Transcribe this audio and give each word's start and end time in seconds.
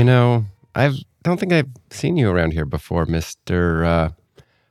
You 0.00 0.04
know, 0.04 0.46
I 0.74 0.94
don't 1.22 1.38
think 1.38 1.52
I've 1.52 1.68
seen 1.90 2.16
you 2.16 2.30
around 2.30 2.54
here 2.54 2.64
before, 2.64 3.04
Mister 3.04 3.84
uh, 3.84 4.10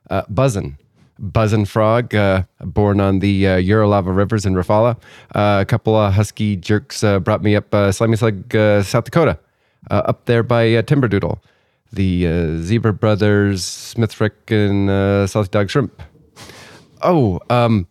uh, 0.10 0.24
Buzzin. 0.24 0.80
Buzzin 1.22 1.68
Frog, 1.68 2.16
uh, 2.16 2.46
born 2.62 3.00
on 3.00 3.20
the 3.20 3.48
uh, 3.48 3.58
Uralava 3.58 4.16
rivers 4.16 4.48
in 4.48 4.56
Rafala. 4.56 4.98
Uh, 5.36 5.60
a 5.62 5.66
couple 5.66 5.96
of 5.96 6.16
husky 6.16 6.56
jerks 6.56 7.04
uh, 7.04 7.20
brought 7.20 7.44
me 7.44 7.56
up 7.56 7.72
uh, 7.76 7.92
Slimy 7.92 8.18
Slug, 8.18 8.56
uh, 8.56 8.82
South 8.82 9.04
Dakota, 9.04 9.38
uh, 9.92 10.02
up 10.06 10.26
there 10.26 10.42
by 10.42 10.74
uh, 10.74 10.82
Timberdoodle. 10.82 11.40
The 11.94 12.58
Zebra 12.64 12.94
Brothers, 12.94 13.64
Smith 13.64 14.14
Frick, 14.14 14.50
and 14.50 15.30
Salty 15.30 15.50
Dog 15.50 15.70
Shrimp. 15.70 16.02
Oh, 17.04 17.40
um, 17.52 17.86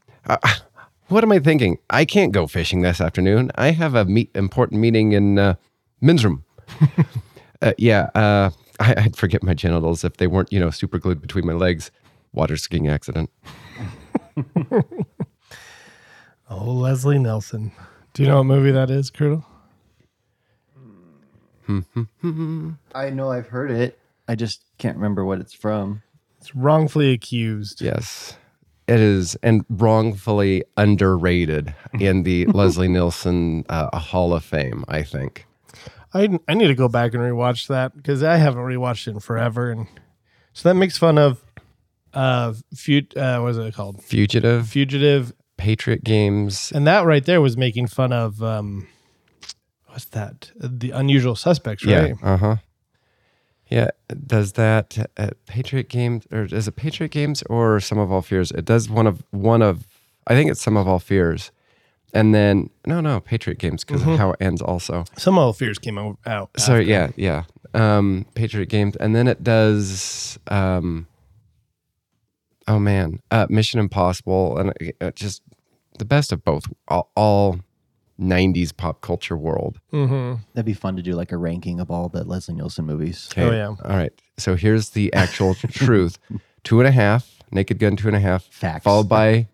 what 1.07 1.23
am 1.23 1.31
I 1.31 1.39
thinking? 1.39 1.79
I 1.89 2.05
can't 2.05 2.33
go 2.33 2.49
fishing 2.49 2.81
this 2.81 3.01
afternoon. 3.01 3.53
I 3.55 3.71
have 3.71 3.95
a 3.95 4.05
meet, 4.05 4.29
important 4.35 4.81
meeting 4.81 5.13
in 5.13 5.39
uh, 5.39 5.55
room. 6.03 6.43
uh, 7.63 7.73
yeah, 7.79 8.11
uh, 8.15 8.51
I, 8.81 8.95
I'd 8.97 9.17
forget 9.17 9.43
my 9.43 9.55
genitals 9.55 10.05
if 10.05 10.17
they 10.17 10.27
weren't, 10.27 10.53
you 10.53 10.61
know, 10.61 10.71
super 10.71 10.99
glued 10.99 11.21
between 11.21 11.47
my 11.47 11.53
legs. 11.55 11.91
Water 12.33 12.57
skiing 12.57 12.89
accident. 12.89 13.31
Oh, 16.51 16.71
Leslie 16.73 17.19
Nielsen. 17.19 17.73
Do 18.15 18.23
you 18.23 18.29
know 18.29 18.39
what 18.39 18.45
movie 18.45 18.71
that 18.71 18.91
is, 18.91 19.11
Curdle? 19.11 19.45
I 22.95 23.11
know 23.11 23.31
I've 23.31 23.49
heard 23.49 23.71
it. 23.71 23.99
I 24.27 24.35
just 24.35 24.63
can't 24.79 24.97
remember 24.97 25.25
what 25.27 25.41
it's 25.41 25.53
from. 25.53 26.03
It's 26.39 26.55
wrongfully 26.55 27.13
accused. 27.13 27.83
Yes, 27.83 28.39
it 28.87 28.99
is, 28.99 29.37
and 29.43 29.67
wrongfully 29.69 30.65
underrated 30.79 31.75
in 32.01 32.23
the 32.23 32.47
Leslie 32.55 32.89
Nielsen 32.89 33.67
uh, 33.69 33.99
Hall 33.99 34.33
of 34.33 34.43
Fame. 34.43 34.85
I 34.89 35.03
think. 35.03 35.47
I 36.15 36.39
I 36.49 36.55
need 36.55 36.69
to 36.69 36.75
go 36.75 36.89
back 36.89 37.15
and 37.15 37.23
rewatch 37.23 37.67
that 37.69 37.97
because 37.97 38.23
I 38.23 38.37
haven't 38.37 38.63
rewatched 38.63 39.07
it 39.07 39.13
in 39.13 39.21
forever, 39.21 39.71
and 39.71 39.87
so 40.53 40.69
that 40.69 40.75
makes 40.75 40.97
fun 40.99 41.19
of 41.19 41.43
uh, 42.15 42.55
fut 42.75 43.17
uh, 43.17 43.41
what 43.41 43.51
is 43.51 43.59
it 43.59 43.75
called? 43.75 44.03
Fugitive, 44.03 44.69
Fugitive, 44.69 45.33
Patriot 45.57 46.05
Games. 46.05 46.73
and 46.75 46.87
that 46.87 47.05
right 47.05 47.25
there 47.25 47.41
was 47.41 47.57
making 47.57 47.89
fun 47.89 48.13
of 48.13 48.43
um, 48.43 48.89
what's 49.87 50.07
that? 50.07 50.51
The 50.57 50.91
Unusual 50.91 51.37
Suspects, 51.37 51.85
right? 51.85 52.09
Yeah. 52.09 52.15
Uh 52.23 52.37
huh. 52.37 52.57
Yeah. 53.69 53.91
Does 54.27 54.53
that 54.55 55.11
uh, 55.19 55.31
Patriot 55.47 55.89
Games 55.91 56.27
or 56.33 56.45
is 56.45 56.67
it 56.69 56.77
Patriot 56.77 57.11
Games 57.11 57.43
or 57.51 57.81
Sum 57.81 57.99
of 57.99 58.11
All 58.11 58.23
Fears? 58.23 58.51
It 58.53 58.65
does 58.65 58.89
one 58.89 59.07
of 59.07 59.23
one 59.31 59.61
of. 59.63 59.87
I 60.27 60.35
think 60.35 60.51
it's 60.51 60.61
Sum 60.63 60.77
of 60.77 60.89
All 60.89 60.99
Fears, 60.99 61.51
and 62.15 62.35
then 62.35 62.71
no, 62.87 63.01
no 63.01 63.21
Patriot 63.21 63.59
Games 63.59 63.85
because 63.85 64.03
of 64.07 64.19
how 64.19 64.31
it 64.33 64.37
ends 64.41 64.61
also. 64.63 65.05
Some 65.17 65.39
of 65.39 65.55
the 65.55 65.59
fears 65.65 65.79
came 65.79 65.99
out. 65.99 66.19
out 66.27 66.51
So 66.59 66.75
after. 66.75 66.83
yeah, 66.83 67.11
yeah. 67.17 67.43
Um, 67.75 68.27
Patriot 68.35 68.69
Games, 68.71 68.97
and 68.97 69.15
then 69.15 69.29
it 69.29 69.43
does. 69.45 70.39
Um, 70.49 71.07
oh 72.67 72.79
man, 72.79 73.21
uh, 73.31 73.47
Mission 73.51 73.81
Impossible, 73.81 74.59
and 74.59 74.73
uh, 75.01 75.11
just 75.13 75.43
the 75.99 76.05
best 76.05 76.33
of 76.33 76.45
both. 76.45 76.65
All, 76.89 77.11
all 77.15 77.61
'90s 78.21 78.77
pop 78.77 79.01
culture 79.01 79.37
world. 79.37 79.81
Mhm. 79.93 80.41
That'd 80.55 80.67
be 80.67 80.73
fun 80.75 80.97
to 80.97 81.03
do 81.03 81.13
like 81.13 81.31
a 81.33 81.37
ranking 81.37 81.79
of 81.81 81.91
all 81.91 82.09
the 82.09 82.25
Leslie 82.25 82.55
Nielsen 82.55 82.85
movies. 82.87 83.29
Oh, 83.37 83.51
yeah. 83.53 83.67
All 83.69 83.77
right. 83.97 84.13
So 84.39 84.55
here's 84.57 84.91
the 84.91 85.13
actual 85.13 85.55
truth: 85.55 86.19
two 86.65 86.81
and 86.81 86.89
a 86.89 86.93
half, 86.93 87.39
Naked 87.51 87.79
Gun, 87.79 87.97
two 87.97 88.09
and 88.09 88.17
a 88.17 88.21
half, 88.21 88.45
Facts. 88.45 88.83
followed 88.85 89.09
by 89.09 89.49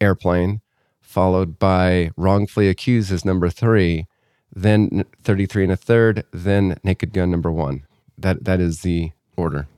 Airplane, 0.00 0.60
followed 1.06 1.58
by 1.58 2.10
Wrongfully 2.16 2.68
Accused 2.68 3.10
is 3.12 3.24
number 3.24 3.48
three, 3.48 4.06
then 4.54 5.04
33 5.22 5.64
and 5.64 5.72
a 5.72 5.76
third, 5.76 6.24
then 6.32 6.76
Naked 6.82 7.12
Gun 7.12 7.30
number 7.30 7.50
one. 7.50 7.86
That 8.18 8.44
that 8.44 8.60
is 8.60 8.80
the 8.80 9.12
order. 9.36 9.68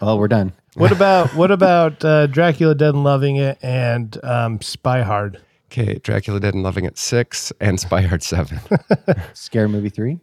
Oh, 0.00 0.16
we're 0.16 0.28
done. 0.28 0.52
What 0.74 0.92
about 0.92 1.34
what 1.34 1.50
about 1.50 2.04
uh, 2.04 2.28
Dracula 2.28 2.72
Dead 2.72 2.94
and 2.94 3.02
Loving 3.02 3.34
It 3.34 3.58
and 3.62 4.16
um, 4.22 4.60
Spy 4.60 5.02
Hard? 5.02 5.40
Okay, 5.72 5.94
Dracula 5.94 6.38
Dead 6.38 6.54
and 6.54 6.62
Loving 6.62 6.84
It 6.84 6.96
six 6.96 7.52
and 7.60 7.80
Spy 7.80 8.02
Hard 8.02 8.22
seven. 8.22 8.60
Scare 9.32 9.66
Movie 9.66 9.88
3. 9.88 10.20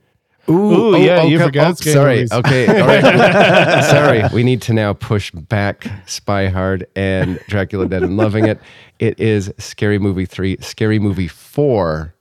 Ooh, 0.50 0.96
yeah, 0.98 1.24
you 1.24 1.38
okay, 1.38 1.46
forgot 1.46 1.72
oh, 1.72 1.74
scary 1.76 2.28
sorry. 2.28 2.40
Okay, 2.40 2.68
all 2.82 2.88
right. 2.88 3.84
sorry. 3.84 4.24
We 4.34 4.44
need 4.44 4.62
to 4.64 4.74
now 4.74 4.94
push 4.94 5.32
back 5.32 5.88
Spy 6.06 6.48
Hard 6.48 6.86
and 6.96 7.40
Dracula 7.48 7.88
Dead 7.88 8.04
and 8.04 8.16
Loving 8.18 8.48
It. 8.48 8.60
It 9.00 9.20
is 9.20 9.52
Scary 9.58 9.98
Movie 10.00 10.26
three, 10.26 10.58
Scary 10.62 11.00
Movie 11.00 11.28
four, 11.28 12.14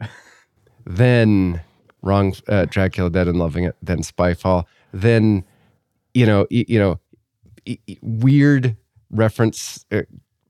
then 0.87 1.61
wrong 2.03 2.35
uh, 2.49 2.65
Dracula 2.67 3.11
Dead 3.11 3.29
and 3.29 3.39
Loving 3.39 3.65
It, 3.65 3.77
then 3.83 3.99
Spyfall, 3.99 4.65
then 4.93 5.45
you 6.15 6.25
know 6.27 6.47
y- 6.51 6.65
you 6.67 6.79
know 6.79 6.99
weird 8.03 8.77
reference 9.11 9.85
uh, 9.93 10.03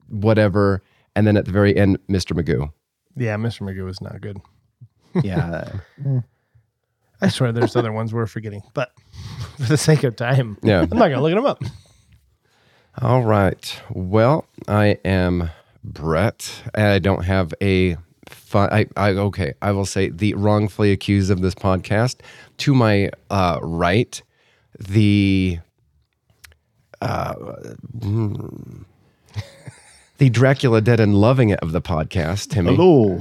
whatever, 0.09 0.83
and 1.17 1.27
then 1.27 1.37
at 1.37 1.45
the 1.45 1.53
very 1.53 1.77
end, 1.77 1.99
Mr. 2.09 2.39
Magoo. 2.41 2.73
Yeah, 3.17 3.37
Mr. 3.37 3.63
Magoo 3.63 3.85
was 3.85 4.01
not 4.01 4.21
good. 4.21 4.41
Yeah. 5.23 5.69
I 7.21 7.29
swear 7.29 7.53
there's 7.53 7.77
other 7.77 7.93
ones 7.93 8.13
we're 8.13 8.27
forgetting, 8.27 8.63
but 8.75 8.93
for 9.57 9.63
the 9.65 9.77
sake 9.77 10.05
of 10.05 10.17
time, 10.17 10.59
Yeah. 10.63 10.81
I'm 10.83 10.99
not 10.99 11.09
gonna 11.09 11.23
look 11.23 11.35
them 11.35 11.47
up. 11.47 11.63
All 13.01 13.23
right. 13.23 13.81
Well, 13.91 14.47
I 14.69 14.99
am 15.05 15.51
Brett, 15.83 16.63
and 16.75 16.87
I 16.87 16.99
don't 16.99 17.25
have 17.25 17.53
a 17.61 17.97
fun. 18.29 18.69
I, 18.73 18.87
I 18.97 19.11
okay. 19.11 19.55
I 19.61 19.73
will 19.73 19.85
say 19.87 20.11
the 20.11 20.35
wrongfully 20.35 20.93
accused 20.93 21.31
of 21.31 21.41
this 21.41 21.55
podcast. 21.55 22.17
To 22.59 22.75
my 22.75 23.11
uh, 23.31 23.59
right, 23.63 24.23
the 24.79 25.59
uh, 27.01 27.35
mm, 27.99 28.85
the 30.19 30.31
Dracula 30.31 30.81
Dead 30.81 31.01
and 31.01 31.17
Loving 31.17 31.51
It 31.51 31.59
of 31.61 31.73
the 31.73 31.83
podcast, 31.83 32.51
Timmy, 32.51 32.77
Hello. 32.77 33.19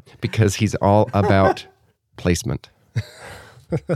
because 0.20 0.56
he's 0.56 0.74
all 0.76 1.08
about 1.14 1.66
placement. 2.16 2.70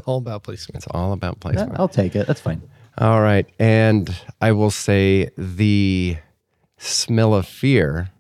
All 0.07 0.19
about 0.19 0.43
placement. 0.43 0.77
It's 0.77 0.87
all 0.91 1.13
about 1.13 1.39
placement. 1.39 1.79
I'll 1.79 1.89
take 1.89 2.17
it. 2.17 2.27
That's 2.27 2.41
fine. 2.41 2.63
All 2.97 3.21
right. 3.21 3.47
And 3.61 4.13
I 4.41 4.51
will 4.51 4.73
say 4.73 5.31
the 5.39 6.17
smell 6.79 7.33
of 7.35 7.47
fear 7.47 8.11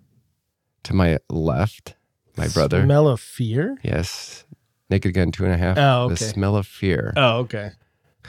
to 0.85 0.95
my 0.95 1.19
left, 1.29 1.97
my 2.37 2.47
brother. 2.49 2.85
Smell 2.85 3.09
of 3.09 3.19
fear. 3.21 3.77
yes. 3.83 4.45
Naked 4.91 5.15
Gun, 5.15 5.33
two 5.33 5.45
and 5.45 5.53
a 5.53 5.57
half. 5.59 5.77
Oh, 5.79 6.05
okay. 6.05 6.15
The 6.15 6.25
smell 6.25 6.57
of 6.57 6.67
fear. 6.67 7.13
Oh, 7.17 7.39
okay. 7.41 7.73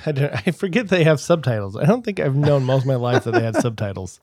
I, 0.06 0.12
don't, 0.12 0.34
I 0.48 0.52
forget 0.52 0.90
they 0.90 1.04
have 1.04 1.20
subtitles. 1.20 1.78
I 1.78 1.86
don't 1.86 2.04
think 2.04 2.20
I've 2.20 2.36
known 2.36 2.64
most 2.64 2.82
of 2.82 2.88
my 2.88 2.96
life 2.96 3.24
that 3.26 3.32
they 3.32 3.44
had 3.44 3.56
subtitles. 3.62 4.20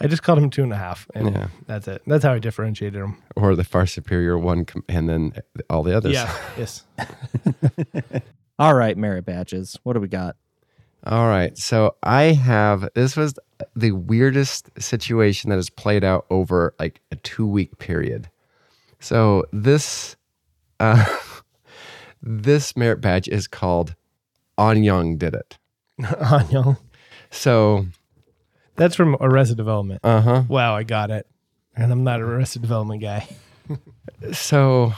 I 0.00 0.06
just 0.06 0.22
called 0.22 0.38
him 0.38 0.50
two 0.50 0.62
and 0.62 0.72
a 0.72 0.76
half, 0.76 1.06
and 1.14 1.34
Yeah. 1.34 1.48
that's 1.66 1.86
it. 1.88 2.02
That's 2.06 2.24
how 2.24 2.32
I 2.32 2.38
differentiated 2.38 3.00
him. 3.00 3.16
Or 3.36 3.54
the 3.54 3.64
far 3.64 3.86
superior 3.86 4.38
one, 4.38 4.66
and 4.88 5.08
then 5.08 5.32
all 5.68 5.82
the 5.82 5.96
others. 5.96 6.14
Yeah. 6.14 6.34
yes. 6.56 6.84
All 8.58 8.74
right, 8.74 8.96
merit 8.96 9.24
badges. 9.24 9.78
What 9.84 9.94
do 9.94 10.00
we 10.00 10.08
got? 10.08 10.36
All 11.04 11.28
right. 11.28 11.56
So 11.56 11.96
I 12.02 12.24
have, 12.24 12.88
this 12.94 13.16
was 13.16 13.34
the 13.74 13.92
weirdest 13.92 14.68
situation 14.78 15.48
that 15.48 15.56
has 15.56 15.70
played 15.70 16.04
out 16.04 16.26
over 16.28 16.74
like 16.78 17.00
a 17.10 17.16
two 17.16 17.46
week 17.46 17.78
period. 17.78 18.28
So 18.98 19.46
this, 19.50 20.16
uh, 20.78 21.04
this 22.22 22.76
merit 22.76 23.00
badge 23.00 23.28
is 23.28 23.48
called 23.48 23.94
Annyong 24.58 25.18
Did 25.18 25.34
It. 25.34 25.56
Anya. 26.20 26.76
So, 27.30 27.86
That's 28.80 28.96
from 28.96 29.14
Arrested 29.20 29.58
Development. 29.58 30.00
uh 30.02 30.22
huh. 30.22 30.42
Wow, 30.48 30.74
I 30.74 30.84
got 30.84 31.10
it. 31.10 31.26
And 31.76 31.92
I'm 31.92 32.02
not 32.02 32.20
an 32.20 32.24
Arrested 32.24 32.62
Development 32.62 33.00
guy. 33.02 33.28
So, 34.32 34.94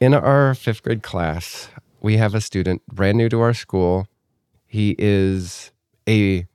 in 0.00 0.14
our 0.14 0.54
fifth 0.54 0.82
grade 0.82 1.02
class, 1.02 1.68
we 2.00 2.16
have 2.16 2.34
a 2.34 2.40
student 2.40 2.82
brand 2.86 3.18
new 3.18 3.28
to 3.28 3.40
our 3.40 3.52
school. 3.52 4.08
He 4.66 4.96
is 4.98 5.70
a 6.08 6.46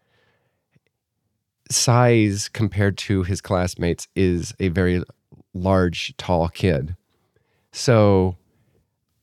size 1.69 2.49
compared 2.49 2.97
to 2.97 3.23
his 3.23 3.41
classmates 3.41 4.07
is 4.15 4.53
a 4.59 4.69
very 4.69 5.03
large, 5.53 6.17
tall 6.17 6.49
kid. 6.49 6.95
So, 7.71 8.37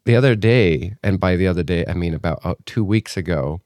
the 0.04 0.16
other 0.16 0.34
day, 0.34 0.94
and 1.02 1.18
by 1.18 1.36
the 1.36 1.46
other 1.48 1.62
day, 1.62 1.84
I 1.88 1.94
mean 1.94 2.14
about 2.14 2.40
uh, 2.44 2.54
two 2.64 2.84
weeks 2.84 3.16
ago, 3.16 3.60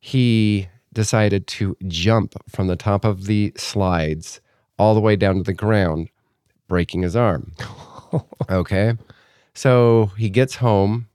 he 0.00 0.68
decided 0.92 1.46
to 1.46 1.76
jump 1.86 2.34
from 2.48 2.66
the 2.66 2.76
top 2.76 3.04
of 3.04 3.26
the 3.26 3.52
slides 3.56 4.40
all 4.78 4.94
the 4.94 5.00
way 5.00 5.16
down 5.16 5.36
to 5.36 5.42
the 5.42 5.54
ground, 5.54 6.08
breaking 6.68 7.02
his 7.02 7.16
arm. 7.16 7.52
Okay. 8.50 8.94
So 9.54 10.06
he 10.18 10.30
gets 10.30 10.56
home 10.56 11.06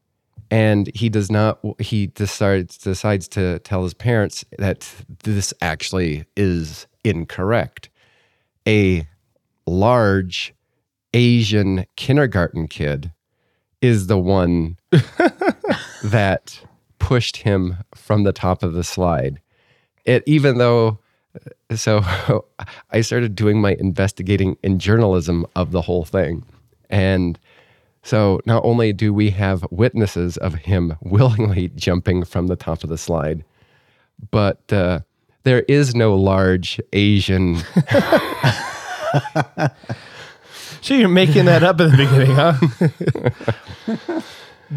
and 0.51 0.89
he 0.95 1.09
does 1.09 1.31
not 1.31 1.59
he 1.79 2.07
decides 2.07 2.77
decides 2.77 3.27
to 3.29 3.59
tell 3.59 3.83
his 3.83 3.93
parents 3.93 4.45
that 4.57 4.89
this 5.23 5.53
actually 5.61 6.25
is 6.37 6.87
incorrect. 7.03 7.89
A 8.67 9.07
large 9.65 10.53
Asian 11.13 11.85
kindergarten 11.95 12.67
kid 12.67 13.11
is 13.81 14.07
the 14.07 14.19
one 14.19 14.77
that 16.03 16.61
pushed 16.99 17.37
him 17.37 17.77
from 17.93 18.23
the 18.23 18.33
top 18.33 18.63
of 18.63 18.73
the 18.73 18.83
slide. 18.83 19.41
It 20.05 20.23
even 20.25 20.57
though 20.57 20.99
so 21.75 22.01
I 22.91 23.01
started 23.01 23.35
doing 23.35 23.61
my 23.61 23.75
investigating 23.79 24.57
in 24.63 24.79
journalism 24.79 25.45
of 25.55 25.71
the 25.71 25.81
whole 25.81 26.05
thing. 26.05 26.43
And 26.89 27.39
so 28.03 28.39
not 28.45 28.63
only 28.63 28.93
do 28.93 29.13
we 29.13 29.31
have 29.31 29.65
witnesses 29.71 30.37
of 30.37 30.53
him 30.55 30.95
willingly 31.01 31.69
jumping 31.69 32.23
from 32.23 32.47
the 32.47 32.55
top 32.55 32.83
of 32.83 32.89
the 32.89 32.97
slide, 32.97 33.43
but 34.31 34.71
uh, 34.71 34.99
there 35.43 35.61
is 35.63 35.95
no 35.95 36.15
large 36.15 36.79
Asian. 36.93 37.57
So 40.85 40.93
you're 40.93 41.09
making 41.09 41.45
that 41.45 41.63
up 41.63 41.81
at 41.81 41.89
the 41.89 41.97
beginning, 41.97 42.35
huh? 42.35 44.21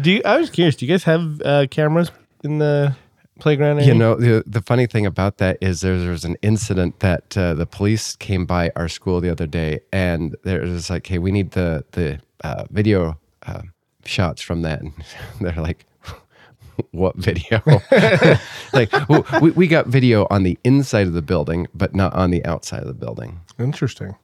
do 0.01 0.11
you, 0.11 0.21
I 0.25 0.39
was 0.39 0.49
curious. 0.49 0.75
Do 0.75 0.87
you 0.87 0.91
guys 0.91 1.03
have 1.03 1.39
uh, 1.45 1.67
cameras 1.69 2.09
in 2.43 2.57
the 2.57 2.95
playground? 3.39 3.77
Area? 3.77 3.87
You 3.87 3.93
know, 3.93 4.15
the, 4.15 4.43
the 4.45 4.61
funny 4.61 4.85
thing 4.85 5.05
about 5.05 5.37
that 5.37 5.57
is 5.61 5.81
there, 5.81 5.97
there 5.97 6.11
was 6.11 6.25
an 6.25 6.37
incident 6.41 6.99
that 6.99 7.37
uh, 7.37 7.53
the 7.53 7.65
police 7.65 8.15
came 8.15 8.45
by 8.45 8.71
our 8.75 8.87
school 8.87 9.21
the 9.21 9.29
other 9.29 9.47
day, 9.47 9.79
and 9.91 10.35
there 10.43 10.61
was 10.61 10.89
like, 10.89 11.07
"Hey, 11.07 11.17
we 11.17 11.31
need 11.31 11.51
the 11.51 11.83
the 11.91 12.19
uh, 12.43 12.65
video 12.69 13.17
uh, 13.43 13.61
shots 14.05 14.41
from 14.41 14.61
that." 14.63 14.81
And 14.81 14.93
they're 15.41 15.53
like, 15.61 15.85
"What 16.91 17.15
video?" 17.15 17.61
like, 18.73 18.91
well, 19.09 19.25
we 19.41 19.51
we 19.51 19.67
got 19.67 19.87
video 19.87 20.27
on 20.29 20.43
the 20.43 20.57
inside 20.63 21.07
of 21.07 21.13
the 21.13 21.21
building, 21.21 21.67
but 21.73 21.95
not 21.95 22.13
on 22.13 22.31
the 22.31 22.45
outside 22.45 22.81
of 22.81 22.87
the 22.87 22.93
building. 22.93 23.39
Interesting. 23.57 24.15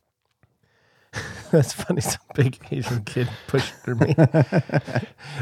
That's 1.52 1.72
funny. 1.72 2.02
Some 2.02 2.20
big 2.36 2.58
Asian 2.72 3.04
kid 3.06 3.30
pushed 3.48 3.74
through 3.76 3.96
me. 3.96 4.16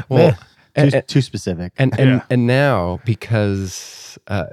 Well, 0.08 0.30
Too, 0.32 0.38
and, 0.76 0.92
and, 0.94 1.08
too 1.08 1.20
specific. 1.22 1.72
and 1.76 1.98
and, 1.98 2.10
Yeah. 2.10 2.22
and 2.30 2.46
now 2.46 3.00
because 3.04 4.18
uh, 4.28 4.46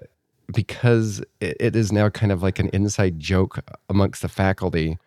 because 0.53 1.19
it, 1.39 1.57
it 1.59 1.75
is 1.75 1.91
now 1.91 2.09
kind 2.09 2.31
of 2.31 2.43
like 2.43 2.59
an 2.59 2.69
inside 2.73 3.19
joke 3.19 3.59
amongst 3.89 4.21
the 4.21 4.27
faculty 4.29 4.97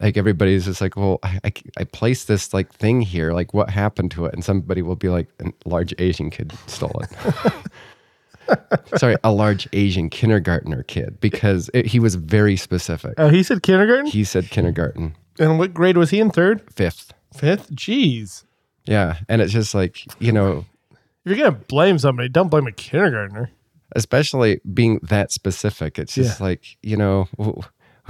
like 0.00 0.16
everybody's 0.16 0.64
just 0.64 0.80
like 0.80 0.96
well 0.96 1.18
I, 1.22 1.40
I, 1.44 1.52
I 1.78 1.84
placed 1.84 2.28
this 2.28 2.52
like 2.54 2.72
thing 2.72 3.00
here 3.02 3.32
like 3.32 3.52
what 3.54 3.70
happened 3.70 4.10
to 4.12 4.26
it 4.26 4.34
and 4.34 4.44
somebody 4.44 4.82
will 4.82 4.96
be 4.96 5.08
like 5.08 5.28
a 5.40 5.52
large 5.64 5.92
asian 5.98 6.30
kid 6.30 6.52
stole 6.66 7.00
it 7.02 7.62
sorry 8.96 9.16
a 9.24 9.30
large 9.32 9.68
asian 9.72 10.08
kindergartner 10.08 10.82
kid 10.84 11.20
because 11.20 11.68
it, 11.74 11.86
he 11.86 11.98
was 12.00 12.14
very 12.14 12.56
specific 12.56 13.14
Oh, 13.18 13.28
he 13.28 13.42
said 13.42 13.62
kindergarten. 13.62 14.06
he 14.06 14.24
said 14.24 14.50
kindergarten 14.50 15.14
And 15.38 15.58
what 15.58 15.74
grade 15.74 15.96
was 15.96 16.10
he 16.10 16.18
in? 16.20 16.30
Third, 16.30 16.62
fifth 16.72 17.12
fifth. 17.36 17.70
Jeez. 17.72 18.44
Yeah 18.88 19.18
and 19.28 19.40
it's 19.42 19.52
just 19.52 19.74
like 19.74 20.04
you 20.18 20.32
know 20.32 20.64
If 21.24 21.36
you're 21.36 21.36
gonna 21.36 21.52
blame 21.68 21.98
somebody, 21.98 22.28
don't 22.28 22.48
blame 22.48 22.66
a 22.66 22.72
kindergartner. 22.72 23.50
especially 23.94 24.60
being 24.74 24.98
that 25.02 25.30
specific. 25.32 25.98
It's 25.98 26.14
just 26.14 26.40
like, 26.40 26.76
you 26.82 26.96
know, 26.96 27.28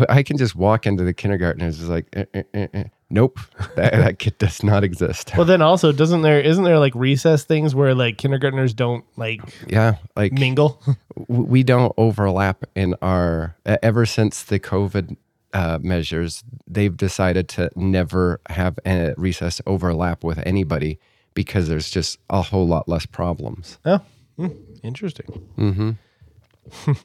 I 0.09 0.23
can 0.23 0.37
just 0.37 0.55
walk 0.55 0.87
into 0.87 1.03
the 1.05 1.13
kindergarten 1.15 1.61
and 1.63 1.71
it's 1.75 1.83
like, 1.85 2.07
eh, 2.13 2.25
eh, 2.35 2.43
eh, 2.55 2.67
eh. 2.75 2.85
nope, 3.11 3.39
that, 3.77 3.93
that 3.93 4.19
kid 4.21 4.39
does 4.39 4.63
not 4.63 4.85
exist. 4.85 5.33
Well, 5.37 5.47
then 5.47 5.63
also, 5.63 5.91
doesn't 5.93 6.23
there 6.23 6.41
isn't 6.41 6.65
there 6.65 6.79
like 6.79 6.95
recess 6.95 7.45
things 7.45 7.75
where 7.75 7.95
like 7.95 8.19
kindergartners 8.19 8.73
don't 8.75 9.05
like 9.17 9.41
Yeah, 9.67 9.97
like 10.17 10.33
mingle? 10.33 10.81
we 11.29 11.63
don't 11.65 11.93
overlap 11.97 12.65
in 12.77 12.95
our, 13.03 13.57
ever 13.67 14.07
since 14.07 14.45
the 14.45 14.61
COVID 14.61 15.17
uh, 15.53 15.79
measures, 15.81 16.45
they've 16.67 16.97
decided 16.97 17.49
to 17.51 17.71
never 17.77 18.41
have 18.51 18.79
a 18.87 19.15
recess 19.17 19.61
overlap 19.67 20.23
with 20.25 20.39
anybody 20.47 20.99
because 21.35 21.69
there's 21.69 21.91
just 21.91 22.19
a 22.31 22.43
whole 22.43 22.67
lot 22.67 22.89
less 22.89 23.07
problems. 23.07 23.79
oh, 23.85 24.01
hmm, 24.37 24.49
interesting. 24.83 25.49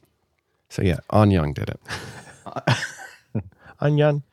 So 0.74 0.82
yeah, 0.82 0.98
Annyong 1.12 1.54
did 1.54 1.70
it. 1.70 1.80
Annyong. 3.80 4.24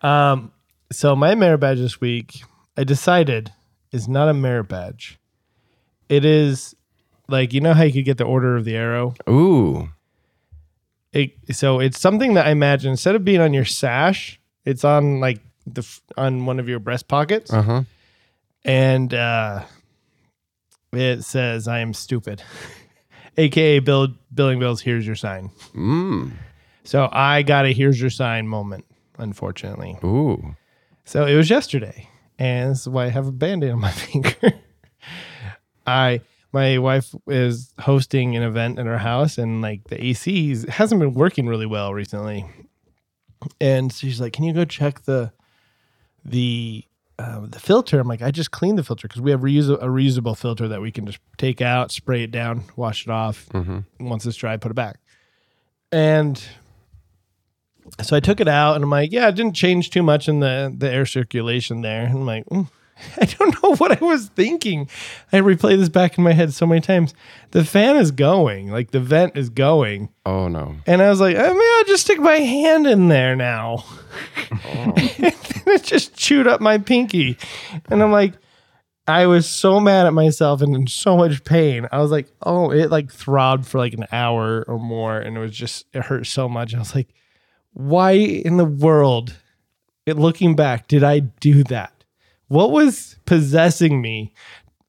Um, 0.00 0.52
so 0.92 1.16
my 1.16 1.34
merit 1.34 1.58
badge 1.58 1.78
this 1.78 2.00
week, 2.00 2.44
I 2.76 2.84
decided 2.84 3.50
is 3.90 4.06
not 4.06 4.28
a 4.28 4.32
merit 4.32 4.68
badge. 4.68 5.18
It 6.08 6.24
is 6.24 6.76
like 7.26 7.52
you 7.52 7.60
know 7.60 7.74
how 7.74 7.82
you 7.82 7.92
could 7.92 8.04
get 8.04 8.18
the 8.18 8.24
Order 8.24 8.56
of 8.56 8.64
the 8.64 8.76
Arrow. 8.76 9.14
Ooh, 9.28 9.88
It, 11.12 11.32
so 11.50 11.78
it's 11.80 12.00
something 12.00 12.34
that 12.34 12.46
I 12.46 12.50
imagine 12.50 12.90
instead 12.90 13.14
of 13.14 13.24
being 13.24 13.40
on 13.40 13.52
your 13.52 13.66
sash, 13.66 14.40
it's 14.64 14.84
on 14.84 15.20
like 15.20 15.40
the 15.66 15.86
on 16.16 16.46
one 16.46 16.58
of 16.58 16.68
your 16.68 16.78
breast 16.78 17.06
pockets, 17.06 17.52
uh 17.52 17.62
huh. 17.62 17.82
and 18.64 19.12
uh, 19.12 19.62
it 20.92 21.22
says 21.22 21.68
"I 21.68 21.80
am 21.80 21.92
stupid," 21.92 22.42
aka 23.36 23.78
Bill 23.80 24.08
Billing 24.32 24.58
Bills. 24.58 24.80
Here's 24.80 25.06
your 25.06 25.16
sign. 25.16 25.50
Mm. 25.74 26.32
So 26.84 27.08
I 27.12 27.42
got 27.42 27.66
a 27.66 27.72
"Here's 27.72 28.00
your 28.00 28.10
sign" 28.10 28.48
moment, 28.48 28.86
unfortunately. 29.18 29.98
Ooh. 30.02 30.56
So 31.04 31.26
it 31.26 31.34
was 31.34 31.50
yesterday, 31.50 32.08
and 32.38 32.70
this 32.70 32.80
is 32.82 32.88
why 32.88 33.04
I 33.04 33.08
have 33.08 33.26
a 33.26 33.32
band-aid 33.32 33.70
on 33.70 33.80
my 33.80 33.90
finger. 33.92 34.34
I 35.86 36.20
my 36.52 36.78
wife 36.78 37.14
is 37.26 37.72
hosting 37.80 38.36
an 38.36 38.42
event 38.42 38.78
at 38.78 38.86
her 38.86 38.98
house, 38.98 39.38
and 39.38 39.62
like 39.62 39.84
the 39.88 40.02
AC 40.04 40.66
hasn't 40.68 41.00
been 41.00 41.14
working 41.14 41.46
really 41.46 41.66
well 41.66 41.92
recently. 41.94 42.44
And 43.60 43.92
she's 43.92 44.20
like, 44.20 44.32
"Can 44.32 44.44
you 44.44 44.52
go 44.52 44.64
check 44.64 45.02
the 45.04 45.32
the 46.24 46.84
uh, 47.18 47.46
the 47.46 47.58
filter?" 47.58 47.98
I'm 48.00 48.06
like, 48.08 48.22
"I 48.22 48.30
just 48.30 48.50
cleaned 48.50 48.78
the 48.78 48.84
filter 48.84 49.08
because 49.08 49.20
we 49.22 49.30
have 49.30 49.40
reuse- 49.40 49.70
a 49.82 49.86
reusable 49.86 50.36
filter 50.36 50.68
that 50.68 50.80
we 50.80 50.90
can 50.92 51.06
just 51.06 51.18
take 51.38 51.60
out, 51.60 51.90
spray 51.90 52.22
it 52.22 52.30
down, 52.30 52.64
wash 52.76 53.04
it 53.06 53.10
off. 53.10 53.48
Mhm. 53.50 53.84
Once 54.00 54.26
it's 54.26 54.36
dry, 54.36 54.56
put 54.56 54.70
it 54.70 54.74
back." 54.74 54.98
And 55.90 56.42
so 58.00 58.16
I 58.16 58.20
took 58.20 58.40
it 58.40 58.48
out 58.48 58.76
and 58.76 58.84
I'm 58.84 58.90
like, 58.90 59.12
yeah, 59.12 59.28
it 59.28 59.34
didn't 59.34 59.54
change 59.54 59.90
too 59.90 60.02
much 60.02 60.28
in 60.28 60.40
the, 60.40 60.72
the 60.74 60.90
air 60.90 61.04
circulation 61.04 61.82
there. 61.82 62.04
And 62.06 62.18
I'm 62.18 62.26
like, 62.26 62.46
mm, 62.46 62.68
I 63.20 63.24
don't 63.24 63.62
know 63.62 63.76
what 63.76 64.00
I 64.00 64.04
was 64.04 64.28
thinking. 64.28 64.88
I 65.32 65.38
replay 65.38 65.76
this 65.78 65.88
back 65.88 66.18
in 66.18 66.24
my 66.24 66.32
head 66.32 66.52
so 66.52 66.66
many 66.66 66.80
times. 66.80 67.14
The 67.50 67.64
fan 67.64 67.96
is 67.96 68.10
going, 68.10 68.70
like 68.70 68.90
the 68.90 69.00
vent 69.00 69.36
is 69.36 69.50
going. 69.50 70.10
Oh 70.24 70.48
no. 70.48 70.76
And 70.86 71.02
I 71.02 71.10
was 71.10 71.20
like, 71.20 71.36
oh, 71.36 71.54
maybe 71.54 71.66
I'll 71.78 71.84
just 71.84 72.04
stick 72.04 72.20
my 72.20 72.36
hand 72.36 72.86
in 72.86 73.08
there 73.08 73.36
now. 73.36 73.84
Oh. 74.64 74.92
and 74.94 74.94
then 75.16 75.32
it 75.66 75.82
just 75.82 76.14
chewed 76.14 76.46
up 76.46 76.60
my 76.60 76.76
pinky. 76.76 77.38
And 77.88 78.02
I'm 78.02 78.12
like, 78.12 78.34
I 79.08 79.26
was 79.26 79.48
so 79.48 79.80
mad 79.80 80.06
at 80.06 80.12
myself 80.12 80.60
and 80.60 80.76
in 80.76 80.86
so 80.86 81.16
much 81.16 81.42
pain. 81.44 81.88
I 81.90 81.98
was 81.98 82.10
like, 82.10 82.28
oh, 82.42 82.70
it 82.70 82.90
like 82.90 83.10
throbbed 83.10 83.66
for 83.66 83.78
like 83.78 83.94
an 83.94 84.06
hour 84.12 84.64
or 84.68 84.78
more. 84.78 85.18
And 85.18 85.36
it 85.36 85.40
was 85.40 85.56
just, 85.56 85.86
it 85.92 86.04
hurt 86.04 86.26
so 86.26 86.48
much. 86.48 86.74
I 86.74 86.78
was 86.78 86.94
like, 86.94 87.08
why 87.72 88.12
in 88.12 88.58
the 88.58 88.64
world, 88.64 89.34
it, 90.06 90.18
looking 90.18 90.54
back, 90.54 90.88
did 90.88 91.02
I 91.02 91.20
do 91.20 91.64
that? 91.64 92.01
What 92.52 92.70
was 92.70 93.16
possessing 93.24 94.00
me? 94.02 94.34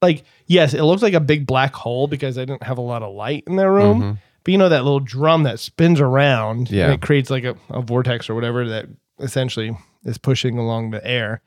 Like, 0.01 0.23
yes, 0.47 0.73
it 0.73 0.83
looked 0.83 1.01
like 1.01 1.13
a 1.13 1.19
big 1.21 1.47
black 1.47 1.73
hole 1.73 2.07
because 2.07 2.37
I 2.37 2.43
didn't 2.45 2.63
have 2.63 2.77
a 2.77 2.81
lot 2.81 3.03
of 3.03 3.15
light 3.15 3.43
in 3.47 3.55
that 3.55 3.69
room. 3.69 4.01
Mm-hmm. 4.01 4.11
But 4.43 4.51
you 4.51 4.57
know 4.57 4.67
that 4.67 4.83
little 4.83 4.99
drum 4.99 5.43
that 5.43 5.59
spins 5.61 6.01
around 6.01 6.69
Yeah. 6.69 6.85
and 6.85 6.93
it 6.93 7.01
creates 7.01 7.29
like 7.29 7.45
a, 7.45 7.55
a 7.69 7.81
vortex 7.81 8.29
or 8.29 8.35
whatever 8.35 8.67
that 8.67 8.87
essentially 9.19 9.77
is 10.03 10.17
pushing 10.17 10.57
along 10.57 10.91
the 10.91 11.05
air. 11.07 11.41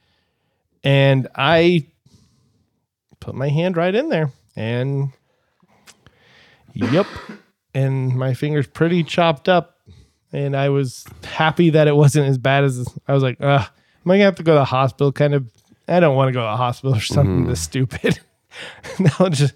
And 0.82 1.28
I 1.35 1.87
put 3.20 3.35
my 3.35 3.49
hand 3.50 3.76
right 3.76 3.94
in 3.94 4.08
there 4.08 4.32
and 4.56 5.11
yep. 6.73 7.06
And 7.75 8.16
my 8.16 8.32
finger's 8.32 8.66
pretty 8.66 9.02
chopped 9.04 9.49
up. 9.50 9.76
And 10.32 10.56
I 10.56 10.70
was 10.70 11.04
happy 11.25 11.70
that 11.70 11.88
it 11.88 11.96
wasn't 11.96 12.26
as 12.26 12.38
bad 12.38 12.64
as 12.64 12.87
I 13.06 13.12
was 13.12 13.23
like, 13.23 13.37
Ugh, 13.40 13.61
am 14.04 14.11
I 14.11 14.14
gonna 14.14 14.25
have 14.25 14.37
to 14.37 14.42
go 14.42 14.54
to 14.54 14.61
the 14.61 14.64
hospital? 14.64 15.12
Kind 15.12 15.35
of 15.35 15.46
I 15.88 16.00
don't 16.00 16.16
want 16.16 16.28
to 16.28 16.33
go 16.33 16.40
to 16.40 16.50
the 16.50 16.57
hospital 16.57 16.97
or 16.97 17.00
something 17.00 17.47
this 17.47 17.61
stupid. 17.61 18.21
I'll 19.19 19.31
just 19.31 19.55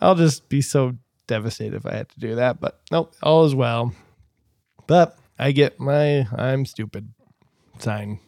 I'll 0.00 0.14
just 0.14 0.48
be 0.48 0.62
so 0.62 0.96
devastated 1.26 1.76
if 1.76 1.86
I 1.86 1.94
had 1.94 2.08
to 2.10 2.20
do 2.20 2.34
that. 2.36 2.60
But 2.60 2.80
nope, 2.90 3.14
all 3.22 3.44
is 3.44 3.54
well. 3.54 3.92
But 4.86 5.16
I 5.38 5.52
get 5.52 5.78
my 5.78 6.26
I'm 6.34 6.66
stupid 6.66 7.08
sign. 7.78 8.18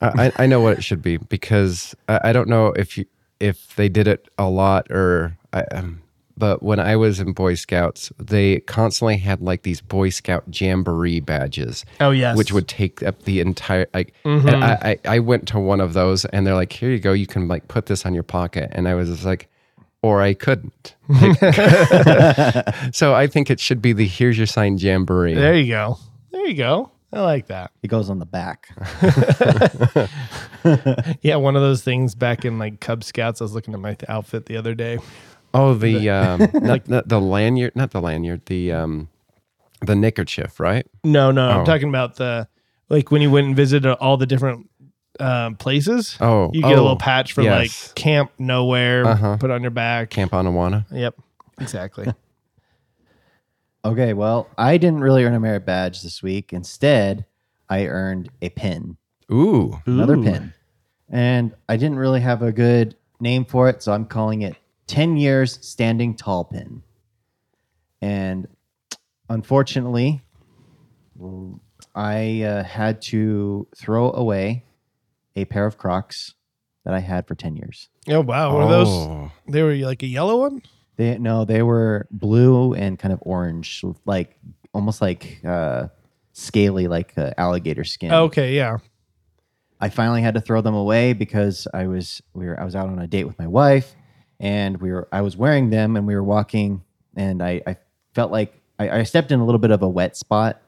I, 0.00 0.26
I 0.26 0.44
I 0.44 0.46
know 0.46 0.60
what 0.60 0.78
it 0.78 0.84
should 0.84 1.02
be 1.02 1.16
because 1.16 1.94
I, 2.08 2.20
I 2.24 2.32
don't 2.32 2.48
know 2.48 2.68
if 2.68 2.96
you 2.96 3.06
if 3.40 3.74
they 3.76 3.88
did 3.88 4.08
it 4.08 4.28
a 4.38 4.48
lot 4.48 4.90
or 4.90 5.36
I, 5.52 5.62
um, 5.72 6.02
but 6.36 6.62
when 6.62 6.78
I 6.78 6.96
was 6.96 7.20
in 7.20 7.32
Boy 7.32 7.54
Scouts, 7.54 8.12
they 8.18 8.60
constantly 8.60 9.16
had 9.16 9.40
like 9.40 9.62
these 9.62 9.80
Boy 9.80 10.10
Scout 10.10 10.44
jamboree 10.48 11.20
badges, 11.20 11.84
Oh 12.00 12.10
yes. 12.10 12.36
which 12.36 12.52
would 12.52 12.68
take 12.68 13.02
up 13.02 13.22
the 13.22 13.40
entire 13.40 13.86
like. 13.94 14.12
And 14.24 14.42
mm-hmm. 14.42 14.62
I, 14.62 14.90
I 14.90 14.98
I 15.16 15.18
went 15.20 15.48
to 15.48 15.58
one 15.58 15.80
of 15.80 15.92
those, 15.94 16.24
and 16.26 16.46
they're 16.46 16.54
like, 16.54 16.72
"Here 16.72 16.90
you 16.90 16.98
go, 16.98 17.12
you 17.12 17.26
can 17.26 17.48
like 17.48 17.68
put 17.68 17.86
this 17.86 18.04
on 18.04 18.14
your 18.14 18.22
pocket," 18.22 18.70
and 18.72 18.88
I 18.88 18.94
was 18.94 19.08
just 19.08 19.24
like. 19.24 19.48
Or 20.02 20.22
I 20.22 20.34
couldn't. 20.34 20.94
so 22.94 23.14
I 23.14 23.26
think 23.26 23.50
it 23.50 23.58
should 23.58 23.82
be 23.82 23.92
the 23.92 24.06
"Here's 24.06 24.36
your 24.36 24.46
sign" 24.46 24.78
jamboree. 24.78 25.34
There 25.34 25.56
you 25.56 25.66
go. 25.72 25.98
There 26.30 26.46
you 26.46 26.54
go. 26.54 26.92
I 27.12 27.22
like 27.22 27.46
that. 27.48 27.72
It 27.82 27.88
goes 27.88 28.08
on 28.08 28.20
the 28.20 28.26
back. 28.26 28.68
Yeah, 31.22 31.36
one 31.36 31.54
of 31.54 31.62
those 31.62 31.82
things 31.82 32.14
back 32.14 32.44
in 32.44 32.58
like 32.58 32.80
Cub 32.80 33.04
Scouts. 33.04 33.40
I 33.40 33.44
was 33.44 33.54
looking 33.54 33.74
at 33.74 33.80
my 33.80 33.96
outfit 34.08 34.46
the 34.46 34.56
other 34.56 34.74
day. 34.74 34.98
Oh, 35.56 35.74
the 35.74 36.10
um, 36.10 36.48
not, 36.54 36.88
not 36.88 37.08
the 37.08 37.20
lanyard, 37.20 37.74
not 37.76 37.90
the 37.90 38.00
lanyard, 38.00 38.46
the 38.46 38.72
um, 38.72 39.08
the 39.80 39.94
neckerchief, 39.94 40.60
right? 40.60 40.86
No, 41.04 41.30
no, 41.30 41.48
Oh. 41.48 41.50
I'm 41.52 41.64
talking 41.64 41.88
about 41.88 42.16
the 42.16 42.48
like 42.88 43.10
when 43.10 43.22
you 43.22 43.30
went 43.30 43.46
and 43.46 43.56
visited 43.56 43.90
all 43.94 44.16
the 44.16 44.26
different 44.26 44.68
um, 45.20 45.56
places. 45.56 46.16
Oh, 46.20 46.50
you 46.52 46.62
get 46.62 46.72
a 46.72 46.74
oh, 46.74 46.82
little 46.82 46.96
patch 46.96 47.32
for 47.32 47.42
yes. 47.42 47.88
like 47.88 47.94
camp 47.94 48.32
nowhere. 48.38 49.06
Uh-huh. 49.06 49.36
Put 49.38 49.50
on 49.50 49.62
your 49.62 49.70
back. 49.70 50.10
Camp 50.10 50.34
on 50.34 50.46
Anawanna. 50.46 50.86
Yep, 50.90 51.16
exactly. 51.60 52.12
Okay, 53.84 54.14
well, 54.14 54.48
I 54.58 54.78
didn't 54.78 54.98
really 54.98 55.22
earn 55.22 55.34
a 55.34 55.38
merit 55.38 55.64
badge 55.64 56.02
this 56.02 56.20
week. 56.20 56.52
Instead, 56.52 57.24
I 57.68 57.86
earned 57.86 58.30
a 58.42 58.48
pin, 58.48 58.96
Ooh, 59.30 59.80
another 59.86 60.16
Ooh. 60.16 60.24
pin. 60.24 60.52
And 61.08 61.54
I 61.68 61.76
didn't 61.76 61.98
really 61.98 62.20
have 62.20 62.42
a 62.42 62.50
good 62.50 62.96
name 63.20 63.44
for 63.44 63.68
it, 63.68 63.84
so 63.84 63.92
I'm 63.92 64.04
calling 64.04 64.42
it 64.42 64.56
10 64.86 65.16
years 65.16 65.58
standing 65.66 66.14
tall 66.14 66.44
pin. 66.44 66.82
And 68.00 68.46
unfortunately, 69.28 70.22
I 71.94 72.42
uh, 72.42 72.62
had 72.62 73.02
to 73.02 73.66
throw 73.76 74.12
away 74.12 74.64
a 75.34 75.44
pair 75.44 75.66
of 75.66 75.78
Crocs 75.78 76.34
that 76.84 76.94
I 76.94 77.00
had 77.00 77.26
for 77.26 77.34
10 77.34 77.56
years. 77.56 77.88
Oh 78.08 78.20
wow, 78.20 78.56
were 78.56 78.68
those? 78.68 78.88
Oh. 78.88 79.32
They 79.48 79.62
were 79.62 79.74
like 79.74 80.02
a 80.02 80.06
yellow 80.06 80.38
one. 80.38 80.62
They 80.96 81.18
no, 81.18 81.44
they 81.44 81.62
were 81.62 82.06
blue 82.10 82.74
and 82.74 82.98
kind 82.98 83.12
of 83.12 83.18
orange, 83.22 83.84
like 84.04 84.38
almost 84.72 85.02
like 85.02 85.40
uh, 85.44 85.88
scaly, 86.32 86.86
like 86.86 87.12
uh, 87.18 87.32
alligator 87.36 87.84
skin. 87.84 88.12
Okay, 88.12 88.54
yeah. 88.54 88.78
I 89.80 89.90
finally 89.90 90.22
had 90.22 90.34
to 90.34 90.40
throw 90.40 90.60
them 90.62 90.74
away 90.74 91.12
because 91.12 91.66
I 91.74 91.86
was 91.86 92.22
we 92.32 92.46
were 92.46 92.58
I 92.58 92.64
was 92.64 92.76
out 92.76 92.88
on 92.88 92.98
a 92.98 93.06
date 93.06 93.24
with 93.24 93.38
my 93.38 93.46
wife, 93.48 93.94
and 94.40 94.80
we 94.80 94.92
were 94.92 95.08
I 95.12 95.22
was 95.22 95.36
wearing 95.36 95.70
them 95.70 95.96
and 95.96 96.06
we 96.06 96.14
were 96.14 96.24
walking, 96.24 96.82
and 97.16 97.42
I 97.42 97.62
I 97.66 97.76
felt 98.14 98.30
like 98.30 98.54
I, 98.78 98.90
I 98.90 99.02
stepped 99.04 99.32
in 99.32 99.40
a 99.40 99.44
little 99.44 99.58
bit 99.58 99.70
of 99.70 99.82
a 99.82 99.88
wet 99.88 100.16
spot, 100.16 100.60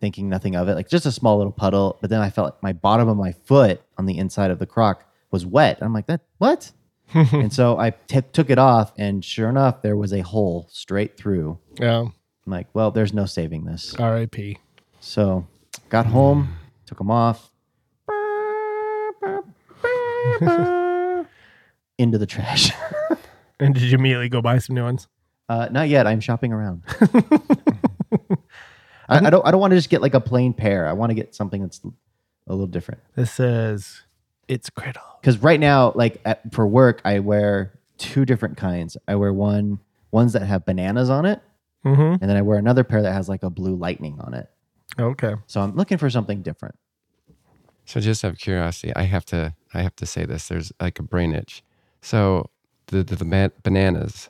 thinking 0.00 0.28
nothing 0.28 0.56
of 0.56 0.68
it, 0.68 0.74
like 0.74 0.88
just 0.88 1.06
a 1.06 1.12
small 1.12 1.36
little 1.36 1.52
puddle. 1.52 1.98
But 2.00 2.10
then 2.10 2.20
I 2.20 2.30
felt 2.30 2.46
like 2.46 2.62
my 2.62 2.72
bottom 2.72 3.08
of 3.08 3.16
my 3.16 3.32
foot 3.32 3.82
on 3.98 4.06
the 4.06 4.18
inside 4.18 4.50
of 4.50 4.58
the 4.58 4.66
croc 4.66 5.04
was 5.30 5.44
wet. 5.44 5.78
I'm 5.80 5.92
like 5.92 6.06
that 6.06 6.22
what? 6.38 6.72
and 7.14 7.52
so 7.52 7.78
I 7.78 7.90
t- 7.90 8.22
took 8.32 8.50
it 8.50 8.58
off, 8.58 8.92
and 8.96 9.24
sure 9.24 9.48
enough, 9.48 9.82
there 9.82 9.96
was 9.96 10.12
a 10.12 10.20
hole 10.20 10.66
straight 10.70 11.16
through. 11.16 11.58
Yeah. 11.78 12.00
I'm 12.46 12.52
like, 12.52 12.66
well, 12.74 12.90
there's 12.90 13.12
no 13.12 13.26
saving 13.26 13.64
this. 13.64 13.94
R.I.P. 13.94 14.58
So 15.00 15.46
got 15.90 16.06
home, 16.06 16.56
took 16.86 16.98
them 16.98 17.10
off, 17.10 17.50
into 21.98 22.18
the 22.18 22.26
trash. 22.26 22.70
And 23.60 23.72
did 23.72 23.84
you 23.84 23.96
immediately 23.96 24.28
go 24.28 24.42
buy 24.42 24.58
some 24.58 24.74
new 24.74 24.82
ones? 24.82 25.06
Uh, 25.48 25.68
not 25.70 25.88
yet. 25.88 26.08
I'm 26.08 26.18
shopping 26.18 26.52
around. 26.52 26.82
I, 29.08 29.26
I 29.26 29.30
don't. 29.30 29.46
I 29.46 29.50
don't 29.52 29.60
want 29.60 29.70
to 29.70 29.76
just 29.76 29.90
get 29.90 30.02
like 30.02 30.14
a 30.14 30.20
plain 30.20 30.52
pair. 30.54 30.86
I 30.88 30.92
want 30.92 31.10
to 31.10 31.14
get 31.14 31.34
something 31.34 31.62
that's 31.62 31.80
a 32.46 32.52
little 32.52 32.66
different. 32.66 33.00
This 33.14 33.30
says 33.32 34.02
it's 34.48 34.70
Criddle. 34.70 35.02
Because 35.20 35.38
right 35.38 35.60
now, 35.60 35.92
like 35.94 36.20
at, 36.24 36.52
for 36.52 36.66
work, 36.66 37.00
I 37.04 37.20
wear 37.20 37.78
two 37.96 38.24
different 38.24 38.56
kinds. 38.56 38.96
I 39.06 39.14
wear 39.14 39.32
one 39.32 39.78
ones 40.10 40.32
that 40.32 40.42
have 40.42 40.64
bananas 40.66 41.08
on 41.10 41.24
it, 41.26 41.40
Mm-hmm. 41.84 42.02
and 42.02 42.22
then 42.22 42.36
I 42.36 42.42
wear 42.42 42.58
another 42.58 42.82
pair 42.82 43.02
that 43.02 43.12
has 43.12 43.28
like 43.28 43.42
a 43.44 43.50
blue 43.50 43.76
lightning 43.76 44.18
on 44.20 44.34
it. 44.34 44.48
Okay. 44.98 45.34
So 45.46 45.60
I'm 45.60 45.76
looking 45.76 45.98
for 45.98 46.08
something 46.10 46.42
different. 46.42 46.76
So 47.84 48.00
just 48.00 48.24
out 48.24 48.32
of 48.32 48.38
curiosity, 48.38 48.92
I 48.96 49.02
have 49.02 49.24
to 49.26 49.54
I 49.72 49.82
have 49.82 49.94
to 49.96 50.06
say 50.06 50.24
this. 50.24 50.48
There's 50.48 50.72
like 50.80 50.98
a 50.98 51.02
brain 51.02 51.32
itch. 51.34 51.62
So 52.04 52.50
the 52.88 53.02
the, 53.02 53.16
the 53.16 53.24
ba- 53.24 53.52
bananas 53.62 54.28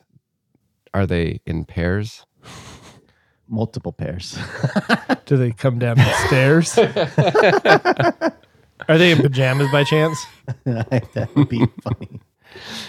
are 0.93 1.05
they 1.05 1.41
in 1.45 1.65
pairs? 1.65 2.25
Multiple 3.49 3.91
pairs. 3.91 4.39
Do 5.25 5.35
they 5.35 5.51
come 5.51 5.77
down 5.77 5.97
the 5.97 6.13
stairs? 6.27 6.77
Are 8.89 8.97
they 8.97 9.11
in 9.11 9.19
pajamas 9.19 9.71
by 9.71 9.83
chance? 9.83 10.25
that 10.63 11.29
would 11.35 11.49
be 11.49 11.65
funny. 11.83 12.21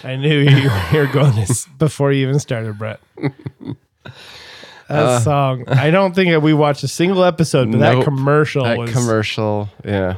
I 0.03 0.15
knew 0.15 0.39
you 0.39 0.69
were 0.93 1.07
going 1.07 1.35
this 1.35 1.67
before 1.77 2.11
you 2.11 2.27
even 2.27 2.39
started, 2.39 2.77
Brett. 2.77 2.99
That 3.19 3.35
uh. 4.89 5.19
song. 5.19 5.65
I 5.67 5.91
don't 5.91 6.15
think 6.15 6.41
we 6.41 6.53
watched 6.53 6.83
a 6.83 6.87
single 6.87 7.23
episode, 7.23 7.71
but 7.71 7.79
that 7.79 8.03
commercial 8.03 8.63
That 8.63 8.77
was. 8.77 8.91
commercial, 8.91 9.69
yeah. 9.85 10.15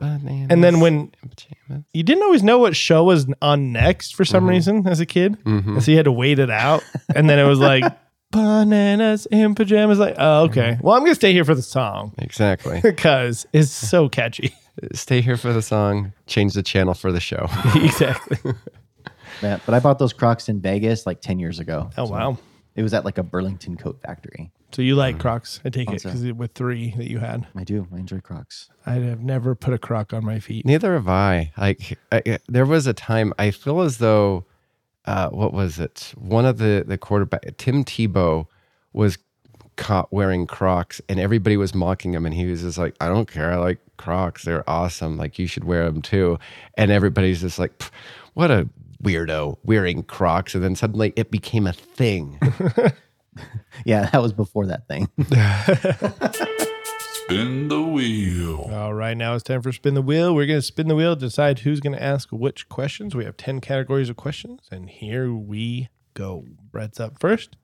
Bananas 0.00 0.48
and 0.50 0.64
then 0.64 0.80
when 0.80 1.12
in 1.22 1.28
pajamas. 1.28 1.84
you 1.92 2.02
didn't 2.02 2.22
always 2.22 2.42
know 2.42 2.58
what 2.58 2.74
show 2.74 3.04
was 3.04 3.26
on 3.42 3.70
next 3.70 4.16
for 4.16 4.24
some 4.24 4.42
mm-hmm. 4.42 4.50
reason 4.50 4.86
as 4.86 4.98
a 4.98 5.06
kid, 5.06 5.38
mm-hmm. 5.44 5.74
and 5.74 5.82
so 5.82 5.90
you 5.90 5.96
had 5.96 6.06
to 6.06 6.12
wait 6.12 6.38
it 6.38 6.50
out, 6.50 6.82
and 7.14 7.28
then 7.28 7.38
it 7.38 7.44
was 7.44 7.58
like 7.58 7.84
bananas 8.32 9.26
in 9.26 9.54
pajamas. 9.54 9.98
Like, 9.98 10.14
oh, 10.18 10.44
okay. 10.44 10.72
Mm-hmm. 10.72 10.86
Well, 10.86 10.96
I'm 10.96 11.02
gonna 11.02 11.14
stay 11.14 11.32
here 11.32 11.44
for 11.44 11.54
the 11.54 11.62
song 11.62 12.14
Exactly. 12.18 12.80
because 12.82 13.46
it's 13.52 13.70
so 13.70 14.08
catchy. 14.08 14.54
Stay 14.94 15.20
here 15.20 15.36
for 15.36 15.52
the 15.52 15.60
song. 15.60 16.14
Change 16.26 16.54
the 16.54 16.62
channel 16.62 16.94
for 16.94 17.12
the 17.12 17.20
show. 17.20 17.48
exactly. 17.74 18.38
Yeah, 19.42 19.58
but 19.66 19.74
I 19.74 19.80
bought 19.80 19.98
those 19.98 20.14
Crocs 20.14 20.48
in 20.48 20.60
Vegas 20.60 21.04
like 21.04 21.20
10 21.20 21.38
years 21.38 21.58
ago. 21.58 21.90
Oh 21.98 22.06
wow. 22.06 22.38
It 22.76 22.82
was 22.82 22.94
at 22.94 23.04
like 23.04 23.18
a 23.18 23.22
Burlington 23.22 23.76
coat 23.76 24.00
factory. 24.00 24.50
So 24.72 24.82
you 24.82 24.94
like 24.94 25.18
Crocs? 25.18 25.60
I 25.64 25.70
take 25.70 25.90
it 25.90 26.02
because 26.02 26.24
with 26.32 26.52
three 26.52 26.94
that 26.96 27.10
you 27.10 27.18
had, 27.18 27.46
I 27.56 27.64
do. 27.64 27.86
I 27.92 27.98
enjoy 27.98 28.20
Crocs. 28.20 28.70
I'd 28.86 29.02
have 29.02 29.20
never 29.20 29.54
put 29.54 29.74
a 29.74 29.78
Croc 29.78 30.12
on 30.12 30.24
my 30.24 30.38
feet. 30.38 30.64
Neither 30.64 30.94
have 30.94 31.08
I. 31.08 31.52
Like, 31.56 31.98
I, 32.12 32.38
there 32.48 32.66
was 32.66 32.86
a 32.86 32.92
time 32.92 33.32
I 33.38 33.50
feel 33.50 33.80
as 33.80 33.98
though, 33.98 34.44
uh, 35.06 35.28
what 35.30 35.52
was 35.52 35.78
it? 35.80 36.12
One 36.16 36.44
of 36.44 36.58
the 36.58 36.84
the 36.86 36.98
quarterback, 36.98 37.56
Tim 37.56 37.84
Tebow, 37.84 38.46
was 38.92 39.18
caught 39.76 40.12
wearing 40.12 40.46
Crocs, 40.46 41.00
and 41.08 41.18
everybody 41.18 41.56
was 41.56 41.74
mocking 41.74 42.14
him, 42.14 42.24
and 42.24 42.34
he 42.34 42.46
was 42.46 42.62
just 42.62 42.78
like, 42.78 42.94
"I 43.00 43.08
don't 43.08 43.30
care. 43.30 43.52
I 43.52 43.56
like 43.56 43.78
Crocs. 43.96 44.44
They're 44.44 44.68
awesome. 44.70 45.16
Like, 45.16 45.38
you 45.38 45.46
should 45.46 45.64
wear 45.64 45.90
them 45.90 46.00
too." 46.02 46.38
And 46.76 46.92
everybody's 46.92 47.40
just 47.40 47.58
like, 47.58 47.82
"What 48.34 48.50
a 48.52 48.68
weirdo 49.02 49.58
wearing 49.64 50.04
Crocs!" 50.04 50.54
And 50.54 50.62
then 50.62 50.76
suddenly 50.76 51.12
it 51.16 51.30
became 51.30 51.66
a 51.66 51.72
thing. 51.72 52.38
Yeah, 53.84 54.10
that 54.10 54.20
was 54.20 54.32
before 54.32 54.66
that 54.66 54.86
thing. 54.88 55.08
Spin 57.12 57.68
the 57.68 57.80
wheel. 57.80 58.68
All 58.72 58.92
right, 58.92 59.16
now 59.16 59.34
it's 59.34 59.44
time 59.44 59.62
for 59.62 59.72
spin 59.72 59.94
the 59.94 60.02
wheel. 60.02 60.34
We're 60.34 60.46
going 60.46 60.58
to 60.58 60.62
spin 60.62 60.88
the 60.88 60.96
wheel, 60.96 61.14
decide 61.16 61.60
who's 61.60 61.80
going 61.80 61.94
to 61.96 62.02
ask 62.02 62.30
which 62.30 62.68
questions. 62.68 63.14
We 63.14 63.24
have 63.24 63.36
10 63.36 63.60
categories 63.60 64.08
of 64.08 64.16
questions, 64.16 64.68
and 64.70 64.90
here 64.90 65.32
we 65.32 65.88
go. 66.14 66.44
Brett's 66.72 66.98
up 67.00 67.20
first. 67.20 67.56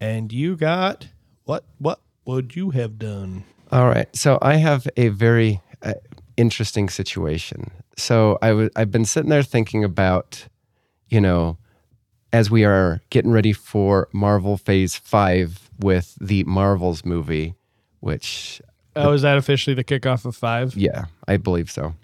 And 0.00 0.32
you 0.32 0.56
got 0.56 1.08
what 1.44 1.64
what 1.78 2.00
would 2.26 2.56
you 2.56 2.70
have 2.70 2.98
done? 2.98 3.44
All 3.72 3.86
right. 3.86 4.14
So 4.14 4.38
I 4.42 4.56
have 4.56 4.86
a 4.96 5.08
very 5.08 5.60
uh, 5.82 5.94
interesting 6.36 6.88
situation. 6.88 7.70
So 7.96 8.38
I 8.42 8.48
w- 8.48 8.70
I've 8.76 8.90
been 8.90 9.04
sitting 9.04 9.30
there 9.30 9.42
thinking 9.42 9.82
about, 9.82 10.46
you 11.08 11.20
know, 11.20 11.58
as 12.34 12.50
we 12.50 12.64
are 12.64 13.00
getting 13.10 13.30
ready 13.30 13.52
for 13.52 14.08
Marvel 14.12 14.56
Phase 14.56 14.96
5 14.96 15.70
with 15.78 16.16
the 16.20 16.42
Marvels 16.42 17.04
movie, 17.04 17.54
which, 18.00 18.60
Oh, 18.96 19.12
is 19.12 19.22
that 19.22 19.38
officially 19.38 19.74
the 19.74 19.84
kickoff 19.84 20.24
of 20.24 20.34
five? 20.34 20.74
yeah, 20.76 21.04
I 21.28 21.36
believe 21.36 21.70
so. 21.70 21.94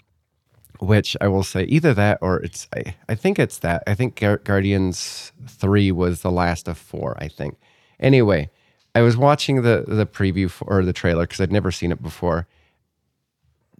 Which 0.79 1.17
I 1.19 1.27
will 1.27 1.43
say 1.43 1.63
either 1.65 1.93
that 1.95 2.17
or 2.21 2.39
it's, 2.41 2.69
I, 2.73 2.95
I 3.09 3.15
think 3.15 3.39
it's 3.39 3.57
that. 3.59 3.83
I 3.85 3.93
think 3.93 4.21
Guardians 4.45 5.33
3 5.49 5.91
was 5.91 6.21
the 6.21 6.31
last 6.31 6.69
of 6.69 6.77
four, 6.77 7.17
I 7.19 7.27
think. 7.27 7.57
Anyway, 7.99 8.49
I 8.95 9.01
was 9.01 9.17
watching 9.17 9.63
the, 9.63 9.83
the 9.85 10.05
preview 10.05 10.49
for, 10.49 10.63
or 10.65 10.85
the 10.85 10.93
trailer 10.93 11.23
because 11.23 11.41
I'd 11.41 11.51
never 11.51 11.71
seen 11.73 11.91
it 11.91 12.01
before. 12.01 12.47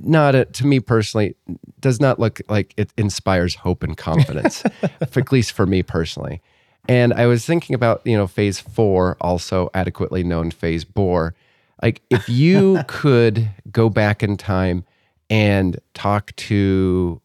Not 0.03 0.36
a, 0.36 0.46
to 0.46 0.65
me 0.65 0.79
personally 0.79 1.36
does 1.79 2.00
not 2.00 2.20
look 2.20 2.41
like 2.50 2.74
it 2.77 2.91
inspires 2.98 3.55
hope 3.55 3.84
and 3.84 3.98
confidence 3.98 4.63
at 5.01 5.31
least 5.31 5.51
for 5.51 5.65
me 5.65 5.84
personally. 5.84 6.41
And 6.88 7.13
i 7.13 7.27
was 7.27 7.46
thinking 7.46 7.75
about 7.75 8.01
you 8.05 8.17
know 8.17 8.27
phase 8.27 8.60
four 8.60 9.15
also 9.22 9.70
adequately 9.74 10.24
known 10.24 10.50
phase 10.51 10.84
bore 10.84 11.36
like 11.81 12.01
if 12.10 12.27
you 12.27 12.79
could 12.88 13.50
go 13.72 13.89
back 13.89 14.24
in 14.24 14.36
time 14.36 14.84
and 15.29 15.79
talk 15.93 16.36
to 16.38 17.22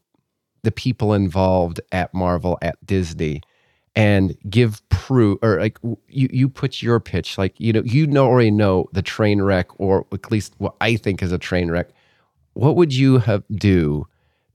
the 0.62 0.71
people 0.71 1.14
involved 1.14 1.80
at 1.90 2.12
marvel 2.12 2.59
at 2.61 2.76
disney 2.85 3.40
and 3.95 4.37
give 4.50 4.87
proof 4.90 5.38
or 5.42 5.59
like 5.59 5.78
you 6.09 6.28
you 6.30 6.49
put 6.50 6.83
your 6.83 7.00
pitch 7.00 7.38
like 7.38 7.59
you 7.59 7.73
know 7.73 7.83
you 7.85 8.06
know 8.06 8.26
already 8.26 8.50
know 8.50 8.87
the 8.92 9.02
train 9.02 9.40
wreck 9.40 9.68
or 9.80 10.06
at 10.12 10.30
least 10.30 10.54
what 10.59 10.75
i 10.83 10.97
think 10.97 11.23
is 11.23 11.33
a 11.33 11.38
train 11.38 11.71
wreck 11.71 11.88
what 12.57 12.75
would 12.77 12.93
you 12.95 13.19
have 13.19 13.45
do 13.51 14.07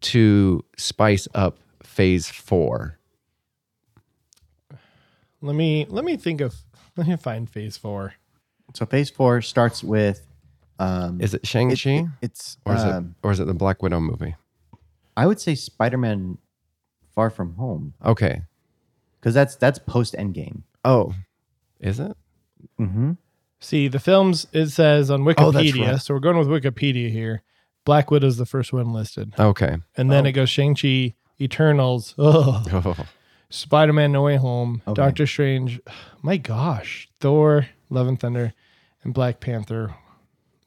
to 0.02 0.64
spice 0.78 1.28
up 1.36 1.58
phase 1.84 2.28
four 2.30 2.98
Let 5.42 5.56
me 5.56 5.86
let 5.90 6.06
me 6.06 6.18
think 6.18 6.42
of 6.42 6.56
let 6.98 7.08
me 7.08 7.16
find 7.18 7.50
phase 7.50 7.78
four. 7.78 8.14
So 8.74 8.86
phase 8.86 9.10
four 9.10 9.42
starts 9.42 9.84
with 9.84 10.28
Um, 10.80 11.20
Is 11.22 11.34
it 11.34 11.46
Shang 11.46 11.70
Chi? 11.76 11.90
it- 11.90 12.06
it's 12.22 12.58
or 12.66 12.76
is 12.76 12.84
um, 12.84 13.16
it 13.22 13.28
or 13.28 13.32
is 13.32 13.40
it 13.40 13.46
the 13.48 13.54
Black 13.54 13.82
Widow 13.82 14.00
movie? 14.00 14.36
I 15.18 15.28
would 15.28 15.40
say 15.42 15.56
Spider-Man 15.56 16.38
Far 17.14 17.30
From 17.30 17.56
Home 17.56 17.94
Okay. 18.06 18.44
because 19.20 19.34
that's 19.34 19.56
that's 19.56 19.78
post 19.80 20.16
Endgame. 20.18 20.64
Oh, 20.86 21.14
is 21.80 22.00
it? 22.00 22.16
Mm-hmm. 22.80 23.12
See, 23.60 23.88
the 23.88 24.00
films 24.00 24.48
it 24.54 24.68
says 24.70 25.12
on 25.12 25.22
Oh, 25.22 25.26
Wikipedia, 25.26 25.92
right. 25.92 26.02
so 26.02 26.14
we're 26.14 26.20
going 26.20 26.38
with 26.38 26.48
Wikipedia 26.48 27.12
here. 27.12 27.44
Black 27.86 28.12
Widow's 28.12 28.38
the 28.38 28.46
first 28.46 28.72
one 28.74 28.94
listed. 28.94 29.34
Okay. 29.40 29.78
And 29.98 30.12
then 30.12 30.26
oh. 30.26 30.30
it 30.30 30.34
goes 30.34 30.50
Shang-Chi, 30.50 31.16
Eternals, 31.40 32.14
oh, 32.18 32.64
Oh, 32.72 32.96
Spider-Man 33.50 34.12
No 34.12 34.24
Way 34.24 34.38
Home, 34.38 34.82
Okay. 34.88 35.02
Doctor 35.02 35.28
Strange, 35.28 35.80
my 36.22 36.38
gosh, 36.38 37.10
Thor, 37.20 37.68
Love 37.90 38.08
and 38.08 38.20
Thunder, 38.20 38.54
and 39.04 39.14
Black 39.14 39.40
Panther, 39.40 39.96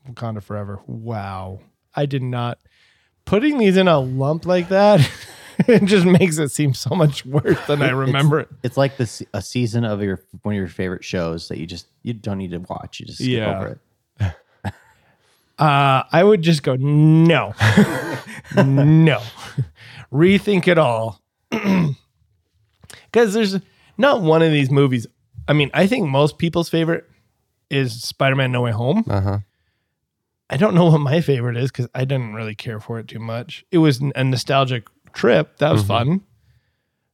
Wakanda 0.08 0.42
Forever. 0.42 0.80
Wow. 0.86 1.60
I 1.94 2.06
did 2.06 2.22
not 2.22 2.58
putting 3.24 3.58
these 3.58 3.76
in 3.76 3.88
a 3.88 3.98
lump 4.00 4.46
like 4.46 4.68
that. 4.70 5.08
it 5.68 5.84
just 5.84 6.04
makes 6.04 6.38
it 6.38 6.50
seem 6.50 6.74
so 6.74 6.94
much 6.94 7.24
worse 7.24 7.64
than 7.66 7.80
I 7.80 7.90
remember 7.90 8.40
it. 8.40 8.48
It's 8.64 8.76
like 8.76 8.96
this 8.96 9.22
a 9.32 9.40
season 9.40 9.84
of 9.84 10.02
your 10.02 10.20
one 10.42 10.54
of 10.54 10.58
your 10.58 10.66
favorite 10.68 11.04
shows 11.04 11.48
that 11.48 11.58
you 11.58 11.66
just 11.66 11.86
you 12.02 12.12
don't 12.12 12.38
need 12.38 12.50
to 12.50 12.58
watch. 12.58 12.98
You 13.00 13.06
just 13.06 13.18
skip 13.18 13.30
Yeah. 13.30 13.56
over 13.56 13.68
it. 13.68 13.78
Uh, 15.58 16.02
I 16.10 16.24
would 16.24 16.42
just 16.42 16.62
go, 16.62 16.74
no, 16.76 17.54
no, 18.56 19.20
rethink 20.12 20.66
it 20.68 20.78
all. 20.78 21.20
Because 23.12 23.32
there's 23.32 23.58
not 23.96 24.22
one 24.22 24.42
of 24.42 24.50
these 24.50 24.72
movies. 24.72 25.06
I 25.46 25.52
mean, 25.52 25.70
I 25.72 25.86
think 25.86 26.08
most 26.08 26.36
people's 26.36 26.68
favorite 26.68 27.08
is 27.70 28.02
Spider 28.02 28.34
Man 28.34 28.50
No 28.50 28.62
Way 28.62 28.72
Home. 28.72 29.04
uh 29.08 29.20
huh. 29.20 29.38
I 30.50 30.56
don't 30.56 30.74
know 30.74 30.86
what 30.86 30.98
my 30.98 31.20
favorite 31.20 31.56
is 31.56 31.70
because 31.70 31.88
I 31.94 32.04
didn't 32.04 32.34
really 32.34 32.56
care 32.56 32.80
for 32.80 32.98
it 32.98 33.06
too 33.06 33.20
much. 33.20 33.64
It 33.70 33.78
was 33.78 34.00
a 34.16 34.24
nostalgic 34.24 34.88
trip. 35.12 35.58
That 35.58 35.70
was 35.72 35.84
fun. 35.84 36.22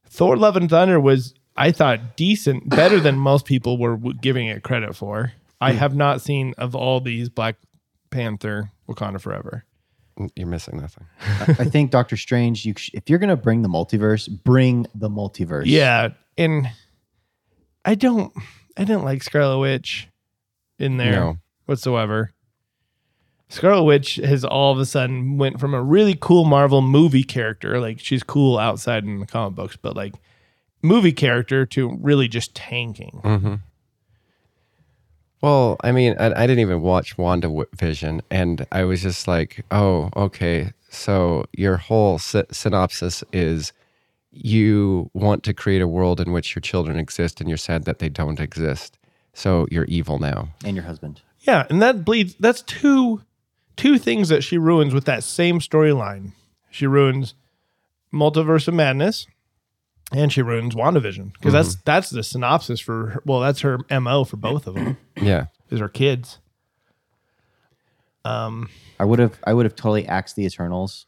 Thor 0.07 0.35
Love 0.35 0.55
and 0.57 0.69
Thunder 0.69 0.99
was, 0.99 1.33
I 1.55 1.71
thought, 1.71 2.17
decent, 2.17 2.67
better 2.69 2.99
than 2.99 3.17
most 3.17 3.45
people 3.45 3.77
were 3.77 3.95
w- 3.95 4.17
giving 4.19 4.47
it 4.47 4.63
credit 4.63 4.95
for. 4.95 5.33
I 5.61 5.73
have 5.73 5.95
not 5.95 6.19
seen 6.21 6.53
of 6.57 6.75
all 6.75 6.99
these 6.99 7.29
Black 7.29 7.55
Panther 8.11 8.69
Wakanda 8.87 9.19
Forever. 9.19 9.65
You're 10.35 10.47
missing 10.47 10.77
nothing. 10.79 11.05
I 11.59 11.63
think 11.63 11.89
Doctor 11.89 12.15
Strange. 12.17 12.65
You 12.65 12.75
if 12.93 13.09
you're 13.09 13.17
gonna 13.17 13.37
bring 13.37 13.63
the 13.63 13.69
multiverse, 13.69 14.29
bring 14.43 14.85
the 14.93 15.09
multiverse. 15.09 15.63
Yeah, 15.65 16.09
and 16.37 16.69
I 17.83 17.95
don't, 17.95 18.31
I 18.77 18.83
didn't 18.83 19.03
like 19.03 19.23
Scarlet 19.23 19.57
Witch 19.59 20.07
in 20.77 20.97
there 20.97 21.11
No. 21.13 21.37
whatsoever. 21.65 22.33
Scarlet 23.49 23.83
Witch 23.83 24.15
has 24.17 24.45
all 24.45 24.71
of 24.71 24.79
a 24.79 24.85
sudden 24.85 25.37
went 25.37 25.59
from 25.59 25.73
a 25.73 25.81
really 25.81 26.15
cool 26.19 26.45
Marvel 26.45 26.81
movie 26.81 27.23
character, 27.23 27.79
like 27.81 27.99
she's 27.99 28.23
cool 28.23 28.57
outside 28.57 29.03
in 29.03 29.19
the 29.19 29.25
comic 29.25 29.55
books, 29.55 29.75
but 29.81 29.95
like 29.95 30.13
movie 30.83 31.11
character 31.11 31.65
to 31.65 31.97
really 32.01 32.27
just 32.27 32.53
tanking. 32.55 33.21
Mm-hmm. 33.23 33.55
Well, 35.41 35.77
I 35.83 35.91
mean, 35.91 36.15
I, 36.19 36.27
I 36.43 36.47
didn't 36.47 36.59
even 36.59 36.81
watch 36.81 37.17
Wanda 37.17 37.65
Vision, 37.75 38.21
and 38.29 38.65
I 38.71 38.83
was 38.83 39.01
just 39.01 39.27
like, 39.27 39.65
oh, 39.71 40.09
okay. 40.15 40.71
So 40.89 41.45
your 41.53 41.77
whole 41.77 42.19
sy- 42.19 42.45
synopsis 42.51 43.23
is 43.33 43.73
you 44.31 45.09
want 45.13 45.43
to 45.43 45.53
create 45.53 45.81
a 45.81 45.87
world 45.87 46.19
in 46.21 46.31
which 46.31 46.55
your 46.55 46.61
children 46.61 46.97
exist, 46.99 47.39
and 47.41 47.49
you're 47.49 47.57
sad 47.57 47.85
that 47.85 47.99
they 47.99 48.09
don't 48.09 48.39
exist. 48.39 48.97
So 49.33 49.65
you're 49.71 49.85
evil 49.85 50.19
now. 50.19 50.49
and 50.63 50.75
your 50.75 50.85
husband. 50.85 51.21
Yeah, 51.39 51.65
and 51.69 51.81
that 51.81 52.05
bleeds. 52.05 52.35
That's 52.39 52.61
two 52.61 53.21
two 53.77 53.97
things 53.97 54.29
that 54.29 54.43
she 54.43 54.57
ruins 54.59 54.93
with 54.93 55.05
that 55.05 55.23
same 55.23 55.59
storyline. 55.59 56.33
She 56.69 56.85
ruins 56.85 57.33
Multiverse 58.13 58.67
of 58.67 58.73
Madness, 58.75 59.25
and 60.11 60.31
she 60.31 60.41
ruins 60.41 60.75
WandaVision 60.75 61.33
because 61.33 61.53
that's 61.53 61.75
that's 61.85 62.09
the 62.09 62.23
synopsis 62.23 62.79
for. 62.79 63.07
Her, 63.11 63.21
well, 63.25 63.39
that's 63.39 63.61
her 63.61 63.79
mo 63.89 64.23
for 64.23 64.37
both 64.37 64.67
of 64.67 64.75
them. 64.75 64.97
Yeah. 65.21 65.45
is 65.69 65.79
her 65.79 65.89
kids. 65.89 66.39
Um. 68.25 68.69
I 68.99 69.05
would 69.05 69.19
have 69.19 69.39
I 69.45 69.53
would 69.53 69.65
have 69.65 69.75
totally 69.75 70.05
axed 70.07 70.35
the 70.35 70.45
Eternals. 70.45 71.07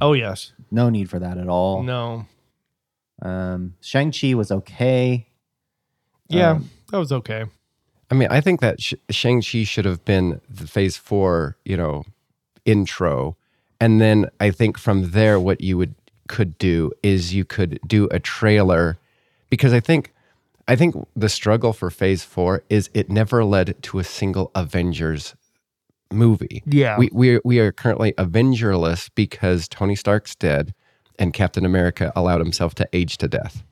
Oh 0.00 0.12
yes. 0.14 0.52
No 0.70 0.88
need 0.88 1.10
for 1.10 1.18
that 1.18 1.36
at 1.38 1.48
all. 1.48 1.82
No. 1.82 2.26
Um, 3.20 3.74
Shang 3.80 4.12
Chi 4.12 4.34
was 4.34 4.50
okay. 4.50 5.26
Yeah, 6.28 6.52
Um, 6.52 6.70
that 6.90 6.98
was 6.98 7.10
okay. 7.10 7.44
I 8.10 8.14
mean, 8.14 8.28
I 8.30 8.40
think 8.40 8.60
that 8.60 8.80
Sh- 8.82 8.94
Shang-Chi 9.10 9.64
should 9.64 9.84
have 9.86 10.04
been 10.04 10.40
the 10.48 10.66
phase 10.66 10.96
four, 10.96 11.56
you 11.64 11.76
know, 11.76 12.04
intro. 12.64 13.36
And 13.80 14.00
then 14.00 14.30
I 14.40 14.50
think 14.50 14.78
from 14.78 15.10
there, 15.12 15.40
what 15.40 15.60
you 15.62 15.76
would 15.78 15.94
could 16.28 16.56
do 16.58 16.92
is 17.02 17.34
you 17.34 17.44
could 17.44 17.80
do 17.86 18.06
a 18.10 18.20
trailer 18.20 18.98
because 19.50 19.72
I 19.72 19.80
think 19.80 20.12
I 20.68 20.76
think 20.76 20.94
the 21.16 21.28
struggle 21.28 21.72
for 21.72 21.90
phase 21.90 22.22
four 22.22 22.62
is 22.68 22.90
it 22.94 23.10
never 23.10 23.44
led 23.44 23.82
to 23.84 23.98
a 23.98 24.04
single 24.04 24.50
Avengers 24.54 25.34
movie. 26.12 26.62
Yeah. 26.66 26.98
We 26.98 27.08
we 27.12 27.40
we 27.44 27.58
are 27.58 27.72
currently 27.72 28.12
Avengerless 28.12 29.10
because 29.14 29.66
Tony 29.68 29.96
Stark's 29.96 30.34
dead 30.34 30.74
and 31.18 31.32
Captain 31.32 31.64
America 31.64 32.12
allowed 32.14 32.40
himself 32.40 32.74
to 32.76 32.88
age 32.92 33.16
to 33.18 33.28
death. 33.28 33.64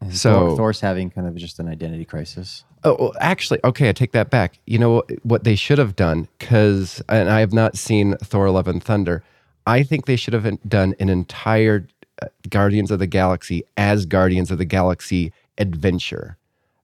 And 0.00 0.14
So- 0.14 0.48
Thor, 0.48 0.56
Thor's 0.56 0.80
having 0.80 1.10
kind 1.10 1.26
of 1.26 1.34
just 1.36 1.58
an 1.58 1.68
identity 1.68 2.04
crisis. 2.04 2.64
Oh, 2.84 2.96
well, 3.00 3.12
actually, 3.18 3.58
okay, 3.64 3.88
I 3.88 3.92
take 3.92 4.12
that 4.12 4.30
back. 4.30 4.60
You 4.66 4.78
know 4.78 4.90
what, 4.90 5.10
what 5.24 5.44
they 5.44 5.56
should 5.56 5.78
have 5.78 5.96
done? 5.96 6.28
Because, 6.38 7.02
and 7.08 7.28
I 7.28 7.40
have 7.40 7.52
not 7.52 7.76
seen 7.76 8.16
Thor: 8.18 8.48
Love 8.50 8.68
and 8.68 8.80
Thunder. 8.84 9.24
I 9.66 9.82
think 9.82 10.06
they 10.06 10.16
should 10.16 10.34
have 10.34 10.58
done 10.68 10.94
an 11.00 11.08
entire 11.08 11.86
uh, 12.22 12.28
Guardians 12.48 12.90
of 12.90 12.98
the 12.98 13.06
Galaxy 13.06 13.64
as 13.76 14.06
Guardians 14.06 14.50
of 14.50 14.58
the 14.58 14.64
Galaxy 14.64 15.32
adventure. 15.58 16.36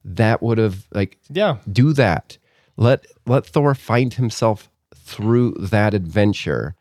That 0.05 0.43
would 0.43 0.59
have 0.59 0.87
like 0.93 1.19
Yeah. 1.31 1.59
do 1.71 1.93
that. 1.93 2.39
Let 2.77 3.07
let 3.27 3.47
Thor 3.47 3.75
find 3.75 4.15
himself 4.15 4.69
through 4.95 5.53
that 5.59 5.95
adventure, 5.95 6.75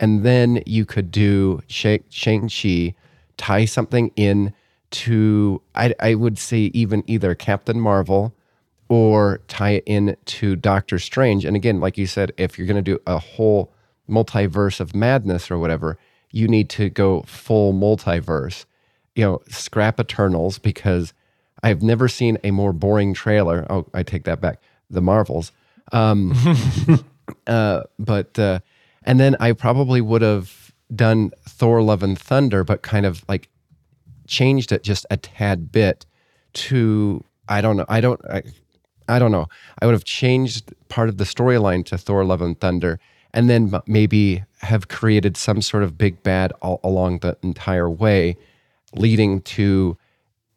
and 0.00 0.22
then 0.22 0.62
you 0.66 0.84
could 0.86 1.10
do 1.10 1.62
Shang 1.66 2.04
Shang 2.08 2.48
Chi, 2.48 2.94
tie 3.36 3.64
something 3.66 4.10
in 4.16 4.52
to 4.92 5.60
I 5.74 5.94
I 6.00 6.14
would 6.14 6.38
say 6.38 6.70
even 6.72 7.02
either 7.06 7.34
Captain 7.34 7.78
Marvel, 7.80 8.34
or 8.88 9.40
tie 9.48 9.70
it 9.72 9.84
in 9.86 10.16
to 10.26 10.56
Doctor 10.56 10.98
Strange. 10.98 11.44
And 11.44 11.56
again, 11.56 11.80
like 11.80 11.98
you 11.98 12.06
said, 12.06 12.32
if 12.38 12.56
you're 12.56 12.66
going 12.66 12.82
to 12.82 12.90
do 12.92 13.00
a 13.06 13.18
whole 13.18 13.72
multiverse 14.12 14.80
of 14.80 14.94
madness 14.94 15.50
or 15.50 15.58
whatever, 15.58 15.98
you 16.30 16.46
need 16.46 16.68
to 16.70 16.90
go 16.90 17.22
full 17.22 17.72
multiverse. 17.72 18.64
You 19.14 19.24
know, 19.24 19.42
scrap 19.48 19.98
Eternals 20.00 20.58
because 20.58 21.12
I've 21.62 21.82
never 21.82 22.08
seen 22.08 22.38
a 22.44 22.50
more 22.50 22.72
boring 22.72 23.14
trailer. 23.14 23.66
Oh, 23.68 23.86
I 23.92 24.02
take 24.02 24.24
that 24.24 24.40
back. 24.40 24.60
The 24.88 25.02
Marvels. 25.02 25.52
Um, 25.92 26.32
uh, 27.46 27.82
but 27.98 28.38
uh, 28.38 28.60
and 29.04 29.18
then 29.18 29.36
I 29.40 29.52
probably 29.52 30.00
would 30.00 30.22
have 30.22 30.72
done 30.94 31.32
Thor: 31.48 31.82
Love 31.82 32.02
and 32.02 32.18
Thunder, 32.18 32.64
but 32.64 32.82
kind 32.82 33.06
of 33.06 33.24
like 33.28 33.48
changed 34.26 34.72
it 34.72 34.82
just 34.82 35.06
a 35.10 35.16
tad 35.16 35.72
bit 35.72 36.06
to 36.54 37.24
I 37.48 37.60
don't 37.60 37.76
know. 37.76 37.86
I 37.88 38.00
don't. 38.00 38.20
I, 38.26 38.42
I 39.08 39.18
don't 39.18 39.32
know. 39.32 39.46
I 39.80 39.86
would 39.86 39.92
have 39.92 40.04
changed 40.04 40.72
part 40.88 41.08
of 41.08 41.18
the 41.18 41.24
storyline 41.24 41.84
to 41.86 41.98
Thor: 41.98 42.24
Love 42.24 42.40
and 42.40 42.58
Thunder, 42.58 42.98
and 43.34 43.48
then 43.48 43.72
maybe 43.86 44.44
have 44.60 44.88
created 44.88 45.36
some 45.36 45.62
sort 45.62 45.82
of 45.82 45.98
big 45.98 46.22
bad 46.22 46.52
all 46.60 46.80
along 46.84 47.20
the 47.20 47.36
entire 47.42 47.90
way, 47.90 48.36
leading 48.94 49.40
to 49.42 49.96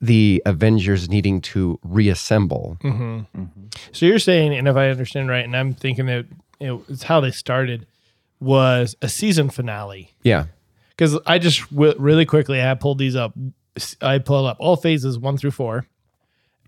the 0.02 0.42
Avengers 0.46 1.10
needing 1.10 1.42
to 1.42 1.80
reassemble. 1.84 2.78
Mm-hmm. 2.84 3.04
Mm-hmm. 3.04 3.66
So 3.92 4.06
you're 4.06 4.20
saying, 4.20 4.54
and 4.54 4.68
if 4.68 4.76
I 4.76 4.90
understand 4.90 5.30
right, 5.30 5.44
and 5.44 5.56
I'm 5.56 5.74
thinking 5.74 6.06
that 6.08 6.26
it's 6.60 7.04
how 7.04 7.22
they 7.22 7.32
started 7.32 7.88
was 8.40 8.96
a 9.02 9.10
season 9.10 9.50
finale. 9.50 10.14
Yeah. 10.24 10.46
Because 10.90 11.18
I 11.26 11.40
just 11.40 11.70
w- 11.72 11.96
really 11.98 12.26
quickly 12.26 12.62
I 12.62 12.74
pulled 12.76 13.00
these 13.00 13.16
up. 13.16 13.34
I 14.02 14.20
pulled 14.20 14.48
up 14.48 14.58
all 14.60 14.76
phases 14.76 15.18
one 15.18 15.38
through 15.38 15.52
four, 15.52 15.88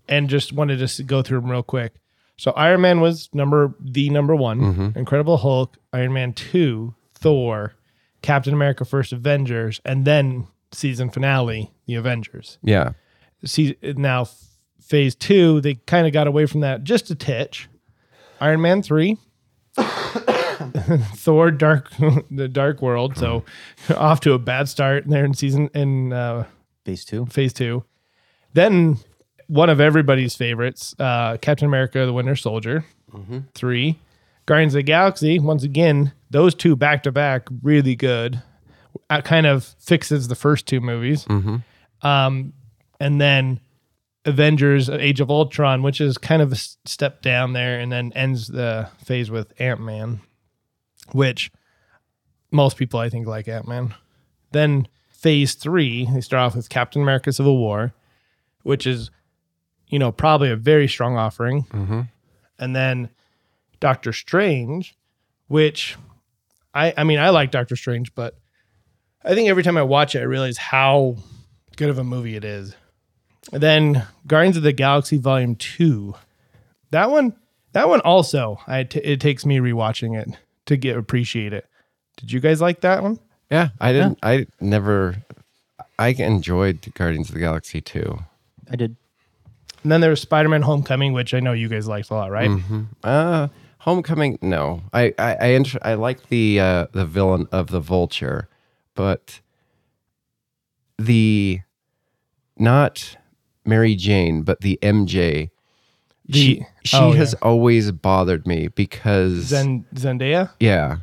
and 0.08 0.28
just 0.28 0.52
wanted 0.52 0.86
to 0.86 1.02
go 1.02 1.22
through 1.22 1.40
them 1.40 1.50
real 1.50 1.62
quick. 1.62 1.94
So 2.38 2.52
Iron 2.52 2.80
Man 2.80 3.00
was 3.00 3.28
number 3.34 3.74
the 3.80 4.08
number 4.10 4.34
one. 4.34 4.92
Incredible 4.96 5.36
Hulk, 5.38 5.76
Iron 5.92 6.12
Man 6.12 6.32
two, 6.32 6.94
Thor, 7.14 7.74
Captain 8.22 8.54
America: 8.54 8.84
First 8.84 9.12
Avengers, 9.12 9.80
and 9.84 10.04
then 10.04 10.46
season 10.72 11.10
finale, 11.10 11.72
the 11.86 11.96
Avengers. 11.96 12.58
Yeah. 12.62 12.92
See 13.44 13.76
now, 13.82 14.28
phase 14.80 15.14
two, 15.16 15.60
they 15.60 15.74
kind 15.74 16.06
of 16.06 16.12
got 16.12 16.26
away 16.28 16.46
from 16.46 16.60
that 16.60 16.84
just 16.84 17.10
a 17.10 17.14
titch. 17.16 17.68
Iron 18.40 18.60
Man 18.60 18.82
three, 18.82 19.16
Thor: 19.76 21.50
Dark, 21.50 21.90
the 22.30 22.48
Dark 22.48 22.80
World. 22.80 23.16
So 23.16 23.44
off 23.96 24.20
to 24.20 24.32
a 24.32 24.38
bad 24.38 24.68
start 24.68 25.04
there 25.08 25.24
in 25.24 25.34
season 25.34 25.70
in 25.74 26.12
uh, 26.12 26.44
Phase 26.84 27.04
two. 27.04 27.26
phase 27.26 27.52
two. 27.52 27.84
Then 28.54 28.98
one 29.48 29.68
of 29.68 29.80
everybody's 29.80 30.36
favorites, 30.36 30.94
uh, 30.98 31.36
Captain 31.38 31.66
America: 31.66 32.06
The 32.06 32.12
Winter 32.12 32.36
Soldier. 32.36 32.84
Three, 33.54 33.98
Guardians 34.46 34.74
of 34.74 34.78
the 34.78 34.82
Galaxy, 34.84 35.38
once 35.38 35.62
again, 35.62 36.12
those 36.30 36.54
two 36.54 36.76
back 36.76 37.02
to 37.04 37.12
back, 37.12 37.48
really 37.62 37.96
good. 37.96 38.42
Uh, 39.10 39.22
kind 39.22 39.46
of 39.46 39.64
fixes 39.78 40.28
the 40.28 40.34
first 40.34 40.66
two 40.66 40.80
movies. 40.80 41.26
Um, 42.02 42.52
and 43.00 43.20
then 43.20 43.60
Avengers 44.26 44.90
Age 44.90 45.20
of 45.20 45.30
Ultron, 45.30 45.82
which 45.82 46.00
is 46.00 46.18
kind 46.18 46.42
of 46.42 46.52
a 46.52 46.56
step 46.56 47.22
down 47.22 47.54
there, 47.54 47.80
and 47.80 47.90
then 47.90 48.12
ends 48.14 48.48
the 48.48 48.88
phase 49.02 49.30
with 49.30 49.52
Ant 49.58 49.80
Man, 49.80 50.20
which 51.12 51.50
most 52.50 52.76
people 52.76 53.00
I 53.00 53.08
think 53.08 53.26
like 53.26 53.48
Ant 53.48 53.66
Man. 53.68 53.94
Then 54.52 54.88
phase 55.08 55.54
three, 55.54 56.06
they 56.12 56.20
start 56.20 56.42
off 56.42 56.56
with 56.56 56.68
Captain 56.68 57.00
America 57.00 57.32
Civil 57.32 57.56
War, 57.56 57.94
which 58.62 58.86
is, 58.86 59.10
you 59.88 59.98
know, 59.98 60.12
probably 60.12 60.50
a 60.50 60.56
very 60.56 60.88
strong 60.88 61.16
offering. 61.16 61.64
Mm-hmm. 61.64 62.00
And 62.58 62.76
then 62.76 63.08
Doctor 63.80 64.12
Strange, 64.12 64.96
which 65.46 65.96
I 66.74 66.92
I 66.96 67.04
mean 67.04 67.18
I 67.18 67.30
like 67.30 67.50
Doctor 67.50 67.76
Strange, 67.76 68.14
but 68.14 68.36
I 69.24 69.34
think 69.34 69.48
every 69.48 69.62
time 69.62 69.76
I 69.76 69.82
watch 69.82 70.14
it, 70.14 70.20
I 70.20 70.24
realize 70.24 70.58
how 70.58 71.16
good 71.76 71.90
of 71.90 71.98
a 71.98 72.04
movie 72.04 72.36
it 72.36 72.44
is. 72.44 72.74
And 73.52 73.62
then 73.62 74.06
Guardians 74.26 74.56
of 74.56 74.62
the 74.62 74.72
Galaxy 74.72 75.16
Volume 75.16 75.54
Two, 75.54 76.14
that 76.90 77.10
one, 77.10 77.34
that 77.72 77.88
one 77.88 78.00
also, 78.00 78.58
I 78.66 78.84
t- 78.84 79.00
it 79.00 79.20
takes 79.20 79.46
me 79.46 79.58
rewatching 79.58 80.20
it 80.20 80.28
to 80.66 80.76
get 80.76 80.96
appreciate 80.96 81.52
it. 81.52 81.66
Did 82.16 82.32
you 82.32 82.40
guys 82.40 82.60
like 82.60 82.80
that 82.80 83.02
one? 83.02 83.18
Yeah, 83.50 83.70
I 83.80 83.92
didn't. 83.92 84.18
I 84.22 84.46
never. 84.60 85.22
I 85.98 86.08
enjoyed 86.08 86.92
Guardians 86.94 87.28
of 87.28 87.34
the 87.34 87.40
Galaxy 87.40 87.80
too. 87.80 88.18
I 88.70 88.76
did. 88.76 88.96
And 89.82 89.92
then 89.92 90.00
there 90.00 90.10
was 90.10 90.20
Spider 90.20 90.48
Man 90.48 90.62
Homecoming, 90.62 91.12
which 91.12 91.34
I 91.34 91.40
know 91.40 91.52
you 91.52 91.68
guys 91.68 91.86
liked 91.86 92.10
a 92.10 92.14
lot, 92.14 92.30
right? 92.30 92.50
Uh 93.04 93.48
Homecoming. 93.78 94.38
No, 94.42 94.82
I 94.92 95.14
I 95.18 95.34
I, 95.34 95.46
int- 95.46 95.82
I 95.82 95.94
like 95.94 96.28
the 96.28 96.60
uh, 96.60 96.86
the 96.92 97.06
villain 97.06 97.46
of 97.52 97.68
the 97.68 97.80
Vulture, 97.80 98.48
but 98.94 99.40
the 100.98 101.60
not 102.58 103.16
Mary 103.64 103.94
Jane, 103.94 104.42
but 104.42 104.60
the 104.60 104.78
MJ. 104.82 105.50
she 106.30 106.66
she 106.84 106.96
oh, 106.96 107.12
has 107.12 107.34
yeah. 107.34 107.48
always 107.48 107.92
bothered 107.92 108.46
me 108.46 108.68
because 108.68 109.44
Zen- 109.44 109.86
Zendaya. 109.94 110.50
Yeah. 110.58 110.98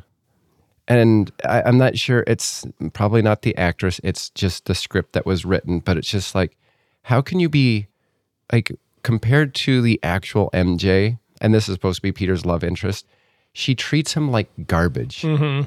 And 0.86 1.32
I, 1.44 1.62
I'm 1.62 1.78
not 1.78 1.98
sure. 1.98 2.22
It's 2.26 2.64
probably 2.92 3.22
not 3.22 3.42
the 3.42 3.56
actress. 3.56 4.00
It's 4.04 4.30
just 4.30 4.66
the 4.66 4.74
script 4.74 5.14
that 5.14 5.26
was 5.26 5.44
written. 5.44 5.80
But 5.80 5.96
it's 5.96 6.08
just 6.08 6.34
like, 6.34 6.56
how 7.02 7.20
can 7.22 7.40
you 7.40 7.48
be 7.48 7.88
like 8.52 8.72
compared 9.02 9.54
to 9.56 9.80
the 9.82 10.00
actual 10.02 10.50
MJ? 10.52 11.18
And 11.40 11.52
this 11.54 11.68
is 11.68 11.74
supposed 11.74 11.96
to 11.96 12.02
be 12.02 12.12
Peter's 12.12 12.46
love 12.46 12.64
interest. 12.64 13.06
She 13.52 13.74
treats 13.74 14.14
him 14.14 14.30
like 14.30 14.48
garbage. 14.66 15.22
Mm-hmm. 15.22 15.66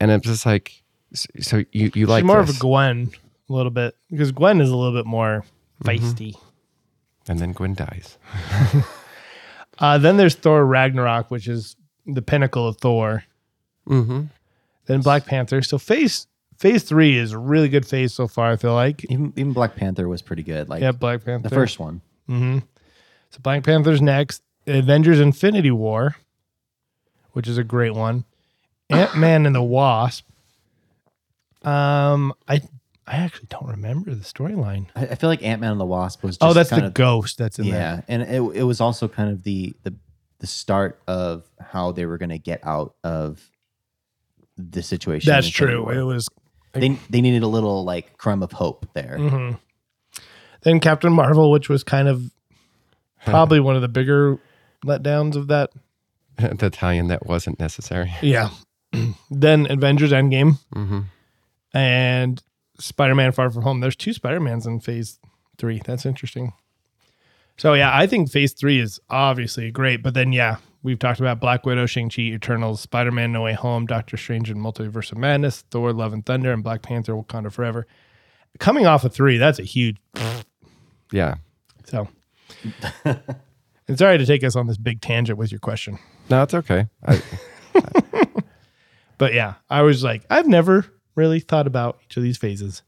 And 0.00 0.12
I'm 0.12 0.20
just 0.20 0.44
like, 0.46 0.82
so 1.14 1.64
you, 1.72 1.90
you 1.94 2.06
like 2.06 2.20
She's 2.22 2.26
more 2.26 2.40
this. 2.42 2.50
of 2.50 2.56
a 2.56 2.60
Gwen, 2.60 3.10
a 3.48 3.52
little 3.52 3.70
bit, 3.70 3.96
because 4.10 4.30
Gwen 4.32 4.60
is 4.60 4.70
a 4.70 4.76
little 4.76 4.96
bit 4.98 5.06
more 5.06 5.44
feisty. 5.84 6.34
and 7.28 7.38
then 7.38 7.52
Gwen 7.52 7.74
dies. 7.74 8.18
Uh, 9.80 9.96
then 9.96 10.16
there's 10.16 10.34
Thor 10.34 10.66
Ragnarok, 10.66 11.30
which 11.30 11.46
is 11.46 11.76
the 12.04 12.20
pinnacle 12.20 12.66
of 12.66 12.78
Thor. 12.78 13.22
Mm-hmm. 13.88 14.22
Then 14.86 15.00
Black 15.02 15.24
Panther. 15.24 15.62
So 15.62 15.78
phase 15.78 16.26
phase 16.58 16.82
three 16.82 17.16
is 17.16 17.32
a 17.32 17.38
really 17.38 17.68
good 17.68 17.86
phase 17.86 18.12
so 18.14 18.28
far. 18.28 18.50
I 18.50 18.56
feel 18.56 18.74
like. 18.74 19.04
Even, 19.10 19.32
even 19.36 19.52
Black 19.52 19.76
Panther 19.76 20.08
was 20.08 20.22
pretty 20.22 20.42
good. 20.42 20.68
Like 20.68 20.82
Yeah, 20.82 20.92
Black 20.92 21.24
Panther. 21.24 21.48
the 21.48 21.54
first 21.54 21.78
one. 21.78 22.00
Mm-hmm. 22.28 22.58
So 23.30 23.38
Black 23.42 23.62
Panther's 23.64 24.02
next. 24.02 24.42
Avengers: 24.66 25.18
Infinity 25.20 25.70
War, 25.70 26.16
which 27.32 27.48
is 27.48 27.56
a 27.58 27.64
great 27.64 27.94
one. 27.94 28.24
Ant 28.90 29.16
Man 29.16 29.46
and 29.46 29.54
the 29.54 29.62
Wasp. 29.62 30.26
Um, 31.62 32.34
I 32.46 32.60
I 33.06 33.16
actually 33.16 33.46
don't 33.48 33.66
remember 33.68 34.14
the 34.14 34.24
storyline. 34.24 34.86
I, 34.94 35.06
I 35.08 35.14
feel 35.14 35.28
like 35.30 35.42
Ant 35.42 35.60
Man 35.60 35.72
and 35.72 35.80
the 35.80 35.86
Wasp 35.86 36.22
was. 36.22 36.36
Just 36.36 36.44
Oh, 36.50 36.52
that's 36.52 36.70
the 36.70 36.86
of, 36.86 36.94
ghost 36.94 37.38
that's 37.38 37.58
in 37.58 37.70
there. 37.70 37.74
yeah, 37.80 38.00
and 38.08 38.22
it, 38.22 38.40
it 38.56 38.62
was 38.64 38.80
also 38.80 39.08
kind 39.08 39.30
of 39.30 39.42
the 39.42 39.74
the 39.82 39.94
the 40.40 40.46
start 40.46 41.00
of 41.08 41.44
how 41.60 41.92
they 41.92 42.06
were 42.06 42.16
going 42.18 42.28
to 42.30 42.38
get 42.38 42.60
out 42.64 42.94
of 43.02 43.42
the 44.56 44.82
situation. 44.82 45.28
That's 45.30 45.48
true. 45.48 45.88
It 45.90 46.02
was 46.02 46.28
They 46.72 46.98
they 47.10 47.20
needed 47.20 47.42
a 47.42 47.48
little 47.48 47.84
like 47.84 48.16
crumb 48.18 48.42
of 48.42 48.52
hope 48.52 48.86
there. 48.94 49.16
hmm 49.18 49.52
Then 50.62 50.80
Captain 50.80 51.12
Marvel, 51.12 51.50
which 51.50 51.68
was 51.68 51.82
kind 51.84 52.08
of 52.08 52.30
probably 53.24 53.60
one 53.60 53.76
of 53.76 53.82
the 53.82 53.88
bigger 53.88 54.38
letdowns 54.84 55.34
of 55.36 55.48
that. 55.48 55.70
the 56.36 56.70
tie-in 56.70 57.08
that 57.08 57.26
wasn't 57.26 57.58
necessary. 57.58 58.12
Yeah. 58.22 58.50
then 59.30 59.66
Avengers 59.70 60.12
Endgame 60.12 60.58
Mm-hmm. 60.74 61.00
and 61.74 62.42
Spider 62.78 63.14
Man 63.14 63.32
Far 63.32 63.50
From 63.50 63.62
Home. 63.64 63.80
There's 63.80 63.96
two 63.96 64.12
Spider 64.12 64.38
Mans 64.40 64.66
in 64.66 64.80
phase 64.80 65.18
three. 65.56 65.80
That's 65.84 66.06
interesting. 66.06 66.52
So, 67.56 67.74
yeah, 67.74 67.90
I 67.92 68.06
think 68.06 68.30
phase 68.30 68.52
three 68.52 68.78
is 68.78 69.00
obviously 69.10 69.70
great. 69.72 70.00
But 70.00 70.14
then, 70.14 70.32
yeah, 70.32 70.58
we've 70.82 70.98
talked 70.98 71.20
about 71.20 71.40
Black 71.40 71.66
Widow, 71.66 71.86
Shang-Chi, 71.86 72.22
Eternals, 72.22 72.80
Spider 72.80 73.10
Man 73.12 73.32
No 73.32 73.42
Way 73.42 73.54
Home, 73.54 73.86
Doctor 73.86 74.16
Strange 74.16 74.50
and 74.50 74.60
Multiverse 74.60 75.12
of 75.12 75.18
Madness, 75.18 75.62
Thor, 75.70 75.92
Love 75.92 76.12
and 76.12 76.24
Thunder, 76.24 76.52
and 76.52 76.62
Black 76.62 76.82
Panther, 76.82 77.12
Wakanda 77.14 77.52
Forever. 77.52 77.86
Coming 78.58 78.86
off 78.86 79.04
of 79.04 79.12
three, 79.12 79.38
that's 79.38 79.58
a 79.58 79.64
huge. 79.64 79.96
Yeah. 81.10 81.36
So, 81.86 82.06
all 83.06 83.14
right 83.86 84.18
to 84.18 84.26
take 84.26 84.44
us 84.44 84.56
on 84.56 84.66
this 84.66 84.76
big 84.76 85.00
tangent 85.00 85.38
with 85.38 85.50
your 85.50 85.58
question. 85.58 85.98
No, 86.28 86.42
it's 86.42 86.52
okay. 86.52 86.84
I, 87.06 87.22
But 89.18 89.34
yeah, 89.34 89.54
I 89.68 89.82
was 89.82 90.02
like, 90.04 90.24
I've 90.30 90.46
never 90.46 90.86
really 91.16 91.40
thought 91.40 91.66
about 91.66 91.98
each 92.04 92.16
of 92.16 92.22
these 92.22 92.38
phases. 92.38 92.82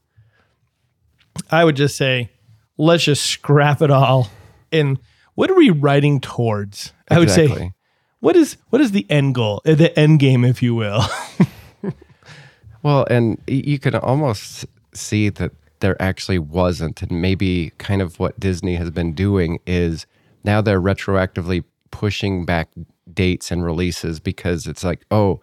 I 1.50 1.64
would 1.64 1.76
just 1.76 1.96
say, 1.96 2.30
let's 2.78 3.04
just 3.04 3.24
scrap 3.24 3.82
it 3.82 3.90
all. 3.90 4.28
And 4.72 4.98
what 5.34 5.50
are 5.50 5.56
we 5.56 5.70
writing 5.70 6.20
towards? 6.20 6.92
I 7.10 7.18
would 7.18 7.30
say, 7.30 7.44
Exactly. 7.44 7.72
What 8.20 8.36
is 8.36 8.56
what 8.70 8.80
is 8.80 8.92
the 8.92 9.06
end 9.10 9.34
goal, 9.34 9.60
uh, 9.66 9.74
the 9.74 9.98
end 9.98 10.20
game, 10.20 10.44
if 10.44 10.62
you 10.62 10.74
will? 10.74 11.02
Well, 12.82 13.06
and 13.10 13.38
you 13.46 13.78
can 13.78 13.94
almost 13.94 14.66
see 14.94 15.28
that 15.28 15.52
there 15.80 16.00
actually 16.00 16.38
wasn't. 16.38 17.02
And 17.02 17.20
maybe 17.20 17.72
kind 17.78 18.02
of 18.02 18.18
what 18.18 18.40
Disney 18.40 18.76
has 18.76 18.90
been 18.90 19.12
doing 19.12 19.60
is 19.66 20.06
now 20.44 20.60
they're 20.60 20.80
retroactively 20.80 21.64
pushing 21.90 22.44
back 22.44 22.70
dates 23.12 23.50
and 23.50 23.64
releases 23.64 24.20
because 24.20 24.66
it's 24.66 24.84
like, 24.84 25.04
oh, 25.10 25.40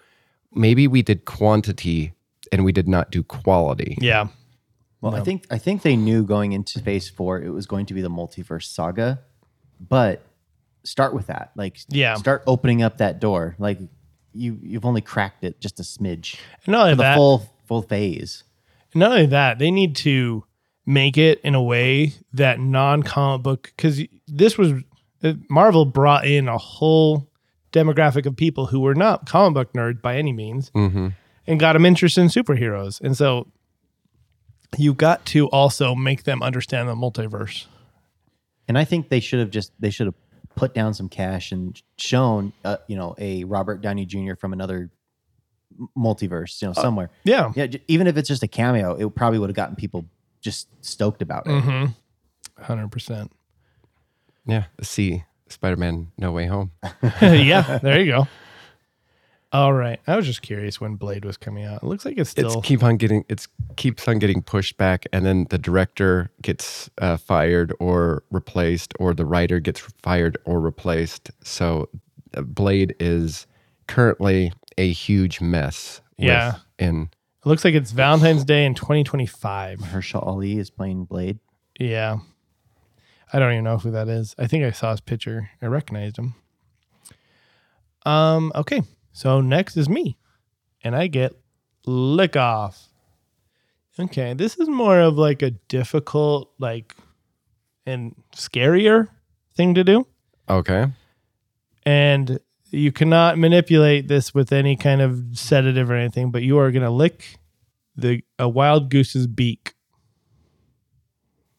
maybe 0.53 0.87
we 0.87 1.01
did 1.01 1.25
quantity 1.25 2.13
and 2.51 2.63
we 2.63 2.71
did 2.71 2.87
not 2.87 3.11
do 3.11 3.23
quality. 3.23 3.97
yeah, 3.99 4.27
Well, 5.01 5.13
I 5.15 5.21
think 5.21 5.45
I 5.51 5.57
think 5.57 5.81
they 5.81 5.95
knew 5.95 6.23
going 6.23 6.53
into 6.53 6.79
Phase 6.79 7.09
Four 7.09 7.41
it 7.41 7.49
was 7.49 7.65
going 7.65 7.85
to 7.87 7.93
be 7.93 8.01
the 8.01 8.09
multiverse 8.09 8.63
saga, 8.63 9.19
but 9.79 10.23
start 10.87 11.13
with 11.13 11.27
that. 11.27 11.51
Like, 11.55 11.77
Yeah. 11.89 12.15
start 12.15 12.43
opening 12.47 12.81
up 12.81 12.97
that 12.97 13.19
door. 13.19 13.55
Like, 13.59 13.79
you 14.33 14.59
you've 14.61 14.85
only 14.85 15.01
cracked 15.01 15.43
it 15.43 15.59
just 15.59 15.79
a 15.79 15.83
smidge. 15.83 16.35
Not 16.67 16.81
only 16.83 16.93
For 16.93 17.03
the 17.03 17.13
full 17.15 17.49
full 17.65 17.81
phase. 17.81 18.43
not 18.95 19.11
only 19.11 19.25
that, 19.27 19.59
they 19.59 19.71
need 19.71 19.95
to 19.97 20.43
make 20.85 21.17
it 21.17 21.41
in 21.43 21.53
a 21.55 21.61
way 21.61 22.13
that 22.33 22.59
non-comic 22.59 23.43
book 23.43 23.73
because 23.75 24.01
this 24.27 24.57
was 24.57 24.73
uh, 25.23 25.33
Marvel 25.49 25.85
brought 25.85 26.25
in 26.25 26.47
a 26.47 26.57
whole 26.57 27.27
demographic 27.73 28.25
of 28.25 28.35
people 28.37 28.67
who 28.67 28.79
were 28.79 28.95
not 28.95 29.25
comic 29.27 29.53
book 29.53 29.73
nerds 29.73 30.01
by 30.01 30.15
any 30.17 30.31
means, 30.31 30.71
Mm-hmm. 30.71 31.07
and 31.47 31.59
got 31.59 31.73
them 31.73 31.85
interested 31.85 32.21
in 32.21 32.27
superheroes, 32.29 33.01
and 33.01 33.17
so 33.17 33.47
you 34.77 34.93
got 34.93 35.25
to 35.25 35.47
also 35.49 35.95
make 35.95 36.23
them 36.23 36.41
understand 36.43 36.87
the 36.89 36.95
multiverse. 36.95 37.65
And 38.67 38.77
I 38.77 38.83
think 38.85 39.09
they 39.09 39.19
should 39.19 39.39
have 39.39 39.49
just 39.49 39.71
they 39.79 39.89
should 39.89 40.07
have 40.07 40.15
put 40.57 40.73
down 40.73 40.93
some 40.93 41.07
cash 41.07 41.53
and 41.53 41.81
shown 41.97 42.51
uh, 42.65 42.77
you 42.87 42.97
know 42.97 43.15
a 43.17 43.45
Robert 43.45 43.79
Downey 43.81 44.05
Jr. 44.05 44.35
from 44.35 44.51
another 44.51 44.89
multiverse, 45.97 46.61
you 46.61 46.67
know, 46.67 46.73
somewhere. 46.73 47.09
Yeah, 47.23 47.51
Yeah, 47.55 47.67
j- 47.67 47.83
even 47.87 48.07
if 48.07 48.17
it's 48.17 48.27
just 48.27 48.41
a 48.43 48.47
cameo, 48.47 48.95
it 48.95 49.13
probably 49.15 49.37
would 49.39 49.49
have 49.49 49.55
gotten 49.55 49.75
people 49.75 50.05
just 50.41 50.67
stoked 50.83 51.21
about 51.21 51.45
it. 51.47 51.51
mm-hmm. 51.51 52.61
hundred 52.63 52.91
percent. 52.91 53.31
Yeah. 54.45 54.65
See 54.81 55.23
Spider 55.49 55.75
Man 55.77 56.11
No 56.17 56.31
Way 56.31 56.47
Home. 56.47 56.71
Yeah, 57.21 57.79
there 57.81 57.99
you 58.01 58.11
go. 58.11 58.27
All 59.53 59.71
right, 59.71 59.99
I 60.05 60.17
was 60.17 60.25
just 60.25 60.41
curious 60.41 60.81
when 60.81 60.95
Blade 60.95 61.23
was 61.23 61.37
coming 61.37 61.63
out. 61.63 61.81
It 61.81 61.85
looks 61.85 62.03
like 62.03 62.17
it's 62.17 62.29
still. 62.29 62.57
It's 62.59 62.67
keep 62.67 62.83
on 62.83 62.97
getting 62.97 63.23
it's 63.29 63.47
keeps 63.77 64.07
on 64.07 64.19
getting 64.19 64.41
pushed 64.41 64.77
back, 64.77 65.05
and 65.13 65.25
then 65.25 65.47
the 65.49 65.57
director 65.57 66.31
gets 66.41 66.89
uh, 66.97 67.15
fired 67.15 67.73
or 67.79 68.23
replaced, 68.29 68.93
or 68.99 69.13
the 69.13 69.25
writer 69.25 69.59
gets 69.61 69.79
fired 69.79 70.37
or 70.43 70.59
replaced. 70.59 71.31
So, 71.43 71.87
uh, 72.35 72.41
Blade 72.41 72.93
is 72.99 73.47
currently 73.87 74.51
a 74.77 74.91
huge 74.91 75.39
mess. 75.41 76.01
Yeah. 76.17 76.55
in 76.77 77.09
It 77.45 77.47
looks 77.47 77.63
like 77.63 77.73
it's 77.73 77.91
Valentine's 77.91 78.43
Day 78.43 78.65
in 78.65 78.73
2025. 78.73 79.79
Mahershala 79.79 80.25
Ali 80.25 80.57
is 80.57 80.69
playing 80.69 81.05
Blade. 81.05 81.39
Yeah. 81.79 82.19
I 83.31 83.39
don't 83.39 83.51
even 83.51 83.63
know 83.63 83.77
who 83.77 83.91
that 83.91 84.07
is. 84.07 84.35
I 84.37 84.47
think 84.47 84.63
I 84.63 84.71
saw 84.71 84.91
his 84.91 85.01
picture. 85.01 85.49
I 85.61 85.67
recognized 85.67 86.17
him. 86.17 86.35
Um, 88.05 88.51
okay. 88.55 88.81
So 89.17 89.41
next 89.41 89.77
is 89.77 89.89
me. 89.89 90.15
And 90.83 90.95
I 90.95 91.07
get 91.07 91.33
lick 91.87 92.35
off. 92.35 92.89
Okay, 93.99 94.35
this 94.35 94.57
is 94.59 94.69
more 94.69 94.99
of 94.99 95.17
like 95.17 95.41
a 95.41 95.49
difficult, 95.49 96.51
like 96.59 96.95
and 97.87 98.13
scarier 98.35 99.07
thing 99.55 99.73
to 99.73 99.83
do. 99.83 100.05
Okay. 100.47 100.85
And 101.83 102.39
you 102.69 102.91
cannot 102.91 103.39
manipulate 103.39 104.07
this 104.07 104.35
with 104.35 104.51
any 104.53 104.75
kind 104.75 105.01
of 105.01 105.19
sedative 105.33 105.89
or 105.89 105.95
anything, 105.95 106.29
but 106.29 106.43
you 106.43 106.59
are 106.59 106.69
gonna 106.71 106.91
lick 106.91 107.39
the 107.95 108.21
a 108.37 108.47
wild 108.47 108.91
goose's 108.91 109.25
beak. 109.25 109.73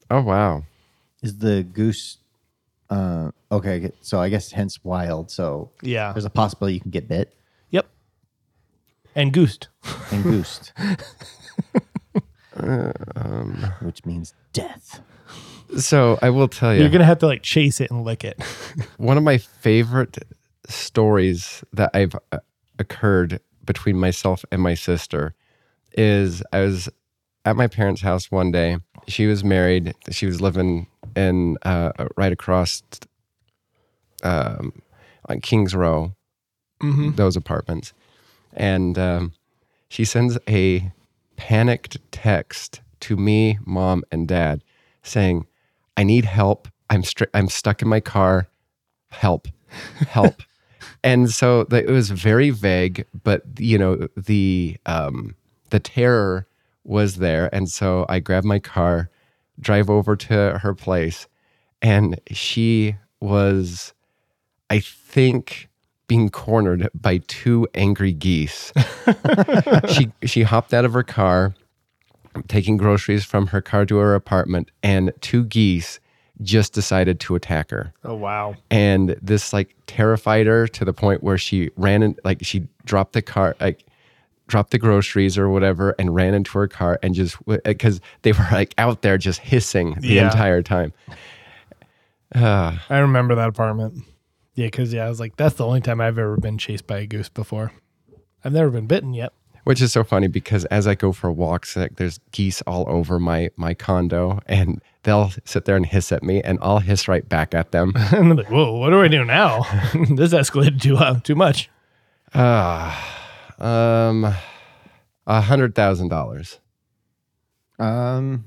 Oh 0.09 0.21
wow. 0.21 0.63
Is 1.21 1.39
the 1.39 1.63
goose? 1.63 2.19
Uh, 2.89 3.31
okay, 3.51 3.91
so 3.99 4.21
I 4.21 4.29
guess 4.29 4.49
hence 4.49 4.81
wild. 4.81 5.29
So 5.29 5.71
Yeah. 5.81 6.13
there's 6.13 6.23
a 6.23 6.29
possibility 6.29 6.75
you 6.75 6.79
can 6.79 6.91
get 6.91 7.09
bit 7.09 7.33
Yep. 7.33 7.38
And 9.19 9.33
goosed. 9.33 9.67
and 10.11 10.23
goosed, 10.23 10.71
which 13.81 14.05
means 14.05 14.33
death. 14.53 15.01
So 15.77 16.17
I 16.21 16.29
will 16.29 16.47
tell 16.47 16.73
you, 16.73 16.79
You're 16.81 16.89
gonna 16.89 17.03
have 17.03 17.19
to 17.19 17.27
like 17.27 17.43
chase 17.43 17.81
it 17.81 17.91
and 17.91 18.05
lick 18.05 18.23
it. 18.23 18.41
one 18.97 19.17
of 19.17 19.23
my 19.23 19.37
favorite 19.37 20.17
stories 20.69 21.65
that 21.73 21.91
I've 21.93 22.15
uh, 22.31 22.37
occurred 22.79 23.41
between 23.65 23.97
myself 23.97 24.45
and 24.53 24.61
my 24.61 24.73
sister 24.73 25.35
is 25.93 26.41
I 26.53 26.61
was 26.61 26.87
at 27.43 27.57
my 27.57 27.67
parents' 27.67 28.01
house 28.01 28.31
one 28.31 28.51
day. 28.51 28.77
She 29.09 29.27
was 29.27 29.43
married. 29.43 29.93
She 30.11 30.27
was 30.27 30.39
living 30.39 30.87
in 31.15 31.57
uh, 31.63 31.91
right 32.15 32.31
across 32.31 32.81
um, 34.23 34.71
on 35.27 35.41
Kings 35.41 35.75
Row, 35.75 36.13
Mhm. 36.81 37.17
those 37.17 37.35
apartments, 37.35 37.91
and 38.53 38.97
um, 38.97 39.33
she 39.89 40.05
sends 40.05 40.37
a 40.47 40.91
panicked 41.35 41.97
text 42.11 42.81
to 43.01 43.15
me, 43.15 43.57
mom, 43.65 44.03
and 44.11 44.27
dad, 44.27 44.63
saying, 45.03 45.47
"I 45.97 46.03
need 46.03 46.25
help. 46.25 46.67
I'm 46.89 47.03
stri- 47.03 47.29
I'm 47.33 47.49
stuck 47.49 47.81
in 47.81 47.87
my 47.87 47.99
car. 47.99 48.47
Help, 49.09 49.47
help." 50.07 50.41
and 51.03 51.29
so 51.29 51.63
the, 51.65 51.83
it 51.83 51.91
was 51.91 52.11
very 52.11 52.49
vague, 52.49 53.05
but 53.23 53.43
you 53.57 53.77
know 53.77 54.07
the 54.17 54.77
um, 54.85 55.35
the 55.69 55.79
terror 55.79 56.47
was 56.83 57.17
there, 57.17 57.49
and 57.53 57.69
so 57.69 58.05
I 58.09 58.19
grabbed 58.19 58.45
my 58.45 58.59
car, 58.59 59.09
drive 59.59 59.89
over 59.89 60.15
to 60.15 60.59
her 60.61 60.73
place, 60.73 61.27
and 61.81 62.19
she 62.31 62.95
was, 63.21 63.93
I 64.69 64.79
think. 64.79 65.68
Being 66.09 66.29
cornered 66.29 66.89
by 66.93 67.19
two 67.27 67.67
angry 67.73 68.11
geese 68.11 68.73
she 69.93 70.11
she 70.25 70.41
hopped 70.43 70.73
out 70.73 70.83
of 70.83 70.91
her 70.93 71.03
car, 71.03 71.53
taking 72.47 72.77
groceries 72.77 73.23
from 73.23 73.47
her 73.47 73.61
car 73.61 73.85
to 73.85 73.95
her 73.97 74.15
apartment, 74.15 74.71
and 74.83 75.13
two 75.21 75.45
geese 75.45 75.99
just 76.41 76.73
decided 76.73 77.19
to 77.19 77.35
attack 77.35 77.69
her. 77.69 77.93
Oh 78.03 78.15
wow. 78.15 78.55
And 78.71 79.17
this 79.21 79.53
like 79.53 79.75
terrified 79.87 80.47
her 80.47 80.67
to 80.67 80.83
the 80.85 80.93
point 80.93 81.21
where 81.21 81.37
she 81.37 81.69
ran 81.77 82.01
and 82.01 82.19
like 82.23 82.39
she 82.41 82.67
dropped 82.85 83.13
the 83.13 83.21
car, 83.21 83.55
like 83.59 83.85
dropped 84.47 84.71
the 84.71 84.79
groceries 84.79 85.37
or 85.37 85.47
whatever, 85.49 85.95
and 85.99 86.15
ran 86.15 86.33
into 86.33 86.57
her 86.57 86.67
car 86.67 86.97
and 87.03 87.13
just 87.13 87.37
because 87.63 88.01
they 88.23 88.31
were 88.31 88.47
like 88.51 88.73
out 88.79 89.03
there 89.03 89.17
just 89.17 89.41
hissing 89.41 89.93
the 89.99 90.07
Yeah. 90.15 90.25
entire 90.31 90.63
time. 90.63 90.91
Uh, 92.33 92.77
I 92.89 92.97
remember 92.99 93.35
that 93.35 93.49
apartment. 93.49 94.03
Yeah, 94.59 94.65
because 94.65 94.93
yeah, 94.93 95.05
I 95.05 95.09
was 95.09 95.21
like, 95.21 95.37
that's 95.37 95.55
the 95.55 95.65
only 95.65 95.79
time 95.79 96.01
I've 96.01 96.17
ever 96.17 96.35
been 96.35 96.57
chased 96.57 96.85
by 96.85 96.97
a 96.97 97.07
goose 97.07 97.29
before. 97.29 97.71
I've 98.43 98.51
never 98.51 98.69
been 98.69 98.87
bitten 98.87 99.13
yet. 99.13 99.31
which 99.63 99.81
is 99.81 99.93
so 99.93 100.03
funny 100.03 100.27
because 100.27 100.65
as 100.65 100.85
I 100.85 100.95
go 100.95 101.13
for 101.13 101.31
walks, 101.31 101.77
like, 101.77 101.95
there's 101.95 102.19
geese 102.33 102.61
all 102.63 102.83
over 102.89 103.19
my 103.19 103.51
my 103.55 103.73
condo, 103.73 104.41
and 104.47 104.81
they'll 105.03 105.31
sit 105.45 105.63
there 105.63 105.77
and 105.77 105.85
hiss 105.85 106.11
at 106.11 106.23
me, 106.23 106.41
and 106.41 106.59
I'll 106.61 106.79
hiss 106.79 107.07
right 107.07 107.27
back 107.29 107.53
at 107.55 107.71
them. 107.71 107.93
and 107.95 108.31
I'm 108.31 108.35
like, 108.35 108.51
whoa, 108.51 108.73
what 108.73 108.89
do 108.89 109.01
I 109.01 109.07
do 109.07 109.23
now? 109.23 109.61
this 110.09 110.33
escalated 110.33 110.81
too 110.81 110.97
uh, 110.97 111.21
too 111.21 111.35
much. 111.35 111.69
Ah, 112.33 112.91
um, 113.59 114.25
a 115.25 115.39
hundred 115.39 115.73
thousand 115.73 116.09
dollars. 116.09 116.59
Um, 117.79 118.43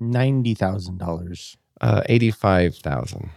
ninety 0.00 0.54
thousand 0.54 0.98
dollars. 0.98 1.56
Uh, 1.80 2.02
eighty-five 2.08 2.74
thousand. 2.74 3.30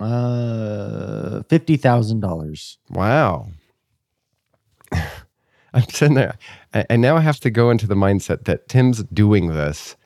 Uh, 0.00 1.42
fifty 1.44 1.76
thousand 1.76 2.20
dollars. 2.20 2.78
Wow. 2.90 3.48
I'm 5.74 5.82
sitting 5.88 6.14
there, 6.14 6.36
and 6.72 6.86
and 6.90 7.02
now 7.02 7.16
I 7.16 7.20
have 7.20 7.40
to 7.40 7.50
go 7.50 7.70
into 7.70 7.86
the 7.86 7.94
mindset 7.94 8.44
that 8.44 8.68
Tim's 8.68 9.02
doing 9.04 9.48
this. 9.48 9.96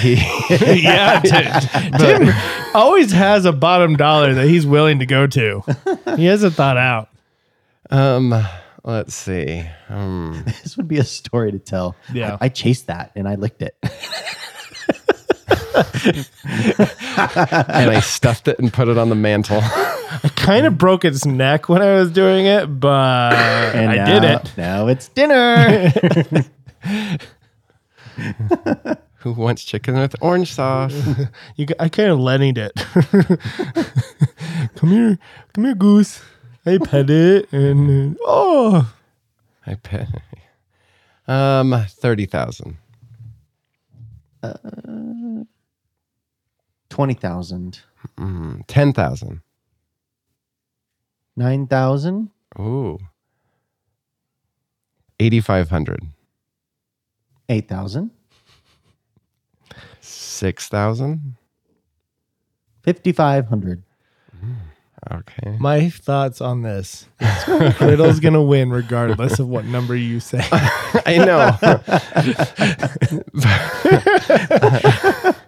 He, 0.00 0.14
yeah, 0.50 1.20
Tim, 1.24 1.92
Tim 1.98 2.34
always 2.74 3.12
has 3.12 3.44
a 3.44 3.52
bottom 3.52 3.96
dollar 3.96 4.34
that 4.34 4.46
he's 4.48 4.66
willing 4.66 4.98
to 4.98 5.06
go 5.06 5.26
to. 5.28 5.62
He 6.16 6.26
hasn't 6.26 6.54
thought 6.54 6.76
out. 6.76 7.08
um, 7.90 8.34
let's 8.82 9.14
see. 9.14 9.64
Um, 9.88 10.42
This 10.44 10.76
would 10.76 10.88
be 10.88 10.98
a 10.98 11.04
story 11.04 11.52
to 11.52 11.60
tell. 11.60 11.94
Yeah. 12.12 12.36
I, 12.40 12.46
I 12.46 12.48
chased 12.48 12.88
that 12.88 13.12
and 13.14 13.28
I 13.28 13.36
licked 13.36 13.62
it. 13.62 13.76
and 16.44 17.90
I 17.90 18.00
stuffed 18.00 18.48
it 18.48 18.58
and 18.58 18.72
put 18.72 18.88
it 18.88 18.96
on 18.96 19.10
the 19.10 19.14
mantle. 19.14 19.60
I 19.62 20.30
kind 20.36 20.64
of 20.64 20.78
broke 20.78 21.04
its 21.04 21.26
neck 21.26 21.68
when 21.68 21.82
I 21.82 21.92
was 21.92 22.10
doing 22.10 22.46
it, 22.46 22.66
but 22.66 23.34
and 23.74 23.90
I 23.90 23.96
now, 23.96 24.04
did 24.06 24.24
it. 24.24 24.52
Now 24.56 24.86
it's 24.86 25.08
dinner. 25.08 25.90
Who 29.18 29.32
wants 29.32 29.64
chicken 29.64 29.98
with 29.98 30.14
orange 30.22 30.54
sauce? 30.54 30.94
you, 31.56 31.66
I 31.78 31.90
kind 31.90 32.08
of 32.10 32.20
lennied 32.20 32.56
it. 32.56 32.72
come 34.76 34.90
here, 34.90 35.18
come 35.52 35.64
here, 35.64 35.74
goose. 35.74 36.22
I 36.64 36.78
pet 36.78 37.10
it, 37.10 37.52
and 37.52 38.16
oh, 38.22 38.94
I 39.66 39.74
pet. 39.74 40.08
Um, 41.28 41.84
thirty 41.88 42.24
thousand. 42.24 42.78
Uh, 44.42 44.54
20,000. 46.96 47.80
Mm, 48.16 48.62
10,000. 48.68 49.42
9,000. 51.36 52.30
Ooh. 52.58 52.98
8,500. 55.20 56.00
8,000. 57.50 58.10
6,000. 60.00 61.36
5,500. 62.82 63.82
Mm, 64.42 64.56
okay. 65.12 65.56
My 65.60 65.90
thoughts 65.90 66.40
on 66.40 66.62
this 66.62 67.08
Riddle's 67.78 68.20
going 68.20 68.32
to 68.32 68.40
win 68.40 68.70
regardless 68.70 69.38
of 69.38 69.48
what 69.48 69.66
number 69.66 69.94
you 69.94 70.18
say. 70.18 70.40
I 71.04 71.18
know. 71.18 71.58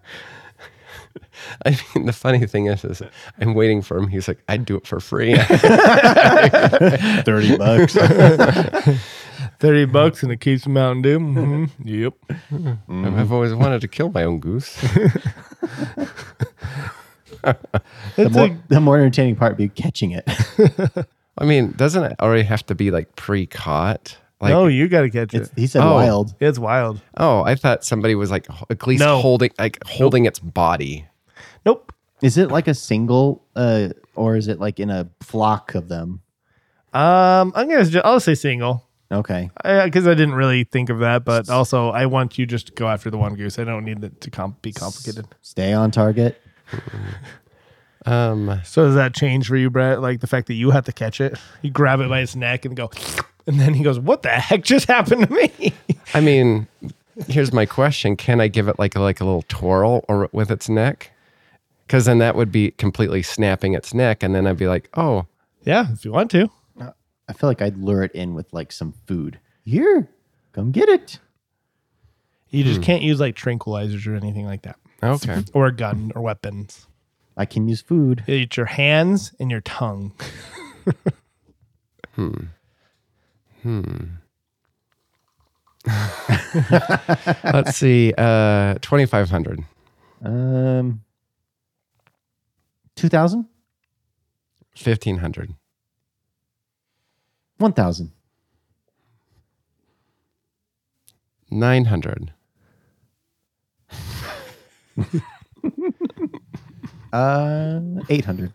I 1.67 1.79
mean, 1.95 2.07
the 2.07 2.13
funny 2.13 2.47
thing 2.47 2.67
is, 2.67 2.85
is 2.85 3.03
I'm 3.41 3.55
waiting 3.55 3.83
for 3.83 3.97
him. 3.99 4.09
He's 4.09 4.29
like, 4.29 4.39
I'd 4.49 4.65
do 4.65 4.77
it 4.77 4.87
for 4.87 5.01
free. 5.01 5.35
Thirty 7.25 7.57
bucks. 7.57 7.95
Thirty 9.61 9.85
bucks 9.87 10.23
and 10.23 10.31
it 10.33 10.41
keeps 10.41 10.67
Mountain 10.67 11.03
Dew. 11.03 11.19
hmm 11.19 11.65
Yep. 11.85 12.15
I've 12.89 13.33
always 13.33 13.55
wanted 13.55 13.81
to 13.83 13.89
kill 13.89 14.11
my 14.11 14.25
own 14.25 14.41
goose. 14.41 14.77
the, 17.43 17.61
It's 18.17 18.35
more, 18.35 18.43
like 18.49 18.69
the 18.69 18.81
more 18.81 18.97
entertaining 18.99 19.37
part 19.37 19.53
would 19.53 19.59
be 19.59 19.69
catching 19.69 20.13
it. 20.13 20.25
I 21.39 21.45
mean, 21.45 21.73
doesn't 21.73 22.03
it 22.05 22.17
already 22.21 22.43
have 22.45 22.67
to 22.67 22.75
be 22.75 22.91
like 22.91 23.15
pre-caught? 23.17 24.17
Like, 24.41 24.51
no, 24.51 24.67
you 24.67 24.87
got 24.89 25.01
to 25.03 25.11
catch 25.11 25.35
it. 25.35 25.51
he 25.57 25.67
said 25.67 25.83
Oh. 25.83 25.95
wild. 25.95 26.35
It's 26.41 26.59
wild. 26.59 27.01
oh, 27.17 27.43
I 27.43 27.55
thought 27.57 27.85
somebody 27.85 28.15
was 28.15 28.31
like 28.31 28.47
at 28.71 28.87
least 28.87 29.01
No. 29.01 29.21
holding, 29.21 29.51
like 29.59 29.79
holding 29.87 30.27
its 30.27 30.39
body. 30.39 31.07
Nope. 31.67 31.93
Is 32.23 32.37
it 32.37 32.51
like 32.51 32.67
a 32.69 32.75
single, 32.75 33.45
uh, 33.55 33.91
or 34.15 34.37
is 34.37 34.49
it 34.49 34.59
like 34.59 34.81
in 34.81 34.91
a 34.91 35.09
flock 35.21 35.75
of 35.75 35.89
them? 35.89 36.21
Um, 36.93 37.53
I'm 37.55 37.69
gonna. 37.69 37.85
Ju- 37.85 38.01
I'll 38.05 38.21
say 38.21 38.35
single. 38.35 38.85
Okay. 39.11 39.51
because 39.63 40.07
I, 40.07 40.13
didn't 40.15 40.35
really 40.35 40.65
think 40.65 40.91
of 40.91 40.99
that, 40.99 41.25
but 41.25 41.49
also 41.49 41.89
I 41.89 42.05
want 42.05 42.37
you 42.37 42.45
just 42.45 42.67
to 42.67 42.73
go 42.75 42.89
after 42.89 43.09
the 43.11 43.17
one 43.17 43.37
goose. 43.37 43.59
I 43.59 43.65
don't 43.65 43.85
need 43.85 44.05
it 44.05 44.21
to 44.21 44.31
comp- 44.31 44.61
be 44.61 44.73
complicated. 44.73 45.27
Stay 45.41 45.73
on 45.73 45.91
target. 45.91 46.41
Um, 48.07 48.61
So 48.65 48.87
does 48.87 48.95
that 48.95 49.15
change 49.15 49.49
for 49.49 49.57
you, 49.57 49.69
Brett? 49.71 50.01
Like 50.01 50.21
the 50.21 50.27
fact 50.27 50.47
that 50.47 50.55
you 50.55 50.71
have 50.71 50.85
to 50.85 50.93
catch 50.93 51.21
it, 51.21 51.37
you 51.63 51.71
grab 51.71 52.01
it 52.01 52.09
by 52.09 52.21
its 52.21 52.35
neck 52.37 52.65
and 52.65 52.75
go, 52.77 52.91
and 53.47 53.61
then 53.61 53.75
he 53.75 53.83
goes, 53.85 53.99
"What 53.99 54.23
the 54.23 54.31
heck 54.31 54.63
just 54.63 54.87
happened 54.89 55.29
to 55.29 55.33
me?" 55.35 55.75
I 56.15 56.21
mean, 56.21 56.69
here's 57.27 57.53
my 57.53 57.67
question: 57.67 58.17
Can 58.17 58.41
I 58.41 58.49
give 58.49 58.69
it 58.69 58.79
like 58.79 58.95
a, 58.95 59.01
like 59.01 59.21
a 59.21 59.25
little 59.25 59.45
twirl 59.49 60.05
or 60.09 60.31
with 60.33 60.51
its 60.51 60.69
neck? 60.69 61.11
Because 61.89 62.05
then 62.05 62.19
that 62.19 62.37
would 62.37 62.53
be 62.53 62.71
completely 62.73 63.23
snapping 63.23 63.73
its 63.73 63.95
neck, 63.95 64.23
and 64.23 64.35
then 64.35 64.47
I'd 64.47 64.59
be 64.59 64.69
like, 64.69 64.91
oh, 64.95 65.25
Yeah, 65.65 65.91
if 65.91 66.05
you 66.05 66.13
want 66.13 66.31
to. 66.33 66.51
I 67.31 67.33
feel 67.35 67.49
like 67.51 67.61
I'd 67.63 67.77
lure 67.79 68.03
it 68.03 68.13
in 68.13 68.35
with 68.35 68.53
like 68.53 68.73
some 68.73 68.93
food. 69.07 69.39
Here, 69.65 70.09
come 70.53 70.71
get 70.71 70.89
it. 70.91 71.19
You 72.51 72.63
just 72.65 72.81
can't 72.83 73.03
use 73.03 73.21
like 73.21 73.35
tranquilizers 73.37 74.07
or 74.07 74.15
anything 74.15 74.45
like 74.47 74.63
that, 74.63 74.77
Okay. 75.03 75.43
or 75.55 75.67
a 75.67 75.73
gun 75.73 76.13
or 76.15 76.23
weapons. 76.23 76.87
I 77.37 77.45
can 77.47 77.69
use 77.69 77.81
food. 77.83 78.23
It's 78.27 78.57
your 78.57 78.67
hands 78.67 79.33
and 79.41 79.51
your 79.51 79.61
tongue. 79.63 80.13
Hmm, 82.15 82.33
let's 87.45 87.77
see. 87.77 88.13
Uh, 88.19 88.75
2,500. 88.81 89.61
Um, 90.25 91.03
two 92.99 93.09
thousand, 93.09 93.47
1,500. 94.83 95.55
one 97.59 97.73
thousand, 97.73 98.11
900. 101.49 102.33
uh, 107.13 107.81
eight 108.09 108.25
hundred. 108.25 108.53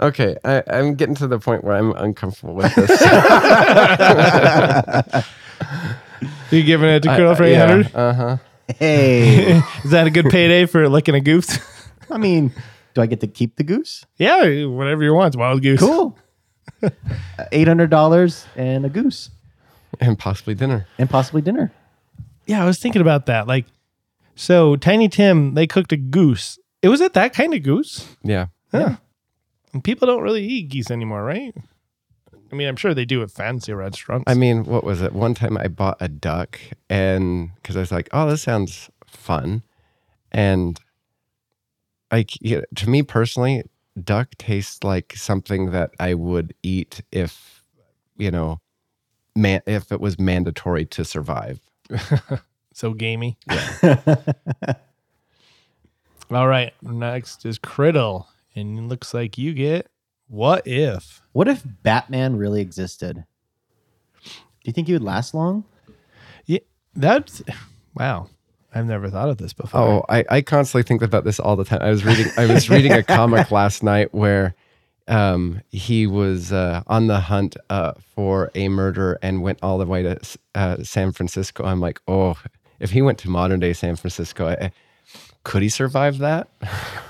Okay. 0.00 0.36
I, 0.44 0.64
I'm 0.68 0.96
getting 0.96 1.14
to 1.16 1.28
the 1.28 1.38
point 1.38 1.62
where 1.62 1.76
I'm 1.76 1.92
uncomfortable 1.92 2.54
with 2.54 2.74
this. 2.74 2.90
you 6.50 6.64
giving 6.64 6.88
it 6.88 7.04
to 7.04 7.08
Colonel 7.08 7.36
for 7.36 7.44
eight 7.44 7.54
hundred? 7.54 7.94
Uh 7.94 8.12
huh. 8.12 8.36
Hey, 8.76 9.62
Is 9.84 9.92
that 9.92 10.06
a 10.06 10.10
good 10.10 10.26
payday 10.26 10.66
for 10.66 10.88
licking 10.88 11.14
a 11.14 11.20
goose? 11.20 11.58
I 12.10 12.18
mean, 12.18 12.52
do 12.94 13.00
I 13.02 13.06
get 13.06 13.20
to 13.20 13.26
keep 13.26 13.56
the 13.56 13.64
goose? 13.64 14.04
yeah, 14.16 14.64
whatever 14.66 15.02
you 15.02 15.14
want. 15.14 15.36
Wild 15.36 15.62
goose. 15.62 15.80
Cool. 15.80 16.16
Uh, 16.82 16.90
eight 17.50 17.66
hundred 17.66 17.88
dollars 17.90 18.46
and 18.54 18.84
a 18.84 18.88
goose, 18.90 19.30
And 20.00 20.18
possibly 20.18 20.54
dinner. 20.54 20.86
and 20.98 21.08
possibly 21.10 21.40
dinner. 21.40 21.72
Yeah, 22.46 22.62
I 22.62 22.66
was 22.66 22.78
thinking 22.78 23.00
about 23.02 23.26
that. 23.26 23.46
Like, 23.48 23.64
so 24.36 24.76
Tiny 24.76 25.08
Tim, 25.08 25.54
they 25.54 25.66
cooked 25.66 25.92
a 25.92 25.96
goose. 25.96 26.58
It 26.82 26.88
was 26.90 27.00
it 27.00 27.14
that 27.14 27.32
kind 27.32 27.54
of 27.54 27.62
goose? 27.62 28.14
Yeah. 28.22 28.46
Yeah. 28.72 28.96
And 29.72 29.82
people 29.82 30.06
don't 30.06 30.22
really 30.22 30.44
eat 30.46 30.68
geese 30.68 30.90
anymore, 30.90 31.24
right? 31.24 31.54
I 32.52 32.54
mean, 32.54 32.68
I'm 32.68 32.76
sure 32.76 32.94
they 32.94 33.04
do 33.06 33.22
at 33.22 33.30
fancy 33.30 33.72
restaurants. 33.72 34.24
I 34.30 34.34
mean, 34.34 34.64
what 34.64 34.84
was 34.84 35.00
it? 35.02 35.12
One 35.14 35.34
time 35.34 35.56
I 35.58 35.68
bought 35.68 35.96
a 36.00 36.08
duck 36.08 36.60
and 36.88 37.50
because 37.56 37.76
I 37.76 37.80
was 37.80 37.90
like, 37.90 38.08
oh, 38.12 38.28
this 38.30 38.42
sounds 38.42 38.88
fun. 39.06 39.62
And 40.30 40.78
like, 42.10 42.40
you 42.40 42.56
know, 42.58 42.64
to 42.76 42.88
me 42.88 43.02
personally, 43.02 43.62
duck 44.02 44.30
tastes 44.38 44.82
like 44.84 45.14
something 45.16 45.70
that 45.72 45.90
I 45.98 46.14
would 46.14 46.54
eat 46.62 47.02
if, 47.12 47.64
you 48.16 48.30
know, 48.30 48.60
man, 49.34 49.62
if 49.66 49.92
it 49.92 50.00
was 50.00 50.18
mandatory 50.18 50.86
to 50.86 51.04
survive. 51.04 51.60
so 52.72 52.92
gamey. 52.94 53.36
All 56.30 56.46
right. 56.46 56.74
Next 56.82 57.46
is 57.46 57.58
Criddle. 57.58 58.26
And 58.54 58.78
it 58.78 58.82
looks 58.82 59.14
like 59.14 59.38
you 59.38 59.52
get 59.54 59.88
what 60.28 60.66
if? 60.66 61.22
What 61.32 61.48
if 61.48 61.64
Batman 61.82 62.36
really 62.36 62.60
existed? 62.60 63.24
Do 64.24 64.64
you 64.64 64.72
think 64.72 64.86
he 64.86 64.92
would 64.92 65.02
last 65.02 65.32
long? 65.32 65.64
Yeah, 66.44 66.58
that's 66.94 67.42
wow. 67.94 68.28
I've 68.78 68.86
never 68.86 69.10
thought 69.10 69.28
of 69.28 69.38
this 69.38 69.52
before. 69.52 69.80
Oh, 69.80 70.04
I, 70.08 70.24
I 70.28 70.40
constantly 70.40 70.84
think 70.84 71.02
about 71.02 71.24
this 71.24 71.40
all 71.40 71.56
the 71.56 71.64
time. 71.64 71.80
I 71.82 71.90
was 71.90 72.04
reading 72.04 72.26
I 72.36 72.46
was 72.46 72.70
reading 72.70 72.92
a 72.92 73.02
comic 73.02 73.50
last 73.52 73.82
night 73.82 74.14
where 74.14 74.54
um, 75.08 75.62
he 75.70 76.06
was 76.06 76.52
uh, 76.52 76.82
on 76.86 77.08
the 77.08 77.18
hunt 77.20 77.56
uh, 77.70 77.94
for 78.14 78.50
a 78.54 78.68
murder 78.68 79.18
and 79.22 79.42
went 79.42 79.58
all 79.62 79.78
the 79.78 79.86
way 79.86 80.02
to 80.02 80.20
uh, 80.54 80.82
San 80.84 81.12
Francisco. 81.12 81.64
I'm 81.64 81.80
like, 81.80 82.00
oh, 82.06 82.36
if 82.78 82.90
he 82.90 83.02
went 83.02 83.18
to 83.18 83.30
modern 83.30 83.58
day 83.58 83.72
San 83.72 83.96
Francisco, 83.96 84.46
I, 84.46 84.70
could 85.42 85.62
he 85.62 85.68
survive 85.68 86.18
that? 86.18 86.48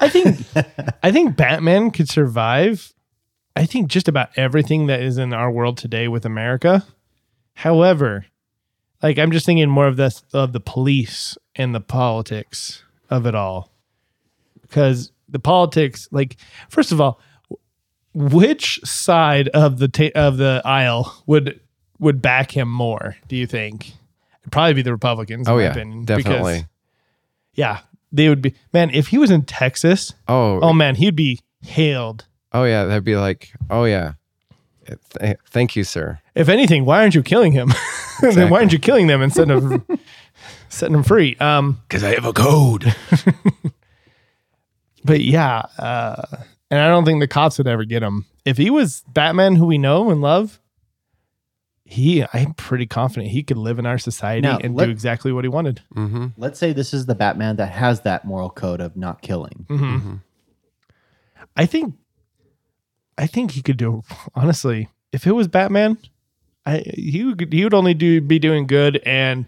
I 0.00 0.09
think 0.09 0.38
I 1.02 1.12
think 1.12 1.37
Batman 1.37 1.90
could 1.90 2.09
survive. 2.09 2.94
I 3.54 3.66
think 3.66 3.88
just 3.88 4.09
about 4.09 4.31
everything 4.37 4.87
that 4.87 5.02
is 5.02 5.18
in 5.18 5.35
our 5.35 5.50
world 5.50 5.76
today 5.76 6.09
with 6.09 6.24
America. 6.24 6.87
However, 7.54 8.26
like 9.02 9.18
I'm 9.18 9.33
just 9.33 9.46
thinking 9.46 9.68
more 9.68 9.87
of 9.87 9.96
this 9.96 10.22
of 10.33 10.52
the 10.52 10.61
police 10.61 11.37
and 11.58 11.74
the 11.74 11.80
politics 11.80 12.82
of 13.10 13.26
it 13.26 13.34
all. 13.34 13.70
Because 14.62 15.12
the 15.28 15.38
politics, 15.38 16.08
like 16.10 16.36
first 16.70 16.92
of 16.92 17.00
all, 17.00 17.20
which 18.14 18.80
side 18.84 19.48
of 19.48 19.78
the 19.78 19.88
ta- 19.88 20.10
of 20.14 20.36
the 20.38 20.62
aisle 20.64 21.22
would 21.26 21.60
would 21.98 22.22
back 22.22 22.56
him 22.56 22.70
more? 22.70 23.16
Do 23.28 23.36
you 23.36 23.46
think? 23.46 23.88
It'd 24.42 24.52
probably 24.52 24.74
be 24.74 24.82
the 24.82 24.92
Republicans. 24.92 25.46
in 25.48 25.52
Oh 25.52 25.56
my 25.56 25.62
yeah, 25.64 25.70
opinion, 25.70 26.04
because- 26.04 26.24
definitely. 26.24 26.64
yeah, 27.54 27.80
they 28.12 28.28
would 28.28 28.40
be. 28.42 28.54
Man, 28.72 28.90
if 28.90 29.08
he 29.08 29.18
was 29.18 29.30
in 29.30 29.42
Texas, 29.42 30.14
Oh, 30.26 30.60
Oh 30.60 30.72
man, 30.72 30.94
he'd 30.94 31.16
be 31.16 31.40
hailed. 31.62 32.26
oh 32.52 32.64
yeah, 32.64 32.84
that'd 32.84 33.04
be 33.04 33.16
like, 33.16 33.50
oh 33.70 33.84
yeah, 33.84 34.12
Th- 35.20 35.36
thank 35.50 35.76
you, 35.76 35.84
sir. 35.84 36.18
If 36.34 36.48
anything, 36.48 36.84
why 36.86 37.00
aren't 37.02 37.14
you 37.14 37.22
killing 37.22 37.52
him? 37.52 37.72
then 38.22 38.48
why 38.48 38.58
aren't 38.60 38.72
you 38.72 38.78
killing 38.78 39.06
them 39.06 39.20
instead 39.22 39.50
of 39.50 39.82
setting 40.78 40.94
them 40.94 41.02
free? 41.02 41.36
Um, 41.36 41.80
Because 41.88 42.04
I 42.04 42.14
have 42.14 42.24
a 42.24 42.32
code. 42.32 42.94
but 45.04 45.20
yeah, 45.20 45.62
uh, 45.78 46.22
and 46.70 46.80
I 46.80 46.88
don't 46.88 47.04
think 47.04 47.20
the 47.20 47.28
cops 47.28 47.58
would 47.58 47.66
ever 47.66 47.84
get 47.84 48.02
him. 48.02 48.26
If 48.44 48.56
he 48.56 48.70
was 48.70 49.02
Batman, 49.08 49.56
who 49.56 49.66
we 49.66 49.78
know 49.78 50.10
and 50.10 50.20
love, 50.20 50.60
he, 51.84 52.24
I'm 52.32 52.54
pretty 52.54 52.86
confident 52.86 53.30
he 53.30 53.42
could 53.42 53.56
live 53.56 53.78
in 53.78 53.86
our 53.86 53.98
society 53.98 54.42
Now, 54.42 54.58
and 54.58 54.74
let- 54.74 54.86
do 54.86 54.90
exactly 54.90 55.32
what 55.32 55.44
he 55.44 55.48
wanted. 55.48 55.82
Mm-hmm. 55.94 56.26
Let's 56.36 56.58
say 56.58 56.72
this 56.72 56.92
is 56.92 57.06
the 57.06 57.14
Batman 57.14 57.56
that 57.56 57.70
has 57.72 58.02
that 58.02 58.24
moral 58.24 58.50
code 58.50 58.80
of 58.80 58.96
not 58.96 59.22
killing. 59.22 59.66
Mm-hmm. 59.68 60.14
I 61.56 61.66
think, 61.66 61.94
I 63.16 63.26
think 63.26 63.52
he 63.52 63.62
could 63.62 63.78
do. 63.78 64.02
Honestly, 64.34 64.88
if 65.12 65.26
it 65.26 65.32
was 65.32 65.48
Batman, 65.48 65.98
I 66.66 66.82
he 66.94 67.24
would 67.24 67.52
he 67.52 67.64
would 67.64 67.74
only 67.74 67.94
do 67.94 68.20
be 68.20 68.38
doing 68.38 68.66
good, 68.66 69.00
and 69.04 69.46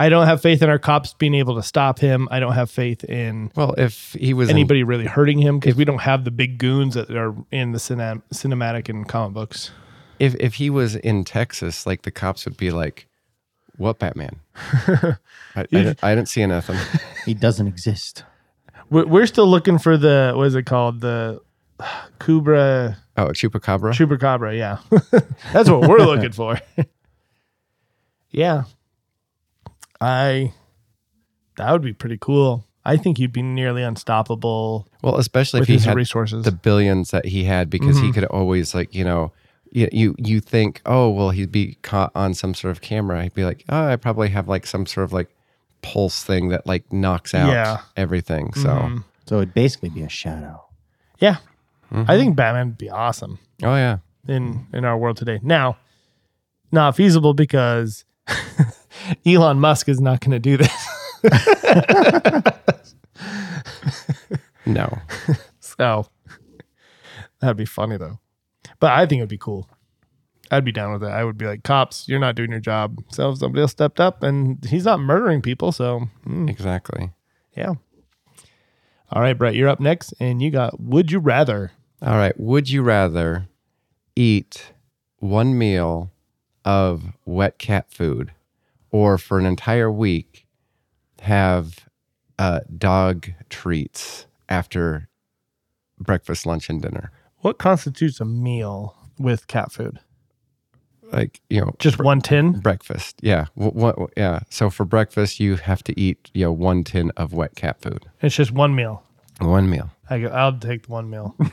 I 0.00 0.08
don't 0.08 0.26
have 0.26 0.40
faith 0.40 0.62
in 0.62 0.70
our 0.70 0.78
cops 0.78 1.12
being 1.14 1.34
able 1.34 1.54
to 1.56 1.62
stop 1.62 1.98
him. 1.98 2.26
I 2.30 2.40
don't 2.40 2.54
have 2.54 2.70
faith 2.70 3.04
in 3.04 3.52
Well, 3.54 3.74
if 3.76 4.14
he 4.18 4.32
was 4.34 4.48
in- 4.48 4.56
anybody 4.56 4.82
really 4.82 5.04
hurting 5.06 5.38
him 5.38 5.58
because 5.60 5.76
we 5.76 5.84
don't 5.84 6.00
have 6.00 6.24
the 6.24 6.30
big 6.30 6.56
goons 6.58 6.94
that 6.94 7.10
are 7.10 7.34
in 7.52 7.72
the 7.72 7.78
cinem- 7.78 8.22
cinematic 8.32 8.88
and 8.88 9.06
comic 9.08 9.34
books. 9.34 9.70
if 10.18 10.34
if 10.40 10.54
he 10.54 10.70
was 10.70 10.96
in 10.96 11.24
Texas, 11.24 11.86
like 11.86 12.02
the 12.02 12.10
cops 12.10 12.44
would 12.46 12.56
be 12.56 12.70
like, 12.70 13.06
"What 13.76 13.98
Batman? 13.98 14.40
I, 14.56 15.16
I, 15.54 15.62
didn't, 15.70 15.98
I 16.02 16.14
didn't 16.14 16.28
see 16.28 16.44
nothing." 16.46 16.78
He 17.26 17.34
doesn't 17.34 17.66
exist. 17.66 18.24
We're, 18.88 19.06
we're 19.06 19.26
still 19.26 19.46
looking 19.46 19.78
for 19.78 19.96
the 19.98 20.32
what 20.34 20.46
is 20.46 20.54
it 20.54 20.64
called 20.64 21.00
the 21.02 21.40
Kubra 22.18 22.96
Oh, 23.18 23.26
Chupacabra. 23.28 23.92
Chupacabra. 23.92 24.56
Yeah, 24.56 24.78
that's 25.52 25.68
what 25.68 25.86
we're 25.88 25.98
looking 26.04 26.32
for. 26.32 26.58
yeah, 28.30 28.64
I 30.00 30.52
that 31.56 31.70
would 31.72 31.82
be 31.82 31.92
pretty 31.92 32.18
cool. 32.20 32.64
I 32.84 32.96
think 32.96 33.18
he'd 33.18 33.32
be 33.32 33.42
nearly 33.42 33.82
unstoppable 33.82 34.88
well, 35.02 35.16
especially 35.16 35.60
if 35.60 35.66
he 35.68 35.78
had 35.78 35.94
resources. 35.96 36.44
the 36.44 36.52
billions 36.52 37.10
that 37.10 37.26
he 37.26 37.44
had, 37.44 37.68
because 37.70 37.96
Mm-hmm. 37.96 38.06
he 38.06 38.12
could 38.12 38.24
always 38.26 38.74
like 38.74 38.94
you 38.94 39.04
know. 39.04 39.32
You, 39.72 39.88
you 39.92 40.14
you 40.18 40.40
think 40.40 40.80
oh 40.84 41.10
well 41.10 41.30
he'd 41.30 41.52
be 41.52 41.78
caught 41.82 42.10
on 42.16 42.34
some 42.34 42.54
sort 42.54 42.72
of 42.72 42.80
camera 42.80 43.22
he'd 43.22 43.34
be 43.34 43.44
like 43.44 43.64
oh 43.68 43.86
I 43.86 43.94
probably 43.94 44.28
have 44.30 44.48
like 44.48 44.66
some 44.66 44.84
sort 44.84 45.04
of 45.04 45.12
like 45.12 45.28
pulse 45.80 46.24
thing 46.24 46.48
that 46.48 46.66
like 46.66 46.92
knocks 46.92 47.34
out 47.34 47.52
Yeah. 47.52 47.82
everything 47.96 48.52
so 48.54 48.68
Mhm. 48.68 49.04
So 49.26 49.36
it'd 49.36 49.54
basically 49.54 49.90
be 49.90 50.02
a 50.02 50.08
shadow. 50.08 50.64
yeah, 51.20 51.36
Mm-hmm. 51.92 52.10
I 52.10 52.18
think 52.18 52.34
Batman 52.34 52.66
would 52.70 52.78
be 52.78 52.90
awesome. 52.90 53.38
oh 53.62 53.76
yeah 53.76 53.98
in 54.26 54.66
in 54.72 54.84
our 54.84 54.98
world 54.98 55.16
today. 55.18 55.38
Now, 55.40 55.76
not 56.72 56.96
feasible 56.96 57.32
because 57.32 58.04
Elon 59.26 59.60
Musk 59.60 59.88
is 59.88 60.00
not 60.00 60.20
going 60.20 60.32
to 60.32 60.38
do 60.38 60.56
this. 60.56 60.88
no 64.66 64.98
So 65.60 66.06
that'd 67.40 67.56
be 67.56 67.64
funny 67.64 67.96
though. 67.96 68.18
But 68.78 68.92
I 68.92 69.06
think 69.06 69.20
it'd 69.20 69.28
be 69.28 69.38
cool. 69.38 69.68
I'd 70.50 70.64
be 70.64 70.72
down 70.72 70.92
with 70.92 71.04
it. 71.04 71.10
I 71.12 71.22
would 71.22 71.38
be 71.38 71.46
like, 71.46 71.62
cops, 71.62 72.08
you're 72.08 72.18
not 72.18 72.34
doing 72.34 72.50
your 72.50 72.60
job. 72.60 72.98
So 73.10 73.34
somebody 73.34 73.60
else 73.60 73.70
stepped 73.70 74.00
up, 74.00 74.22
and 74.24 74.64
he's 74.64 74.84
not 74.84 74.98
murdering 74.98 75.42
people. 75.42 75.70
So 75.70 76.08
mm, 76.26 76.50
exactly 76.50 77.12
yeah. 77.56 77.74
All 79.12 79.20
right, 79.22 79.36
Brett, 79.36 79.54
you're 79.54 79.68
up 79.68 79.80
next, 79.80 80.14
and 80.20 80.40
you 80.40 80.50
got 80.50 80.80
Would 80.80 81.10
You 81.10 81.18
Rather? 81.18 81.72
all 82.02 82.16
right 82.16 82.38
would 82.40 82.70
you 82.70 82.80
rather 82.82 83.46
eat 84.16 84.72
one 85.18 85.56
meal 85.58 86.10
of 86.64 87.12
wet 87.26 87.58
cat 87.58 87.92
food 87.92 88.32
or 88.90 89.18
for 89.18 89.38
an 89.38 89.46
entire 89.46 89.90
week 89.90 90.46
have 91.20 91.86
uh, 92.38 92.60
dog 92.76 93.28
treats 93.48 94.26
after 94.48 95.08
breakfast 95.98 96.46
lunch 96.46 96.68
and 96.70 96.80
dinner 96.82 97.10
What 97.38 97.58
constitutes 97.58 98.20
a 98.20 98.24
meal 98.24 98.96
with 99.18 99.46
cat 99.46 99.70
food? 99.72 100.00
Like 101.12 101.40
you 101.50 101.60
know, 101.60 101.74
Just 101.78 101.98
one 101.98 102.20
tin? 102.20 102.60
breakfast. 102.60 103.16
Yeah, 103.20 103.46
Wh- 103.54 103.74
what? 103.74 103.96
Yeah. 104.16 104.40
So 104.48 104.70
for 104.70 104.84
breakfast, 104.84 105.40
you 105.40 105.56
have 105.56 105.82
to 105.84 105.98
eat 106.00 106.30
you 106.34 106.44
know 106.44 106.52
one 106.52 106.84
tin 106.84 107.10
of 107.16 107.32
wet 107.32 107.56
cat 107.56 107.80
food, 107.82 108.06
It's 108.22 108.36
just 108.36 108.52
one 108.52 108.74
meal. 108.76 109.02
one 109.40 109.68
meal. 109.68 109.90
I 110.08 110.20
go, 110.20 110.28
I'll 110.28 110.56
take 110.58 110.86
the 110.86 110.92
one 110.92 111.10
meal. 111.10 111.36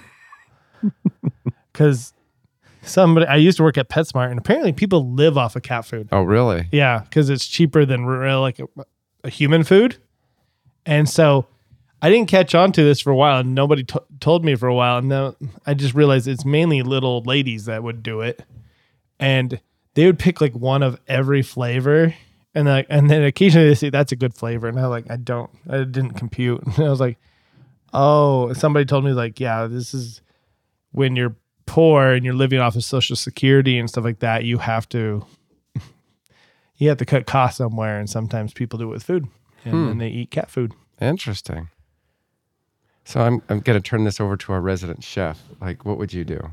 Because 1.73 2.13
somebody, 2.81 3.25
I 3.27 3.35
used 3.35 3.57
to 3.57 3.63
work 3.63 3.77
at 3.77 3.89
PetSmart, 3.89 4.29
and 4.29 4.39
apparently 4.39 4.73
people 4.73 5.11
live 5.13 5.37
off 5.37 5.55
of 5.55 5.63
cat 5.63 5.85
food. 5.85 6.09
Oh, 6.11 6.23
really? 6.23 6.67
Yeah, 6.71 6.99
because 6.99 7.29
it's 7.29 7.47
cheaper 7.47 7.85
than 7.85 8.05
real, 8.05 8.37
uh, 8.37 8.41
like 8.41 8.59
a, 8.59 8.67
a 9.23 9.29
human 9.29 9.63
food. 9.63 9.97
And 10.85 11.09
so 11.09 11.47
I 12.01 12.09
didn't 12.09 12.29
catch 12.29 12.53
on 12.55 12.71
to 12.73 12.83
this 12.83 13.01
for 13.01 13.11
a 13.11 13.15
while, 13.15 13.41
and 13.41 13.55
nobody 13.55 13.83
t- 13.83 13.99
told 14.19 14.45
me 14.45 14.55
for 14.55 14.67
a 14.67 14.73
while. 14.73 14.97
And 14.97 15.11
then 15.11 15.33
I 15.65 15.73
just 15.73 15.93
realized 15.93 16.27
it's 16.27 16.45
mainly 16.45 16.81
little 16.81 17.21
ladies 17.23 17.65
that 17.65 17.83
would 17.83 18.03
do 18.03 18.21
it, 18.21 18.43
and 19.19 19.59
they 19.95 20.05
would 20.05 20.19
pick 20.19 20.39
like 20.39 20.53
one 20.53 20.83
of 20.83 20.99
every 21.07 21.41
flavor, 21.41 22.13
and 22.53 22.67
like, 22.67 22.87
and 22.89 23.09
then 23.09 23.23
occasionally 23.23 23.67
they 23.67 23.75
say 23.75 23.89
that's 23.89 24.11
a 24.11 24.15
good 24.15 24.33
flavor, 24.35 24.67
and 24.67 24.79
I 24.79 24.85
like 24.85 25.09
I 25.09 25.17
don't, 25.17 25.49
I 25.69 25.77
didn't 25.79 26.13
compute, 26.13 26.63
and 26.77 26.85
I 26.85 26.89
was 26.89 26.99
like, 26.99 27.17
oh, 27.93 28.53
somebody 28.53 28.85
told 28.85 29.03
me 29.03 29.11
like, 29.11 29.39
yeah, 29.39 29.65
this 29.67 29.93
is 29.93 30.21
when 30.91 31.15
you're 31.15 31.35
poor 31.67 32.13
and 32.13 32.25
you're 32.25 32.33
living 32.33 32.59
off 32.59 32.75
of 32.75 32.83
social 32.83 33.15
security 33.15 33.77
and 33.77 33.87
stuff 33.87 34.03
like 34.03 34.19
that, 34.19 34.43
you 34.43 34.57
have 34.57 34.89
to 34.89 35.23
you 36.77 36.89
have 36.89 36.97
to 36.97 37.05
cut 37.05 37.27
costs 37.27 37.59
somewhere, 37.59 37.99
and 37.99 38.09
sometimes 38.09 38.53
people 38.53 38.79
do 38.79 38.85
it 38.85 38.91
with 38.91 39.03
food, 39.03 39.27
and 39.63 39.87
then 39.89 39.97
they 39.99 40.07
eat 40.09 40.31
cat 40.31 40.49
food. 40.49 40.73
Interesting. 40.99 41.69
So 43.05 43.21
I'm 43.21 43.41
I'm 43.49 43.59
gonna 43.59 43.81
turn 43.81 44.03
this 44.03 44.19
over 44.19 44.35
to 44.35 44.51
our 44.53 44.61
resident 44.61 45.03
chef. 45.03 45.39
Like, 45.61 45.85
what 45.85 45.97
would 45.99 46.11
you 46.11 46.25
do? 46.25 46.51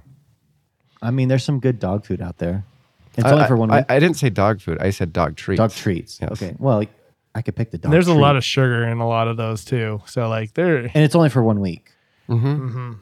I 1.01 1.11
mean, 1.11 1.29
there's 1.29 1.45
some 1.45 1.61
good 1.61 1.79
dog 1.79 2.05
food 2.05 2.21
out 2.21 2.39
there. 2.39 2.65
It's 3.17 3.27
I- 3.27 3.33
only 3.33 3.47
for 3.47 3.57
one 3.57 3.71
I, 3.71 3.79
week. 3.79 3.87
I 3.89 3.99
didn't 3.99 4.17
say 4.17 4.29
dog 4.31 4.61
food. 4.61 4.79
I 4.81 4.91
said 4.91 5.13
dog 5.13 5.37
treats. 5.37 5.59
dog 5.59 5.73
treats. 5.73 6.19
Yes. 6.21 6.31
Okay. 6.33 6.55
Well, 6.59 6.85
I 7.35 7.43
could 7.43 7.57
pick 7.57 7.71
the 7.71 7.79
dog. 7.79 7.87
And 7.87 7.93
there's 7.93 8.09
a 8.09 8.15
lot 8.15 8.37
of 8.37 8.45
sugar 8.45 8.85
in 8.85 8.99
a 8.99 9.09
lot 9.09 9.29
of 9.29 9.37
those 9.37 9.65
too. 9.65 10.03
So 10.07 10.29
like 10.29 10.55
they're 10.55 10.79
and 10.79 10.97
it's 10.97 11.15
only 11.15 11.29
for 11.29 11.43
one 11.43 11.61
week. 11.61 11.91
Mm-hmm. 12.29 12.93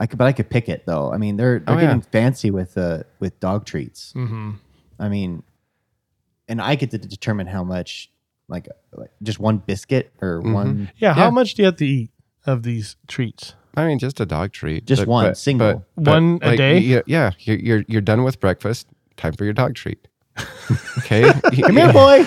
I 0.00 0.06
could, 0.06 0.18
but 0.18 0.26
I 0.26 0.32
could 0.32 0.48
pick 0.50 0.68
it 0.68 0.86
though. 0.86 1.12
I 1.12 1.18
mean, 1.18 1.36
they're 1.36 1.58
they're 1.60 1.76
Oh, 1.76 1.78
yeah. 1.78 1.86
getting 1.88 2.00
fancy 2.00 2.50
with 2.50 2.76
uh 2.78 3.02
with 3.20 3.38
dog 3.38 3.66
treats. 3.66 4.12
mhm. 4.16 4.56
I 4.98 5.08
mean, 5.08 5.42
and 6.48 6.60
I 6.60 6.74
get 6.74 6.90
to 6.90 6.98
determine 6.98 7.46
how 7.46 7.62
much, 7.64 8.10
like, 8.48 8.66
like 8.92 9.10
just 9.22 9.38
one 9.38 9.58
biscuit 9.58 10.12
or 10.20 10.40
Mm-hmm. 10.40 10.52
one. 10.52 10.90
yeah. 10.96 11.08
Yeah. 11.10 11.14
How 11.14 11.30
much 11.30 11.54
do 11.54 11.62
you 11.62 11.66
have 11.66 11.76
to 11.76 11.86
eat 11.86 12.10
of 12.46 12.62
these 12.64 12.96
treats? 13.06 13.54
I 13.76 13.86
mean, 13.86 13.98
just 14.00 14.18
a 14.20 14.26
dog 14.26 14.52
treat. 14.52 14.84
Just 14.86 15.06
one, 15.06 15.34
single. 15.36 15.84
One 15.94 16.38
a 16.42 16.56
day? 16.56 16.78
Yeah, 16.78 17.02
yeah. 17.06 17.30
You're, 17.40 17.58
you're 17.58 17.84
you're 17.86 18.00
done 18.00 18.24
with 18.24 18.40
breakfast. 18.40 18.88
Time 19.16 19.32
for 19.34 19.44
your 19.44 19.52
dog 19.52 19.74
treat. 19.74 20.08
Okay. 20.98 21.30
Come 21.62 21.76
here, 21.76 21.92
boy. 21.92 22.24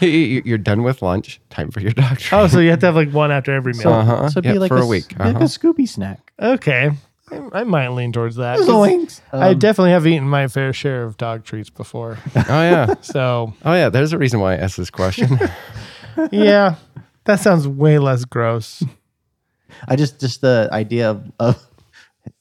You- 0.00 0.42
You're 0.44 0.58
done 0.58 0.82
with 0.82 1.02
lunch. 1.02 1.40
Time 1.50 1.70
for 1.70 1.80
your 1.80 1.92
dog 2.02 2.18
treat. 2.18 2.36
Oh, 2.38 2.46
so 2.48 2.58
you 2.58 2.70
have 2.70 2.80
to 2.80 2.86
have 2.86 2.96
like 2.96 3.10
one 3.12 3.30
after 3.30 3.52
every 3.52 3.72
meal. 3.72 3.82
So, 3.82 3.92
Uh-huh. 3.92 4.28
so 4.28 4.38
it'd 4.38 4.44
Yeah, 4.46 4.52
be 4.54 4.58
like 4.58 4.68
for 4.68 4.78
a, 4.78 4.82
a 4.82 4.86
week. 4.86 5.12
like 5.18 5.34
Uh-huh. 5.36 5.44
a 5.44 5.48
Scooby 5.48 5.88
snack. 5.88 6.32
Okay, 6.40 6.90
I, 7.30 7.48
I 7.60 7.64
might 7.64 7.88
lean 7.90 8.12
towards 8.12 8.36
that. 8.36 8.58
'cause 8.58 8.66
Zoinks. 8.68 9.20
I 9.32 9.50
Um, 9.50 9.58
definitely 9.58 9.92
have 9.92 10.06
eaten 10.06 10.28
my 10.28 10.48
fair 10.48 10.72
share 10.72 11.04
of 11.04 11.16
dog 11.16 11.44
treats 11.44 11.70
before. 11.70 12.18
Oh 12.34 12.42
yeah. 12.48 12.94
So 13.02 13.54
Oh 13.64 13.72
yeah. 13.74 13.88
There's 13.88 14.12
a 14.12 14.18
reason 14.18 14.40
why 14.40 14.54
I 14.54 14.56
asked 14.56 14.76
this 14.76 14.90
question. 14.90 15.38
yeah, 16.32 16.74
that 17.24 17.40
sounds 17.40 17.68
way 17.68 17.98
less 17.98 18.24
gross. 18.24 18.82
I 19.86 19.96
just 19.96 20.18
just 20.20 20.40
the 20.40 20.68
idea 20.72 21.10
of, 21.10 21.30
of 21.38 21.64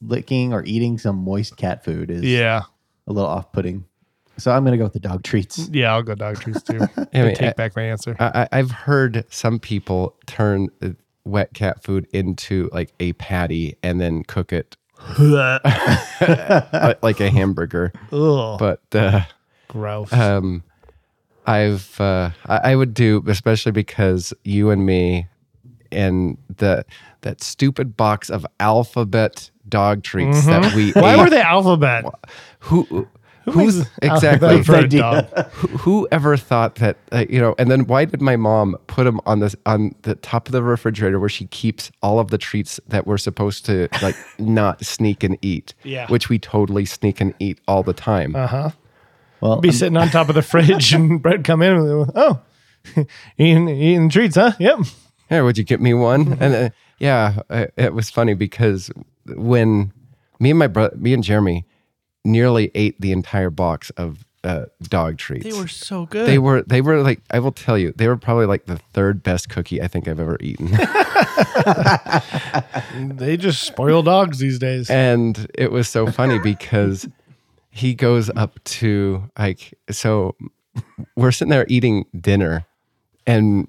licking 0.02 0.52
or 0.54 0.64
eating 0.66 0.98
some 0.98 1.16
moist 1.18 1.56
cat 1.56 1.86
food 1.86 2.10
is 2.10 2.24
Yeah, 2.24 2.64
a 3.08 3.14
little 3.14 3.30
off 3.30 3.52
putting. 3.52 3.86
So 4.40 4.52
I'm 4.52 4.64
gonna 4.64 4.78
go 4.78 4.86
with 4.86 4.94
the 4.94 5.00
dog 5.00 5.24
treats. 5.24 5.70
yeah, 5.72 5.94
I'll 5.94 6.04
go 6.04 6.16
dog 6.16 6.40
treats 6.42 6.62
too. 6.64 6.80
I 7.14 7.22
mean, 7.22 7.36
take 7.36 7.50
I- 7.50 7.54
back 7.54 7.76
my 7.76 7.84
answer. 7.84 8.16
I, 8.20 8.42
I- 8.52 8.60
I've 8.60 8.72
heard 8.72 9.26
some 9.30 9.60
people 9.60 10.16
turn 10.26 10.70
uh, 10.82 10.90
wet 11.26 11.54
cat 11.54 11.84
food 11.84 12.08
into 12.14 12.70
like 12.74 12.94
a 13.00 13.14
patty 13.14 13.76
and 13.84 14.00
then 14.02 14.24
cook 14.24 14.52
it 14.54 14.76
like 17.02 17.20
a 17.20 17.30
hamburger. 17.32 17.92
Ugh, 18.12 18.60
But 18.60 18.82
uh, 18.94 19.22
gross. 19.68 20.12
um, 20.14 20.64
I've 21.46 22.00
uh, 22.00 22.32
I, 22.46 22.72
I 22.72 22.76
would 22.76 22.94
do 22.94 23.24
especially 23.28 23.72
because 23.72 24.34
you 24.44 24.70
and 24.70 24.86
me 24.86 25.28
and 25.92 26.38
the 26.58 26.86
that 27.22 27.42
stupid 27.44 27.98
box 27.98 28.30
of 28.30 28.46
alphabet 28.60 29.50
dog 29.68 30.04
treats 30.04 30.46
that 30.46 30.74
we 30.74 30.92
Why 30.92 31.14
ate. 31.16 31.20
were 31.20 31.30
they 31.30 31.42
alphabet? 31.42 32.06
who 32.60 33.08
Who 33.46 33.52
who's 33.52 33.80
exactly 34.02 34.48
alphabet 34.50 34.66
for 34.66 34.76
a 34.76 34.84
idea. 34.84 35.02
dog? 35.02 35.46
who, 35.54 35.68
who 35.78 36.08
ever 36.12 36.38
thought 36.38 36.76
that 36.76 36.98
uh, 37.12 37.26
you 37.30 37.40
know 37.40 37.56
and 37.58 37.70
then 37.72 37.86
why 37.88 38.06
did 38.06 38.22
my 38.22 38.36
mom 38.36 38.76
put 38.88 39.06
them 39.06 39.20
on 39.26 39.40
this 39.40 39.56
on 39.66 39.96
the 40.04 40.16
top 40.16 40.48
of 40.48 40.52
the 40.52 40.62
refrigerator 40.64 41.20
where 41.20 41.30
she 41.30 41.46
keeps 41.48 41.92
all 42.02 42.20
of 42.20 42.30
the 42.30 42.38
treats 42.38 42.80
that 42.88 43.08
we're 43.08 43.18
supposed 43.18 43.66
to 43.66 43.88
like 44.02 44.16
not 44.40 44.84
sneak 44.86 45.24
and 45.24 45.38
eat 45.42 45.74
Yeah. 45.84 46.08
which 46.08 46.30
we 46.30 46.38
totally 46.40 46.86
sneak 46.86 47.22
and 47.22 47.34
eat 47.40 47.60
all 47.68 47.82
the 47.84 47.94
time 47.94 48.36
Uh 48.36 48.48
huh. 48.48 48.70
Well, 49.42 49.62
Be 49.62 49.72
sitting 49.72 49.96
on 49.98 50.10
top 50.10 50.28
of 50.30 50.36
the 50.36 50.42
fridge 50.42 50.94
and 50.94 51.22
bread 51.22 51.46
come 51.46 51.62
in. 51.62 51.72
And, 51.78 52.12
oh, 52.16 52.42
eating 53.38 53.70
eating 53.70 54.10
treats, 54.10 54.36
huh? 54.36 54.52
Yep. 54.60 54.80
Hey, 55.30 55.42
would 55.42 55.58
you 55.58 55.64
get 55.64 55.80
me 55.80 55.94
one? 55.94 56.38
and 56.42 56.54
uh, 56.56 56.70
yeah, 57.00 57.42
uh, 57.50 57.68
it 57.78 57.94
was 57.94 58.10
funny 58.10 58.34
because 58.34 58.92
when 59.28 59.94
me 60.40 60.50
and 60.50 60.60
my 60.60 60.68
brother, 60.68 60.96
me 60.98 61.14
and 61.14 61.24
Jeremy, 61.24 61.66
nearly 62.26 62.72
ate 62.76 63.00
the 63.02 63.12
entire 63.12 63.50
box 63.50 63.90
of 63.92 64.26
uh, 64.44 64.66
dog 64.84 65.18
treats. 65.18 65.44
They 65.44 65.52
were 65.60 65.68
so 65.68 66.06
good. 66.06 66.26
They 66.28 66.38
were. 66.40 66.62
They 66.64 66.80
were 66.82 67.02
like. 67.02 67.22
I 67.32 67.40
will 67.40 67.52
tell 67.52 67.78
you, 67.78 67.94
they 67.98 68.08
were 68.08 68.16
probably 68.18 68.46
like 68.46 68.66
the 68.66 68.78
third 68.94 69.22
best 69.22 69.50
cookie 69.50 69.82
I 69.82 69.88
think 69.88 70.08
I've 70.08 70.20
ever 70.20 70.38
eaten. 70.40 70.70
They 72.96 73.38
just 73.38 73.64
spoil 73.64 74.02
dogs 74.04 74.40
these 74.40 74.60
days. 74.60 74.90
and 74.90 75.48
it 75.54 75.72
was 75.72 75.88
so 75.88 76.08
funny 76.08 76.40
because 76.44 77.08
he 77.72 77.94
goes 77.94 78.30
up 78.32 78.62
to 78.66 79.24
like 79.38 79.74
so 79.90 80.36
we're 81.16 81.32
sitting 81.32 81.50
there 81.50 81.66
eating 81.70 82.06
dinner 82.20 82.66
and 83.28 83.68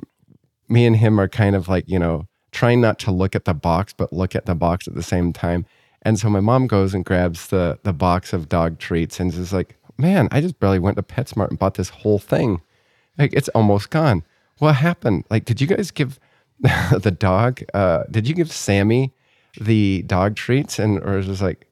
me 0.68 0.86
and 0.86 0.96
him 0.96 1.20
are 1.20 1.28
kind 1.28 1.54
of 1.54 1.68
like 1.68 1.84
you 1.88 1.98
know 1.98 2.26
trying 2.52 2.80
not 2.80 2.98
to 3.00 3.10
look 3.10 3.34
at 3.36 3.44
the 3.44 3.54
box 3.54 3.92
but 3.92 4.12
look 4.12 4.34
at 4.34 4.46
the 4.46 4.54
box 4.54 4.88
at 4.88 4.94
the 4.94 5.02
same 5.02 5.32
time 5.32 5.66
and 6.02 6.18
so 6.18 6.28
my 6.30 6.40
mom 6.40 6.66
goes 6.66 6.94
and 6.94 7.04
grabs 7.04 7.48
the 7.48 7.78
the 7.82 7.92
box 7.92 8.32
of 8.32 8.48
dog 8.48 8.78
treats 8.78 9.20
and 9.20 9.32
is 9.34 9.52
like 9.52 9.76
man 9.98 10.28
i 10.30 10.40
just 10.40 10.58
barely 10.58 10.78
went 10.78 10.96
to 10.96 11.02
petsmart 11.02 11.50
and 11.50 11.58
bought 11.58 11.74
this 11.74 11.90
whole 11.90 12.18
thing. 12.18 12.60
Like 13.18 13.32
it's 13.34 13.48
almost 13.50 13.90
gone. 13.90 14.24
What 14.58 14.76
happened? 14.76 15.24
Like 15.30 15.44
did 15.44 15.60
you 15.60 15.66
guys 15.66 15.90
give 15.90 16.18
the 16.60 17.14
dog 17.16 17.60
uh 17.74 18.04
did 18.10 18.26
you 18.26 18.34
give 18.34 18.50
sammy 18.50 19.12
the 19.60 20.02
dog 20.02 20.36
treats? 20.36 20.78
And 20.78 20.98
or 21.00 21.18
is 21.18 21.26
just 21.26 21.42
like 21.42 21.66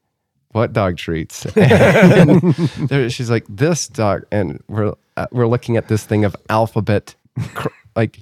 what 0.51 0.73
dog 0.73 0.97
treats? 0.97 1.45
And 1.55 2.53
there, 2.89 3.09
she's 3.09 3.29
like 3.29 3.45
this 3.49 3.87
dog 3.87 4.25
and 4.31 4.61
we're 4.67 4.93
uh, 5.17 5.27
we're 5.31 5.47
looking 5.47 5.77
at 5.77 5.87
this 5.87 6.03
thing 6.05 6.23
of 6.25 6.35
alphabet 6.49 7.15
cr- 7.53 7.69
like 7.95 8.19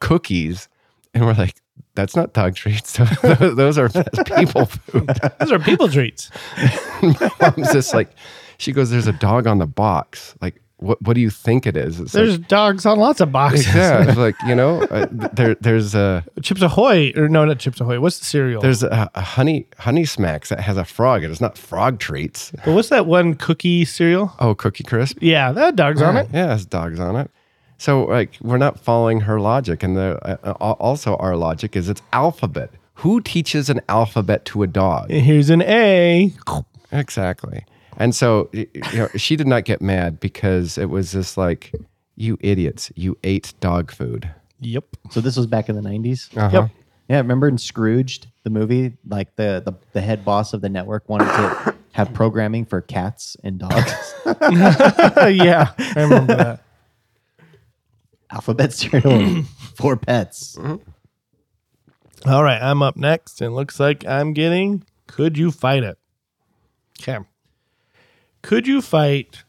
cookies. 0.00 0.68
And 1.14 1.24
we're 1.24 1.34
like 1.34 1.56
that's 1.98 2.14
not 2.14 2.32
dog 2.32 2.54
treats 2.54 2.92
those 3.22 3.76
are 3.76 3.88
people 4.36 4.66
food 4.66 5.08
Those 5.40 5.50
are 5.50 5.58
people 5.58 5.88
treats. 5.88 6.30
mom's 7.02 7.72
just 7.72 7.92
like 7.92 8.10
she 8.58 8.70
goes 8.72 8.90
there's 8.90 9.08
a 9.08 9.12
dog 9.12 9.46
on 9.48 9.58
the 9.58 9.66
box 9.66 10.36
like 10.40 10.62
what 10.76 11.02
what 11.02 11.14
do 11.14 11.20
you 11.20 11.28
think 11.28 11.66
it 11.66 11.76
is 11.76 11.98
it's 11.98 12.12
There's 12.12 12.38
like, 12.38 12.46
dogs 12.46 12.86
on 12.86 12.98
lots 13.00 13.20
of 13.20 13.32
boxes. 13.32 13.66
yeah, 13.74 14.14
like 14.16 14.36
you 14.46 14.54
know, 14.54 14.82
uh, 14.84 15.06
there 15.32 15.56
there's 15.56 15.96
a 15.96 16.24
Chips 16.40 16.62
Ahoy, 16.62 17.12
or 17.16 17.28
no, 17.28 17.44
not 17.44 17.58
Chips 17.58 17.80
Ahoy. 17.80 17.98
What's 17.98 18.20
the 18.20 18.24
cereal? 18.26 18.62
there's 18.62 18.84
a, 18.84 19.10
a 19.16 19.20
honey 19.20 19.66
honey 19.78 20.04
smacks 20.04 20.50
that 20.50 20.60
has 20.60 20.76
a 20.76 20.84
frog, 20.84 21.24
and 21.24 21.32
it's 21.32 21.40
not 21.40 21.58
frog 21.58 21.98
treats. 21.98 22.52
but 22.64 22.74
what's 22.74 22.90
that 22.90 23.06
one 23.06 23.34
cookie 23.34 23.84
cereal? 23.84 24.32
Oh, 24.38 24.54
Cookie 24.54 24.84
Crisp. 24.84 25.18
Yeah, 25.20 25.50
that 25.50 25.74
dogs 25.74 26.00
on 26.00 26.16
it. 26.16 26.28
Yeah, 26.32 26.44
it 26.44 26.48
has 26.50 26.64
dogs 26.64 27.00
on 27.00 27.16
it. 27.16 27.28
So 27.78 28.04
like 28.04 28.36
we're 28.42 28.58
not 28.58 28.78
following 28.80 29.20
her 29.20 29.40
logic, 29.40 29.82
and 29.82 29.96
the 29.96 30.18
uh, 30.28 30.36
uh, 30.44 30.72
also 30.72 31.16
our 31.16 31.36
logic 31.36 31.76
is 31.76 31.88
it's 31.88 32.02
alphabet. 32.12 32.70
Who 32.94 33.20
teaches 33.20 33.70
an 33.70 33.80
alphabet 33.88 34.44
to 34.46 34.64
a 34.64 34.66
dog? 34.66 35.10
Here's 35.10 35.50
an 35.50 35.62
A. 35.62 36.32
Exactly. 36.90 37.64
And 37.96 38.14
so 38.14 38.50
you 38.52 38.66
know, 38.94 39.08
she 39.16 39.36
did 39.36 39.46
not 39.46 39.64
get 39.64 39.80
mad 39.80 40.18
because 40.18 40.76
it 40.76 40.90
was 40.90 41.12
just 41.12 41.36
like, 41.36 41.72
you 42.16 42.36
idiots, 42.40 42.90
you 42.96 43.16
ate 43.22 43.54
dog 43.60 43.92
food. 43.92 44.28
Yep. 44.60 44.84
so 45.10 45.20
this 45.20 45.36
was 45.36 45.46
back 45.46 45.68
in 45.68 45.76
the 45.76 45.88
90s. 45.88 46.36
Uh-huh. 46.36 46.62
Yep. 46.62 46.70
Yeah, 47.08 47.16
remember 47.18 47.46
in 47.46 47.56
Scrooged, 47.58 48.26
the 48.42 48.50
movie, 48.50 48.96
like 49.06 49.34
the, 49.36 49.62
the 49.64 49.72
the 49.92 50.00
head 50.00 50.24
boss 50.24 50.52
of 50.52 50.60
the 50.60 50.68
network 50.68 51.08
wanted 51.08 51.26
to 51.26 51.74
have 51.92 52.12
programming 52.12 52.66
for 52.66 52.80
cats 52.80 53.36
and 53.42 53.58
dogs. 53.58 54.14
yeah, 54.26 55.72
I 55.78 55.92
remember 55.96 56.36
that. 56.36 56.62
Alphabet 58.38 58.72
cereal 58.72 59.42
for 59.74 59.96
pets. 59.96 60.56
All 62.24 62.42
right, 62.44 62.62
I'm 62.62 62.82
up 62.82 62.96
next, 62.96 63.40
and 63.40 63.52
looks 63.54 63.80
like 63.80 64.06
I'm 64.06 64.32
getting. 64.32 64.84
Could 65.08 65.36
you 65.36 65.50
fight 65.50 65.82
it? 65.82 65.98
Okay. 67.00 67.18
Could 68.42 68.68
you 68.68 68.80
fight? 68.80 69.42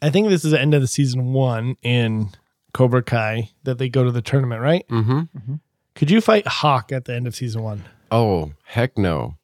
I 0.00 0.10
think 0.10 0.28
this 0.28 0.44
is 0.44 0.52
the 0.52 0.60
end 0.60 0.72
of 0.74 0.80
the 0.80 0.86
season 0.86 1.32
one 1.32 1.76
in 1.82 2.30
Cobra 2.72 3.02
Kai 3.02 3.50
that 3.64 3.78
they 3.78 3.88
go 3.88 4.04
to 4.04 4.12
the 4.12 4.22
tournament, 4.22 4.60
right? 4.60 4.86
Mm-hmm. 4.88 5.54
Could 5.96 6.10
you 6.10 6.20
fight 6.20 6.46
Hawk 6.46 6.92
at 6.92 7.04
the 7.06 7.14
end 7.14 7.26
of 7.26 7.34
season 7.34 7.62
one? 7.62 7.84
Oh, 8.12 8.52
heck 8.64 8.96
no. 8.96 9.36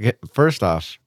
Ge- 0.00 0.12
First 0.32 0.62
off, 0.62 0.98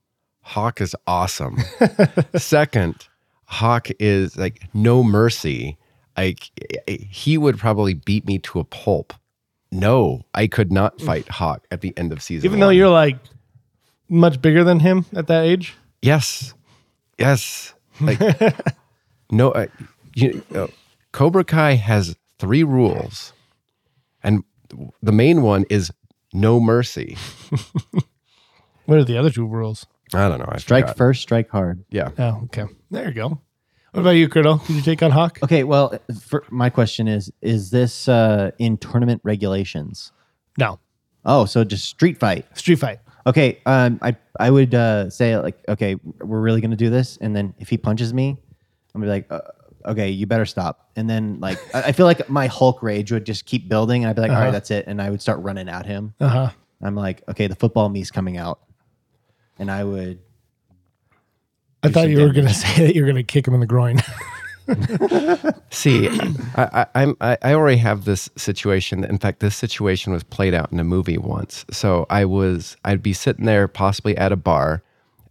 Hawk 0.41 0.79
is 0.79 0.95
awesome. 1.07 1.57
Second, 2.35 3.07
Hawk 3.45 3.89
is 3.99 4.37
like 4.37 4.61
no 4.75 5.03
mercy. 5.03 5.77
Like 6.17 6.51
he 6.87 7.37
would 7.37 7.57
probably 7.57 7.93
beat 7.93 8.25
me 8.25 8.39
to 8.39 8.59
a 8.59 8.63
pulp. 8.63 9.13
No, 9.71 10.21
I 10.35 10.45
could 10.47 10.71
not 10.71 11.01
fight 11.01 11.27
Hawk 11.27 11.65
at 11.71 11.81
the 11.81 11.93
end 11.97 12.11
of 12.11 12.21
season. 12.21 12.45
Even 12.45 12.59
though 12.59 12.69
you're 12.69 12.89
like 12.89 13.17
much 14.09 14.39
bigger 14.41 14.63
than 14.63 14.79
him 14.79 15.05
at 15.15 15.27
that 15.27 15.45
age? 15.45 15.73
yes, 16.01 16.53
yes, 17.17 17.73
like 17.99 18.19
no, 19.31 19.51
uh, 19.51 19.65
you, 20.15 20.43
uh, 20.53 20.67
Cobra 21.11 21.43
Kai 21.43 21.73
has 21.73 22.15
three 22.37 22.63
rules, 22.63 23.33
and 24.21 24.43
the 25.01 25.11
main 25.11 25.41
one 25.41 25.65
is 25.69 25.91
no 26.33 26.59
mercy. 26.59 27.17
What 28.85 28.97
are 28.97 29.05
the 29.05 29.17
other 29.17 29.29
two 29.29 29.47
rules? 29.47 29.85
I 30.13 30.27
don't 30.27 30.39
know. 30.39 30.49
I 30.49 30.57
Strike 30.57 30.83
forgot. 30.85 30.97
first, 30.97 31.21
strike 31.21 31.49
hard. 31.49 31.85
Yeah. 31.89 32.09
Oh, 32.19 32.41
okay. 32.43 32.65
There 32.91 33.07
you 33.07 33.13
go. 33.13 33.39
What 33.93 34.01
about 34.01 34.11
you, 34.11 34.27
Criddle? 34.27 34.65
Did 34.65 34.75
you 34.75 34.81
take 34.81 35.03
on 35.03 35.11
Hawk? 35.11 35.37
Okay, 35.43 35.63
well, 35.63 35.93
for, 36.19 36.43
my 36.49 36.69
question 36.71 37.07
is: 37.07 37.31
Is 37.41 37.69
this 37.69 38.07
uh, 38.09 38.49
in 38.57 38.77
tournament 38.77 39.21
regulations? 39.23 40.11
No. 40.57 40.79
Oh, 41.25 41.45
so 41.45 41.63
just 41.63 41.85
street 41.85 42.19
fight. 42.19 42.45
Street 42.57 42.77
fight. 42.79 42.99
Okay, 43.27 43.61
um, 43.67 43.99
I 44.01 44.15
I 44.39 44.49
would 44.49 44.73
uh, 44.73 45.09
say 45.11 45.37
like, 45.37 45.57
okay, 45.69 45.95
we're 46.19 46.41
really 46.41 46.59
gonna 46.59 46.75
do 46.75 46.89
this, 46.89 47.17
and 47.21 47.35
then 47.35 47.53
if 47.59 47.69
he 47.69 47.77
punches 47.77 48.13
me, 48.13 48.29
I'm 48.95 49.01
gonna 49.01 49.05
be 49.05 49.09
like, 49.11 49.31
uh, 49.31 49.91
okay, 49.91 50.09
you 50.09 50.25
better 50.25 50.45
stop. 50.47 50.89
And 50.95 51.07
then 51.09 51.39
like, 51.39 51.59
I, 51.75 51.83
I 51.83 51.91
feel 51.91 52.07
like 52.07 52.27
my 52.29 52.47
Hulk 52.47 52.81
rage 52.81 53.11
would 53.11 53.25
just 53.27 53.45
keep 53.45 53.69
building, 53.69 54.03
and 54.03 54.09
I'd 54.09 54.15
be 54.15 54.21
like, 54.23 54.31
all 54.31 54.37
Uh-huh. 54.37 54.45
right, 54.45 54.51
that's 54.51 54.71
it, 54.71 54.85
and 54.87 54.99
I 55.01 55.09
would 55.11 55.21
start 55.21 55.39
running 55.41 55.69
at 55.69 55.85
him. 55.85 56.15
Uh 56.19 56.27
huh. 56.27 56.49
I'm 56.81 56.95
like, 56.95 57.21
okay, 57.29 57.45
the 57.47 57.55
football 57.55 57.89
me's 57.89 58.09
coming 58.11 58.37
out, 58.37 58.59
and 59.59 59.69
I 59.69 59.83
would. 59.83 60.19
I 61.83 61.89
thought 61.89 62.09
you 62.09 62.21
were 62.21 62.31
going 62.33 62.47
to 62.53 62.53
say 62.53 62.87
that 62.87 62.95
you're 62.95 63.05
going 63.05 63.15
to 63.17 63.23
kick 63.23 63.47
him 63.47 63.53
in 63.53 63.59
the 63.59 63.65
groin. 63.67 63.99
See, 65.71 66.07
I, 66.55 66.63
I, 66.73 66.85
I'm 66.95 67.17
I, 67.19 67.37
I 67.41 67.53
already 67.53 67.77
have 67.77 68.05
this 68.05 68.29
situation. 68.37 69.03
In 69.03 69.17
fact, 69.17 69.41
this 69.41 69.55
situation 69.57 70.13
was 70.13 70.23
played 70.23 70.53
out 70.53 70.71
in 70.71 70.79
a 70.79 70.83
movie 70.85 71.17
once. 71.17 71.65
So 71.71 72.05
I 72.09 72.23
was 72.25 72.77
I'd 72.85 73.03
be 73.03 73.11
sitting 73.13 73.45
there, 73.45 73.67
possibly 73.67 74.15
at 74.17 74.31
a 74.31 74.37
bar, 74.37 74.81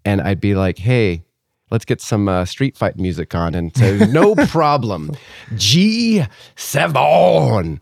and 0.04 0.20
I'd 0.20 0.40
be 0.40 0.54
like, 0.54 0.78
"Hey, 0.78 1.22
let's 1.70 1.86
get 1.86 2.02
some 2.02 2.28
uh, 2.28 2.44
street 2.44 2.76
fight 2.76 2.98
music 2.98 3.34
on," 3.34 3.54
and 3.54 3.74
say, 3.74 3.96
"No 4.10 4.34
problem, 4.34 5.12
G 5.56 6.24
seven. 6.56 7.80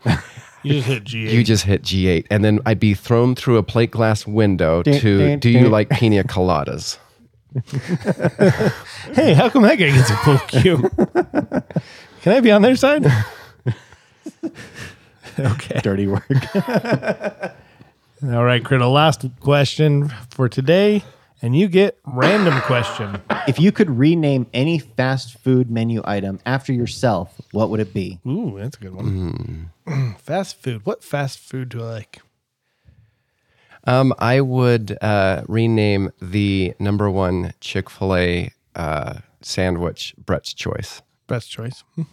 you 0.63 0.73
just 0.75 0.87
hit 0.87 1.03
G8. 1.03 1.33
You 1.33 1.43
just 1.43 1.65
hit 1.65 1.81
G 1.81 2.07
eight, 2.07 2.27
and 2.29 2.45
then 2.45 2.61
I'd 2.65 2.79
be 2.79 2.93
thrown 2.93 3.35
through 3.35 3.57
a 3.57 3.63
plate 3.63 3.91
glass 3.91 4.25
window 4.25 4.83
Dun, 4.83 4.99
to. 4.99 5.17
dun, 5.17 5.39
Do 5.39 5.49
you 5.49 5.67
like 5.67 5.89
pina 5.89 6.23
coladas? 6.23 6.97
hey, 9.13 9.33
how 9.33 9.49
come 9.49 9.63
that 9.63 9.75
guy 9.77 9.91
gets 9.91 10.09
a 10.09 10.15
full 10.17 10.37
cue? 10.47 10.89
Can 12.21 12.33
I 12.33 12.39
be 12.39 12.51
on 12.51 12.61
their 12.61 12.75
side? 12.75 13.05
okay. 15.39 15.79
Dirty 15.81 16.07
work. 16.07 16.29
All 18.23 18.43
right, 18.45 18.63
Criddle. 18.63 18.93
Last 18.93 19.25
question 19.39 20.09
for 20.29 20.47
today, 20.47 21.03
and 21.41 21.55
you 21.57 21.67
get 21.67 21.97
random 22.05 22.59
question. 22.61 23.19
if 23.47 23.59
you 23.59 23.71
could 23.71 23.89
rename 23.97 24.45
any 24.53 24.77
fast 24.79 25.39
food 25.39 25.71
menu 25.71 26.01
item 26.05 26.39
after 26.45 26.71
yourself, 26.71 27.41
what 27.51 27.69
would 27.69 27.79
it 27.79 27.93
be? 27.93 28.19
Ooh, 28.27 28.57
that's 28.59 28.77
a 28.77 28.79
good 28.79 28.95
one. 28.95 29.67
Hmm. 29.87 30.11
fast 30.19 30.61
food. 30.61 30.85
What 30.85 31.03
fast 31.03 31.39
food 31.39 31.69
do 31.69 31.81
I 31.81 31.85
like? 31.85 32.19
Um, 33.85 34.13
I 34.19 34.41
would 34.41 34.97
uh, 35.01 35.43
rename 35.47 36.11
the 36.21 36.73
number 36.79 37.09
one 37.09 37.53
Chick 37.61 37.89
Fil 37.89 38.15
A 38.15 38.51
uh, 38.75 39.19
sandwich 39.41 40.13
Brett's 40.23 40.53
Choice. 40.53 41.01
Best 41.27 41.49
choice. 41.49 41.83
Hmm. 41.95 42.03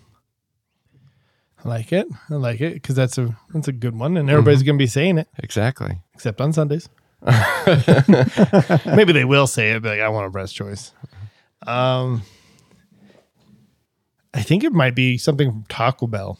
I 1.64 1.69
like 1.69 1.93
it. 1.93 2.07
I 2.31 2.35
like 2.35 2.61
it 2.61 2.75
because 2.75 2.95
that's 2.95 3.19
a 3.19 3.37
that's 3.53 3.66
a 3.69 3.73
good 3.73 3.97
one, 3.99 4.16
and 4.16 4.31
everybody's 4.31 4.62
gonna 4.62 4.79
be 4.79 4.87
saying 4.87 5.19
it 5.19 5.29
Exactly. 5.39 5.99
except 6.14 6.41
on 6.41 6.53
Sundays. 6.53 6.89
Maybe 8.87 9.12
they 9.12 9.25
will 9.25 9.49
say 9.49 9.73
it, 9.73 9.83
but 9.83 9.91
like, 9.91 10.01
I 10.01 10.09
want 10.09 10.27
a 10.27 10.31
breast 10.31 10.55
choice. 10.55 10.93
Um, 11.66 12.23
I 14.33 14.43
think 14.43 14.62
it 14.62 14.73
might 14.73 14.95
be 14.95 15.19
something 15.19 15.51
from 15.51 15.64
Taco 15.69 16.07
Bell. 16.07 16.39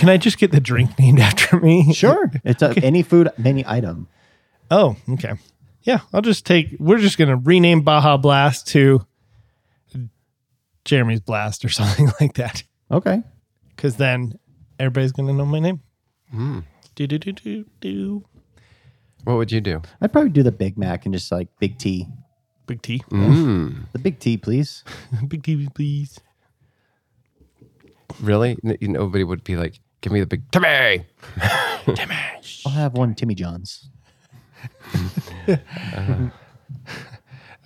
Can 0.00 0.08
I 0.08 0.16
just 0.16 0.38
get 0.38 0.50
the 0.50 0.60
drink 0.60 0.98
named 0.98 1.20
after 1.28 1.60
me? 1.60 1.92
Sure. 1.92 2.30
It's 2.42 2.62
a, 2.62 2.70
any 2.82 3.02
food 3.02 3.28
any 3.44 3.64
item. 3.66 4.08
Oh, 4.70 4.96
okay. 5.10 5.34
Yeah, 5.82 6.00
I'll 6.14 6.22
just 6.22 6.46
take. 6.46 6.74
We're 6.78 6.98
just 6.98 7.18
gonna 7.18 7.36
rename 7.36 7.82
Baja 7.82 8.16
Blast 8.16 8.66
to 8.68 9.06
Jeremy's 10.84 11.20
Blast 11.20 11.64
or 11.64 11.68
something 11.80 12.08
like 12.20 12.34
that, 12.34 12.62
Okay. 12.90 13.22
because 13.76 13.96
then 13.96 14.38
everybody's 14.78 15.12
gonna 15.12 15.32
know 15.34 15.44
my 15.46 15.60
name. 15.60 15.80
Do 16.94 17.06
do 17.06 17.18
do 17.18 17.32
do 17.32 17.64
do. 17.80 18.24
What 19.24 19.36
would 19.36 19.52
you 19.52 19.60
do? 19.60 19.82
I'd 20.00 20.12
probably 20.12 20.30
do 20.30 20.42
the 20.42 20.52
Big 20.52 20.78
Mac 20.78 21.04
and 21.04 21.14
just 21.14 21.30
like 21.30 21.48
Big 21.58 21.76
T. 21.78 22.06
Big 22.66 22.80
T. 22.80 23.02
Mm. 23.10 23.90
The 23.92 23.98
Big 23.98 24.18
T, 24.18 24.38
please. 24.38 24.82
Big 25.28 25.42
T, 25.42 25.68
please. 25.74 26.18
Really? 28.20 28.56
Nobody 28.62 29.24
would 29.24 29.44
be 29.44 29.56
like, 29.56 29.78
give 30.00 30.12
me 30.12 30.20
the 30.20 30.26
big 30.26 30.50
Timmy. 30.50 31.04
Timmy. 31.94 32.14
I'll 32.66 32.72
have 32.72 32.94
one 32.94 33.14
Timmy 33.14 33.34
John's. 33.34 33.88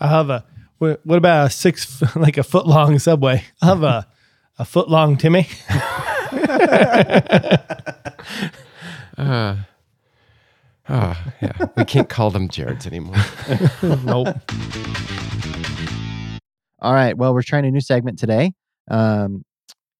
I'll 0.01 0.09
have 0.09 0.31
a. 0.31 0.45
What 0.79 1.01
what 1.05 1.19
about 1.19 1.47
a 1.47 1.51
six, 1.51 2.03
like 2.17 2.37
a 2.37 2.43
foot 2.43 2.67
long 2.67 2.99
subway? 2.99 3.45
I'll 3.63 3.77
have 3.77 3.83
a, 3.83 4.07
a 4.59 4.65
foot 4.65 4.89
long 4.89 5.17
Timmy. 5.17 5.49
Oh, 10.87 11.17
yeah. 11.41 11.53
We 11.77 11.85
can't 11.85 12.09
call 12.09 12.31
them 12.31 12.49
Jareds 12.49 12.87
anymore. 12.87 13.17
nope. 14.05 14.37
All 16.81 16.93
right. 16.93 17.17
Well, 17.17 17.33
we're 17.33 17.43
trying 17.43 17.65
a 17.65 17.71
new 17.71 17.81
segment 17.81 18.19
today, 18.19 18.53
um, 18.91 19.45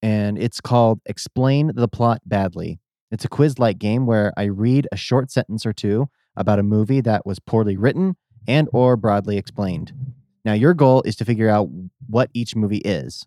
and 0.05 0.37
it's 0.37 0.61
called 0.61 1.01
"Explain 1.07 1.71
the 1.73 1.87
Plot 1.87 2.21
Badly." 2.25 2.79
It's 3.11 3.25
a 3.25 3.29
quiz-like 3.29 3.79
game 3.79 4.05
where 4.05 4.33
I 4.37 4.43
read 4.43 4.87
a 4.91 4.97
short 4.97 5.31
sentence 5.31 5.65
or 5.65 5.73
two 5.73 6.09
about 6.35 6.59
a 6.59 6.63
movie 6.63 7.01
that 7.01 7.25
was 7.25 7.39
poorly 7.39 7.77
written 7.77 8.15
and 8.47 8.67
or 8.73 8.97
broadly 8.97 9.37
explained. 9.37 9.93
Now, 10.43 10.53
your 10.53 10.73
goal 10.73 11.01
is 11.03 11.15
to 11.17 11.25
figure 11.25 11.49
out 11.49 11.69
what 12.07 12.29
each 12.33 12.55
movie 12.55 12.83
is. 12.85 13.25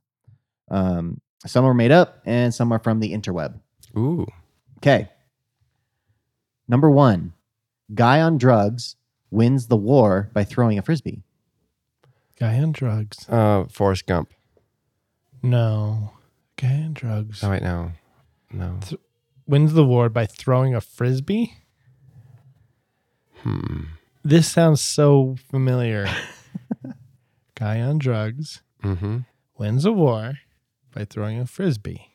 Um, 0.71 1.21
some 1.47 1.65
are 1.65 1.75
made 1.75 1.91
up, 1.91 2.21
and 2.25 2.55
some 2.55 2.71
are 2.73 2.79
from 2.79 3.01
the 3.01 3.13
interweb. 3.13 3.59
Ooh. 3.97 4.27
Okay. 4.79 5.09
Number 6.69 6.91
one, 6.91 7.33
guy 7.95 8.21
on 8.21 8.39
drugs 8.39 8.95
wins 9.31 9.67
the 9.67 9.77
war 9.77 10.31
by 10.33 10.45
throwing 10.45 10.79
a 10.79 10.83
frisbee. 10.83 11.23
Guy 12.39 12.59
on 12.59 12.73
drugs. 12.73 13.29
Uh, 13.29 13.65
Forrest 13.65 14.07
Gump. 14.07 14.33
No. 15.43 16.13
Guy 16.61 16.73
on 16.85 16.93
drugs. 16.93 17.43
Oh, 17.45 17.51
wait, 17.51 17.63
no. 17.63 17.93
No. 18.53 18.79
Wins 19.47 19.73
the 19.75 19.85
war 19.85 20.09
by 20.09 20.27
throwing 20.27 20.75
a 20.75 20.81
frisbee. 20.81 21.55
Hmm. 23.43 23.85
This 24.25 24.51
sounds 24.51 24.81
so 24.81 25.37
familiar. 25.51 26.07
Guy 27.55 27.81
on 27.81 27.99
drugs 27.99 28.63
Mm-hmm. 28.85 29.19
wins 29.59 29.85
a 29.85 29.91
war 29.93 30.35
by 30.95 31.05
throwing 31.05 31.41
a 31.41 31.47
frisbee. 31.47 32.15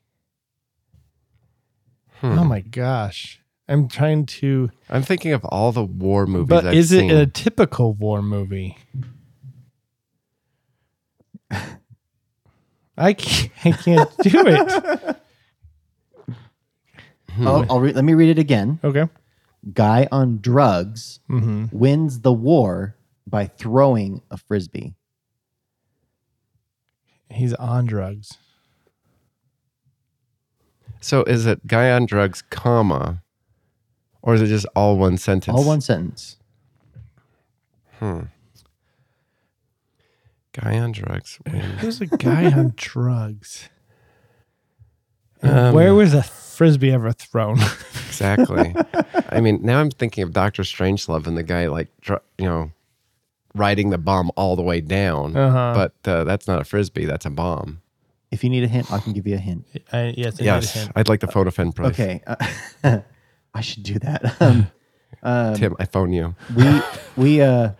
Hmm. 2.22 2.40
Oh 2.40 2.44
my 2.46 2.62
gosh. 2.62 3.42
I'm 3.68 3.88
trying 3.90 4.26
to. 4.28 4.70
I'm 4.90 5.04
thinking 5.04 5.32
of 5.34 5.44
all 5.46 5.72
the 5.74 5.84
war 5.84 6.26
movies 6.26 6.48
But 6.50 6.66
I've 6.68 6.74
is 6.76 6.90
seen. 6.92 7.10
it 7.10 7.18
a 7.18 7.26
typical 7.28 7.94
war 7.94 8.22
movie? 8.22 8.78
I 12.98 13.14
can't, 13.14 13.52
I 13.66 13.72
can't 13.72 14.18
do 14.20 14.44
it. 14.48 15.18
I'll, 17.40 17.66
I'll 17.70 17.80
re- 17.80 17.94
let 17.94 18.04
me 18.04 18.14
read 18.14 18.30
it 18.30 18.38
again. 18.40 18.80
Okay. 18.84 19.08
Guy 19.74 20.08
on 20.12 20.40
drugs 20.40 21.20
hmm 21.28 21.66
wins 21.72 22.20
the 22.20 22.34
war 22.34 22.96
by 23.26 23.48
throwing 23.48 24.22
a 24.30 24.38
frisbee. 24.38 24.94
He's 27.32 27.54
on 27.56 27.86
drugs. 27.86 28.38
so 31.02 31.24
is 31.24 31.46
it 31.48 31.66
guy 31.66 31.90
on 31.92 32.06
drugs, 32.06 32.44
comma, 32.50 33.24
or 34.22 34.36
is 34.36 34.42
it 34.42 34.48
just 34.48 34.66
all 34.76 34.98
one 34.98 35.18
sentence? 35.18 35.58
All 35.58 35.66
one 35.66 35.82
sentence. 35.82 36.38
Hmm. 38.00 38.24
Guy 40.54 40.78
on 40.78 40.92
drugs. 40.92 41.40
Who's 41.80 42.00
a 42.00 42.06
guy 42.06 42.52
on 42.52 42.74
drugs? 42.78 43.70
Um, 45.42 45.74
Where 45.74 45.94
was 45.94 46.14
a 46.14 46.24
frisbee 46.24 46.92
ever 46.92 47.12
thrown? 47.12 47.60
Exactly. 48.14 48.76
I 49.32 49.42
mean, 49.42 49.62
now 49.64 49.80
I'm 49.80 49.90
thinking 49.90 50.24
of 50.24 50.34
Doctor 50.34 50.62
Strangelove 50.62 51.26
and 51.26 51.36
the 51.36 51.42
guy 51.42 51.66
like, 51.66 51.88
you 52.38 52.46
know, 52.46 52.72
riding 53.56 53.90
the 53.90 53.98
bomb 53.98 54.30
all 54.38 54.56
the 54.56 54.62
way 54.62 54.82
down. 54.82 55.36
Uh-huh. 55.36 55.74
But 55.74 56.12
uh, 56.12 56.24
that's 56.24 56.48
not 56.48 56.62
a 56.62 56.64
frisbee. 56.64 57.06
That's 57.06 57.26
a 57.26 57.32
bomb. 57.32 57.82
If 58.30 58.44
you 58.44 58.52
need 58.52 58.64
a 58.64 58.68
hint, 58.68 58.94
I 58.94 59.00
can 59.00 59.14
give 59.14 59.26
you 59.26 59.34
a 59.34 59.40
hint. 59.40 59.66
I, 59.92 60.14
yes, 60.16 60.40
I 60.40 60.44
need 60.44 60.50
a 60.50 60.54
yes, 60.54 60.74
hint. 60.76 60.92
I'd 60.96 61.08
like 61.08 61.22
the 61.22 61.28
photo 61.28 61.50
photofin 61.50 61.74
price. 61.74 62.00
Okay. 62.00 62.22
Uh, 62.84 63.00
I 63.56 63.62
should 63.62 63.82
do 63.82 63.98
that. 63.98 64.40
Um, 64.40 64.68
um, 65.24 65.56
Tim, 65.56 65.76
I 65.80 65.86
phone 65.86 66.14
you. 66.14 66.36
we 66.56 66.82
we 67.18 67.42
uh 67.42 67.72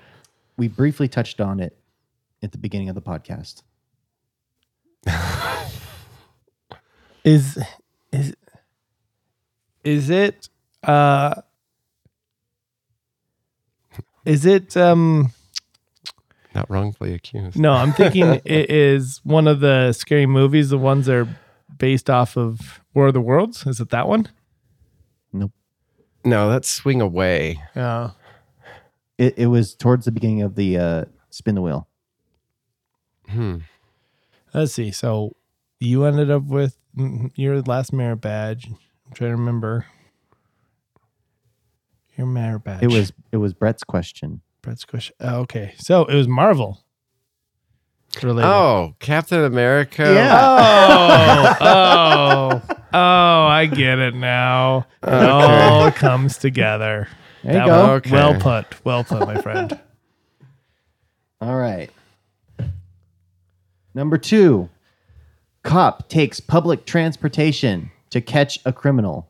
we 0.58 0.68
briefly 0.68 1.08
touched 1.08 1.40
on 1.40 1.60
it 1.60 1.78
at 2.44 2.52
the 2.52 2.58
beginning 2.60 2.90
of 2.90 2.96
the 2.96 3.02
podcast. 3.02 3.64
Is 7.24 7.58
is 8.12 8.36
is 9.86 10.10
it 10.10 10.50
uh 10.84 11.36
is 14.26 14.46
it 14.46 14.76
um 14.76 15.32
Not 16.54 16.70
wrongfully 16.70 17.14
accused. 17.14 17.58
no, 17.58 17.72
I'm 17.72 17.94
thinking 17.94 18.42
it 18.46 18.70
is 18.70 19.22
one 19.24 19.48
of 19.48 19.62
the 19.62 19.94
scary 19.94 20.26
movies, 20.26 20.70
the 20.70 20.78
ones 20.78 21.06
that 21.06 21.16
are 21.16 21.28
based 21.78 22.10
off 22.10 22.36
of 22.38 22.82
War 22.94 23.08
of 23.08 23.14
the 23.14 23.22
Worlds. 23.22 23.66
Is 23.66 23.80
it 23.80 23.90
that 23.92 24.08
one? 24.10 24.28
Nope. 25.32 25.52
No, 26.26 26.50
that's 26.50 26.70
swing 26.70 27.00
away. 27.00 27.58
Yeah. 27.74 28.12
It, 29.18 29.38
it 29.38 29.48
was 29.48 29.76
towards 29.76 30.04
the 30.06 30.12
beginning 30.12 30.42
of 30.42 30.56
the 30.56 30.78
uh, 30.78 31.06
spin 31.30 31.56
the 31.56 31.62
wheel. 31.62 31.88
Hmm. 33.30 33.58
Let's 34.54 34.74
see. 34.74 34.92
So 34.92 35.36
you 35.80 36.06
ended 36.06 36.30
up 36.30 36.44
with 36.44 36.78
your 37.36 37.62
last 37.62 37.92
merit 37.94 38.18
badge. 38.18 38.68
I'm 38.68 39.14
trying 39.14 39.32
to 39.32 39.38
remember. 39.38 39.86
Your 42.18 42.28
merit 42.28 42.64
badge. 42.64 42.84
It 42.84 42.92
was 42.92 43.12
it 43.32 43.38
was 43.38 43.54
Brett's 43.54 43.84
question. 43.84 44.42
Brett's 44.62 44.86
question. 44.86 45.16
Oh, 45.20 45.40
okay. 45.42 45.74
So 45.78 46.06
it 46.06 46.16
was 46.16 46.28
Marvel. 46.28 46.84
Related. 48.22 48.48
Oh, 48.48 48.96
Captain 49.00 49.44
America. 49.44 50.04
Yeah. 50.04 50.40
Oh, 51.60 52.62
oh, 52.70 52.76
oh, 52.94 53.48
I 53.48 53.66
get 53.66 53.98
it 53.98 54.14
now. 54.14 54.86
It 55.02 55.10
all 55.12 55.92
comes 55.92 56.38
together. 56.38 57.08
There 57.44 57.54
you 57.54 57.58
That 57.60 57.66
go. 57.66 57.72
was 57.82 57.90
Okay. 57.98 58.12
Well 58.12 58.40
put. 58.40 58.86
Well 58.86 59.04
put, 59.04 59.22
my 59.22 59.42
friend. 59.42 59.80
All 61.42 61.58
right. 61.58 61.90
Number 63.94 64.18
two, 64.18 64.70
cop 65.64 66.10
takes 66.10 66.40
public 66.40 66.86
transportation 66.86 67.92
to 68.10 68.22
catch 68.22 68.60
a 68.66 68.74
criminal. 68.74 69.30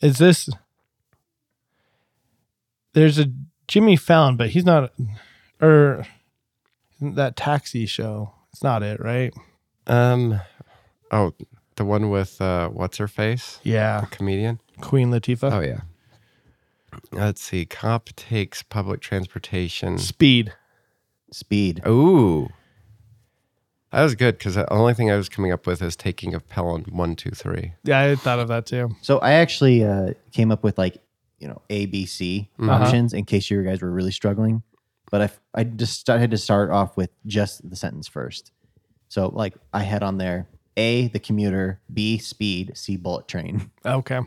Is 0.00 0.18
this. 0.18 0.48
There's 2.92 3.18
a 3.18 3.32
Jimmy 3.68 3.96
Fallon, 3.96 4.36
but 4.36 4.50
he's 4.50 4.64
not. 4.64 4.92
Or 5.60 6.06
that 7.00 7.36
taxi 7.36 7.86
show? 7.86 8.32
It's 8.52 8.62
not 8.62 8.82
it, 8.82 9.00
right? 9.00 9.34
Um. 9.86 10.40
Oh, 11.10 11.32
the 11.76 11.84
one 11.84 12.10
with 12.10 12.40
uh, 12.40 12.68
what's 12.68 12.98
her 12.98 13.08
face? 13.08 13.58
Yeah. 13.62 14.04
Comedian. 14.10 14.60
Queen 14.80 15.10
Latifah. 15.10 15.52
Oh 15.52 15.60
yeah. 15.60 15.80
Let's 17.12 17.42
see. 17.42 17.64
Cop 17.66 18.10
takes 18.16 18.62
public 18.62 19.00
transportation. 19.00 19.98
Speed. 19.98 20.52
Speed. 21.32 21.82
Ooh. 21.86 22.48
That 23.92 24.02
was 24.02 24.14
good 24.14 24.38
because 24.38 24.54
the 24.54 24.72
only 24.72 24.94
thing 24.94 25.10
I 25.10 25.16
was 25.16 25.28
coming 25.28 25.52
up 25.52 25.66
with 25.66 25.82
is 25.82 25.96
taking 25.96 26.32
of 26.34 26.48
Pelham 26.48 26.84
one, 26.90 27.16
two, 27.16 27.30
three. 27.30 27.72
Yeah, 27.82 28.00
I 28.02 28.14
thought 28.14 28.38
of 28.38 28.48
that 28.48 28.66
too. 28.66 28.94
So 29.02 29.18
I 29.18 29.32
actually 29.32 29.84
uh, 29.84 30.12
came 30.32 30.52
up 30.52 30.62
with 30.62 30.78
like 30.78 30.98
you 31.38 31.48
know 31.48 31.60
A, 31.70 31.86
B, 31.86 32.06
C 32.06 32.48
Uh-huh. 32.60 32.70
options 32.72 33.12
in 33.12 33.24
case 33.24 33.50
you 33.50 33.62
guys 33.64 33.82
were 33.82 33.90
really 33.90 34.12
struggling. 34.12 34.62
But 35.10 35.22
I 35.22 35.30
I 35.60 35.64
just 35.64 36.08
I 36.08 36.18
had 36.18 36.30
to 36.30 36.36
start 36.38 36.70
off 36.70 36.96
with 36.96 37.10
just 37.26 37.68
the 37.68 37.74
sentence 37.74 38.06
first. 38.06 38.52
So 39.08 39.26
like 39.28 39.54
I 39.72 39.82
had 39.82 40.04
on 40.04 40.18
there 40.18 40.46
A 40.76 41.08
the 41.08 41.18
commuter, 41.18 41.80
B 41.92 42.18
speed, 42.18 42.72
C 42.76 42.96
bullet 42.96 43.26
train. 43.26 43.72
Okay. 43.84 44.20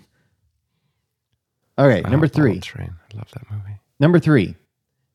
All 1.77 1.87
right, 1.87 2.07
number 2.07 2.25
Oh, 2.25 2.29
three. 2.29 2.51
Bullet 2.51 2.63
Train. 2.63 2.93
I 3.13 3.17
love 3.17 3.31
that 3.33 3.49
movie. 3.49 3.79
Number 3.99 4.19
three, 4.19 4.55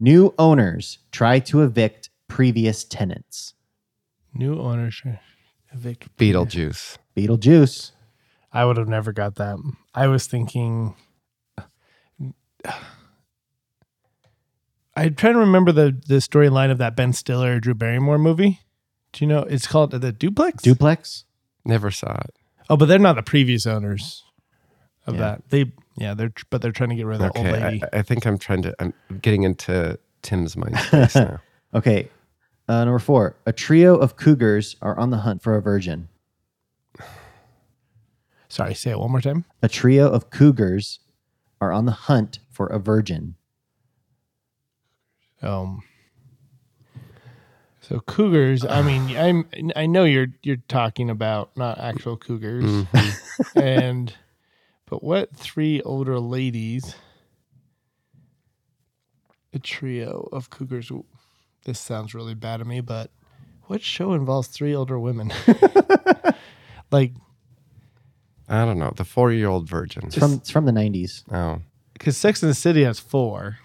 new 0.00 0.34
owners 0.38 0.98
try 1.12 1.38
to 1.40 1.62
evict 1.62 2.10
previous 2.28 2.84
tenants. 2.84 3.54
New 4.34 4.58
ownership. 4.60 5.18
Evict. 5.72 6.16
Beetlejuice. 6.16 6.98
Beetlejuice. 7.16 7.92
I 8.52 8.64
would 8.64 8.76
have 8.76 8.88
never 8.88 9.12
got 9.12 9.34
that. 9.36 9.56
I 9.94 10.06
was 10.06 10.26
thinking. 10.26 10.94
I'm 14.96 15.14
trying 15.14 15.34
to 15.34 15.38
remember 15.40 15.70
the 15.72 15.96
the 16.06 16.16
storyline 16.16 16.70
of 16.70 16.78
that 16.78 16.96
Ben 16.96 17.12
Stiller 17.12 17.60
Drew 17.60 17.74
Barrymore 17.74 18.18
movie. 18.18 18.60
Do 19.12 19.24
you 19.24 19.28
know? 19.28 19.42
It's 19.44 19.66
called 19.66 19.92
the 19.92 20.12
Duplex. 20.12 20.62
Duplex. 20.62 21.24
Never 21.64 21.90
saw 21.90 22.12
it. 22.24 22.34
oh, 22.70 22.76
but 22.76 22.86
they're 22.86 22.98
not 22.98 23.16
the 23.16 23.22
previous 23.22 23.66
owners 23.66 24.24
of 25.06 25.14
Yeah. 25.14 25.20
that. 25.20 25.48
They 25.50 25.72
yeah, 25.98 26.14
they're 26.14 26.32
but 26.50 26.62
they're 26.62 26.72
trying 26.72 26.90
to 26.90 26.96
get 26.96 27.06
rid 27.06 27.20
of 27.20 27.32
the 27.32 27.38
old 27.38 27.46
lady. 27.46 27.82
I, 27.92 27.98
I 27.98 28.02
think 28.02 28.26
I'm 28.26 28.38
trying 28.38 28.62
to. 28.62 28.74
I'm 28.78 28.92
getting 29.20 29.42
into 29.42 29.98
Tim's 30.22 30.56
mind 30.56 30.76
space 30.78 31.14
now. 31.14 31.40
Okay. 31.74 32.08
Uh, 32.68 32.84
number 32.84 32.98
four, 32.98 33.34
a 33.46 33.52
trio 33.52 33.96
of 33.96 34.16
cougars 34.16 34.76
are 34.82 34.98
on 34.98 35.10
the 35.10 35.18
hunt 35.18 35.42
for 35.42 35.56
a 35.56 35.62
virgin. 35.62 36.08
Sorry, 38.48 38.74
say 38.74 38.90
it 38.92 38.98
one 38.98 39.10
more 39.10 39.20
time. 39.20 39.44
A 39.62 39.68
trio 39.68 40.08
of 40.10 40.30
cougars 40.30 41.00
are 41.60 41.72
on 41.72 41.84
the 41.86 41.92
hunt 41.92 42.38
for 42.50 42.66
a 42.66 42.78
virgin. 42.78 43.34
Um. 45.42 45.82
So 47.80 48.00
cougars. 48.00 48.64
I 48.66 48.82
mean, 48.82 49.16
I'm. 49.16 49.48
I 49.76 49.86
know 49.86 50.04
you're 50.04 50.28
you're 50.42 50.56
talking 50.68 51.08
about 51.10 51.56
not 51.56 51.78
actual 51.78 52.16
cougars, 52.16 52.64
Mm-hmm. 52.64 53.58
and 53.58 54.14
but 54.88 55.02
what 55.02 55.34
three 55.36 55.80
older 55.82 56.18
ladies? 56.18 56.94
A 59.52 59.58
trio 59.58 60.28
of 60.32 60.50
cougars. 60.50 60.90
This 61.64 61.80
sounds 61.80 62.14
really 62.14 62.34
bad 62.34 62.58
to 62.58 62.64
me, 62.64 62.80
but 62.80 63.10
what 63.66 63.82
show 63.82 64.12
involves 64.12 64.48
three 64.48 64.74
older 64.74 64.98
women? 64.98 65.32
like, 66.90 67.12
I 68.48 68.64
don't 68.64 68.78
know. 68.78 68.92
The 68.96 69.04
four-year-old 69.04 69.68
virgin. 69.68 70.06
It's 70.06 70.16
from 70.16 70.34
it's 70.34 70.50
from 70.50 70.64
the 70.64 70.72
nineties. 70.72 71.24
Oh, 71.30 71.60
because 71.92 72.16
Sex 72.16 72.42
and 72.42 72.50
the 72.50 72.54
City 72.54 72.84
has 72.84 72.98
four. 72.98 73.58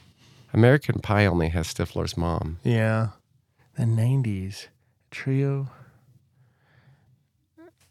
American 0.54 1.00
Pie 1.00 1.26
only 1.26 1.50
has 1.50 1.74
Stifler's 1.74 2.16
mom. 2.16 2.60
Yeah. 2.64 3.10
The 3.76 3.86
nineties. 3.86 4.68
Trio. 5.10 5.70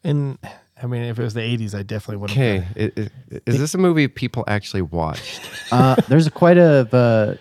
And 0.05 0.39
I 0.83 0.87
mean, 0.87 1.03
if 1.03 1.19
it 1.19 1.23
was 1.23 1.35
the 1.35 1.43
eighties, 1.43 1.75
I 1.75 1.83
definitely 1.83 2.17
would 2.19 2.31
have. 2.31 2.39
Okay, 2.39 2.67
i- 2.97 3.01
i- 3.03 3.41
is 3.47 3.59
this 3.59 3.75
a 3.75 3.79
movie 3.79 4.09
people 4.09 4.45
actually 4.49 4.83
watched? 4.83 5.41
Uh, 5.73 5.97
there's 6.09 6.29
quite 6.29 6.59
a 6.59 6.87
uh, 6.95 7.35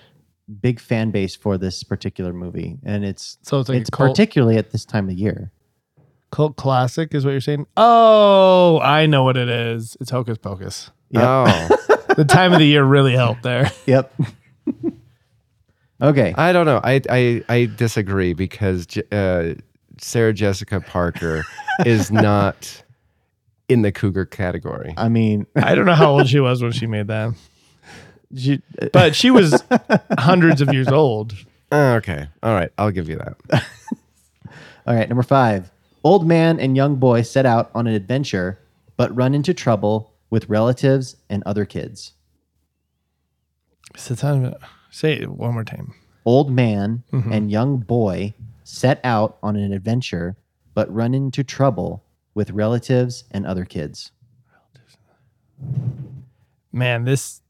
big 0.62 0.80
fan 0.80 1.12
base 1.12 1.36
for 1.36 1.58
this 1.58 1.84
particular 1.84 2.32
movie, 2.32 2.78
and 2.86 3.04
it's 3.04 3.38
So 3.42 3.60
it's 3.60 3.68
like 3.68 3.82
it's 3.82 3.90
cult, 3.90 4.12
particularly 4.12 4.56
at 4.58 4.72
this 4.72 4.86
time 4.86 5.10
of 5.10 5.16
year. 5.16 5.52
cult 6.32 6.56
classic, 6.56 7.14
is 7.14 7.26
what 7.26 7.32
you're 7.32 7.42
saying? 7.42 7.66
Oh, 7.76 8.80
I 8.80 9.06
know 9.06 9.24
what 9.26 9.36
it 9.36 9.50
is. 9.50 9.98
It's 10.00 10.12
Hocus 10.12 10.38
Pocus. 10.38 10.92
Yep. 11.10 11.24
Oh, 11.26 11.78
The 12.16 12.24
time 12.24 12.54
of 12.54 12.60
the 12.60 12.66
year 12.66 12.84
really 12.86 13.14
helped 13.14 13.44
there. 13.44 13.70
Yep. 13.86 14.14
okay. 16.02 16.34
I 16.38 16.54
don't 16.54 16.66
know. 16.66 16.80
I 16.84 17.02
I, 17.10 17.44
I 17.50 17.66
disagree 17.76 18.34
because 18.34 18.86
Je- 18.86 19.04
uh, 19.12 19.56
Sarah 20.00 20.34
Jessica 20.34 20.80
Parker 20.82 21.44
is 21.86 22.12
not 22.12 22.84
in 23.72 23.82
the 23.82 23.92
cougar 23.92 24.26
category. 24.26 24.94
I 24.98 25.10
mean, 25.10 25.46
I 25.56 25.76
don't 25.76 25.86
know 25.86 25.94
how 25.96 26.12
old 26.12 26.28
she 26.28 26.40
was 26.40 26.62
when 26.62 26.72
she 26.72 26.88
made 26.88 27.08
that, 27.08 27.34
you- 28.32 28.62
but 28.94 29.16
she 29.16 29.32
was 29.32 29.64
hundreds 30.20 30.62
of 30.62 30.74
years 30.74 30.88
old. 30.90 31.34
Oh, 31.72 31.94
okay, 31.96 32.28
all 32.44 32.54
right, 32.54 32.70
I'll 32.78 32.92
give 32.92 33.08
you 33.10 33.18
that. 33.18 33.38
all 34.86 34.96
right. 34.96 35.08
Number 35.08 35.24
five. 35.24 35.72
Old 36.04 36.28
man 36.28 36.60
and 36.60 36.76
young 36.76 36.96
boy 36.96 37.22
set 37.22 37.46
out 37.46 37.70
on 37.76 37.86
an 37.88 37.94
adventure, 37.94 38.60
but 38.98 39.16
run 39.16 39.36
into 39.36 39.54
trouble 39.54 40.14
with 40.32 40.50
relatives 40.50 41.16
and 41.30 41.44
other 41.46 41.64
kids. 41.64 42.14
So 43.96 44.16
time, 44.16 44.54
say 44.90 45.14
it 45.14 45.30
one 45.30 45.54
more 45.54 45.64
time. 45.64 45.94
Old 46.26 46.52
man 46.52 47.04
Mhm. 47.14 47.32
and 47.32 47.52
young 47.52 47.78
boy 47.78 48.34
set 48.64 49.00
out 49.04 49.38
on 49.44 49.56
an 49.56 49.74
adventure, 49.74 50.38
but 50.74 50.92
run 50.94 51.14
into 51.14 51.44
trouble 51.44 52.04
with 52.34 52.52
relatives 52.52 53.24
and 53.32 53.46
other 53.46 53.66
kids. 53.66 54.12
Man, 56.72 57.04
this 57.06 57.42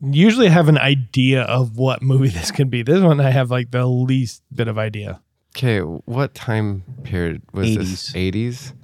usually 0.00 0.46
I 0.46 0.50
have 0.50 0.68
an 0.68 0.78
idea 0.78 1.42
of 1.42 1.76
what 1.76 2.02
movie 2.02 2.28
this 2.38 2.50
could 2.50 2.70
be. 2.70 2.82
This 2.82 3.00
one 3.02 3.20
I 3.20 3.30
have 3.30 3.50
like 3.50 3.70
the 3.70 3.86
least 3.86 4.42
bit 4.54 4.68
of 4.68 4.78
idea. 4.78 5.20
Okay, 5.56 5.80
what 5.80 6.34
time 6.34 6.84
period 7.02 7.42
was 7.52 7.74
this? 7.76 8.12
80s? 8.12 8.74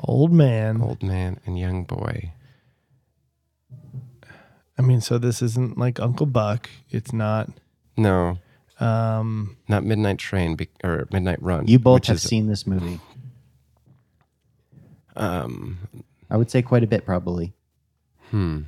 Old 0.00 0.32
man. 0.32 0.82
Old 0.82 1.00
man 1.02 1.38
and 1.46 1.56
young 1.58 1.84
boy. 1.84 2.32
I 4.76 4.82
mean, 4.82 5.00
so 5.00 5.16
this 5.18 5.42
isn't 5.42 5.78
like 5.78 6.00
Uncle 6.00 6.26
Buck. 6.26 6.68
It's 6.90 7.12
not. 7.12 7.50
No, 7.96 8.38
Um, 8.80 9.56
not 9.68 9.84
Midnight 9.84 10.18
Train 10.18 10.54
be- 10.56 10.68
or 10.84 11.06
Midnight 11.12 11.42
Run. 11.42 11.66
You 11.66 11.78
both 11.80 12.06
have 12.06 12.16
is, 12.16 12.22
seen 12.22 12.46
this 12.46 12.66
movie. 12.66 13.00
Um, 15.18 15.78
I 16.30 16.36
would 16.36 16.50
say 16.50 16.62
quite 16.62 16.82
a 16.84 16.86
bit, 16.86 17.04
probably. 17.04 17.52
hmm. 18.30 18.62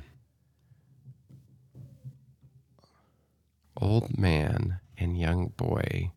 Old 3.77 4.17
man 4.17 4.79
and 4.97 5.17
young 5.17 5.47
boy 5.57 6.11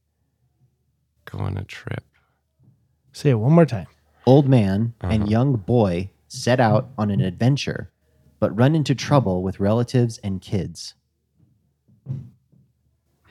go 1.25 1.39
on 1.39 1.57
a 1.57 1.65
trip. 1.65 2.05
say 3.13 3.31
it 3.31 3.35
one 3.35 3.53
more 3.53 3.65
time. 3.65 3.87
Old 4.27 4.49
man 4.49 4.95
Uh-huh. 5.01 5.13
and 5.13 5.31
young 5.31 5.57
boy 5.57 6.11
set 6.29 6.61
out 6.61 6.91
on 6.99 7.11
an 7.11 7.21
adventure, 7.21 7.91
but 8.41 8.55
run 8.57 8.75
into 8.75 8.95
trouble 8.95 9.43
with 9.43 9.61
relatives 9.61 10.19
and 10.19 10.41
kids. 10.43 10.95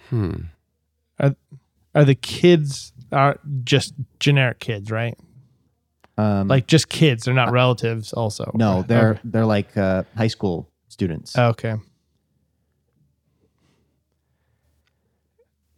Hmm. 0.09 0.33
Are 1.19 2.05
the 2.05 2.15
kids 2.15 2.91
are 3.11 3.39
just 3.63 3.93
generic 4.19 4.59
kids, 4.59 4.89
right? 4.89 5.15
Um, 6.17 6.47
Like 6.47 6.67
just 6.67 6.89
kids. 6.89 7.23
They're 7.25 7.33
not 7.33 7.51
relatives. 7.51 8.13
Also. 8.13 8.51
no, 8.53 8.83
they're 8.83 9.11
Okay. 9.11 9.19
they're 9.25 9.45
like 9.45 9.75
uh, 9.77 10.03
high 10.15 10.27
school 10.27 10.69
students. 10.89 11.37
okay. 11.37 11.75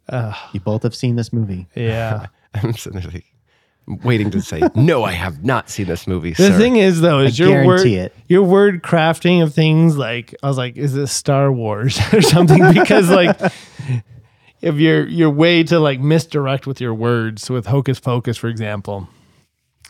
Uh, 0.08 0.32
you 0.52 0.60
both 0.60 0.82
have 0.84 0.94
seen 0.94 1.16
this 1.16 1.32
movie. 1.32 1.66
yeah. 1.74 2.26
I'm 2.54 2.72
sitting 2.74 3.00
there 3.00 3.10
like, 3.10 3.24
waiting 4.04 4.30
to 4.30 4.40
say, 4.40 4.62
no, 4.74 5.02
I 5.04 5.12
have 5.12 5.44
not 5.44 5.68
seen 5.68 5.86
this 5.86 6.06
movie. 6.06 6.30
The 6.32 6.48
sir." 6.50 6.58
thing 6.58 6.76
is, 6.76 7.00
though, 7.00 7.18
is 7.20 7.38
I 7.40 7.44
your 7.44 7.66
word 7.66 7.76
guarantee 7.78 7.96
it. 7.96 8.14
your 8.28 8.42
word 8.44 8.82
crafting 8.82 9.42
of 9.42 9.52
things 9.52 9.96
like 9.98 10.34
I 10.42 10.48
was 10.48 10.56
like, 10.56 10.76
is 10.76 10.94
this 10.94 11.12
Star 11.12 11.50
Wars 11.52 11.98
or 12.12 12.22
something? 12.22 12.62
Because 12.72 13.10
like, 13.10 13.36
if 14.62 14.76
you're 14.76 15.06
your 15.08 15.30
way 15.30 15.62
to 15.64 15.78
like 15.80 16.00
misdirect 16.00 16.66
with 16.66 16.80
your 16.80 16.94
words 16.94 17.50
with 17.50 17.66
Hocus 17.66 17.98
Pocus, 18.00 18.36
for 18.36 18.48
example. 18.48 19.08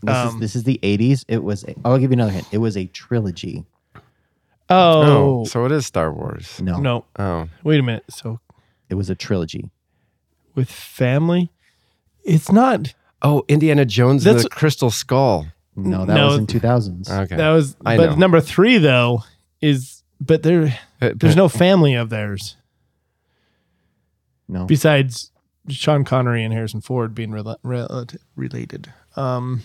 This 0.06 0.14
Um, 0.16 0.28
is 0.28 0.40
this 0.40 0.56
is 0.56 0.62
the 0.64 0.78
'80s. 0.82 1.24
It 1.28 1.42
was. 1.44 1.64
A, 1.64 1.74
I'll 1.84 1.98
give 1.98 2.10
you 2.10 2.14
another 2.14 2.32
hint. 2.32 2.46
It 2.52 2.58
was 2.58 2.76
a 2.76 2.86
trilogy. 2.86 3.64
Oh, 4.68 5.40
oh, 5.40 5.44
so 5.44 5.64
it 5.64 5.72
is 5.72 5.86
Star 5.86 6.12
Wars. 6.12 6.60
No, 6.60 6.78
no! 6.80 7.04
Oh, 7.18 7.48
Wait 7.62 7.78
a 7.78 7.82
minute. 7.82 8.04
So 8.10 8.40
it 8.88 8.94
was 8.94 9.08
a 9.10 9.14
trilogy. 9.14 9.70
with 10.54 10.70
family, 10.70 11.50
it's 12.24 12.50
not. 12.50 12.94
oh, 13.22 13.44
Indiana 13.48 13.84
Jones 13.84 14.24
and 14.26 14.36
That's- 14.36 14.44
the 14.44 14.48
Crystal 14.50 14.90
Skull. 14.90 15.46
No, 15.76 16.04
that 16.06 16.14
No. 16.14 16.28
was 16.28 16.38
in 16.38 16.46
2000s. 16.46 17.10
Okay, 17.10 17.36
That 17.36 17.50
was. 17.50 17.76
I 17.84 17.96
but 17.98 18.10
know. 18.10 18.16
number 18.16 18.40
three 18.40 18.78
though 18.78 19.22
is, 19.60 20.02
but 20.20 20.42
there, 20.42 20.78
Uh, 21.02 21.10
there's 21.14 21.36
no 21.36 21.48
family 21.48 21.94
of 21.94 22.08
theirs 22.08 22.56
no, 24.48 24.64
besides 24.64 25.30
Sean 25.68 26.04
Connery 26.04 26.42
and 26.44 26.52
Harrison 26.54 26.80
Ford 26.80 27.14
being 27.14 27.30
rela- 27.30 27.58
rel- 27.62 28.06
related. 28.36 28.92
Um, 29.16 29.62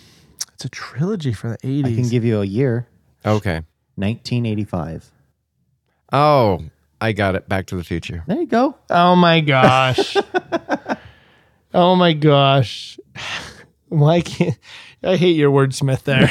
it's 0.62 0.66
a 0.66 0.68
trilogy 0.68 1.32
for 1.32 1.50
the 1.50 1.58
80s. 1.58 1.86
I 1.86 1.94
can 1.94 2.08
give 2.08 2.24
you 2.24 2.40
a 2.40 2.44
year. 2.44 2.86
Okay. 3.26 3.62
1985. 3.96 5.10
Oh, 6.12 6.62
I 7.00 7.10
got 7.10 7.34
it. 7.34 7.48
Back 7.48 7.66
to 7.66 7.76
the 7.76 7.82
Future. 7.82 8.22
There 8.28 8.38
you 8.38 8.46
go. 8.46 8.76
Oh 8.88 9.16
my 9.16 9.40
gosh. 9.40 10.16
oh 11.74 11.96
my 11.96 12.12
gosh. 12.12 13.00
Why 13.88 14.20
can't 14.20 14.56
I 15.02 15.16
hate 15.16 15.34
your 15.34 15.50
wordsmith 15.50 16.04
there? 16.04 16.30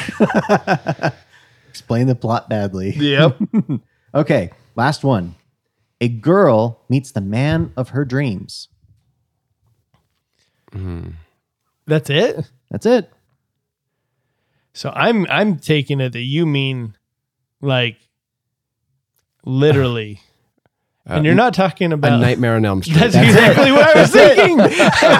Explain 1.68 2.06
the 2.06 2.14
plot 2.14 2.48
badly. 2.48 2.92
yep. 2.92 3.38
Okay, 4.14 4.50
last 4.76 5.04
one. 5.04 5.36
A 6.02 6.08
girl 6.08 6.82
meets 6.90 7.12
the 7.12 7.22
man 7.22 7.72
of 7.78 7.90
her 7.90 8.04
dreams. 8.04 8.68
Hmm. 10.70 11.12
That's 11.86 12.10
it. 12.10 12.50
That's 12.70 12.84
it. 12.84 13.10
So 14.74 14.90
I'm 14.94 15.26
I'm 15.28 15.58
taking 15.58 16.00
it 16.00 16.12
that 16.12 16.20
you 16.20 16.46
mean 16.46 16.96
like 17.60 17.96
literally. 19.44 20.20
and 21.06 21.24
you're 21.24 21.34
not 21.34 21.52
talking 21.52 21.90
A 21.90 21.94
about 21.94 22.20
Nightmare 22.20 22.54
on 22.54 22.64
Elm 22.64 22.82
Street. 22.84 22.98
That's 22.98 23.14
exactly 23.16 23.72
what 23.72 23.96
I 23.96 24.00
was 24.00 24.10
thinking. 24.12 24.60
I 24.60 24.64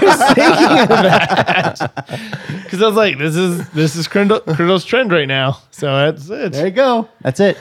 was 0.03 0.35
thinking 0.35 0.79
of 0.79 0.89
that 0.89 2.63
because 2.63 2.83
I 2.83 2.87
was 2.87 2.95
like, 2.97 3.19
"This 3.19 3.35
is 3.37 3.69
this 3.71 3.97
is 3.97 4.07
Crindle, 4.09 4.41
Crindle's 4.41 4.85
trend 4.85 5.11
right 5.13 5.27
now." 5.29 5.59
So 5.71 5.87
that's 5.87 6.31
it. 6.31 6.53
There 6.53 6.67
you 6.67 6.73
go. 6.73 7.09
That's 7.21 7.41
it. 7.41 7.59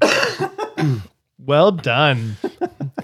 Well 1.48 1.72
done. 1.72 2.36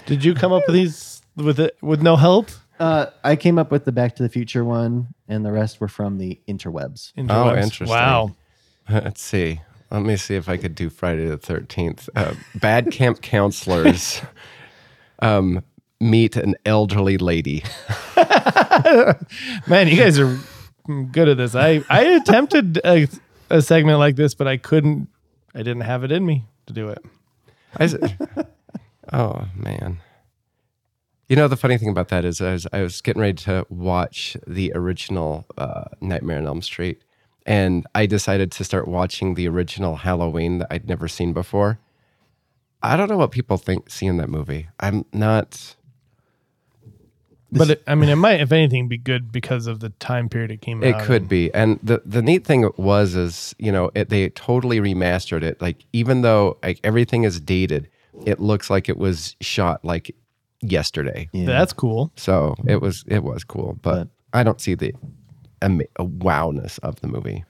Did 0.05 0.23
you 0.23 0.35
come 0.35 0.53
up 0.53 0.61
with 0.67 0.75
these 0.75 1.23
with 1.35 1.59
it 1.59 1.75
with 1.81 2.03
no 2.03 2.15
help? 2.15 2.51
Uh, 2.79 3.07
I 3.23 3.35
came 3.35 3.57
up 3.57 3.71
with 3.71 3.85
the 3.85 3.91
Back 3.91 4.15
to 4.17 4.23
the 4.23 4.29
Future 4.29 4.63
one, 4.63 5.14
and 5.27 5.45
the 5.45 5.51
rest 5.51 5.79
were 5.79 5.87
from 5.87 6.17
the 6.17 6.39
interwebs. 6.47 7.13
Interwebs. 7.13 7.63
interesting. 7.63 7.87
Wow. 7.89 8.35
Let's 8.89 9.21
see. 9.21 9.61
Let 9.91 10.01
me 10.03 10.17
see 10.17 10.35
if 10.35 10.49
I 10.49 10.57
could 10.57 10.75
do 10.75 10.89
Friday 10.89 11.25
the 11.27 11.37
13th. 11.37 12.09
Uh, 12.15 12.33
bad 12.55 12.91
camp 12.91 13.21
counselors 13.21 14.21
um, 15.19 15.63
meet 15.99 16.35
an 16.35 16.55
elderly 16.65 17.17
lady. 17.17 17.63
Man, 19.67 19.87
you 19.87 19.95
guys 19.95 20.19
are 20.19 20.37
good 21.11 21.29
at 21.29 21.37
this. 21.37 21.55
I 21.55 21.83
I 21.89 22.01
attempted 22.15 22.79
a, 22.85 23.07
a 23.49 23.61
segment 23.61 23.99
like 23.99 24.15
this, 24.15 24.33
but 24.35 24.47
I 24.47 24.57
couldn't. 24.57 25.07
I 25.53 25.59
didn't 25.59 25.81
have 25.81 26.03
it 26.03 26.11
in 26.11 26.25
me 26.25 26.43
to 26.67 26.73
do 26.73 26.89
it. 26.89 26.99
I 27.77 27.83
s- 27.85 27.95
oh, 29.13 29.47
man. 29.55 29.99
You 31.27 31.35
know, 31.35 31.47
the 31.47 31.57
funny 31.57 31.77
thing 31.77 31.89
about 31.89 32.09
that 32.09 32.23
is 32.23 32.39
I 32.39 32.51
was, 32.51 32.67
I 32.71 32.81
was 32.81 33.01
getting 33.01 33.21
ready 33.21 33.33
to 33.43 33.65
watch 33.69 34.37
the 34.45 34.71
original 34.75 35.45
uh, 35.57 35.85
Nightmare 35.99 36.37
on 36.37 36.45
Elm 36.45 36.61
Street, 36.61 37.01
and 37.47 37.85
I 37.95 38.05
decided 38.05 38.51
to 38.53 38.63
start 38.63 38.87
watching 38.87 39.33
the 39.33 39.47
original 39.47 39.95
Halloween 39.97 40.59
that 40.59 40.67
I'd 40.69 40.87
never 40.87 41.07
seen 41.07 41.33
before. 41.33 41.79
I 42.83 42.95
don't 42.95 43.09
know 43.09 43.17
what 43.17 43.31
people 43.31 43.57
think 43.57 43.89
seeing 43.89 44.17
that 44.17 44.29
movie. 44.29 44.67
I'm 44.79 45.05
not. 45.11 45.75
But 47.51 47.71
it, 47.71 47.83
I 47.87 47.95
mean, 47.95 48.09
it 48.09 48.17
might, 48.17 48.41
if 48.41 48.51
anything, 48.51 48.87
be 48.87 48.97
good 48.97 49.31
because 49.31 49.65
of 49.65 49.79
the 49.79 49.89
time 49.89 50.29
period 50.29 50.51
it 50.51 50.61
came 50.61 50.83
It 50.83 50.93
out. 50.93 51.01
It 51.01 51.05
could 51.05 51.21
in. 51.23 51.27
be, 51.27 51.53
and 51.55 51.79
the 51.81 52.03
the 52.05 52.21
neat 52.21 52.45
thing 52.45 52.69
was 52.77 53.15
is 53.15 53.55
you 53.57 53.71
know 53.71 53.89
it, 53.95 54.09
they 54.09 54.29
totally 54.29 54.79
remastered 54.79 55.41
it. 55.41 55.59
Like 55.59 55.85
even 55.91 56.21
though 56.21 56.59
like 56.61 56.79
everything 56.83 57.23
is 57.23 57.39
dated, 57.39 57.89
it 58.27 58.39
looks 58.39 58.69
like 58.69 58.87
it 58.89 58.97
was 58.97 59.35
shot 59.41 59.83
like 59.83 60.15
yesterday. 60.71 61.29
Yeah. 61.33 61.45
That's 61.45 61.73
cool. 61.73 62.11
So 62.15 62.55
it 62.67 62.81
was 62.81 63.03
it 63.07 63.23
was 63.23 63.43
cool, 63.43 63.77
but, 63.81 63.95
But- 63.95 64.07
I 64.33 64.43
don't 64.43 64.59
see 64.59 64.75
the 64.75 64.93
ama- 65.61 65.83
wowness 65.97 66.77
of 66.79 66.99
the 67.01 67.07
movie. 67.07 67.43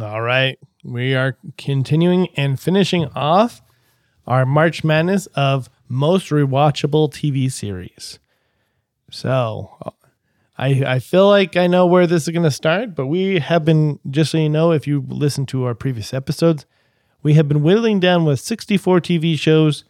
All 0.00 0.22
right. 0.22 0.58
We 0.82 1.14
are 1.14 1.36
continuing 1.56 2.28
and 2.36 2.58
finishing 2.58 3.06
off 3.14 3.62
our 4.26 4.44
March 4.44 4.84
Madness 4.84 5.26
of 5.34 5.68
most 5.88 6.28
rewatchable 6.30 7.10
TV 7.12 7.50
series. 7.50 8.18
So 9.10 9.70
I, 10.58 10.84
I 10.84 10.98
feel 10.98 11.28
like 11.28 11.56
I 11.56 11.66
know 11.68 11.86
where 11.86 12.06
this 12.06 12.24
is 12.24 12.28
going 12.30 12.42
to 12.42 12.50
start, 12.50 12.94
but 12.94 13.06
we 13.06 13.38
have 13.38 13.64
been, 13.64 14.00
just 14.10 14.32
so 14.32 14.38
you 14.38 14.48
know, 14.48 14.72
if 14.72 14.86
you 14.86 15.04
listen 15.08 15.46
to 15.46 15.64
our 15.64 15.74
previous 15.74 16.12
episodes, 16.12 16.66
we 17.22 17.34
have 17.34 17.48
been 17.48 17.62
whittling 17.62 18.00
down 18.00 18.24
with 18.24 18.40
64 18.40 19.00
TV 19.00 19.38
shows 19.38 19.84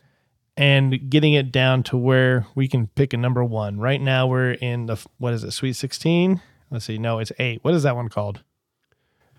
and 0.57 1.11
getting 1.11 1.33
it 1.33 1.51
down 1.51 1.83
to 1.85 1.97
where 1.97 2.47
we 2.55 2.69
can 2.69 2.87
pick 2.89 3.13
a 3.13 3.17
number 3.17 3.45
one. 3.45 3.79
Right 3.79 4.01
now, 4.01 4.27
we're 4.27 4.53
in 4.53 4.87
the, 4.87 5.05
what 5.19 5.33
is 5.33 5.45
it, 5.45 5.51
Sweet 5.51 5.75
16? 5.75 6.41
Let's 6.71 6.85
see. 6.85 6.99
No, 6.99 7.19
it's 7.19 7.33
eight. 7.39 7.63
What 7.63 7.75
is 7.75 7.83
that 7.83 7.97
one 7.97 8.09
called? 8.09 8.43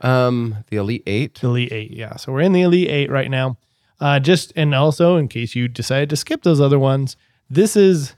Um, 0.01 0.63
the 0.70 0.78
Elite 0.78 1.03
Eight. 1.05 1.39
The 1.39 1.47
Elite 1.47 1.72
Eight, 1.72 1.91
yeah. 1.91 2.16
So 2.18 2.32
we're 2.32 2.41
in 2.41 2.53
the 2.53 2.61
Elite 2.61 2.89
Eight 2.89 3.09
right 3.09 3.30
now. 3.30 3.57
Uh, 3.99 4.20
just 4.20 4.51
and 4.55 4.76
also 4.76 5.16
in 5.16 5.28
case 5.30 5.55
you 5.55 5.68
decided 5.68 6.09
to 6.09 6.18
skip 6.18 6.43
those 6.43 6.59
other 6.59 6.78
ones, 6.78 7.16
this 7.49 7.78
is 7.78 8.13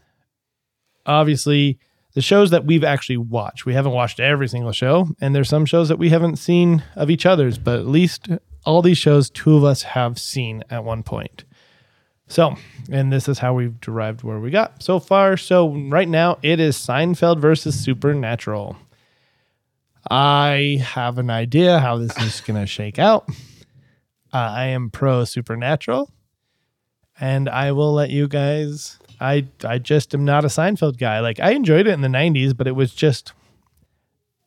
obviously 1.06 1.80
the 2.14 2.22
shows 2.22 2.50
that 2.50 2.66
we've 2.66 2.84
actually 2.84 3.18
watched. 3.18 3.66
We 3.66 3.76
haven't 3.76 3.92
watched 3.92 4.20
every 4.20 4.48
single 4.48 4.72
show, 4.72 5.10
and 5.22 5.36
there's 5.36 5.50
some 5.50 5.66
shows 5.66 5.88
that 5.90 6.00
we 6.00 6.10
haven't 6.10 6.38
seen 6.38 6.84
of 6.96 7.12
each 7.12 7.28
other's, 7.28 7.60
but 7.60 7.80
at 7.80 7.86
least 7.86 8.28
all 8.66 8.82
these 8.82 8.98
shows, 8.98 9.30
two 9.30 9.56
of 9.56 9.64
us 9.64 9.84
have 9.84 10.18
seen 10.18 10.64
at 10.70 10.84
one 10.84 11.04
point. 11.04 11.44
So, 12.28 12.56
and 12.92 13.12
this 13.12 13.30
is 13.30 13.40
how 13.40 13.54
we've 13.54 13.80
derived 13.80 14.24
where 14.24 14.40
we 14.40 14.52
got 14.52 14.84
so 14.84 15.00
far. 15.00 15.38
So 15.38 15.70
right 15.90 16.10
now 16.10 16.38
it 16.44 16.60
is 16.60 16.78
Seinfeld 16.78 17.40
versus 17.40 17.80
Supernatural. 17.80 18.76
I 20.10 20.82
have 20.84 21.18
an 21.18 21.30
idea 21.30 21.80
how 21.80 21.98
this 21.98 22.18
is 22.18 22.42
going 22.46 22.60
to 22.60 22.68
shake 22.68 23.00
out. 23.00 23.30
Uh, 24.34 24.38
I 24.38 24.66
am 24.68 24.90
pro 24.90 25.24
Supernatural. 25.24 26.12
and 27.20 27.50
I 27.50 27.72
will 27.72 27.94
let 27.94 28.10
you 28.10 28.28
guys. 28.28 29.00
I 29.20 29.48
I 29.64 29.80
just 29.80 30.14
am 30.14 30.26
not 30.26 30.44
a 30.46 30.48
Seinfeld 30.50 30.98
guy. 30.98 31.20
Like 31.22 31.40
I 31.40 31.52
enjoyed 31.52 31.88
it 31.88 31.92
in 31.94 32.02
the 32.02 32.08
'90s, 32.08 32.56
but 32.56 32.68
it 32.68 32.74
was 32.74 32.94
just. 32.94 33.34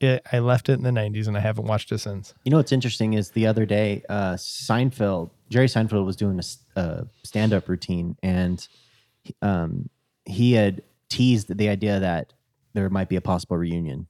It, 0.00 0.22
I 0.32 0.38
left 0.38 0.68
it 0.68 0.74
in 0.74 0.82
the 0.82 0.90
'90s, 0.90 1.26
and 1.26 1.36
I 1.36 1.40
haven't 1.40 1.66
watched 1.66 1.90
it 1.92 1.98
since. 1.98 2.32
You 2.44 2.50
know 2.50 2.56
what's 2.58 2.72
interesting 2.72 3.14
is 3.14 3.30
the 3.32 3.46
other 3.46 3.66
day, 3.66 4.02
uh, 4.08 4.34
Seinfeld, 4.34 5.30
Jerry 5.50 5.66
Seinfeld 5.66 6.04
was 6.06 6.16
doing 6.16 6.40
a 6.76 7.04
stand-up 7.24 7.68
routine, 7.68 8.16
and 8.22 8.66
um, 9.42 9.88
he 10.24 10.52
had 10.52 10.82
teased 11.08 11.56
the 11.56 11.68
idea 11.68 11.98
that 12.00 12.32
there 12.72 12.88
might 12.88 13.08
be 13.08 13.16
a 13.16 13.20
possible 13.20 13.56
reunion. 13.56 14.06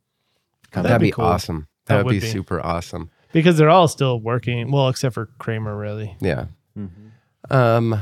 coming. 0.71 0.89
That'd, 0.89 1.01
be 1.01 1.09
be, 1.09 1.13
cool. 1.13 1.25
awesome. 1.25 1.67
That 1.87 1.95
That, 1.97 2.05
would 2.05 2.07
would 2.15 2.21
be, 2.21 2.27
be. 2.27 2.27
super 2.27 2.61
awesome. 2.61 3.11
because 3.33 3.57
they're 3.57 3.71
all 3.71 3.89
still 3.89 4.21
working. 4.21 4.71
Well, 4.71 4.89
except 4.89 5.15
for 5.15 5.27
Kramer, 5.39 5.77
really. 5.77 6.17
Yeah. 6.21 6.47
Um. 7.51 8.01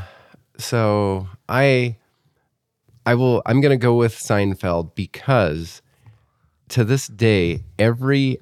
So 0.59 1.29
I, 1.49 1.97
I 3.07 3.15
will. 3.15 3.41
I'm 3.47 3.61
gonna 3.61 3.77
go 3.77 3.95
with 3.95 4.15
Seinfeld 4.17 4.95
because, 4.97 5.81
to 6.71 6.85
this 6.85 7.07
day, 7.07 7.63
every 7.79 8.39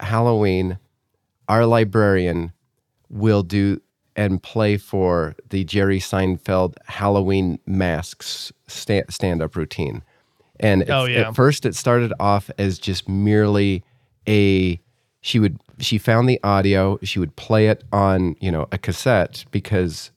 Halloween, 0.00 0.78
our 1.48 1.64
librarian 1.64 2.52
will 3.08 3.42
do 3.42 3.80
and 4.16 4.42
play 4.42 4.76
for 4.76 5.34
the 5.50 5.64
Jerry 5.64 5.98
Seinfeld 6.00 6.74
Halloween 6.86 7.58
masks 7.66 8.52
sta- 8.68 9.04
stand-up 9.10 9.56
routine. 9.56 10.02
And 10.60 10.82
at- 10.82 10.90
Oh, 10.90 11.04
yeah. 11.04 11.28
at 11.28 11.34
first, 11.34 11.66
it 11.66 11.74
started 11.74 12.12
off 12.20 12.50
as 12.58 12.78
just 12.78 13.08
merely 13.08 13.82
a 14.28 14.80
she 15.20 15.38
would 15.38 15.58
she 15.78 15.98
found 15.98 16.28
the 16.28 16.38
audio 16.44 16.98
she 17.02 17.18
would 17.18 17.34
play 17.36 17.66
it 17.68 17.82
on 17.92 18.36
you 18.40 18.50
know 18.50 18.66
a 18.72 18.78
cassette 18.78 19.44
because 19.50 20.10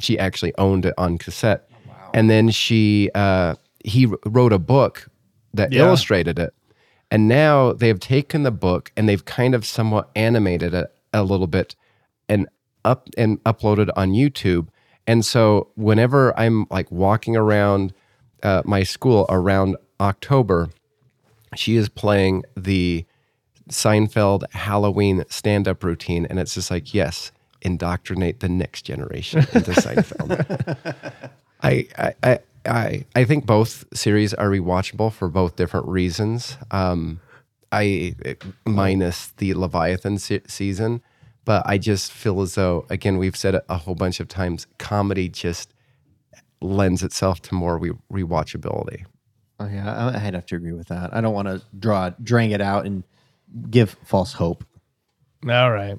she 0.00 0.18
actually 0.18 0.52
owned 0.58 0.84
it 0.84 0.92
on 0.98 1.16
cassette 1.18 1.68
and 2.12 2.28
then 2.30 2.50
she 2.50 3.10
uh 3.14 3.54
he 3.84 4.06
wrote 4.26 4.52
a 4.52 4.58
book 4.58 5.08
that 5.54 5.72
Yeah. 5.72 5.82
illustrated 5.82 6.38
it 6.38 6.52
and 7.10 7.28
now 7.28 7.72
they've 7.74 8.00
taken 8.00 8.42
the 8.42 8.50
book 8.50 8.90
and 8.96 9.08
they've 9.08 9.24
kind 9.24 9.54
of 9.54 9.64
somewhat 9.64 10.10
animated 10.16 10.74
it 10.74 10.88
a 11.12 11.22
little 11.22 11.46
bit 11.46 11.74
and 12.28 12.46
up 12.84 13.08
and 13.16 13.42
uploaded 13.44 13.90
on 13.96 14.12
YouTube. 14.12 14.68
And 15.06 15.24
so 15.24 15.68
whenever 15.74 16.38
I'm 16.38 16.66
like 16.70 16.90
walking 16.90 17.36
around 17.36 17.92
uh, 18.42 18.62
my 18.64 18.82
school 18.82 19.26
around 19.28 19.76
October, 20.00 20.70
she 21.56 21.76
is 21.76 21.88
playing 21.88 22.44
the 22.56 23.04
Seinfeld 23.70 24.50
Halloween 24.52 25.24
stand 25.28 25.68
up 25.68 25.82
routine. 25.84 26.26
And 26.26 26.38
it's 26.38 26.54
just 26.54 26.70
like, 26.70 26.94
yes, 26.94 27.32
indoctrinate 27.62 28.40
the 28.40 28.48
next 28.48 28.82
generation 28.82 29.40
into 29.52 29.72
Seinfeld. 29.72 30.94
I, 31.62 31.88
I, 32.22 32.38
I, 32.66 33.04
I, 33.14 33.24
think 33.24 33.46
both 33.46 33.84
series 33.94 34.34
are 34.34 34.48
rewatchable 34.48 35.12
for 35.12 35.28
both 35.28 35.56
different 35.56 35.86
reasons. 35.86 36.58
Um, 36.70 37.20
I 37.72 38.14
minus 38.66 39.28
the 39.38 39.54
Leviathan 39.54 40.18
se- 40.18 40.42
season, 40.46 41.02
but 41.44 41.62
I 41.66 41.78
just 41.78 42.12
feel 42.12 42.40
as 42.42 42.54
though 42.54 42.86
again 42.90 43.18
we've 43.18 43.36
said 43.36 43.54
it 43.54 43.64
a 43.68 43.76
whole 43.78 43.94
bunch 43.94 44.20
of 44.20 44.28
times. 44.28 44.66
Comedy 44.78 45.28
just 45.28 45.72
lends 46.60 47.02
itself 47.02 47.40
to 47.42 47.54
more 47.54 47.78
re- 47.78 47.92
rewatchability. 48.12 49.04
Oh, 49.60 49.66
yeah, 49.68 49.94
I- 49.94 50.26
I'd 50.26 50.34
have 50.34 50.46
to 50.46 50.56
agree 50.56 50.72
with 50.72 50.88
that. 50.88 51.14
I 51.14 51.20
don't 51.20 51.34
want 51.34 51.48
to 51.48 51.62
draw 51.78 52.10
drag 52.22 52.52
it 52.52 52.60
out 52.60 52.86
and 52.86 53.04
give 53.70 53.96
false 54.04 54.32
hope. 54.32 54.64
All 55.48 55.70
right, 55.70 55.98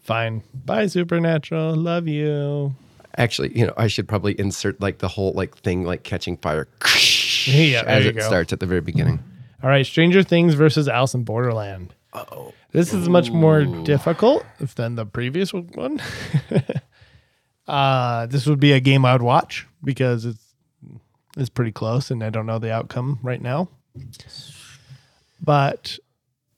fine. 0.00 0.42
Bye, 0.52 0.86
Supernatural. 0.86 1.74
Love 1.74 2.06
you. 2.06 2.74
Actually, 3.16 3.56
you 3.58 3.66
know, 3.66 3.72
I 3.76 3.86
should 3.86 4.06
probably 4.08 4.38
insert 4.38 4.80
like 4.80 4.98
the 4.98 5.08
whole 5.08 5.32
like 5.32 5.56
thing 5.58 5.84
like 5.84 6.02
catching 6.02 6.36
fire 6.36 6.68
Yeah, 7.46 7.82
as 7.86 8.04
it 8.06 8.16
go. 8.16 8.22
starts 8.22 8.52
at 8.52 8.60
the 8.60 8.66
very 8.66 8.80
beginning. 8.80 9.22
All 9.62 9.70
right, 9.70 9.86
Stranger 9.86 10.22
Things 10.22 10.54
versus 10.54 10.88
Alice 10.88 11.14
in 11.14 11.24
Borderland. 11.24 11.94
Oh, 12.14 12.52
this 12.70 12.94
is 12.94 13.08
much 13.08 13.30
more 13.30 13.64
difficult 13.64 14.44
than 14.76 14.94
the 14.94 15.04
previous 15.04 15.52
one. 15.52 16.00
uh, 17.66 18.26
this 18.26 18.46
would 18.46 18.60
be 18.60 18.72
a 18.72 18.80
game 18.80 19.04
I'd 19.04 19.22
watch 19.22 19.66
because 19.82 20.24
it's 20.24 20.54
it's 21.36 21.48
pretty 21.50 21.72
close, 21.72 22.12
and 22.12 22.22
I 22.22 22.30
don't 22.30 22.46
know 22.46 22.60
the 22.60 22.72
outcome 22.72 23.18
right 23.22 23.42
now. 23.42 23.68
But 25.42 25.98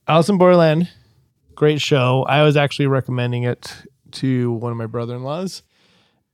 Alice 0.06 0.28
in 0.28 0.36
Borderland, 0.36 0.90
great 1.54 1.80
show. 1.80 2.24
I 2.28 2.42
was 2.42 2.56
actually 2.56 2.86
recommending 2.86 3.44
it 3.44 3.74
to 4.12 4.52
one 4.52 4.72
of 4.72 4.78
my 4.78 4.86
brother-in-laws, 4.86 5.62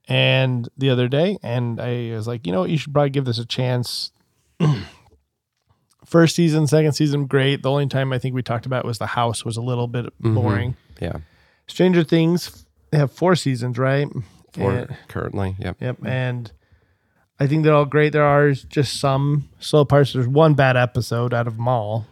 and 0.09 0.67
the 0.77 0.89
other 0.89 1.07
day, 1.07 1.37
and 1.41 1.79
I 1.79 2.11
was 2.13 2.27
like, 2.27 2.45
you 2.45 2.51
know, 2.51 2.61
what, 2.61 2.69
you 2.69 2.77
should 2.77 2.93
probably 2.93 3.09
give 3.09 3.25
this 3.25 3.39
a 3.39 3.45
chance 3.45 4.11
first 6.13 6.35
season, 6.35 6.67
second 6.67 6.93
season, 6.93 7.25
great. 7.25 7.63
The 7.63 7.71
only 7.71 7.87
time 7.87 8.13
I 8.13 8.19
think 8.19 8.35
we 8.35 8.43
talked 8.43 8.67
about 8.67 8.85
was 8.85 8.99
the 8.99 9.07
house 9.07 9.43
was 9.43 9.57
a 9.57 9.61
little 9.61 9.87
bit 9.87 10.05
mm-hmm. 10.05 10.35
boring. 10.35 10.75
Yeah, 11.01 11.17
Stranger 11.65 12.03
Things, 12.03 12.67
they 12.91 12.99
have 12.99 13.11
four 13.11 13.35
seasons, 13.35 13.79
right? 13.79 14.07
for 14.53 14.71
And- 14.71 14.97
currently, 15.07 15.55
yep. 15.57 15.77
yep. 15.81 15.97
And 16.05 16.51
I 17.39 17.47
think 17.47 17.63
they're 17.63 17.73
all 17.73 17.85
great. 17.85 18.13
There 18.13 18.23
are 18.23 18.51
just 18.51 18.99
some 18.99 19.49
slow 19.59 19.85
parts. 19.85 20.13
There's 20.13 20.27
one 20.27 20.53
bad 20.53 20.77
episode 20.77 21.33
out 21.33 21.47
of 21.47 21.57
them 21.57 21.67
all. 21.67 22.05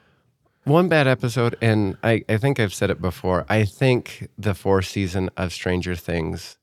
One 0.64 0.90
bad 0.90 1.08
episode, 1.08 1.56
and 1.62 1.96
I, 2.04 2.24
I 2.28 2.38
think 2.38 2.60
I've 2.60 2.74
said 2.74 2.90
it 2.90 3.02
before. 3.02 3.46
I 3.50 3.66
think 3.66 4.30
the 4.36 4.56
fourth 4.56 4.86
season 4.88 5.30
of 5.38 5.54
Stranger 5.54 5.96
Things 5.96 6.58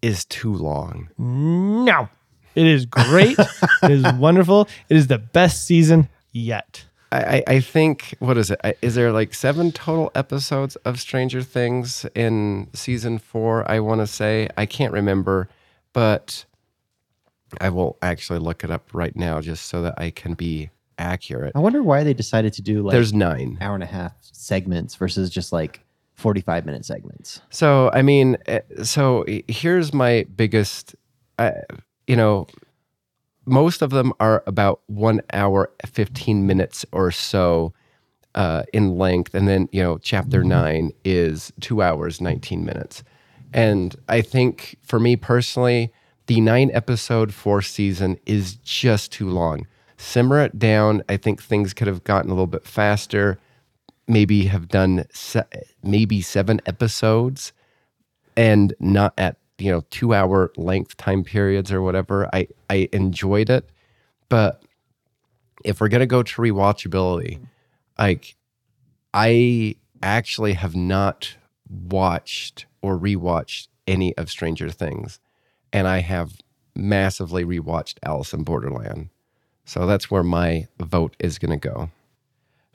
is 0.00 0.24
too 0.24 0.54
long. 0.54 1.10
No. 1.18 2.08
It 2.54 2.66
is 2.66 2.86
great. 2.86 3.38
it 3.82 3.90
is 3.90 4.12
wonderful. 4.14 4.68
It 4.88 4.96
is 4.96 5.08
the 5.08 5.18
best 5.18 5.66
season 5.66 6.08
yet. 6.36 6.84
I, 7.12 7.18
I 7.18 7.44
I 7.54 7.60
think 7.60 8.14
what 8.18 8.36
is 8.36 8.50
it? 8.50 8.60
Is 8.82 8.94
there 8.94 9.12
like 9.12 9.32
seven 9.32 9.72
total 9.72 10.10
episodes 10.14 10.76
of 10.76 11.00
Stranger 11.00 11.42
Things 11.42 12.04
in 12.14 12.68
season 12.74 13.18
four? 13.18 13.68
I 13.70 13.80
want 13.80 14.00
to 14.00 14.06
say 14.06 14.48
I 14.56 14.66
can't 14.66 14.92
remember, 14.92 15.48
but 15.92 16.44
I 17.60 17.70
will 17.70 17.96
actually 18.02 18.40
look 18.40 18.64
it 18.64 18.70
up 18.70 18.90
right 18.92 19.14
now 19.14 19.40
just 19.40 19.66
so 19.66 19.82
that 19.82 19.94
I 19.98 20.10
can 20.10 20.34
be 20.34 20.70
accurate. 20.98 21.52
I 21.54 21.60
wonder 21.60 21.82
why 21.82 22.02
they 22.02 22.14
decided 22.14 22.52
to 22.54 22.62
do 22.62 22.82
like 22.82 22.92
There's 22.92 23.12
nine. 23.12 23.58
hour 23.60 23.74
and 23.74 23.82
a 23.84 23.86
half 23.86 24.12
segments 24.20 24.94
versus 24.96 25.30
just 25.30 25.52
like 25.52 25.80
45 26.14 26.66
minute 26.66 26.84
segments. 26.84 27.40
So 27.50 27.90
I 27.92 28.02
mean, 28.02 28.36
eh, 28.46 28.60
so 28.82 29.24
here's 29.46 29.92
my 29.94 30.26
biggest, 30.34 30.96
uh, 31.38 31.52
you 32.06 32.16
know, 32.16 32.46
most 33.46 33.82
of 33.82 33.90
them 33.90 34.12
are 34.20 34.42
about 34.46 34.80
one 34.86 35.22
hour, 35.32 35.70
fifteen 35.86 36.46
minutes 36.46 36.84
or 36.92 37.10
so 37.10 37.72
uh, 38.34 38.64
in 38.72 38.98
length, 38.98 39.34
and 39.34 39.48
then 39.48 39.68
you 39.72 39.82
know, 39.82 39.98
chapter 39.98 40.44
nine 40.44 40.92
is 41.04 41.52
two 41.60 41.82
hours, 41.82 42.20
nineteen 42.20 42.64
minutes, 42.64 43.02
and 43.52 43.96
I 44.08 44.20
think 44.20 44.76
for 44.82 45.00
me 45.00 45.16
personally, 45.16 45.92
the 46.26 46.40
nine 46.40 46.70
episode 46.74 47.32
fourth 47.32 47.66
season 47.66 48.18
is 48.26 48.56
just 48.56 49.12
too 49.12 49.28
long. 49.30 49.66
Simmer 49.96 50.40
it 50.42 50.58
down. 50.58 51.02
I 51.08 51.16
think 51.16 51.42
things 51.42 51.72
could 51.72 51.86
have 51.86 52.04
gotten 52.04 52.30
a 52.30 52.34
little 52.34 52.46
bit 52.46 52.66
faster 52.66 53.38
maybe 54.08 54.46
have 54.46 54.68
done 54.68 55.04
se- 55.12 55.44
maybe 55.82 56.20
seven 56.20 56.60
episodes 56.66 57.52
and 58.36 58.74
not 58.78 59.14
at 59.18 59.36
you 59.58 59.70
know 59.70 59.82
two 59.90 60.14
hour 60.14 60.52
length 60.56 60.96
time 60.96 61.24
periods 61.24 61.72
or 61.72 61.82
whatever 61.82 62.28
i 62.32 62.46
i 62.70 62.88
enjoyed 62.92 63.50
it. 63.50 63.70
But 64.28 64.62
if 65.64 65.80
we're 65.80 65.88
gonna 65.88 66.06
go 66.06 66.22
to 66.22 66.42
rewatchability 66.42 67.34
mm-hmm. 67.34 67.44
like 67.98 68.36
i 69.14 69.74
actually 70.02 70.52
have 70.54 70.76
not 70.76 71.36
watched 71.68 72.66
or 72.82 72.98
rewatched 72.98 73.68
any 73.86 74.16
of 74.16 74.30
stranger 74.30 74.70
things 74.70 75.18
and 75.72 75.88
i 75.88 75.98
have 75.98 76.34
massively 76.74 77.44
rewatched 77.44 77.98
alice 78.02 78.32
in 78.32 78.42
borderland. 78.42 79.08
So 79.64 79.84
that's 79.84 80.10
where 80.10 80.22
my 80.22 80.68
vote 80.78 81.16
is 81.18 81.38
gonna 81.38 81.56
go. 81.56 81.90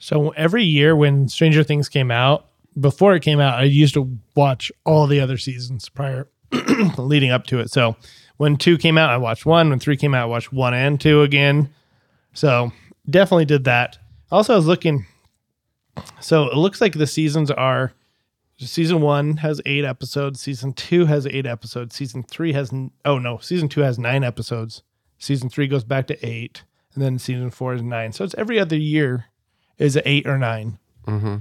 So 0.02 0.30
every 0.30 0.64
year 0.64 0.96
when 0.96 1.28
Stranger 1.28 1.62
Things 1.62 1.88
came 1.88 2.10
out, 2.10 2.48
before 2.78 3.14
it 3.14 3.20
came 3.20 3.38
out, 3.38 3.60
I 3.60 3.62
used 3.62 3.94
to 3.94 4.18
watch 4.34 4.72
all 4.84 5.06
the 5.06 5.20
other 5.20 5.38
seasons 5.38 5.88
prior 5.88 6.26
leading 6.98 7.30
up 7.30 7.46
to 7.46 7.58
it. 7.58 7.70
So 7.70 7.96
when 8.36 8.56
two 8.56 8.78
came 8.78 8.98
out, 8.98 9.10
I 9.10 9.16
watched 9.16 9.46
one. 9.46 9.70
When 9.70 9.78
three 9.78 9.96
came 9.96 10.14
out, 10.14 10.24
I 10.24 10.26
watched 10.26 10.52
one 10.52 10.74
and 10.74 11.00
two 11.00 11.22
again. 11.22 11.72
So 12.34 12.72
definitely 13.08 13.44
did 13.44 13.64
that. 13.64 13.98
Also, 14.30 14.54
I 14.54 14.56
was 14.56 14.66
looking. 14.66 15.06
So 16.20 16.48
it 16.48 16.56
looks 16.56 16.80
like 16.80 16.94
the 16.94 17.06
seasons 17.06 17.50
are 17.50 17.92
season 18.58 19.00
one 19.00 19.38
has 19.38 19.60
eight 19.66 19.84
episodes, 19.84 20.40
season 20.40 20.72
two 20.72 21.06
has 21.06 21.26
eight 21.26 21.46
episodes, 21.46 21.94
season 21.94 22.22
three 22.22 22.52
has 22.52 22.72
oh 23.04 23.18
no, 23.18 23.38
season 23.38 23.68
two 23.68 23.80
has 23.80 23.98
nine 23.98 24.24
episodes, 24.24 24.82
season 25.18 25.48
three 25.48 25.66
goes 25.66 25.84
back 25.84 26.06
to 26.06 26.26
eight, 26.26 26.62
and 26.94 27.02
then 27.02 27.18
season 27.18 27.50
four 27.50 27.74
is 27.74 27.82
nine. 27.82 28.12
So 28.12 28.24
it's 28.24 28.34
every 28.34 28.58
other 28.58 28.76
year 28.76 29.26
is 29.78 29.98
eight 30.04 30.26
or 30.26 30.38
9 30.38 30.78
mm-hmm. 31.06 31.36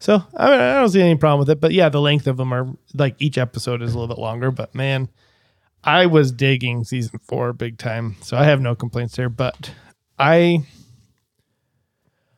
So 0.00 0.22
I, 0.36 0.50
mean, 0.50 0.60
I 0.60 0.74
don't 0.74 0.88
see 0.88 1.00
any 1.00 1.16
problem 1.16 1.40
with 1.40 1.50
it. 1.50 1.60
But 1.60 1.72
yeah, 1.72 1.88
the 1.88 2.00
length 2.00 2.26
of 2.26 2.36
them 2.36 2.52
are 2.52 2.68
like 2.94 3.16
each 3.18 3.38
episode 3.38 3.82
is 3.82 3.94
a 3.94 3.98
little 3.98 4.14
bit 4.14 4.20
longer. 4.20 4.50
But 4.50 4.74
man, 4.74 5.08
I 5.82 6.06
was 6.06 6.32
digging 6.32 6.84
season 6.84 7.18
four 7.18 7.52
big 7.52 7.78
time, 7.78 8.16
so 8.22 8.36
I 8.36 8.44
have 8.44 8.60
no 8.60 8.74
complaints 8.74 9.16
there. 9.16 9.28
But 9.28 9.72
I, 10.18 10.64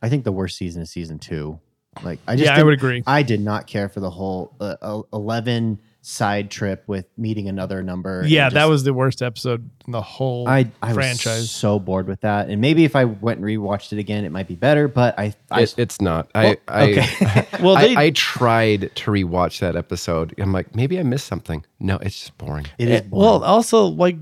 I 0.03 0.09
think 0.09 0.25
the 0.25 0.33
worst 0.33 0.57
season 0.57 0.83
is 0.83 0.91
season 0.91 1.19
two. 1.19 1.61
Like 2.03 2.19
I 2.27 2.37
just 2.37 2.47
yeah, 2.47 2.59
I 2.59 2.63
would 2.63 2.75
agree. 2.75 3.03
I 3.07 3.23
did 3.23 3.41
not 3.41 3.67
care 3.67 3.89
for 3.89 4.01
the 4.01 4.11
whole 4.11 4.55
uh, 4.61 5.03
eleven 5.13 5.81
side 6.03 6.51
trip 6.51 6.83
with 6.87 7.07
meeting 7.19 7.49
another 7.49 7.83
number. 7.83 8.25
Yeah, 8.27 8.47
and 8.47 8.57
that 8.57 8.69
was 8.69 8.85
the 8.85 8.95
worst 8.95 9.23
episode 9.23 9.69
in 9.87 9.93
the 9.93 10.01
whole 10.01 10.49
I, 10.49 10.71
I 10.83 10.93
franchise. 10.93 11.43
was 11.43 11.51
so 11.51 11.79
bored 11.79 12.07
with 12.07 12.23
that. 12.23 12.49
And 12.49 12.61
maybe 12.61 12.85
if 12.85 12.97
I 12.97 13.05
went 13.05 13.39
and 13.39 13.47
rewatched 13.47 13.93
it 13.93 13.99
again, 13.99 14.25
it 14.25 14.33
might 14.33 14.49
be 14.49 14.55
better. 14.55 14.89
But 14.89 15.19
I, 15.19 15.35
I 15.51 15.63
It, 15.63 15.75
it's 15.77 16.01
not. 16.01 16.31
I, 16.35 16.57
I, 16.69 16.91
okay. 16.91 17.47
well, 17.63 17.77
I, 17.77 17.89
they 17.89 17.97
I 17.97 18.11
tried 18.11 18.95
to 18.95 19.11
rewatch 19.11 19.61
that 19.61 19.77
episode. 19.77 20.35
I'm 20.39 20.53
like, 20.53 20.75
maybe 20.75 20.99
I 20.99 21.03
missed 21.03 21.27
something. 21.27 21.65
No, 21.79 21.97
it's 21.97 22.19
just 22.19 22.39
boring. 22.39 22.67
it 22.79 22.89
is 22.89 23.03
boring. 23.03 23.23
well 23.23 23.45
also 23.45 23.85
like 23.85 24.17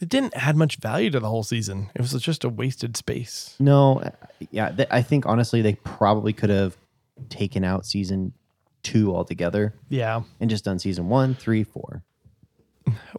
it 0.00 0.08
didn't 0.08 0.34
add 0.36 0.56
much 0.56 0.76
value 0.76 1.10
to 1.10 1.20
the 1.20 1.28
whole 1.28 1.42
season. 1.42 1.90
It 1.94 2.00
was 2.00 2.12
just 2.22 2.44
a 2.44 2.48
wasted 2.48 2.96
space. 2.96 3.56
no, 3.58 4.00
uh, 4.00 4.10
yeah. 4.52 4.70
Th- 4.70 4.88
I 4.90 5.02
think 5.02 5.26
honestly, 5.26 5.62
they 5.62 5.74
probably 5.74 6.32
could 6.32 6.50
have 6.50 6.76
taken 7.28 7.64
out 7.64 7.84
season 7.84 8.32
two 8.82 9.14
altogether 9.14 9.74
Yeah. 9.88 10.22
and 10.40 10.48
just 10.48 10.64
done 10.64 10.78
season 10.78 11.08
one, 11.08 11.34
three, 11.34 11.64
four. 11.64 12.02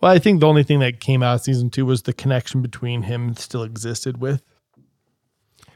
Well, 0.01 0.12
I 0.12 0.18
think 0.18 0.39
the 0.39 0.47
only 0.47 0.64
thing 0.64 0.80
that 0.80 0.99
came 0.99 1.22
out 1.22 1.36
of 1.36 1.41
season 1.41 1.70
two 1.70 1.86
was 1.86 2.03
the 2.03 2.14
connection 2.14 2.62
between 2.62 3.03
him 3.03 3.36
still 3.36 3.64
existed 3.64 4.20
with 4.20 4.41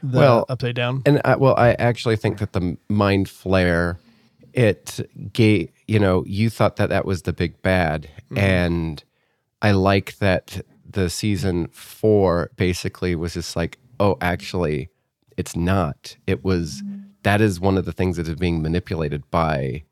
the 0.02 0.18
Well, 0.18 0.46
upside 0.48 0.74
down. 0.74 1.02
And 1.06 1.20
I, 1.24 1.36
well, 1.36 1.54
I 1.56 1.74
actually 1.74 2.16
think 2.16 2.38
that 2.38 2.52
the 2.52 2.76
Mind 2.88 3.26
Flayer, 3.26 3.98
it 4.52 5.00
gave 5.32 5.70
you 5.86 5.98
know, 5.98 6.24
you 6.26 6.50
thought 6.50 6.76
that 6.76 6.88
that 6.88 7.04
was 7.04 7.22
the 7.22 7.32
big 7.32 7.60
bad, 7.62 8.08
mm-hmm. 8.24 8.38
and 8.38 9.04
I 9.60 9.72
like 9.72 10.16
that 10.18 10.64
the 10.88 11.10
season 11.10 11.68
four 11.68 12.50
basically 12.56 13.14
was 13.14 13.34
just 13.34 13.56
like, 13.56 13.78
oh, 14.00 14.16
actually, 14.20 14.88
it's 15.36 15.56
not. 15.56 16.16
It 16.26 16.44
was 16.44 16.82
mm-hmm. 16.82 16.93
That 17.24 17.40
is 17.40 17.58
one 17.60 17.76
of 17.76 17.84
the 17.84 17.92
things 17.92 18.16
that 18.16 18.26
is 18.28 18.36
being 18.36 18.62
manipulated 18.62 19.28
by 19.30 19.82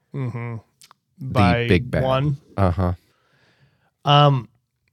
by 1.20 1.66
big 1.68 1.90
bad. 1.90 2.02
one. 2.04 2.36
uh 2.56 2.70
huh. 2.70 2.92
Um, 4.04 4.48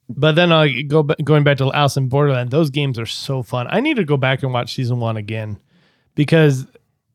but 0.08 0.34
then 0.36 0.52
I 0.52 0.82
go 0.84 1.04
ba- 1.04 1.16
going 1.24 1.44
back 1.44 1.58
to 1.58 1.72
Alice 1.72 1.98
in 1.98 2.10
Borderland. 2.10 2.52
Those 2.52 2.70
games 2.70 2.98
are 3.00 3.06
so 3.06 3.44
fun. 3.44 3.68
I 3.70 3.80
need 3.80 3.98
to 3.98 4.04
go 4.04 4.18
back 4.18 4.44
and 4.44 4.54
watch 4.54 4.74
season 4.74 5.00
one 5.00 5.18
again 5.18 5.60
because 6.16 6.66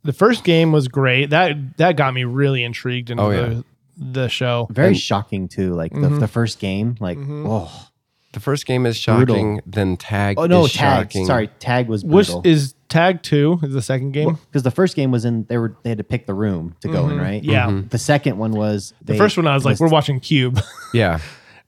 the 0.02 0.12
first 0.12 0.44
game 0.44 0.72
was 0.72 0.88
great. 0.88 1.30
That 1.30 1.76
that 1.78 1.96
got 1.96 2.14
me 2.14 2.24
really 2.24 2.62
intrigued 2.64 3.10
into 3.10 3.22
Oh, 3.22 3.30
yeah. 3.30 3.40
the 3.48 3.64
the 3.96 4.28
show. 4.28 4.66
Very 4.70 4.94
shocking 4.94 5.46
too. 5.48 5.72
Like 5.74 5.92
the, 5.92 5.98
Mhm. 5.98 6.20
the 6.20 6.26
first 6.28 6.58
game, 6.58 6.96
like 7.00 7.16
Mhm. 7.18 7.46
oh, 7.48 7.88
The 8.32 8.40
first 8.40 8.66
game 8.66 8.86
is 8.86 9.02
Brutal. 9.04 9.36
shocking. 9.36 9.60
Then 9.64 9.96
tag. 9.96 10.36
oh 10.38 10.46
no, 10.46 10.64
is 10.64 10.72
tag. 10.72 11.12
shocking. 11.12 11.26
Sorry, 11.26 11.46
tag 11.60 11.86
was 11.88 12.04
Which 12.04 12.26
brutal. 12.26 12.42
is 12.44 12.74
Tag 12.94 13.22
Two? 13.22 13.58
Is 13.62 13.72
the 13.74 13.82
second 13.82 14.12
game? 14.12 14.38
because 14.46 14.62
the 14.62 14.70
first 14.70 14.94
game 14.96 15.10
was 15.10 15.24
in 15.24 15.44
they 15.48 15.58
were 15.58 15.76
they 15.82 15.88
had 15.90 15.98
to 15.98 16.04
pick 16.04 16.26
the 16.26 16.34
room 16.34 16.76
to 16.80 16.88
go 16.88 17.08
in, 17.08 17.16
Mhm. 17.18 17.20
right? 17.22 17.42
Yeah. 17.42 17.66
Mhm. 17.66 17.90
The 17.90 17.98
second 17.98 18.38
one 18.38 18.52
was 18.52 18.94
The 19.02 19.12
they- 19.14 19.18
first 19.18 19.36
one 19.36 19.46
I 19.46 19.54
was 19.54 19.64
like, 19.64 19.80
we're 19.80 19.88
watching 19.88 20.20
Cube, 20.20 20.60
Yeah. 20.94 21.18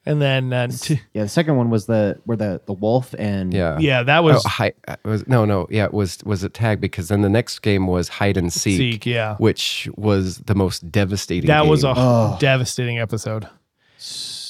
and 0.06 0.22
then 0.22 0.52
uh, 0.52 0.68
t- 0.68 1.00
Yeah, 1.14 1.24
the 1.24 1.28
second 1.28 1.56
one 1.56 1.68
was 1.68 1.86
the 1.86 2.20
where 2.26 2.36
the 2.36 2.60
the 2.66 2.72
wolf 2.72 3.12
and 3.18 3.52
Yeah. 3.52 3.76
yeah, 3.80 4.04
that 4.04 4.22
was 4.22 4.44
oh, 4.46 4.48
hi, 4.48 4.72
uh, 4.86 4.94
was 5.04 5.26
no, 5.26 5.44
no, 5.44 5.66
yeah, 5.68 5.84
it 5.86 5.92
was 5.92 6.18
was 6.24 6.44
it 6.44 6.54
tag 6.54 6.80
because 6.80 7.08
then 7.08 7.22
the 7.22 7.28
next 7.28 7.58
game 7.58 7.88
was 7.88 8.08
hide 8.08 8.36
and 8.36 8.52
seek, 8.52 8.76
Seek. 8.76 9.06
Yeah, 9.06 9.34
which 9.38 9.88
was 9.96 10.38
the 10.46 10.54
most 10.54 10.92
devastating. 10.92 11.48
that 11.48 11.66
was 11.66 11.82
a 11.82 11.92
Oh. 11.96 12.36
devastating 12.38 12.98
episode. 13.00 13.48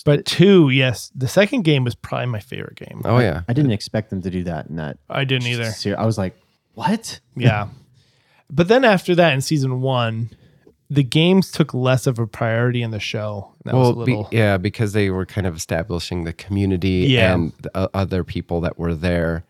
But 0.04 0.24
two, 0.24 0.68
yes, 0.70 1.10
the 1.16 1.26
second 1.26 1.62
game 1.62 1.82
was 1.84 1.94
probably 1.94 2.26
my 2.26 2.38
favorite 2.40 2.76
game. 2.76 3.00
oh 3.04 3.18
yeah, 3.18 3.42
I 3.48 3.52
didn't 3.54 3.72
expect 3.72 4.10
them 4.10 4.20
to 4.22 4.30
do 4.30 4.44
that 4.44 4.66
in 4.68 4.76
that. 4.76 4.98
I 5.10 5.24
didn't 5.24 5.48
either. 5.48 5.64
ser- 5.72 5.98
I 5.98 6.04
was 6.06 6.16
like, 6.18 6.36
what? 6.76 7.20
Yeah. 7.34 7.68
but 8.50 8.68
then 8.68 8.84
after 8.84 9.14
that 9.16 9.32
in 9.34 9.40
season 9.40 9.80
one, 9.80 10.30
the 10.88 11.02
games 11.02 11.50
took 11.50 11.74
less 11.74 12.06
of 12.06 12.18
a 12.20 12.26
priority 12.28 12.80
in 12.82 12.92
the 12.92 13.00
show. 13.00 13.52
That 13.64 13.74
well, 13.74 13.82
was 13.82 13.90
a 13.90 13.98
little 13.98 14.24
be, 14.30 14.36
yeah, 14.36 14.56
because 14.56 14.92
they 14.92 15.10
were 15.10 15.26
kind 15.26 15.46
of 15.46 15.56
establishing 15.56 16.22
the 16.22 16.32
community 16.32 17.06
Yeah. 17.08 17.34
and 17.34 17.52
the 17.60 17.76
o- 17.76 17.90
other 17.92 18.22
people 18.22 18.60
that 18.60 18.78
were 18.78 18.94
there. 18.94 19.44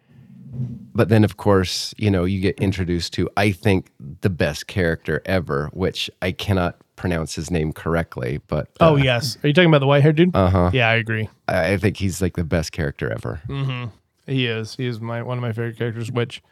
But 0.95 1.11
then, 1.11 1.23
of 1.25 1.37
course, 1.37 1.93
you 1.99 2.11
know, 2.11 2.25
you 2.25 2.41
get 2.41 2.59
introduced 2.59 3.13
to, 3.15 3.29
I 3.37 3.53
think, 3.53 3.91
the 4.23 4.31
best 4.31 4.67
character 4.67 5.21
ever, 5.27 5.69
which 5.75 6.11
I 6.23 6.33
cannot 6.33 6.79
pronounce 6.97 7.35
his 7.35 7.51
name 7.51 7.75
correctly, 7.75 8.41
but 8.47 8.69
uh, 8.81 8.89
Oh 8.93 8.97
yes. 8.97 9.37
Are 9.45 9.49
you 9.49 9.53
talking 9.53 9.69
about 9.69 9.81
the 9.81 9.87
white 9.87 10.03
haired 10.03 10.17
dude? 10.17 10.35
uh 10.35 10.49
huh. 10.49 10.71
yeah, 10.73 10.89
I 10.89 10.95
agree. 10.95 11.29
I 11.47 11.73
I 11.73 11.77
think 11.77 11.99
he's 11.99 12.23
like 12.23 12.37
the 12.37 12.45
best 12.45 12.73
character 12.73 13.13
ever. 13.13 13.43
Mm-hmm. 13.49 13.91
He 14.33 14.47
is. 14.47 14.75
He 14.77 14.87
is 14.87 14.99
my 14.99 15.23
one 15.23 15.37
of 15.37 15.43
my 15.43 15.53
favorite 15.53 15.77
characters, 15.77 16.11
which 16.11 16.43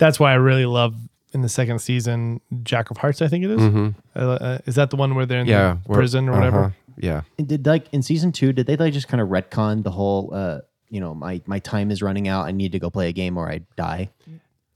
that's 0.00 0.18
why 0.18 0.32
I 0.32 0.34
really 0.34 0.66
love 0.66 0.94
in 1.32 1.42
the 1.42 1.48
second 1.48 1.78
season 1.78 2.40
Jack 2.64 2.90
of 2.90 2.96
Hearts, 2.96 3.22
I 3.22 3.28
think 3.28 3.44
it 3.44 3.50
is. 3.52 3.60
hmm 3.62 3.88
Uh, 4.16 4.18
uh, 4.18 4.58
is 4.66 4.74
that 4.74 4.90
the 4.90 4.96
one 4.96 5.14
where 5.14 5.26
they're 5.26 5.40
in 5.42 5.46
Yeah, 5.46 5.76
the 5.86 5.94
prison 5.94 6.28
or 6.28 6.32
whatever? 6.32 6.58
uh-huh, 6.64 6.70
Yeah. 6.98 7.20
And 7.38 7.46
did 7.46 7.64
like 7.66 7.86
in 7.92 8.02
season 8.02 8.32
two? 8.32 8.52
Did 8.52 8.66
they 8.66 8.76
like 8.76 8.92
just 8.92 9.06
kind 9.06 9.20
of 9.20 9.28
retcon 9.28 9.84
the 9.84 9.92
whole? 9.92 10.30
uh 10.34 10.60
You 10.90 10.98
know, 11.00 11.14
my 11.14 11.40
my 11.46 11.60
time 11.60 11.92
is 11.92 12.02
running 12.02 12.26
out. 12.26 12.46
I 12.46 12.50
need 12.52 12.72
to 12.72 12.80
go 12.80 12.90
play 12.90 13.08
a 13.08 13.12
game 13.12 13.38
or 13.38 13.48
I 13.48 13.60
die. 13.76 14.08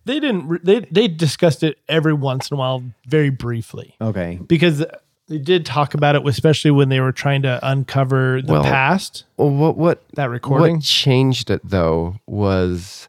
They 0.04 0.20
didn't 0.20 0.46
re- 0.46 0.60
they 0.62 0.80
they 0.92 1.08
discussed 1.08 1.62
it 1.64 1.78
every 1.88 2.12
once 2.14 2.50
in 2.50 2.54
a 2.56 2.58
while 2.58 2.84
very 3.08 3.30
briefly. 3.30 3.96
Okay, 4.00 4.38
because 4.46 4.84
they 5.28 5.38
did 5.38 5.64
talk 5.66 5.94
about 5.94 6.14
it, 6.14 6.22
especially 6.28 6.70
when 6.70 6.88
they 6.90 7.00
were 7.00 7.10
trying 7.12 7.42
to 7.42 7.58
uncover 7.62 8.42
the 8.42 8.52
Well, 8.52 8.62
past. 8.62 9.24
Well, 9.38 9.50
what 9.50 9.76
what 9.76 10.02
That 10.14 10.28
recording. 10.30 10.76
What 10.76 10.84
changed 10.84 11.50
it 11.50 11.62
though 11.64 12.16
was 12.26 13.08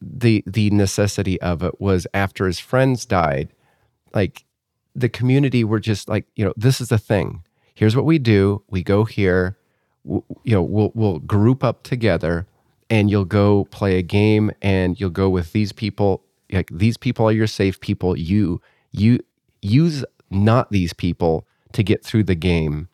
the 0.00 0.44
the 0.46 0.70
necessity 0.70 1.40
of 1.40 1.62
it 1.62 1.80
was 1.80 2.06
after 2.14 2.46
his 2.46 2.58
friends 2.58 3.06
died, 3.06 3.52
like 4.14 4.44
the 4.94 5.08
community 5.08 5.64
were 5.64 5.80
just 5.80 6.08
like 6.08 6.26
you 6.36 6.44
know 6.44 6.52
this 6.56 6.80
is 6.80 6.88
the 6.88 6.98
thing. 6.98 7.44
Here's 7.74 7.96
what 7.96 8.04
we 8.04 8.18
do. 8.18 8.62
We 8.68 8.82
go 8.82 9.04
here. 9.04 9.56
W- 10.04 10.24
You 10.44 10.54
know 10.54 10.62
we'll 10.62 10.92
we'll 10.94 11.18
group 11.20 11.64
up 11.64 11.82
together, 11.82 12.46
and 12.90 13.10
you'll 13.10 13.24
go 13.24 13.66
play 13.66 13.98
a 13.98 14.02
game, 14.02 14.50
and 14.62 14.98
you'll 15.00 15.10
go 15.10 15.28
with 15.28 15.52
these 15.52 15.72
people. 15.72 16.24
Like 16.52 16.68
these 16.72 16.96
people 16.96 17.26
are 17.28 17.32
your 17.32 17.46
safe 17.46 17.80
people. 17.80 18.16
You 18.18 18.60
you 18.92 19.20
use 19.62 20.04
not 20.30 20.70
these 20.70 20.92
people 20.92 21.46
to 21.72 21.82
get 21.82 22.04
through 22.04 22.24
the 22.24 22.34
game, 22.34 22.88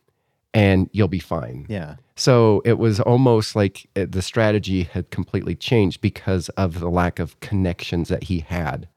and 0.57 0.89
you'll 0.93 1.07
be 1.07 1.19
fine. 1.19 1.67
yeah. 1.69 1.97
So 2.19 2.63
it 2.65 2.79
was 2.79 2.99
almost 2.99 3.55
like 3.55 3.91
uh, 3.95 4.07
the 4.09 4.23
strategy 4.23 4.85
had 4.85 5.11
completely 5.11 5.55
changed 5.55 6.01
because 6.01 6.49
of 6.51 6.81
the 6.81 6.89
lack 6.89 7.19
of 7.19 7.39
connections 7.41 8.09
that 8.09 8.25
he 8.25 8.41
had. 8.41 8.89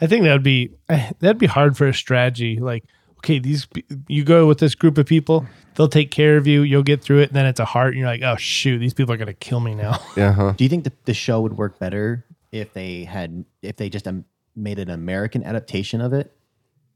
I 0.00 0.08
think 0.08 0.24
that 0.24 0.32
would 0.32 0.42
be 0.42 0.72
that'd 0.88 1.38
be 1.38 1.46
hard 1.46 1.76
for 1.76 1.86
a 1.86 1.94
strategy. 1.94 2.58
Like, 2.58 2.82
okay, 3.18 3.38
these 3.38 3.68
you 4.08 4.24
go 4.24 4.48
with 4.48 4.58
this 4.58 4.74
group 4.74 4.98
of 4.98 5.06
people, 5.06 5.46
they'll 5.76 5.86
take 5.86 6.10
care 6.10 6.36
of 6.36 6.48
you, 6.48 6.62
you'll 6.62 6.82
get 6.82 7.00
through 7.00 7.20
it, 7.20 7.28
and 7.28 7.36
then 7.36 7.46
it's 7.46 7.60
a 7.60 7.64
heart, 7.64 7.92
and 7.92 7.98
you're 8.00 8.08
like, 8.08 8.22
oh 8.22 8.34
shoot, 8.34 8.78
these 8.78 8.92
people 8.92 9.14
are 9.14 9.16
gonna 9.16 9.32
kill 9.32 9.60
me 9.60 9.76
now. 9.76 10.00
Uh-huh. 10.16 10.52
Do 10.56 10.64
you 10.64 10.68
think 10.68 10.82
the, 10.82 10.92
the 11.04 11.14
show 11.14 11.40
would 11.42 11.56
work 11.56 11.78
better 11.78 12.24
if 12.50 12.72
they 12.72 13.04
had 13.04 13.44
if 13.62 13.76
they 13.76 13.88
just 13.88 14.08
um, 14.08 14.24
made 14.56 14.80
an 14.80 14.90
American 14.90 15.44
adaptation 15.44 16.00
of 16.00 16.12
it 16.12 16.32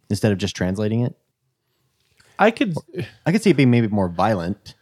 instead 0.08 0.32
of 0.32 0.38
just 0.38 0.56
translating 0.56 1.02
it? 1.02 1.14
I 2.40 2.50
could 2.50 2.74
I 3.26 3.32
could 3.32 3.42
see 3.42 3.50
it 3.50 3.56
being 3.56 3.70
maybe 3.70 3.86
more 3.86 4.08
violent. 4.08 4.74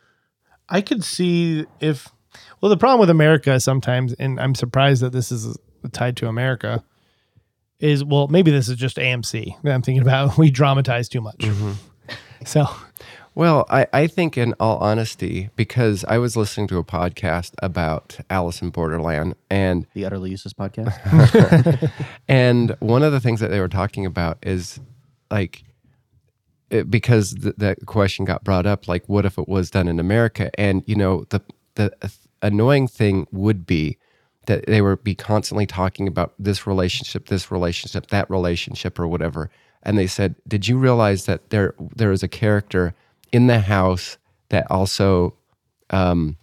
I 0.68 0.80
could 0.80 1.02
see 1.04 1.66
if 1.80 2.08
well 2.60 2.70
the 2.70 2.76
problem 2.76 3.00
with 3.00 3.10
America 3.10 3.58
sometimes, 3.58 4.14
and 4.14 4.40
I'm 4.40 4.54
surprised 4.54 5.02
that 5.02 5.12
this 5.12 5.32
is 5.32 5.58
tied 5.92 6.16
to 6.18 6.28
America, 6.28 6.84
is 7.80 8.04
well 8.04 8.28
maybe 8.28 8.52
this 8.52 8.68
is 8.68 8.76
just 8.76 8.96
AMC 8.96 9.60
that 9.64 9.74
I'm 9.74 9.82
thinking 9.82 10.02
about. 10.02 10.38
We 10.38 10.50
dramatize 10.50 11.08
too 11.08 11.20
much. 11.20 11.38
Mm-hmm. 11.38 11.72
So 12.46 12.66
Well, 13.34 13.66
I, 13.68 13.86
I 13.92 14.06
think, 14.06 14.38
in 14.38 14.54
all 14.60 14.78
honesty, 14.78 15.50
because 15.56 16.04
I 16.04 16.18
was 16.18 16.36
listening 16.36 16.68
to 16.68 16.78
a 16.78 16.84
podcast 16.84 17.52
about 17.60 18.18
Alice 18.30 18.62
in 18.62 18.70
Borderland, 18.70 19.34
and 19.50 19.86
The 19.94 20.04
utterly 20.04 20.30
useless 20.30 20.54
podcast. 20.54 21.90
and 22.28 22.76
one 22.78 23.02
of 23.02 23.10
the 23.12 23.20
things 23.20 23.40
that 23.40 23.48
they 23.48 23.58
were 23.58 23.68
talking 23.68 24.06
about 24.06 24.38
is 24.42 24.80
like 25.30 25.64
it, 26.70 26.90
because 26.90 27.34
th- 27.34 27.56
that 27.56 27.86
question 27.86 28.24
got 28.24 28.44
brought 28.44 28.66
up 28.66 28.88
like 28.88 29.08
what 29.08 29.24
if 29.24 29.38
it 29.38 29.48
was 29.48 29.70
done 29.70 29.88
in 29.88 29.98
america? 30.00 30.50
And 30.60 30.82
you 30.86 30.94
know 30.94 31.24
the 31.30 31.40
the 31.74 31.92
annoying 32.42 32.88
thing 32.88 33.26
would 33.32 33.66
be 33.66 33.96
that 34.46 34.66
they 34.66 34.80
would 34.80 35.04
be 35.04 35.14
constantly 35.14 35.66
talking 35.66 36.08
about 36.08 36.32
this 36.38 36.66
relationship 36.66 37.26
this 37.28 37.50
relationship 37.50 38.08
that 38.08 38.28
relationship 38.30 38.98
or 38.98 39.06
whatever. 39.06 39.50
And 39.82 39.96
they 39.96 40.06
said 40.06 40.34
did 40.46 40.66
you 40.68 40.78
realize 40.78 41.26
that 41.26 41.50
there 41.50 41.74
there 41.96 42.12
is 42.12 42.22
a 42.22 42.28
character 42.28 42.94
in 43.32 43.46
the 43.46 43.60
house 43.60 44.18
that 44.48 44.66
also 44.70 45.34
um, 45.90 46.36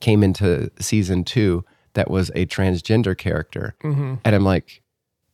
came 0.00 0.22
into 0.22 0.70
season 0.78 1.24
two 1.24 1.64
that 1.94 2.10
was 2.10 2.30
a 2.34 2.46
transgender 2.46 3.16
character? 3.16 3.74
And 4.24 4.34
i'm 4.34 4.44
like 4.44 4.81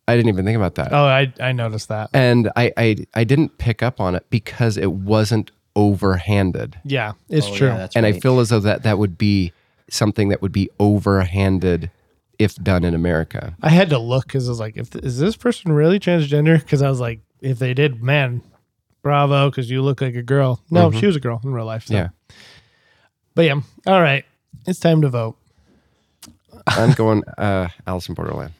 i 0.08 0.16
didn't 0.16 0.28
even 0.30 0.44
think 0.44 0.56
about 0.56 0.74
that 0.74 0.92
oh 0.92 1.04
I 1.04 1.32
I 1.40 1.52
noticed 1.52 1.88
that. 1.88 2.10
and 2.12 2.50
I, 2.56 2.72
I 2.76 2.96
i 3.14 3.22
didn't 3.24 3.58
pick 3.58 3.82
up 3.82 4.00
on 4.00 4.14
it 4.16 4.26
because 4.30 4.76
it 4.76 4.90
wasn't 4.92 5.50
overhanded. 5.76 6.74
Yeah, 6.84 7.12
it's 7.28 7.46
Oh, 7.46 7.54
true. 7.54 7.68
yeah, 7.68 7.76
that's 7.76 7.94
and 7.94 8.04
I 8.04 8.12
feel 8.18 8.40
as 8.40 8.48
though 8.48 8.58
that 8.58 8.82
that 8.82 8.98
would 8.98 9.16
be 9.16 9.52
something 9.88 10.28
that 10.30 10.42
would 10.42 10.50
be 10.50 10.68
overhanded 10.80 11.90
if 12.36 12.56
done 12.56 12.82
in 12.84 12.94
America. 12.94 13.54
I 13.62 13.68
had 13.68 13.88
to 13.90 13.98
look 13.98 14.26
because 14.26 14.48
I 14.48 14.50
was 14.50 14.58
like, 14.58 14.76
if 14.76 14.96
is 14.96 15.18
this 15.20 15.36
person 15.36 15.70
really 15.70 16.00
transgender? 16.00 16.58
Because 16.58 16.82
I 16.82 16.88
was 16.88 16.98
like, 16.98 17.20
if 17.40 17.60
they 17.60 17.74
did, 17.74 18.02
man, 18.02 18.42
bravo, 19.02 19.50
because 19.50 19.70
you 19.70 19.80
look 19.82 20.00
like 20.00 20.16
a 20.16 20.22
girl. 20.22 20.60
No, 20.68 20.90
she 20.90 21.06
was 21.06 21.14
a 21.14 21.20
girl 21.20 21.40
in 21.44 21.52
real 21.52 21.66
life. 21.66 21.86
So. 21.86 21.94
Yeah. 21.94 22.08
But 23.36 23.42
yeah, 23.44 23.60
all 23.86 24.02
right, 24.02 24.24
it's 24.66 24.80
time 24.80 25.02
to 25.02 25.08
vote. 25.08 25.36
I'm 26.66 26.92
going 26.94 27.22
uh 27.38 27.68
Alice 27.86 28.08
in 28.08 28.14
Borderland. 28.16 28.52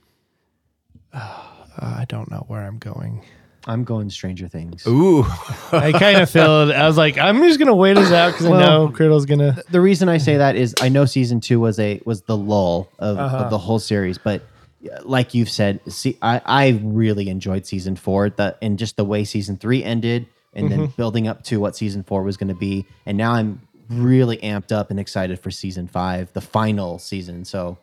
Uh, 1.13 1.43
I 1.79 2.05
don't 2.09 2.31
know 2.31 2.45
where 2.49 2.63
I'm 2.63 2.79
going. 2.79 3.23
I'm 3.67 3.85
going 3.85 4.09
Stranger 4.09 4.49
Things. 4.49 4.87
Ooh. 4.87 5.25
I 5.73 5.93
kind 5.93 6.19
of 6.21 6.31
feel. 6.31 6.73
I 6.73 6.87
was 6.87 6.97
like, 6.97 7.19
I'm 7.19 7.39
just 7.43 7.59
gonna 7.59 7.75
wait 7.75 7.95
this 7.95 8.13
out 8.13 8.33
because 8.33 8.47
I 8.47 8.51
Well- 8.51 8.61
know 8.89 8.95
Criddle's 8.95 9.27
gonna. 9.27 9.63
the 9.71 9.81
reason 9.81 10.09
I 10.09 10.19
say 10.19 10.39
that 10.39 10.57
is 10.57 10.75
I 10.81 10.89
know 10.89 11.05
season 11.05 11.41
two 11.41 11.61
was 11.61 11.79
a 11.79 12.01
was 12.05 12.23
the 12.23 12.37
lull 12.37 12.89
of, 12.99 13.19
Uh-huh. 13.19 13.37
of 13.39 13.51
the 13.51 13.59
whole 13.59 13.79
series, 13.79 14.17
but 14.19 14.43
uh, 14.85 15.01
like 15.05 15.35
you've 15.35 15.51
said, 15.51 15.81
see, 15.89 16.17
I 16.23 16.41
I 16.47 16.81
really 16.83 17.29
enjoyed 17.29 17.67
season 17.67 17.97
four, 17.97 18.31
the 18.31 18.57
and 18.63 18.79
just 18.79 18.97
the 18.97 19.05
way 19.05 19.25
season 19.25 19.57
three 19.57 19.83
ended, 19.85 20.27
and 20.55 20.71
then 20.71 20.87
building 20.97 21.29
up 21.29 21.43
to 21.45 21.61
what 21.61 21.77
season 21.77 22.03
four 22.05 22.23
was 22.23 22.37
going 22.37 22.49
to 22.49 22.55
be, 22.59 22.87
and 23.05 23.19
now 23.19 23.33
I'm 23.33 23.61
really 23.91 24.37
amped 24.39 24.71
up 24.73 24.91
and 24.91 24.99
excited 25.01 25.41
for 25.41 25.51
season 25.51 25.89
five, 25.89 26.33
the 26.33 26.41
final 26.41 26.99
season. 26.99 27.45
So, 27.45 27.79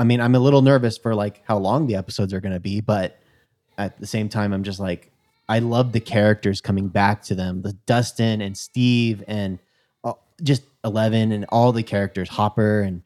I 0.00 0.04
mean, 0.04 0.20
I'm 0.20 0.34
a 0.34 0.38
little 0.38 0.62
nervous 0.62 0.96
for 0.96 1.14
like 1.14 1.42
how 1.44 1.58
long 1.58 1.86
the 1.86 1.96
episodes 1.96 2.32
are 2.32 2.40
going 2.40 2.54
to 2.54 2.60
be, 2.60 2.80
but 2.80 3.20
at 3.76 4.00
the 4.00 4.06
same 4.06 4.30
time, 4.30 4.54
I'm 4.54 4.62
just 4.62 4.80
like, 4.80 5.12
I 5.46 5.58
love 5.58 5.92
the 5.92 6.00
characters 6.00 6.60
coming 6.62 6.88
back 6.88 7.22
to 7.24 7.34
them, 7.34 7.60
the 7.60 7.74
Dustin 7.84 8.40
and 8.40 8.56
Steve 8.56 9.22
and 9.28 9.58
uh, 10.02 10.14
just 10.42 10.62
Eleven 10.84 11.32
and 11.32 11.44
all 11.50 11.72
the 11.72 11.82
characters, 11.82 12.28
Hopper 12.30 12.80
and. 12.80 13.02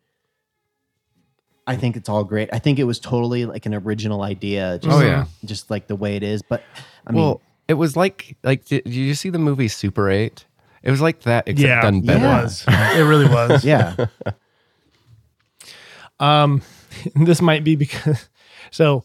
I 1.67 1.77
think 1.77 1.97
it's 1.97 2.11
all 2.11 2.25
great. 2.25 2.51
I 2.53 2.59
think 2.59 2.79
it 2.79 2.85
was 2.85 3.01
totally 3.01 3.47
like 3.47 3.65
an 3.65 3.73
original 3.75 4.23
idea. 4.23 4.79
Just, 4.83 4.95
Oh, 4.97 5.01
yeah. 5.01 5.25
just 5.47 5.71
like 5.71 5.87
the 5.87 5.97
way 5.97 6.15
it 6.15 6.23
is. 6.23 6.43
But 6.43 6.63
I 7.07 7.13
mean, 7.13 7.23
well, 7.23 7.41
it 7.69 7.75
was 7.75 7.97
like 7.97 8.37
like 8.45 8.67
did, 8.67 8.85
did 8.85 8.93
you 8.95 9.15
see 9.15 9.31
the 9.31 9.39
movie 9.39 9.69
Super 9.69 10.11
8? 10.11 10.45
It 10.83 10.91
was 10.91 11.01
like 11.01 11.23
that 11.23 11.49
except 11.49 11.67
Yeah, 11.67 11.81
done 11.81 11.97
it 11.97 12.07
better. 12.07 12.21
Yeah. 12.21 12.43
was. 12.43 12.65
It 12.69 13.03
really 13.09 13.27
was. 13.27 13.65
yeah, 13.75 13.97
Um, 16.21 16.63
this 17.15 17.41
might 17.41 17.65
be 17.65 17.77
because 17.77 18.29
so 18.71 19.05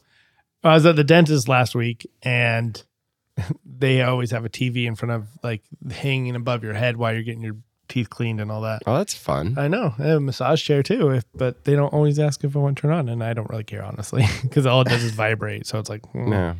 I 0.63 0.73
was 0.73 0.85
at 0.85 0.95
the 0.95 1.03
dentist 1.03 1.47
last 1.47 1.75
week 1.75 2.09
and 2.21 2.81
they 3.65 4.01
always 4.01 4.31
have 4.31 4.45
a 4.45 4.49
TV 4.49 4.85
in 4.85 4.95
front 4.95 5.11
of 5.11 5.27
like 5.43 5.61
hanging 5.91 6.35
above 6.35 6.63
your 6.63 6.73
head 6.73 6.97
while 6.97 7.13
you're 7.13 7.23
getting 7.23 7.43
your 7.43 7.57
teeth 7.87 8.09
cleaned 8.09 8.39
and 8.39 8.51
all 8.51 8.61
that. 8.61 8.83
Oh, 8.85 8.97
that's 8.97 9.15
fun. 9.15 9.55
I 9.57 9.67
know. 9.67 9.93
I 9.97 10.03
have 10.03 10.17
a 10.17 10.21
massage 10.21 10.63
chair 10.63 10.83
too, 10.83 11.09
if, 11.09 11.23
but 11.33 11.63
they 11.65 11.75
don't 11.75 11.93
always 11.93 12.19
ask 12.19 12.43
if 12.43 12.55
I 12.55 12.59
want 12.59 12.77
to 12.77 12.81
turn 12.81 12.91
on, 12.91 13.09
and 13.09 13.23
I 13.23 13.33
don't 13.33 13.49
really 13.49 13.63
care 13.63 13.83
honestly 13.83 14.25
because 14.43 14.65
all 14.65 14.81
it 14.81 14.87
does 14.87 15.03
is 15.03 15.11
vibrate. 15.11 15.65
So 15.65 15.79
it's 15.79 15.89
like, 15.89 16.03
mm. 16.13 16.27
No. 16.27 16.55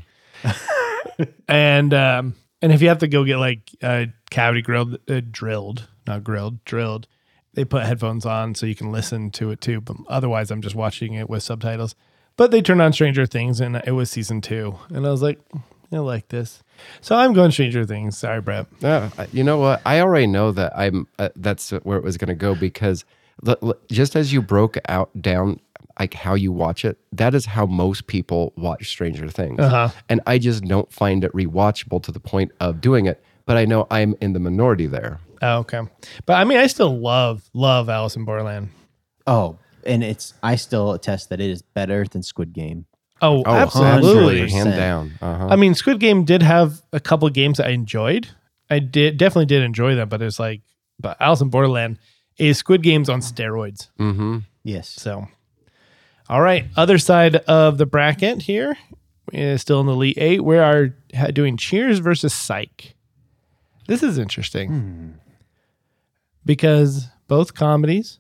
and 1.48 1.94
um, 1.94 2.36
and 2.62 2.72
if 2.72 2.82
you 2.82 2.90
have 2.90 3.00
to 3.00 3.08
go 3.08 3.24
get 3.24 3.38
like 3.38 3.70
uh, 3.82 4.06
cavity 4.30 4.62
grilled, 4.62 4.98
uh, 5.10 5.22
drilled, 5.30 5.88
not 6.08 6.24
grilled, 6.24 6.64
drilled, 6.66 7.08
they 7.60 7.66
put 7.66 7.84
headphones 7.84 8.26
on 8.26 8.56
so 8.56 8.66
you 8.66 8.74
can 8.74 8.90
listen 8.90 9.32
to 9.32 9.52
it 9.52 9.60
too. 9.60 9.82
But 9.82 9.98
otherwise, 10.08 10.50
I'm 10.50 10.62
just 10.62 10.76
watching 10.76 11.14
it 11.14 11.30
with 11.30 11.44
subtitles. 11.44 11.94
But 12.38 12.52
they 12.52 12.62
turned 12.62 12.82
on 12.82 12.94
Stranger 12.94 13.26
Things, 13.26 13.60
and 13.60 13.76
it 13.86 13.92
was 13.92 14.10
season 14.10 14.40
two, 14.40 14.80
and 14.88 15.06
I 15.06 15.10
was 15.10 15.22
like, 15.22 15.42
I 15.92 15.98
like 15.98 16.30
this. 16.30 16.64
So 17.02 17.18
I'm 17.18 17.34
going 17.34 17.52
Stranger 17.52 17.84
Things. 17.84 18.18
Sorry, 18.18 18.40
Brett. 18.40 18.68
Yeah, 18.80 19.10
you 19.34 19.44
know 19.44 19.58
what? 19.58 19.82
I 19.86 20.00
already 20.00 20.28
know 20.28 20.54
that 20.54 20.72
I'm. 20.74 21.06
Uh, 21.18 21.30
that's 21.36 21.72
where 21.72 21.98
it 21.98 22.04
was 22.06 22.16
going 22.16 22.30
to 22.30 22.34
go 22.34 22.56
because 22.56 23.04
l- 23.46 23.58
l- 23.62 23.76
just 23.92 24.16
as 24.16 24.32
you 24.32 24.42
broke 24.42 24.78
out 24.88 25.10
down 25.22 25.60
like 26.00 26.14
how 26.14 26.36
you 26.36 26.54
watch 26.54 26.86
it, 26.86 26.98
that 27.12 27.36
is 27.36 27.46
how 27.46 27.66
most 27.66 28.08
people 28.08 28.54
watch 28.56 28.88
Stranger 28.88 29.28
Things. 29.28 29.60
Uh-huh. 29.60 29.90
And 30.08 30.22
I 30.26 30.38
just 30.38 30.64
don't 30.64 30.90
find 30.94 31.26
it 31.26 31.34
rewatchable 31.34 32.02
to 32.04 32.12
the 32.14 32.22
point 32.22 32.54
of 32.62 32.80
doing 32.80 33.06
it. 33.06 33.22
But 33.46 33.58
I 33.58 33.66
know 33.66 33.86
I'm 33.92 34.16
in 34.22 34.32
the 34.32 34.40
minority 34.40 34.88
there. 34.88 35.20
Oh, 35.42 35.60
okay. 35.60 35.82
But 36.26 36.34
I 36.34 36.44
mean, 36.44 36.58
I 36.58 36.68
still 36.68 36.98
love 37.00 37.50
love 37.54 37.90
Alice 37.90 38.16
in 38.16 38.26
Borderland. 38.26 38.70
Oh, 39.28 39.58
and 39.86 40.04
it's 40.04 40.34
I 40.44 40.56
still 40.56 40.94
attest 40.94 41.30
that 41.30 41.40
it 41.40 41.50
is 41.50 41.62
better 41.62 42.06
than 42.06 42.24
Squid 42.24 42.54
Game. 42.54 42.86
Oh, 43.22 43.44
Oh, 43.46 43.52
absolutely. 43.54 43.98
absolutely, 44.42 44.50
hand 44.50 44.70
100%. 44.70 44.76
down. 44.78 45.12
Uh-huh. 45.22 45.48
I 45.50 45.56
mean, 45.58 45.76
Squid 45.76 46.00
Game 46.00 46.24
did 46.26 46.42
have 46.42 46.82
a 46.94 47.00
couple 47.02 47.28
of 47.28 47.34
games 47.34 47.58
that 47.58 47.68
I 47.68 47.72
enjoyed. 47.72 48.28
I 48.70 48.80
did 48.80 49.18
definitely 49.18 49.46
did 49.48 49.62
enjoy 49.64 49.96
them, 49.96 50.08
but 50.10 50.22
it's 50.22 50.40
like, 50.40 50.62
but 51.00 51.18
Alice 51.20 51.42
in 51.42 51.50
Borderland 51.50 51.98
is 52.38 52.58
Squid 52.58 52.82
Games 52.84 53.10
on 53.10 53.20
steroids. 53.22 53.90
mm-hmm. 54.00 54.40
Yes. 54.64 54.90
So, 54.90 55.28
all 56.30 56.42
right, 56.42 56.66
other 56.78 56.98
side 56.98 57.36
of 57.38 57.78
the 57.78 57.86
bracket 57.86 58.44
here 58.44 58.78
is 59.34 59.62
still 59.62 59.80
in 59.80 59.86
the 59.88 59.94
Elite 59.94 60.18
Eight. 60.18 60.44
We 60.44 60.58
are 60.58 60.90
doing 61.34 61.58
Cheers 61.58 62.00
versus 62.00 62.34
Psych. 62.34 62.96
This 63.88 64.04
is 64.04 64.18
interesting 64.18 65.16
because 66.46 67.08
both 67.28 67.54
comedies, 67.54 68.20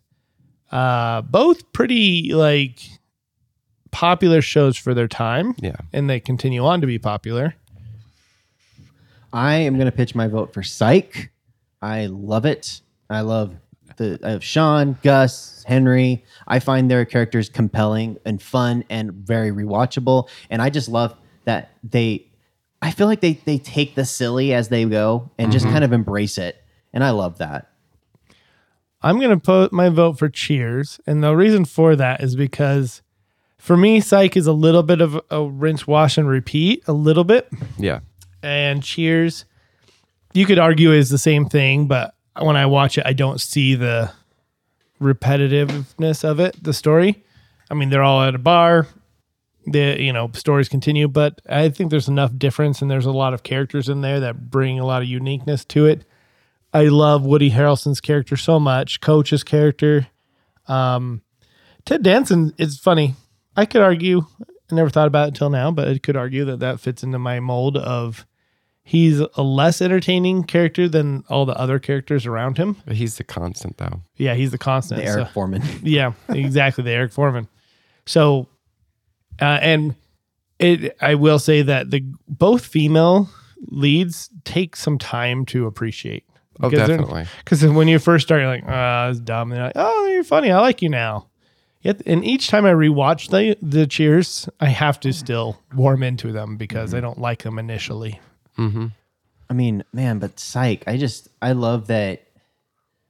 uh, 0.71 1.21
both 1.23 1.71
pretty 1.73 2.33
like 2.33 2.79
popular 3.91 4.41
shows 4.41 4.77
for 4.77 4.93
their 4.93 5.07
time, 5.07 5.55
Yeah. 5.59 5.75
and 5.93 6.09
they 6.09 6.19
continue 6.19 6.63
on 6.65 6.81
to 6.81 6.87
be 6.87 6.99
popular. 6.99 7.55
I 9.31 9.55
am 9.55 9.75
going 9.75 9.85
to 9.85 9.91
pitch 9.91 10.15
my 10.15 10.27
vote 10.27 10.53
for 10.53 10.63
Psych. 10.63 11.31
I 11.81 12.07
love 12.07 12.45
it. 12.45 12.81
I 13.09 13.21
love 13.21 13.55
the 13.97 14.19
I 14.23 14.31
have 14.31 14.43
Sean, 14.43 14.97
Gus, 15.03 15.63
Henry. 15.67 16.23
I 16.47 16.59
find 16.59 16.89
their 16.89 17.05
characters 17.05 17.49
compelling 17.49 18.17
and 18.25 18.41
fun 18.41 18.83
and 18.89 19.11
very 19.13 19.51
rewatchable. 19.51 20.29
And 20.49 20.61
I 20.61 20.69
just 20.69 20.89
love 20.89 21.15
that 21.45 21.71
they. 21.83 22.25
I 22.81 22.91
feel 22.91 23.07
like 23.07 23.19
they 23.21 23.33
they 23.45 23.57
take 23.57 23.95
the 23.95 24.05
silly 24.05 24.53
as 24.53 24.69
they 24.69 24.85
go 24.85 25.31
and 25.37 25.51
just 25.51 25.65
kind 25.65 25.83
of 25.83 25.91
embrace 25.93 26.37
it, 26.37 26.63
and 26.93 27.03
I 27.03 27.09
love 27.09 27.39
that. 27.39 27.68
I'm 29.01 29.19
going 29.19 29.31
to 29.31 29.37
put 29.37 29.71
my 29.71 29.89
vote 29.89 30.19
for 30.19 30.29
Cheers. 30.29 30.99
And 31.07 31.23
the 31.23 31.35
reason 31.35 31.65
for 31.65 31.95
that 31.95 32.21
is 32.21 32.35
because 32.35 33.01
for 33.57 33.77
me, 33.77 33.99
Psych 34.01 34.35
is 34.35 34.47
a 34.47 34.53
little 34.53 34.83
bit 34.83 35.01
of 35.01 35.19
a 35.29 35.43
rinse, 35.43 35.87
wash, 35.87 36.17
and 36.17 36.27
repeat, 36.27 36.83
a 36.87 36.93
little 36.93 37.23
bit. 37.23 37.49
Yeah. 37.77 37.99
And 38.41 38.83
Cheers, 38.83 39.45
you 40.33 40.45
could 40.45 40.59
argue 40.59 40.91
is 40.91 41.09
the 41.09 41.17
same 41.17 41.47
thing, 41.47 41.87
but 41.87 42.13
when 42.39 42.55
I 42.55 42.65
watch 42.65 42.97
it, 42.97 43.05
I 43.05 43.13
don't 43.13 43.39
see 43.41 43.75
the 43.75 44.11
repetitiveness 45.01 46.23
of 46.23 46.39
it, 46.39 46.61
the 46.61 46.73
story. 46.73 47.23
I 47.69 47.73
mean, 47.73 47.89
they're 47.89 48.03
all 48.03 48.21
at 48.23 48.35
a 48.35 48.39
bar. 48.39 48.87
The 49.65 50.01
you 50.01 50.13
know 50.13 50.31
stories 50.33 50.69
continue, 50.69 51.07
but 51.07 51.41
I 51.47 51.69
think 51.69 51.91
there's 51.91 52.07
enough 52.07 52.35
difference, 52.37 52.81
and 52.81 52.89
there's 52.89 53.05
a 53.05 53.11
lot 53.11 53.33
of 53.33 53.43
characters 53.43 53.87
in 53.87 54.01
there 54.01 54.19
that 54.21 54.49
bring 54.49 54.79
a 54.79 54.85
lot 54.85 55.01
of 55.01 55.07
uniqueness 55.07 55.63
to 55.65 55.85
it. 55.85 56.05
I 56.73 56.85
love 56.85 57.25
Woody 57.25 57.51
Harrelson's 57.51 58.01
character 58.01 58.37
so 58.37 58.59
much. 58.59 59.01
Coach's 59.01 59.43
character, 59.43 60.07
um, 60.67 61.21
Ted 61.85 62.03
Danson 62.03 62.53
is 62.57 62.77
funny. 62.77 63.15
I 63.55 63.65
could 63.65 63.81
argue. 63.81 64.25
I 64.71 64.75
never 64.75 64.89
thought 64.89 65.07
about 65.07 65.25
it 65.25 65.27
until 65.29 65.49
now, 65.49 65.71
but 65.71 65.87
I 65.87 65.97
could 65.97 66.15
argue 66.15 66.45
that 66.45 66.59
that 66.59 66.79
fits 66.79 67.01
into 67.01 67.17
my 67.17 67.39
mold 67.39 67.75
of 67.75 68.25
he's 68.83 69.19
a 69.19 69.41
less 69.41 69.81
entertaining 69.81 70.43
character 70.43 70.87
than 70.87 71.23
all 71.29 71.45
the 71.45 71.57
other 71.57 71.79
characters 71.79 72.25
around 72.25 72.57
him. 72.57 72.77
But 72.85 72.95
he's 72.95 73.17
the 73.17 73.23
constant 73.23 73.77
though. 73.77 74.01
Yeah, 74.15 74.35
he's 74.35 74.51
the 74.51 74.57
constant. 74.57 75.01
The 75.01 75.07
so- 75.07 75.19
Eric 75.19 75.29
Forman. 75.29 75.63
yeah, 75.83 76.13
exactly. 76.29 76.83
The 76.83 76.91
Eric 76.91 77.11
Forman. 77.11 77.47
So, 78.05 78.47
uh, 79.41 79.59
and 79.61 79.95
it, 80.57 80.95
I 81.01 81.15
will 81.15 81.39
say 81.39 81.61
that 81.61 81.91
the 81.91 82.03
both 82.27 82.65
female 82.65 83.29
leads 83.67 84.29
take 84.43 84.75
some 84.75 84.97
time 84.97 85.45
to 85.47 85.65
appreciate. 85.65 86.25
Oh, 86.61 86.69
definitely. 86.69 87.25
Because 87.39 87.65
when 87.65 87.87
you 87.87 87.99
first 87.99 88.27
start, 88.27 88.41
you're 88.41 88.49
like, 88.49 88.63
"Ah, 88.67 89.07
that's 89.07 89.19
dumb." 89.19 89.51
And 89.51 89.57
they're 89.57 89.67
like, 89.67 89.73
"Oh, 89.75 90.07
you're 90.07 90.23
funny. 90.23 90.51
I 90.51 90.59
like 90.59 90.81
you 90.81 90.89
now." 90.89 91.27
Yet, 91.81 92.01
and 92.05 92.25
each 92.25 92.49
time 92.49 92.65
I 92.65 92.71
rewatch 92.71 93.29
the 93.29 93.57
the 93.61 93.87
Cheers, 93.87 94.49
I 94.59 94.67
have 94.67 94.99
to 95.01 95.13
still 95.13 95.57
warm 95.73 96.03
into 96.03 96.33
them 96.33 96.57
because 96.57 96.93
I 96.93 96.99
don't 96.99 97.19
like 97.19 97.43
them 97.43 97.57
initially. 97.57 98.19
Mm-hmm. 98.57 98.87
I 99.49 99.53
mean, 99.53 99.83
man, 99.93 100.19
but 100.19 100.39
Psych. 100.39 100.83
I 100.87 100.97
just 100.97 101.29
I 101.41 101.53
love 101.53 101.87
that. 101.87 102.25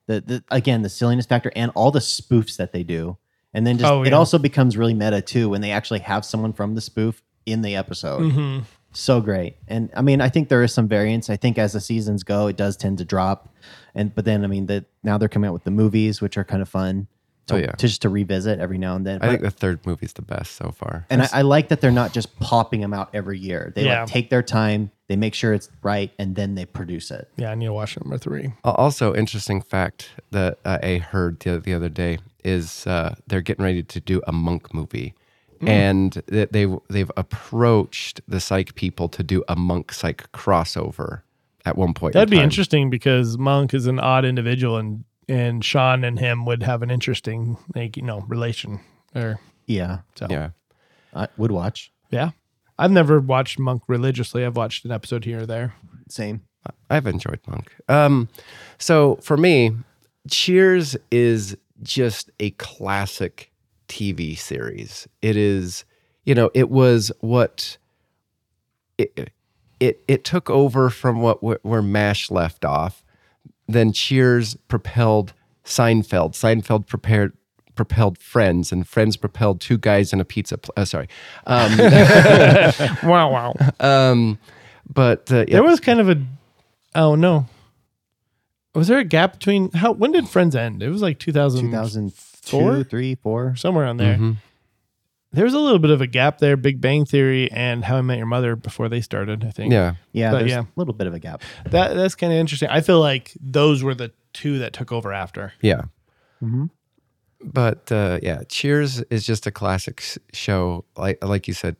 The, 0.06 0.22
the 0.22 0.44
again 0.50 0.82
the 0.82 0.90
silliness 0.90 1.28
factor 1.28 1.52
and 1.56 1.72
all 1.76 1.92
the 1.92 2.00
spoofs 2.00 2.58
that 2.58 2.72
they 2.72 2.82
do, 2.82 3.18
and 3.54 3.66
then 3.66 3.78
just 3.78 3.92
Oh, 3.92 4.04
it 4.04 4.14
also 4.14 4.40
becomes 4.40 4.76
really 4.76 4.96
meta 4.96 5.22
too 5.22 5.50
when 5.50 5.62
they 5.62 5.72
actually 5.72 6.00
have 6.00 6.26
someone 6.26 6.54
from 6.54 6.74
the 6.74 6.82
spoof 6.82 7.22
in 7.46 7.62
the 7.62 7.76
episode. 7.76 8.22
Mm-hmm. 8.22 8.60
So 8.92 9.22
great, 9.22 9.56
and 9.68 9.90
I 9.96 10.02
mean 10.02 10.20
I 10.22 10.30
think 10.30 10.50
there 10.50 10.64
is 10.64 10.74
some 10.74 10.88
variance. 10.88 11.30
I 11.30 11.38
think 11.38 11.58
as 11.58 11.74
the 11.74 11.80
seasons 11.82 12.24
go, 12.24 12.48
it 12.48 12.58
does 12.58 12.76
tend 12.76 12.98
to 12.98 13.06
drop, 13.06 13.54
and 13.94 14.14
but 14.14 14.26
then 14.26 14.44
I 14.44 14.48
mean 14.48 14.66
that 14.68 14.86
now 15.04 15.18
they're 15.18 15.30
coming 15.30 15.48
out 15.48 15.54
with 15.54 15.64
the 15.64 15.72
movies, 15.72 16.22
which 16.22 16.38
are 16.38 16.44
kind 16.44 16.62
of 16.62 16.70
fun. 16.70 17.08
To, 17.48 17.56
Oh, 17.56 17.58
yeah. 17.58 17.72
to 17.72 17.88
just 17.88 18.04
to 18.04 18.10
revisit 18.10 18.60
every 18.60 18.78
now 18.78 18.96
and 18.96 19.04
then. 19.08 19.24
I 19.24 19.28
think 19.30 19.42
the 19.42 19.50
third 19.50 19.84
movie's 19.84 20.14
the 20.14 20.22
best 20.22 20.52
so 20.56 20.70
far. 20.72 21.08
and 21.10 21.24
I, 21.24 21.30
I 21.34 21.42
like 21.42 21.70
that 21.70 21.82
they're 21.82 21.90
not 21.90 22.14
just 22.14 22.40
popping 22.40 22.80
them 22.82 22.94
out 22.94 23.10
every 23.16 23.40
year. 23.40 23.74
They 23.76 23.86
Yeah. 23.86 24.02
like 24.02 24.08
take 24.10 24.30
their 24.30 24.44
time 24.44 24.92
They 25.08 25.16
make 25.16 25.34
sure 25.34 25.52
it's 25.56 25.68
right 25.82 26.12
and 26.20 26.36
then 26.36 26.54
they 26.54 26.66
produce 26.66 27.10
it. 27.10 27.28
Yeah, 27.38 27.50
I 27.50 27.56
need 27.56 27.66
to 27.66 27.74
watch 27.74 27.98
number 28.00 28.20
three. 28.20 28.54
Also, 28.64 29.16
interesting 29.16 29.62
fact 29.64 30.10
that 30.30 30.60
uh, 30.64 30.78
I 30.84 30.98
heard 31.00 31.40
the, 31.40 31.60
the 31.60 31.74
other 31.74 31.90
day 31.90 32.20
is 32.44 32.86
uh, 32.86 33.16
they're 33.26 33.42
getting 33.42 33.66
ready 33.66 33.82
to 33.82 34.00
do 34.00 34.22
a 34.28 34.32
monk 34.32 34.72
movie, 34.72 35.16
and 35.62 36.14
that 36.28 36.52
they 36.54 36.68
they've 36.90 37.12
approached 37.18 38.22
the 38.28 38.40
psych 38.40 38.76
people 38.76 39.10
to 39.10 39.24
do 39.24 39.44
a 39.48 39.56
monk 39.56 39.92
psych 39.92 40.32
crossover 40.32 41.22
at 41.66 41.78
one 41.78 41.94
point. 41.94 42.14
That'd 42.14 42.30
be 42.30 42.38
time. 42.38 42.46
interesting 42.46 42.90
because 42.90 43.38
Monk 43.38 43.74
is 43.74 43.86
an 43.88 44.00
odd 44.00 44.26
individual, 44.26 44.78
and 44.78 45.04
and 45.28 45.64
Sean 45.64 46.04
and 46.04 46.18
him 46.20 46.46
would 46.46 46.64
have 46.64 46.82
an 46.82 46.90
interesting, 46.90 47.58
like 47.76 47.98
you 47.98 48.04
know, 48.04 48.22
relation. 48.28 48.80
Or 49.16 49.40
Yeah. 49.68 50.00
so 50.16 50.28
Yeah, 50.30 50.50
I 51.14 51.28
would 51.38 51.52
watch. 51.52 51.92
yeah. 52.10 52.32
I've 52.78 52.92
never 52.92 53.20
watched 53.20 53.60
Monk 53.60 53.84
religiously. 53.88 54.46
I've 54.46 54.56
watched 54.56 54.86
an 54.86 54.92
episode 54.92 55.26
here 55.26 55.42
or 55.42 55.46
there. 55.46 55.74
Same. 56.08 56.42
I've 56.90 57.06
enjoyed 57.08 57.40
Monk. 57.48 57.74
Um, 57.90 58.30
so 58.78 59.18
for 59.22 59.36
me, 59.36 59.76
Cheers 60.30 60.96
is 61.12 61.58
just 61.82 62.30
a 62.40 62.52
classic 62.52 63.49
TV 63.90 64.38
series. 64.38 65.08
It 65.22 65.36
is, 65.36 65.84
you 66.24 66.34
know, 66.36 66.50
it 66.54 66.70
was 66.70 67.12
what 67.20 67.78
it 68.98 69.32
it, 69.82 70.02
it 70.08 70.24
took 70.24 70.50
over 70.50 70.90
from 70.90 71.22
what 71.22 71.44
where, 71.44 71.60
where 71.64 71.82
Mash 71.82 72.32
left 72.32 72.64
off. 72.64 73.04
Then 73.68 73.92
Cheers 73.92 74.56
propelled 74.68 75.34
Seinfeld. 75.66 76.32
Seinfeld 76.34 76.88
prepared 76.88 77.34
propelled 77.76 78.18
Friends, 78.18 78.72
and 78.72 78.88
Friends 78.88 79.16
propelled 79.16 79.62
Two 79.62 79.78
Guys 79.78 80.12
in 80.12 80.20
a 80.20 80.26
Pizza. 80.26 80.58
Pl- 80.58 80.74
uh, 80.76 80.86
sorry, 80.86 81.08
um, 81.48 81.78
Wow, 83.04 83.32
wow. 83.32 83.54
um, 83.80 84.38
but 84.92 85.32
uh, 85.32 85.46
yeah, 85.48 85.56
There 85.56 85.64
was 85.64 85.80
kind 85.80 86.00
of 86.00 86.10
a. 86.10 86.22
Oh 86.96 87.16
no. 87.16 87.46
Was 88.76 88.88
there 88.88 89.00
a 89.00 89.04
gap 89.04 89.34
between 89.34 89.72
how? 89.72 89.92
When 89.94 90.12
did 90.12 90.28
Friends 90.30 90.56
end? 90.56 90.84
It 90.84 90.90
was 90.90 91.02
like 91.02 91.20
2000, 91.20 91.66
2002, 91.72 92.29
Four? 92.44 92.84
three, 92.84 93.18
somewhere 93.56 93.86
on 93.86 93.98
there. 93.98 94.18
Mhm. 94.18 94.38
There 95.32 95.44
was 95.46 95.54
a 95.54 95.60
little 95.60 95.78
bit 95.80 95.92
of 95.92 96.02
a 96.02 96.08
gap 96.08 96.40
there. 96.40 96.58
Big 96.58 96.82
Bang 96.82 97.06
Theory 97.06 97.52
and 97.52 97.86
How 97.86 97.98
I 97.98 98.02
Met 98.02 98.18
Your 98.18 98.26
Mother 98.26 98.56
before 98.56 98.90
they 98.90 99.00
started. 99.02 99.44
I 99.46 99.52
think. 99.52 99.72
yeah. 99.72 99.94
Yeah, 100.12 100.32
But 100.32 100.40
there's 100.40 100.52
yeah. 100.52 100.62
a 100.62 100.68
little 100.76 100.94
bit 100.96 101.06
of 101.06 101.14
a 101.14 101.20
gap. 101.20 101.44
That 101.70 101.94
that's 101.94 102.16
kind 102.16 102.34
of 102.34 102.40
interesting. 102.40 102.70
I 102.70 102.82
feel 102.82 103.00
like 103.00 103.34
those 103.40 103.84
were 103.84 103.94
the 103.94 104.12
two 104.34 104.58
that 104.60 104.74
took 104.74 104.92
over 104.92 105.14
after. 105.14 105.54
Yeah. 105.62 105.84
Mhm. 106.42 106.72
But 107.44 107.92
uh, 107.92 108.20
yeah, 108.24 108.42
Cheers 108.50 109.02
is 109.12 109.26
just 109.26 109.46
a 109.46 109.52
classic 109.52 110.04
show. 110.34 110.84
Like 110.98 111.24
like 111.24 111.48
you 111.48 111.54
said, 111.54 111.76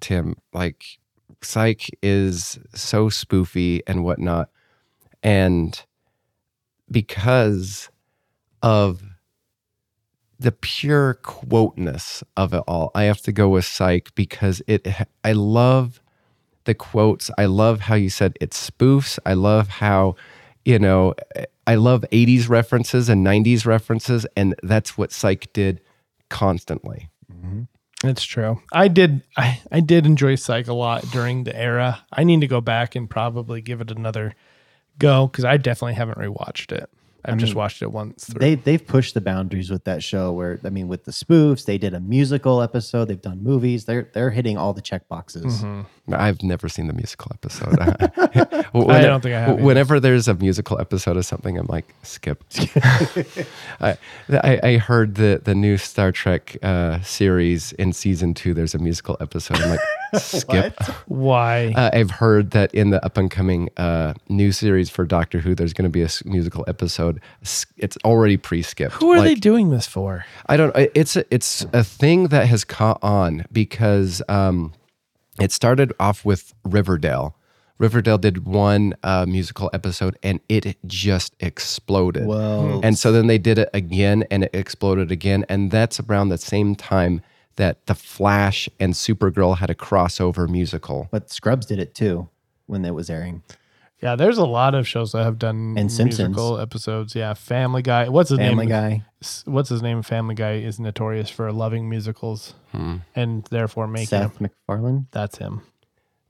Tim. 0.00 0.36
Like 0.52 0.84
Psych 1.42 1.88
is 2.02 2.58
so 2.74 3.08
spoofy 3.08 3.80
and 3.88 4.04
whatnot, 4.04 4.50
and 5.22 5.84
because 6.90 7.90
of 8.62 9.02
the 10.38 10.52
pure 10.52 11.14
quoteness 11.14 12.22
of 12.36 12.54
it 12.54 12.62
all, 12.68 12.90
I 12.94 13.04
have 13.04 13.20
to 13.22 13.32
go 13.32 13.48
with 13.48 13.64
Psych 13.64 14.14
because 14.14 14.62
it. 14.66 14.86
I 15.24 15.32
love 15.32 16.00
the 16.64 16.74
quotes. 16.74 17.30
I 17.38 17.46
love 17.46 17.80
how 17.80 17.94
you 17.94 18.10
said 18.10 18.36
it 18.40 18.50
spoofs. 18.50 19.18
I 19.26 19.34
love 19.34 19.68
how, 19.68 20.16
you 20.64 20.78
know, 20.78 21.14
I 21.66 21.74
love 21.74 22.04
80s 22.12 22.48
references 22.48 23.08
and 23.08 23.26
90s 23.26 23.66
references, 23.66 24.26
and 24.36 24.54
that's 24.62 24.96
what 24.96 25.12
Psych 25.12 25.52
did 25.52 25.80
constantly. 26.28 27.10
Mm-hmm. 27.32 27.62
It's 28.04 28.22
true. 28.22 28.62
I 28.72 28.86
did. 28.86 29.22
I, 29.36 29.60
I 29.72 29.80
did 29.80 30.06
enjoy 30.06 30.36
Psych 30.36 30.68
a 30.68 30.72
lot 30.72 31.02
during 31.10 31.44
the 31.44 31.56
era. 31.56 32.04
I 32.12 32.22
need 32.22 32.42
to 32.42 32.46
go 32.46 32.60
back 32.60 32.94
and 32.94 33.10
probably 33.10 33.60
give 33.60 33.80
it 33.80 33.90
another 33.90 34.34
go 34.98 35.26
because 35.26 35.44
I 35.44 35.56
definitely 35.56 35.94
haven't 35.94 36.18
rewatched 36.18 36.70
it. 36.70 36.88
I've 37.28 37.38
just 37.38 37.54
watched 37.54 37.82
it 37.82 37.92
once. 37.92 38.24
Through. 38.24 38.40
They 38.40 38.54
they've 38.54 38.84
pushed 38.84 39.14
the 39.14 39.20
boundaries 39.20 39.70
with 39.70 39.84
that 39.84 40.02
show. 40.02 40.32
Where 40.32 40.58
I 40.64 40.70
mean, 40.70 40.88
with 40.88 41.04
the 41.04 41.12
spoofs, 41.12 41.64
they 41.64 41.78
did 41.78 41.94
a 41.94 42.00
musical 42.00 42.62
episode. 42.62 43.06
They've 43.06 43.20
done 43.20 43.42
movies. 43.42 43.84
They're 43.84 44.10
they're 44.12 44.30
hitting 44.30 44.56
all 44.56 44.72
the 44.72 44.82
check 44.82 45.08
boxes. 45.08 45.64
I've 46.10 46.42
never 46.42 46.68
seen 46.68 46.86
the 46.86 46.92
musical 46.94 47.32
episode. 47.34 47.78
I 47.80 49.02
don't 49.02 49.20
think 49.20 49.34
I 49.34 49.40
have 49.40 49.50
either. 49.50 49.62
Whenever 49.62 50.00
there's 50.00 50.28
a 50.28 50.34
musical 50.34 50.80
episode 50.80 51.16
of 51.16 51.26
something, 51.26 51.58
I'm 51.58 51.66
like, 51.66 51.94
skip. 52.02 52.44
I, 53.80 53.96
I 54.30 54.60
I 54.62 54.76
heard 54.78 55.16
the 55.16 55.40
the 55.42 55.54
new 55.54 55.76
Star 55.76 56.12
Trek 56.12 56.56
uh, 56.62 57.00
series 57.02 57.72
in 57.72 57.92
season 57.92 58.34
two. 58.34 58.54
There's 58.54 58.74
a 58.74 58.78
musical 58.78 59.16
episode. 59.20 59.60
I'm 59.60 59.70
like, 59.70 60.22
skip. 60.22 60.74
Why? 61.06 61.72
Uh, 61.76 61.90
I've 61.92 62.10
heard 62.10 62.52
that 62.52 62.74
in 62.74 62.90
the 62.90 63.04
up 63.04 63.16
and 63.16 63.30
coming 63.30 63.68
uh, 63.76 64.14
new 64.28 64.52
series 64.52 64.90
for 64.90 65.04
Doctor 65.04 65.40
Who, 65.40 65.54
there's 65.54 65.72
going 65.72 65.84
to 65.84 65.90
be 65.90 66.02
a 66.02 66.08
musical 66.24 66.64
episode. 66.68 67.17
S- 67.42 67.66
It's 67.76 67.96
already 68.04 68.36
pre-skipped. 68.36 68.94
Who 68.94 69.12
are 69.12 69.20
they 69.22 69.34
doing 69.34 69.70
this 69.70 69.86
for? 69.86 70.24
I 70.46 70.56
don't. 70.56 70.72
It's 70.76 71.16
a, 71.16 71.24
it's 71.32 71.66
a 71.72 71.84
thing 71.84 72.28
that 72.28 72.46
has 72.46 72.64
caught 72.64 72.98
on 73.02 73.44
because 73.52 74.22
um, 74.28 74.72
it 75.40 75.52
started 75.52 75.92
off 76.00 76.24
with 76.24 76.54
Riverdale. 76.64 77.34
Riverdale 77.78 78.18
did 78.18 78.44
one 78.44 78.94
uh, 79.04 79.24
musical 79.28 79.70
episode 79.72 80.18
and 80.22 80.40
it 80.48 80.76
just 80.86 81.34
exploded. 81.38 82.26
Whoa. 82.26 82.80
And 82.82 82.98
so 82.98 83.12
then 83.12 83.28
they 83.28 83.38
did 83.38 83.56
it 83.56 83.70
again 83.72 84.24
and 84.32 84.42
it 84.44 84.50
exploded 84.52 85.12
again. 85.12 85.44
And 85.48 85.70
that's 85.70 86.00
around 86.00 86.30
the 86.30 86.38
same 86.38 86.74
time 86.74 87.22
that 87.54 87.86
The 87.86 87.94
Flash 87.94 88.68
and 88.80 88.94
Supergirl 88.94 89.58
had 89.58 89.70
a 89.70 89.76
crossover 89.76 90.48
musical. 90.48 91.06
But 91.12 91.30
Scrubs 91.30 91.66
did 91.66 91.78
it 91.78 91.94
too 91.94 92.28
when 92.66 92.84
it 92.84 92.94
was 92.94 93.08
airing. 93.10 93.42
Yeah, 94.00 94.14
there's 94.14 94.38
a 94.38 94.46
lot 94.46 94.74
of 94.76 94.86
shows 94.86 95.12
that 95.12 95.24
have 95.24 95.38
done 95.38 95.74
And 95.76 95.90
Simpsons. 95.90 96.28
musical 96.30 96.58
episodes. 96.60 97.14
Yeah, 97.16 97.34
Family 97.34 97.82
Guy. 97.82 98.08
What's 98.08 98.30
his 98.30 98.38
Family 98.38 98.66
name? 98.66 99.00
Guy. 99.00 99.04
What's 99.44 99.68
his 99.70 99.82
name? 99.82 100.02
Family 100.02 100.36
Guy 100.36 100.52
is 100.54 100.78
notorious 100.78 101.30
for 101.30 101.50
loving 101.52 101.88
musicals 101.88 102.54
and 102.72 103.42
therefore 103.50 103.88
making 103.88 104.16
them. 104.18 104.30
Seth 104.30 104.40
MacFarlane. 104.40 105.06
That's 105.10 105.38
him. 105.38 105.62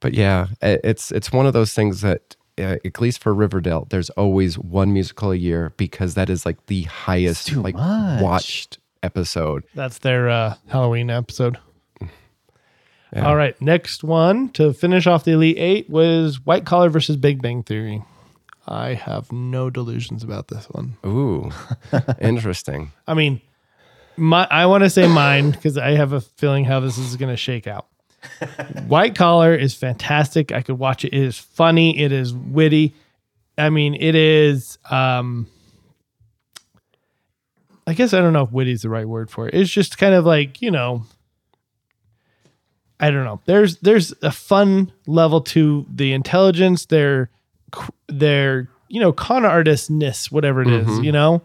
But 0.01 0.15
yeah, 0.15 0.47
it's 0.63 1.13
it's 1.13 1.31
one 1.33 1.45
of 1.47 1.53
those 1.53 1.75
things 1.75 2.01
that 2.01 2.37
uh, 2.59 2.77
at 2.85 3.01
least 3.01 3.23
for 3.23 3.35
Riverdale, 3.35 3.87
there's 3.91 4.11
always 4.11 4.59
one 4.59 4.93
musical 4.93 5.33
a 5.33 5.37
year 5.37 5.73
because 5.77 6.15
that 6.15 6.31
is 6.31 6.47
like 6.47 6.67
the 6.67 6.83
highest 6.85 7.53
like 7.55 7.75
much. 7.75 8.23
watched 8.23 8.79
episode. 9.03 9.65
That's 9.75 9.99
their 9.99 10.29
uh, 10.31 10.55
Halloween 10.69 11.11
episode. 11.11 11.59
All 13.17 13.37
right, 13.37 13.61
next 13.61 14.05
one 14.05 14.51
to 14.51 14.73
finish 14.73 15.07
off 15.07 15.25
the 15.25 15.33
Elite 15.33 15.59
Eight 15.59 15.89
was 15.89 16.45
White 16.45 16.67
Collar 16.67 16.91
versus 16.91 17.17
Big 17.17 17.41
Bang 17.41 17.63
Theory. 17.63 18.03
I 18.67 18.95
have 18.95 19.33
no 19.33 19.71
delusions 19.71 20.23
about 20.23 20.49
this 20.49 20.67
one. 20.67 20.97
Ooh, 21.07 21.51
interesting. 22.21 22.93
I 23.07 23.15
mean, 23.15 23.41
my 24.19 24.47
I 24.51 24.67
want 24.67 24.85
to 24.85 24.91
say 24.91 25.09
mine 25.09 25.53
because 25.53 25.79
I 25.79 25.93
have 25.93 26.13
a 26.13 26.21
feeling 26.21 26.67
how 26.67 26.81
this 26.81 26.99
is 26.99 27.17
going 27.17 27.31
to 27.31 27.37
shake 27.37 27.67
out. 27.67 27.87
White 28.87 29.15
Collar 29.15 29.55
is 29.55 29.75
fantastic. 29.75 30.53
I 30.53 30.61
could 30.61 30.79
watch 30.79 31.05
it. 31.05 31.15
It 31.15 31.23
is 31.23 31.39
funny. 31.39 31.99
It 31.99 32.13
is 32.13 32.35
witty. 32.35 32.95
I 33.57 33.71
mean, 33.71 33.95
it 33.95 34.15
is. 34.15 34.77
um 34.91 35.47
I 37.87 37.95
guess 37.95 38.13
I 38.13 38.21
don't 38.21 38.35
know 38.35 38.43
if 38.43 38.53
witty 38.53 38.73
is 38.73 38.83
the 38.83 38.91
right 38.91 39.09
word 39.09 39.31
for 39.31 39.49
it. 39.49 39.55
It's 39.55 39.71
just 39.71 39.97
kind 39.97 40.15
of 40.15 40.27
like 40.27 40.61
you 40.61 40.71
know. 40.71 41.05
I 43.01 43.11
don't 43.11 43.25
know. 43.25 43.41
There's 43.47 43.77
there's 43.79 44.13
a 44.23 44.33
fun 44.33 44.93
level 45.07 45.41
to 45.43 45.87
the 45.93 46.13
intelligence. 46.13 46.87
Their 46.87 47.31
their 48.09 48.69
you 48.89 49.01
know 49.01 49.13
con 49.13 49.45
artistness, 49.45 50.33
whatever 50.33 50.63
it 50.63 50.69
is, 50.69 50.99
you 51.05 51.13
know, 51.13 51.43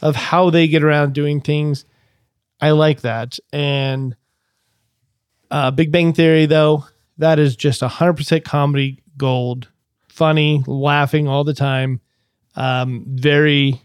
of 0.00 0.16
how 0.16 0.50
they 0.50 0.68
get 0.68 0.82
around 0.82 1.12
doing 1.12 1.40
things. 1.40 1.84
I 2.60 2.70
like 2.70 3.02
that. 3.02 3.38
And 3.52 4.16
uh, 5.50 5.70
Big 5.70 5.92
Bang 5.92 6.12
Theory, 6.14 6.46
though, 6.46 6.86
that 7.18 7.38
is 7.38 7.56
just 7.56 7.82
100% 7.82 8.44
comedy 8.44 9.02
gold. 9.16 9.68
Funny, 10.08 10.62
laughing 10.66 11.28
all 11.28 11.44
the 11.44 11.54
time. 11.54 12.00
Um, 12.56 13.04
very 13.08 13.82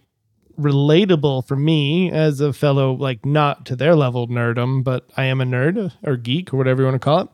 relatable 0.59 1.47
for 1.47 1.55
me 1.55 2.11
as 2.11 2.41
a 2.41 2.53
fellow, 2.53 2.93
like 2.93 3.25
not 3.25 3.65
to 3.67 3.75
their 3.75 3.95
level 3.95 4.27
nerdum, 4.27 4.83
but 4.83 5.09
I 5.15 5.25
am 5.25 5.41
a 5.41 5.45
nerd 5.45 5.91
or 6.03 6.17
geek 6.17 6.53
or 6.53 6.57
whatever 6.57 6.81
you 6.81 6.87
want 6.87 6.95
to 6.95 6.99
call 6.99 7.19
it. 7.21 7.29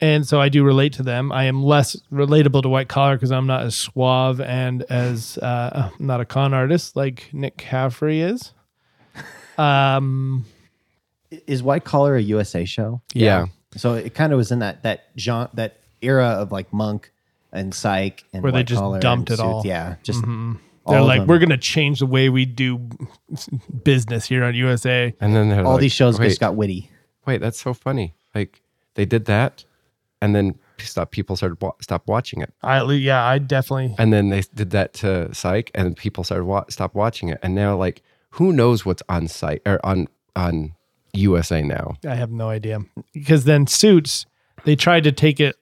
And 0.00 0.26
so 0.26 0.40
I 0.40 0.48
do 0.48 0.62
relate 0.62 0.92
to 0.94 1.02
them. 1.02 1.32
I 1.32 1.44
am 1.44 1.62
less 1.62 1.96
relatable 2.12 2.62
to 2.62 2.68
white 2.68 2.88
collar 2.88 3.16
because 3.16 3.32
I'm 3.32 3.46
not 3.46 3.62
as 3.62 3.74
suave 3.74 4.40
and 4.40 4.82
as 4.84 5.38
uh, 5.38 5.90
not 5.98 6.20
a 6.20 6.24
con 6.24 6.54
artist 6.54 6.94
like 6.94 7.30
Nick 7.32 7.56
Caffrey 7.56 8.20
is. 8.20 8.52
Um, 9.58 10.44
Is 11.48 11.64
White 11.64 11.82
Collar 11.82 12.14
a 12.14 12.22
USA 12.22 12.64
show? 12.64 13.02
Yeah. 13.12 13.46
So 13.76 13.94
it 13.94 14.14
kind 14.14 14.32
of 14.32 14.36
was 14.36 14.52
in 14.52 14.60
that 14.60 14.84
that 14.84 15.06
genre, 15.18 15.50
that 15.54 15.80
era 16.00 16.28
of 16.28 16.52
like 16.52 16.72
Monk 16.72 17.10
and 17.52 17.74
Psych 17.74 18.22
and 18.32 18.44
Where 18.44 18.52
they 18.52 18.58
White 18.60 18.66
just 18.66 18.80
Collar 18.80 19.00
dumped 19.00 19.30
and 19.30 19.40
it 19.40 19.42
all. 19.42 19.62
Yeah, 19.66 19.96
just 20.04 20.22
all 20.22 20.58
they're 20.90 21.02
like, 21.02 21.20
them. 21.20 21.26
we're 21.28 21.38
gonna 21.38 21.56
change 21.58 22.00
the 22.00 22.06
way 22.06 22.28
we 22.28 22.44
do 22.44 22.88
business 23.84 24.26
here 24.26 24.44
on 24.44 24.54
USA. 24.54 25.14
And 25.20 25.34
then 25.34 25.48
they're 25.48 25.64
all 25.64 25.72
like, 25.74 25.80
these 25.82 25.92
shows 25.92 26.18
wait, 26.18 26.28
just 26.28 26.40
got 26.40 26.56
witty. 26.56 26.90
wait, 27.26 27.40
that's 27.40 27.60
so 27.60 27.74
funny. 27.74 28.14
Like 28.34 28.62
they 28.94 29.04
did 29.04 29.26
that, 29.26 29.64
and 30.20 30.34
then 30.34 30.58
stop 30.78 31.10
people 31.10 31.36
started 31.36 31.60
wa- 31.60 31.72
stop 31.80 32.06
watching 32.06 32.40
it. 32.42 32.52
I 32.62 32.82
yeah, 32.92 33.24
I 33.24 33.38
definitely 33.38 33.94
And 33.98 34.12
then 34.12 34.28
they 34.28 34.42
did 34.54 34.70
that 34.70 34.92
to 34.94 35.32
Psych, 35.34 35.70
and 35.74 35.96
people 35.96 36.24
started 36.24 36.44
wa- 36.44 36.64
stop 36.68 36.94
watching 36.94 37.28
it. 37.28 37.38
And 37.42 37.54
now, 37.54 37.76
like, 37.76 38.02
who 38.30 38.52
knows 38.52 38.84
what's 38.86 39.02
on 39.08 39.28
site 39.28 39.62
or 39.66 39.84
on 39.84 40.08
on 40.36 40.74
USA 41.14 41.62
now? 41.62 41.94
I 42.06 42.14
have 42.14 42.30
no 42.30 42.48
idea 42.48 42.80
because 43.12 43.44
then 43.44 43.66
Suits 43.66 44.26
they 44.64 44.76
tried 44.76 45.04
to 45.04 45.12
take 45.12 45.40
it 45.40 45.56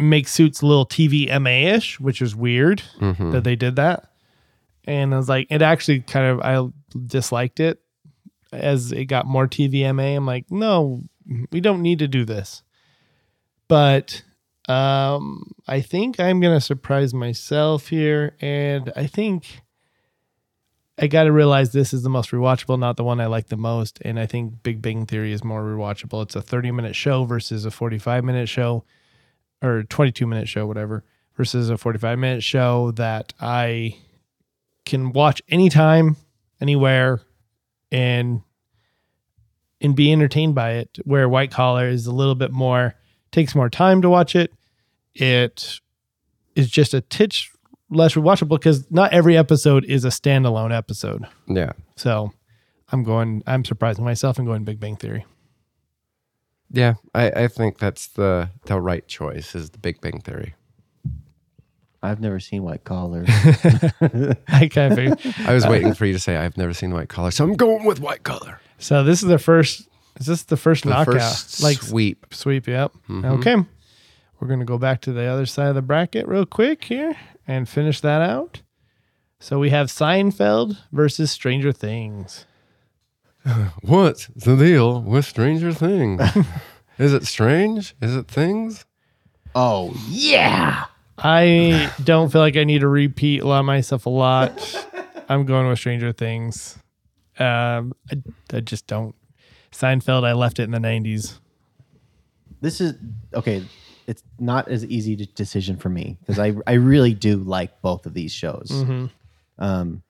make 0.00 0.28
Suits 0.28 0.62
a 0.62 0.66
little 0.66 0.86
TV 0.86 1.28
MA 1.40 1.74
ish, 1.74 1.98
which 1.98 2.22
is 2.22 2.36
weird 2.36 2.82
Mhm. 3.00 3.32
that 3.32 3.42
they 3.42 3.56
did 3.56 3.74
that. 3.76 4.07
And 4.88 5.12
I 5.12 5.18
was 5.18 5.28
like, 5.28 5.48
it 5.50 5.60
actually 5.60 6.00
kind 6.00 6.26
of 6.26 6.40
I 6.40 6.66
disliked 7.06 7.60
it 7.60 7.78
as 8.50 8.90
it 8.90 9.04
got 9.04 9.26
more 9.26 9.46
TVMA. 9.46 10.16
I'm 10.16 10.24
like, 10.24 10.50
no, 10.50 11.02
we 11.52 11.60
don't 11.60 11.82
need 11.82 11.98
to 11.98 12.08
do 12.08 12.24
this. 12.24 12.62
But 13.68 14.22
um, 14.66 15.52
I 15.66 15.82
think 15.82 16.18
I'm 16.18 16.40
gonna 16.40 16.60
surprise 16.60 17.12
myself 17.12 17.88
here, 17.88 18.34
and 18.40 18.90
I 18.96 19.06
think 19.06 19.60
I 20.98 21.06
got 21.06 21.24
to 21.24 21.32
realize 21.32 21.72
this 21.72 21.92
is 21.92 22.02
the 22.02 22.08
most 22.08 22.30
rewatchable, 22.30 22.78
not 22.78 22.96
the 22.96 23.04
one 23.04 23.20
I 23.20 23.26
like 23.26 23.48
the 23.48 23.58
most. 23.58 23.98
And 24.02 24.18
I 24.18 24.24
think 24.24 24.62
Big 24.62 24.80
Bang 24.80 25.04
Theory 25.04 25.32
is 25.32 25.44
more 25.44 25.62
rewatchable. 25.62 26.22
It's 26.22 26.34
a 26.34 26.40
30 26.42 26.70
minute 26.70 26.96
show 26.96 27.26
versus 27.26 27.66
a 27.66 27.70
45 27.70 28.24
minute 28.24 28.48
show 28.48 28.84
or 29.62 29.82
22 29.82 30.26
minute 30.26 30.48
show, 30.48 30.66
whatever, 30.66 31.04
versus 31.36 31.68
a 31.68 31.76
45 31.76 32.18
minute 32.18 32.42
show 32.42 32.90
that 32.92 33.34
I 33.38 33.98
can 34.88 35.12
watch 35.12 35.40
anytime, 35.48 36.16
anywhere, 36.60 37.20
and 37.92 38.42
and 39.80 39.94
be 39.94 40.12
entertained 40.12 40.54
by 40.54 40.72
it. 40.72 40.98
Where 41.04 41.28
White 41.28 41.50
Collar 41.52 41.88
is 41.88 42.06
a 42.06 42.12
little 42.12 42.34
bit 42.34 42.50
more 42.50 42.94
takes 43.30 43.54
more 43.54 43.70
time 43.70 44.02
to 44.02 44.08
watch 44.10 44.34
it. 44.34 44.52
It 45.14 45.80
is 46.56 46.68
just 46.70 46.94
a 46.94 47.00
titch 47.00 47.52
less 47.90 48.14
rewatchable 48.14 48.58
because 48.60 48.90
not 48.90 49.12
every 49.12 49.36
episode 49.36 49.84
is 49.84 50.04
a 50.04 50.08
standalone 50.08 50.76
episode. 50.76 51.26
Yeah, 51.46 51.72
So 51.96 52.32
I'm 52.90 53.04
going. 53.04 53.42
I'm 53.46 53.64
surprising 53.64 54.04
myself 54.04 54.38
and 54.38 54.46
going 54.46 54.64
Big 54.64 54.80
Bang 54.80 54.96
Theory. 54.96 55.24
yeah. 56.70 56.94
I, 57.14 57.30
I 57.30 57.48
think 57.48 57.78
that's 57.78 58.08
the 58.08 58.50
the 58.66 58.80
right 58.80 59.06
choice. 59.06 59.54
Is 59.54 59.70
the 59.70 59.78
Big 59.78 60.00
Bang 60.00 60.20
Theory. 60.20 60.54
I've 62.02 62.20
never 62.20 62.38
seen 62.40 62.62
White 62.62 62.84
Collar. 62.84 63.24
I 63.28 64.68
kind 64.70 64.92
of 64.92 64.94
figured. 64.96 65.34
I 65.48 65.52
was 65.52 65.66
waiting 65.66 65.94
for 65.94 66.06
you 66.06 66.12
to 66.12 66.20
say 66.20 66.36
I've 66.36 66.56
never 66.56 66.72
seen 66.72 66.92
White 66.92 67.08
Collar, 67.08 67.30
so 67.30 67.44
I'm 67.44 67.54
going 67.54 67.84
with 67.84 68.00
White 68.00 68.22
Collar. 68.22 68.60
So 68.78 69.02
this 69.02 69.22
is 69.22 69.28
the 69.28 69.38
first. 69.38 69.88
Is 70.20 70.26
this 70.26 70.42
the 70.44 70.56
first 70.56 70.84
The 70.84 70.90
knockout? 70.90 71.14
first 71.14 71.62
like 71.62 71.78
sweep. 71.82 72.26
sweep. 72.32 72.66
Yep. 72.68 72.92
Mhm. 73.08 73.38
Okay. 73.38 73.56
We're 74.40 74.48
gonna 74.48 74.64
go 74.64 74.78
back 74.78 75.00
to 75.02 75.12
the 75.12 75.24
other 75.24 75.46
side 75.46 75.68
of 75.68 75.74
the 75.74 75.82
bracket 75.82 76.28
real 76.28 76.46
quick 76.46 76.84
here 76.84 77.16
and 77.46 77.68
finish 77.68 78.00
that 78.02 78.22
out. 78.22 78.62
So 79.40 79.58
we 79.58 79.70
have 79.70 79.86
Seinfeld 79.88 80.76
versus 80.92 81.30
Stranger 81.32 81.72
Things. 81.72 82.46
What's 83.82 84.26
the 84.28 84.56
deal 84.56 85.00
with 85.02 85.24
Stranger 85.24 85.72
Things? 85.72 86.20
Is 86.98 87.12
it 87.14 87.24
strange? 87.26 87.94
Is 88.02 88.14
it 88.16 88.26
things? 88.28 88.84
oh 89.54 89.94
yeah. 90.08 90.84
I 91.18 91.92
don't 92.04 92.30
feel 92.30 92.40
like 92.40 92.56
I 92.56 92.64
need 92.64 92.80
to 92.80 92.88
repeat 92.88 93.40
a 93.42 93.46
lot 93.48 93.60
of 93.60 93.66
myself 93.66 94.06
a 94.06 94.10
lot. 94.10 94.86
I'm 95.28 95.44
going 95.44 95.68
with 95.68 95.78
Stranger 95.78 96.12
Things. 96.12 96.78
Um, 97.38 97.92
I, 98.10 98.22
I 98.52 98.60
just 98.60 98.86
don't. 98.86 99.14
Seinfeld, 99.72 100.24
I 100.24 100.32
left 100.32 100.58
it 100.58 100.62
in 100.64 100.70
the 100.70 100.78
90s. 100.78 101.38
This 102.60 102.80
is 102.80 102.94
okay. 103.34 103.64
It's 104.06 104.22
not 104.40 104.68
as 104.68 104.84
easy 104.86 105.14
to 105.16 105.26
decision 105.26 105.76
for 105.76 105.90
me 105.90 106.16
because 106.20 106.38
I 106.38 106.54
I 106.66 106.72
really 106.74 107.12
do 107.14 107.36
like 107.36 107.82
both 107.82 108.06
of 108.06 108.14
these 108.14 108.32
shows. 108.32 108.70
Um, 109.58 110.02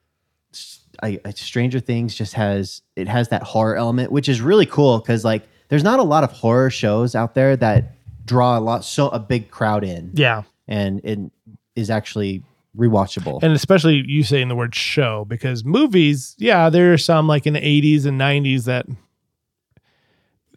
s- 0.55 0.81
I, 1.03 1.21
I 1.25 1.31
Stranger 1.33 1.81
Things 1.81 2.15
just 2.15 2.35
has 2.35 2.81
it 2.97 3.09
has 3.09 3.29
that 3.31 3.43
horror 3.43 3.77
element, 3.77 4.13
which 4.13 4.29
is 4.29 4.41
really 4.41 4.67
cool 4.67 4.99
because 5.01 5.25
like 5.25 5.43
there's 5.69 5.83
not 5.85 5.99
a 5.99 6.05
lot 6.05 6.23
of 6.25 6.31
horror 6.33 6.71
shows 6.71 7.15
out 7.17 7.35
there 7.35 7.57
that 7.57 7.97
draw 8.25 8.57
a 8.57 8.61
lot 8.61 8.85
so 8.85 9.09
a 9.09 9.19
big 9.19 9.51
crowd 9.51 9.83
in 9.85 10.11
Yeah. 10.15 10.43
And 10.69 11.01
it 11.05 11.19
is 11.75 11.91
actually 11.91 12.43
rewatchable. 12.77 13.41
And 13.43 13.53
especially 13.55 14.05
you 14.07 14.23
saying 14.23 14.49
the 14.49 14.55
word 14.55 14.75
show 14.75 15.25
because 15.25 15.65
movies, 15.65 16.37
yeah, 16.39 16.69
there 16.71 16.93
are 16.93 16.99
some 16.99 17.27
like 17.27 17.47
in 17.47 17.55
the 17.55 17.61
80s 17.61 18.05
and 18.07 18.21
90s 18.21 18.65
that 18.67 18.87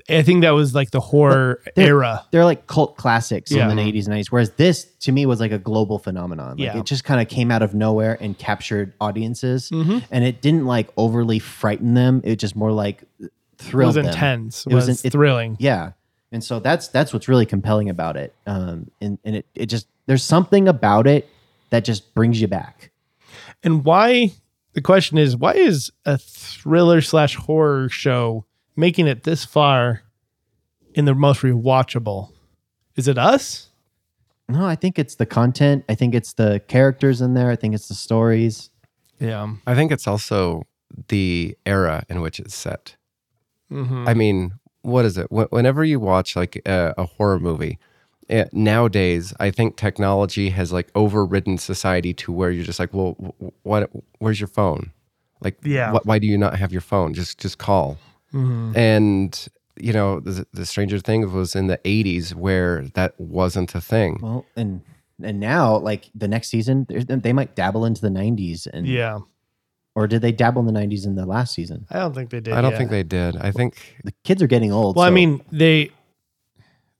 I 0.09 0.23
think 0.23 0.41
that 0.41 0.49
was 0.51 0.73
like 0.75 0.91
the 0.91 0.99
horror 0.99 1.61
they're- 1.75 1.87
era. 1.87 2.25
they're 2.31 2.43
like 2.43 2.65
cult 2.67 2.97
classics 2.97 3.51
Yeah. 3.51 3.69
in 3.69 3.77
the 3.77 3.81
80s 3.83 4.07
and 4.07 4.15
90s 4.15 4.27
whereas 4.31 4.49
this 4.51 4.85
to 5.01 5.11
me 5.11 5.25
was 5.25 5.39
like 5.39 5.51
a 5.51 5.59
global 5.59 5.99
phenomenon 5.99 6.57
like 6.57 6.59
Yeah. 6.59 6.77
it 6.79 6.85
just 6.85 7.03
kind 7.03 7.21
of 7.21 7.27
came 7.27 7.51
out 7.51 7.61
of 7.61 7.73
nowhere 7.75 8.17
and 8.19 8.37
captured 8.37 8.93
audiences 8.99 9.69
Mhm. 9.69 10.03
and 10.11 10.23
it 10.25 10.41
didn't 10.41 10.65
like 10.65 10.89
overly 10.97 11.37
frighten 11.39 11.93
them 11.93 12.19
it 12.23 12.37
just 12.37 12.55
more 12.55 12.71
like 12.71 13.03
It 13.19 13.31
thrilled 13.57 13.89
was 13.89 13.95
them. 13.95 14.07
intense. 14.07 14.65
It 14.65 14.71
It 14.71 14.75
was 14.75 14.87
was, 14.87 15.01
an- 15.03 15.07
it- 15.07 15.11
thrilling. 15.11 15.55
yeah 15.59 15.91
and 16.31 16.43
so 16.43 16.59
that's 16.59 16.87
that's 16.87 17.13
what's 17.13 17.27
really 17.27 17.45
compelling 17.45 17.89
about 17.89 18.17
it 18.17 18.33
um 18.47 18.89
and, 18.99 19.19
and 19.23 19.35
it, 19.37 19.45
it 19.53 19.67
just 19.67 19.87
there's 20.05 20.23
something 20.23 20.67
about 20.67 21.07
it 21.07 21.29
that 21.69 21.83
just 21.85 22.13
brings 22.13 22.41
you 22.41 22.47
back 22.47 22.91
And 23.63 23.83
why? 23.85 24.31
The 24.73 24.81
question 24.81 25.17
is, 25.17 25.35
why 25.35 25.53
is 25.53 25.91
a 26.05 26.17
thriller 26.17 27.01
slash 27.01 27.35
horror 27.35 27.89
show 27.89 28.45
making 28.75 29.07
it 29.07 29.23
this 29.23 29.43
far 29.45 30.01
in 30.93 31.05
the 31.05 31.13
most 31.13 31.41
rewatchable? 31.41 32.29
Is 32.95 33.07
it 33.07 33.17
us? 33.17 33.67
no 34.49 34.65
i 34.65 34.75
think 34.75 34.99
it's 34.99 35.15
the 35.15 35.25
content 35.25 35.85
i 35.87 35.95
think 35.95 36.13
it's 36.13 36.33
the 36.33 36.61
characters 36.67 37.21
in 37.21 37.35
there 37.35 37.49
i 37.49 37.55
think 37.55 37.73
it's 37.73 37.87
the 37.87 37.93
stories 37.93 38.69
Yeah. 39.19 39.53
I 39.65 39.75
think 39.75 39.93
it's 39.93 40.07
also 40.07 40.63
the 41.07 41.55
era 41.65 42.03
in 42.09 42.19
which 42.19 42.37
it's 42.39 42.53
set. 42.55 42.97
Mm-hmm. 43.71 44.07
I 44.09 44.13
mean, 44.13 44.51
what 44.81 45.05
is 45.05 45.17
it? 45.17 45.27
Whenever 45.31 45.85
you 45.85 45.99
watch 46.01 46.35
like 46.35 46.61
a, 46.65 46.93
a 46.97 47.05
horror 47.05 47.39
movie, 47.39 47.77
eh, 48.31 48.45
nowadays 48.53 49.33
I 49.39 49.51
think 49.51 49.75
technology 49.77 50.49
has 50.49 50.71
like 50.71 50.89
overridden 50.95 51.57
society 51.57 52.13
to 52.15 52.31
where 52.31 52.49
you're 52.51 52.65
just 52.65 52.79
like, 52.79 52.93
well, 52.93 53.13
what? 53.63 53.89
Where's 54.19 54.39
your 54.39 54.47
phone? 54.47 54.91
Like, 55.41 55.57
Yeah. 55.63 55.91
wh- 55.91 56.05
why 56.05 56.17
do 56.19 56.27
you 56.27 56.37
not 56.37 56.55
have 56.57 56.71
your 56.71 56.81
phone? 56.81 57.13
Just 57.13 57.37
just 57.39 57.57
call. 57.57 57.97
hmm 58.31 58.71
And 58.75 59.47
you 59.79 59.93
know, 59.93 60.19
the, 60.19 60.45
the 60.53 60.65
Stranger 60.65 60.99
thing 60.99 61.31
was 61.31 61.55
in 61.55 61.67
the 61.67 61.77
'80s 61.79 62.35
where 62.35 62.83
that 62.93 63.13
wasn't 63.19 63.73
a 63.75 63.81
thing. 63.81 64.19
well 64.21 64.45
and 64.55 64.81
and 65.23 65.39
now 65.39 65.77
like 65.77 66.09
the 66.15 66.27
next 66.27 66.49
season 66.49 66.85
they 67.07 67.33
might 67.33 67.55
dabble 67.55 67.85
into 67.85 68.01
the 68.01 68.09
90s 68.09 68.65
and 68.73 68.87
Yeah. 68.87 69.19
or 69.95 70.07
did 70.07 70.21
they 70.23 70.31
dabble 70.31 70.61
in 70.67 70.73
the 70.73 70.79
90s 70.79 71.05
in 71.05 71.13
the 71.15 71.25
last 71.27 71.53
season 71.53 71.85
I 71.91 71.99
don't 71.99 72.13
think 72.15 72.29
they 72.31 72.39
did. 72.39 72.53
I 72.55 72.61
don't 72.61 72.71
yet. 72.71 72.77
think 72.79 72.89
they 72.89 73.03
did. 73.03 73.35
I 73.37 73.51
think 73.51 73.75
the 74.03 74.13
kids 74.23 74.41
are 74.41 74.47
getting 74.47 74.71
old 74.71 74.95
Well, 74.95 75.05
I 75.05 75.11
mean, 75.11 75.41
they 75.51 75.91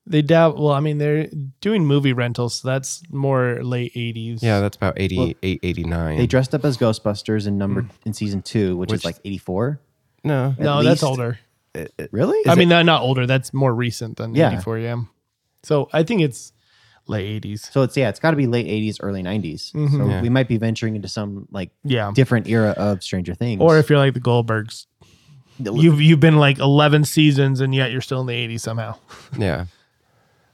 they 0.07 0.21
dab. 0.21 0.55
Well, 0.57 0.71
I 0.73 0.79
mean, 0.79 0.97
they're 0.97 1.27
doing 1.61 1.85
movie 1.85 2.13
rentals, 2.13 2.55
so 2.55 2.67
that's 2.67 3.03
more 3.11 3.59
late 3.63 3.91
eighties. 3.95 4.41
yeah, 4.43 4.59
that's 4.59 4.75
about 4.77 4.95
88, 4.99 5.37
89. 5.41 6.17
they 6.17 6.27
dressed 6.27 6.53
up 6.55 6.65
as 6.65 6.77
ghostbusters 6.77 7.47
in 7.47 7.57
number 7.57 7.85
in 8.05 8.13
season 8.13 8.41
two 8.41 8.75
which, 8.77 8.89
Which- 8.91 9.01
is 9.01 9.05
like 9.05 9.17
84 9.23 9.79
no, 10.23 10.55
no, 10.59 10.79
at 10.79 10.83
that's 10.83 11.01
least- 11.01 11.03
older. 11.03 11.39
really 12.11 12.37
I 12.47 12.55
mean, 12.55 12.69
not 12.69 12.85
not 12.85 13.01
older. 13.01 13.25
That's 13.25 13.53
more 13.53 13.73
recent 13.73 14.17
than 14.17 14.35
Yeah. 14.35 14.51
eighty 14.53 14.61
four. 14.61 14.77
Yeah. 14.77 14.97
So 15.63 15.89
I 15.93 16.03
think 16.03 16.21
it's 16.21 16.51
late 17.07 17.25
eighties. 17.25 17.67
so 17.71 17.81
it's 17.83 17.95
yeah 17.97 18.09
it's 18.09 18.19
got 18.19 18.31
to 18.31 18.37
be 18.37 18.45
late 18.47 18.67
80s 18.67 18.97
early 19.01 19.23
90s 19.23 19.71
Mhm. 19.73 19.89
so 19.91 20.05
Yeah. 20.09 20.21
we 20.21 20.29
might 20.29 20.47
be 20.47 20.57
venturing 20.57 20.95
into 20.95 21.07
some 21.07 21.47
like 21.51 21.71
Yeah. 21.83 22.11
different 22.13 22.47
era 22.47 22.71
of 22.77 23.01
stranger 23.03 23.33
things 23.35 23.59
Or 23.61 23.77
if 23.79 23.89
you're 23.89 23.97
like 23.99 24.13
the 24.13 24.19
Goldbergs, 24.21 24.85
you've 25.59 26.01
you've 26.01 26.19
been 26.19 26.37
like 26.37 26.59
eleven 26.59 27.03
seasons 27.05 27.59
and 27.61 27.73
yet 27.73 27.91
you're 27.91 28.01
still 28.01 28.21
in 28.21 28.27
the 28.27 28.33
eighties 28.35 28.63
somehow. 28.63 28.95
Yeah. 29.37 29.65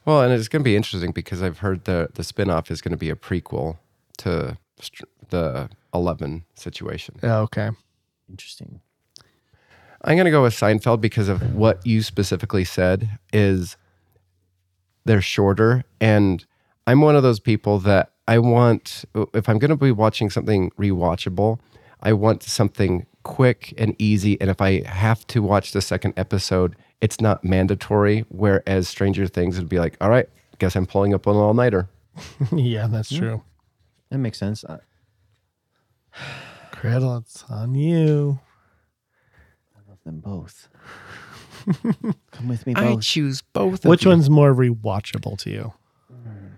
Well, 0.07 0.21
and 0.21 0.31
it's 0.31 0.47
going 0.47 0.61
to 0.61 0.63
be 0.63 0.77
interesting 0.77 1.11
because 1.11 1.43
I've 1.43 1.59
heard 1.59 1.83
the 1.83 2.09
the 2.13 2.23
spin-off 2.23 2.71
is 2.71 2.81
going 2.81 2.93
to 2.93 2.97
be 2.97 3.09
a 3.09 3.15
prequel 3.15 3.77
to 4.19 4.57
str- 4.79 5.03
the 5.29 5.69
11 5.93 6.45
situation. 6.55 7.15
Oh, 7.21 7.41
okay. 7.41 7.71
interesting 8.29 8.79
I'm 10.01 10.15
going 10.15 10.25
to 10.25 10.31
go 10.31 10.43
with 10.43 10.53
Seinfeld 10.53 11.01
because 11.01 11.27
of 11.27 11.53
what 11.53 11.85
you 11.85 12.01
specifically 12.01 12.63
said 12.63 13.19
is 13.33 13.75
they're 15.03 15.21
shorter 15.21 15.83
and 15.99 16.45
I'm 16.85 17.01
one 17.01 17.17
of 17.17 17.23
those 17.23 17.41
people 17.41 17.79
that 17.79 18.13
I 18.29 18.39
want 18.39 19.03
if 19.33 19.49
I'm 19.49 19.59
going 19.59 19.71
to 19.71 19.75
be 19.75 19.91
watching 19.91 20.29
something 20.29 20.71
rewatchable, 20.79 21.59
I 22.01 22.13
want 22.13 22.43
something 22.43 23.05
quick 23.23 23.73
and 23.77 23.93
easy 23.99 24.39
and 24.39 24.49
if 24.49 24.61
I 24.61 24.83
have 24.87 25.27
to 25.27 25.41
watch 25.41 25.73
the 25.73 25.81
second 25.81 26.13
episode, 26.15 26.77
it's 27.01 27.21
not 27.21 27.43
mandatory 27.43 28.25
whereas 28.29 28.87
Stranger 28.87 29.27
Things 29.27 29.57
would 29.57 29.69
be 29.69 29.79
like, 29.79 29.95
"All 30.01 30.09
right, 30.09 30.27
guess 30.59 30.75
I'm 30.75 30.85
pulling 30.85 31.13
up 31.13 31.27
on 31.27 31.35
an 31.35 31.41
all-nighter." 31.41 31.87
yeah, 32.51 32.87
that's 32.87 33.09
true. 33.15 33.43
that 34.09 34.17
makes 34.17 34.37
sense 34.39 34.63
Uh, 34.63 34.79
Cradle, 36.71 37.17
it's 37.17 37.43
on 37.49 37.75
you. 37.75 38.39
I 39.75 39.89
love 39.89 39.99
them 40.05 40.19
both 40.19 40.67
come 42.31 42.47
with 42.47 42.65
me 42.65 42.73
both 42.73 42.83
I 42.83 42.95
choose 43.01 43.41
both. 43.41 43.83
of 43.83 43.89
Which 43.89 44.05
you. 44.05 44.09
one's 44.09 44.29
more 44.29 44.53
rewatchable 44.53 45.37
to 45.39 45.49
you? 45.49 45.73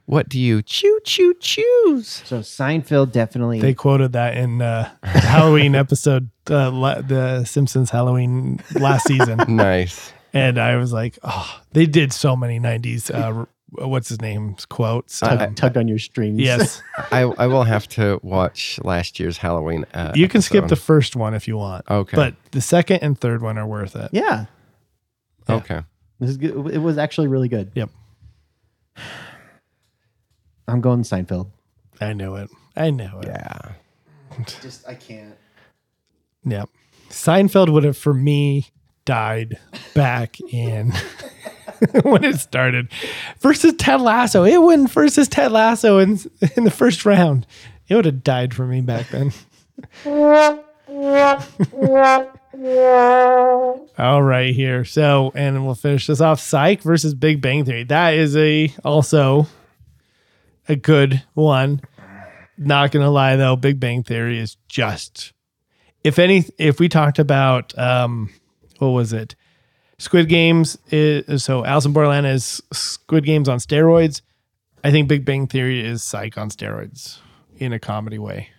What 0.06 0.28
do 0.28 0.40
you 0.40 0.62
choo 0.64 1.00
choo 1.04 1.36
choose? 1.40 2.08
So 2.26 2.40
Seinfeld 2.40 3.12
definitely. 3.12 3.60
They 3.60 3.74
quoted 3.76 4.14
that 4.14 4.36
in 4.38 4.60
uh, 4.62 4.90
Halloween 5.04 5.76
episode, 5.76 6.30
uh, 6.50 6.72
la- 6.72 7.02
the 7.02 7.44
Simpsons 7.46 7.92
Halloween 7.92 8.60
last 8.74 9.06
season, 9.08 9.38
Nice. 9.48 10.12
And 10.34 10.58
I 10.60 10.76
was 10.78 10.92
like, 10.94 11.18
oh, 11.24 11.62
they 11.72 11.86
did 11.86 12.14
so 12.14 12.36
many 12.36 12.60
'90s. 12.60 13.10
Uh, 13.14 13.46
what's 13.88 14.10
his 14.10 14.20
name's 14.22 14.66
quotes? 14.66 15.20
tug- 15.20 15.42
Um, 15.42 15.56
tugged 15.56 15.78
on 15.78 15.88
your 15.88 16.00
strings. 16.00 16.40
yes, 16.40 16.82
I, 17.12 17.22
I 17.22 17.48
will 17.48 17.64
have 17.64 17.88
to 17.90 18.20
watch 18.24 18.80
last 18.84 19.20
year's 19.20 19.38
Halloween. 19.38 19.86
Uh, 19.94 20.12
you 20.16 20.28
can 20.28 20.42
skip 20.42 20.68
the 20.68 20.76
first 20.76 21.16
one 21.16 21.34
if 21.34 21.48
you 21.48 21.58
want. 21.58 21.86
Okay. 21.90 22.16
but 22.16 22.36
the 22.52 22.62
second 22.62 23.00
and 23.02 23.20
third 23.20 23.42
one 23.42 23.58
are 23.58 23.68
worth 23.68 23.96
it. 23.96 24.10
yeah. 24.14 24.46
yeah. 25.48 25.56
Okay. 25.56 25.82
This 26.20 26.32
is 26.32 26.38
good. 26.38 26.68
It 26.74 26.80
was 26.80 26.98
actually 26.98 27.28
really 27.28 27.48
good. 27.48 27.72
Yep, 27.76 27.90
I'm 30.68 30.82
going 30.82 31.04
Seinfeld. 31.04 31.50
I 32.02 32.14
knew 32.14 32.36
it. 32.36 32.50
I 32.76 32.92
knew 32.92 33.10
it. 33.22 33.28
Yeah. 33.28 33.60
Just 34.62 34.88
I 34.88 34.94
can't. 34.96 35.36
Yep. 36.46 36.70
Seinfeld 37.10 37.70
would 37.70 37.84
have, 37.84 37.98
for 37.98 38.14
me, 38.14 38.68
died 39.10 39.58
back 39.96 40.40
in 40.40 40.92
when 42.04 42.24
it 42.24 42.38
started 42.38 42.92
versus 43.40 43.74
Ted 43.74 44.02
Lasso. 44.02 44.44
It 44.44 44.62
wouldn't 44.62 44.92
versus 44.92 45.28
Ted 45.28 45.52
Lasso 45.52 45.98
in, 45.98 46.20
in 46.56 46.64
the 46.64 46.70
first 46.70 47.08
round. 47.08 47.48
It 47.88 47.96
would 47.96 48.06
have 48.06 48.24
died 48.24 48.54
for 48.54 48.68
me 48.68 48.82
back 48.82 49.08
then. 49.10 49.34
All 53.98 54.22
right, 54.22 54.54
here. 54.54 54.86
So, 54.86 55.32
and 55.34 55.66
we'll 55.66 55.74
finish 55.74 56.06
this 56.06 56.22
off. 56.22 56.40
Psych 56.40 56.84
versus 56.84 57.16
Big 57.16 57.42
Bang 57.42 57.66
Theory. 57.66 57.86
That 57.86 58.14
is 58.14 58.38
a 58.38 58.72
also 58.86 59.48
a 60.68 60.76
good 60.76 61.24
one. 61.34 61.82
Not 62.60 62.92
gonna 62.92 63.10
lie 63.10 63.38
though, 63.38 63.56
Big 63.56 63.80
Bang 63.80 64.04
Theory 64.04 64.38
is 64.38 64.56
just 64.68 65.34
if 66.04 66.20
any 66.20 66.46
if 66.58 66.80
we 66.80 66.90
talked 66.90 67.20
about 67.20 67.78
um 67.78 68.30
what 68.80 68.90
was 68.90 69.14
it 69.14 69.36
squid 69.98 70.28
games 70.28 70.78
is 70.92 71.44
so 71.44 71.64
alice 71.66 71.86
in 71.86 71.94
borderland 71.94 72.26
is 72.26 72.62
squid 72.74 73.24
games 73.24 73.48
on 73.48 73.58
steroids 73.60 74.22
i 74.84 74.92
think 74.92 75.08
big 75.08 75.24
bang 75.24 75.48
theory 75.48 75.86
is 75.86 76.02
psych 76.04 76.38
on 76.38 76.50
steroids 76.50 77.20
in 77.58 77.72
a 77.72 77.80
comedy 77.80 78.18
way 78.18 78.50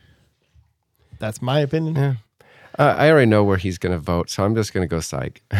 that's 1.18 1.42
my 1.42 1.60
opinion 1.60 1.94
Yeah. 1.96 2.14
Uh, 2.78 2.94
I 2.96 3.10
already 3.10 3.26
know 3.28 3.42
where 3.44 3.56
he's 3.58 3.78
going 3.78 3.92
to 3.92 3.98
vote, 3.98 4.30
so 4.30 4.44
I'm 4.44 4.54
just 4.54 4.72
going 4.72 4.88
to 4.88 4.90
go 4.90 5.00
psych. 5.00 5.42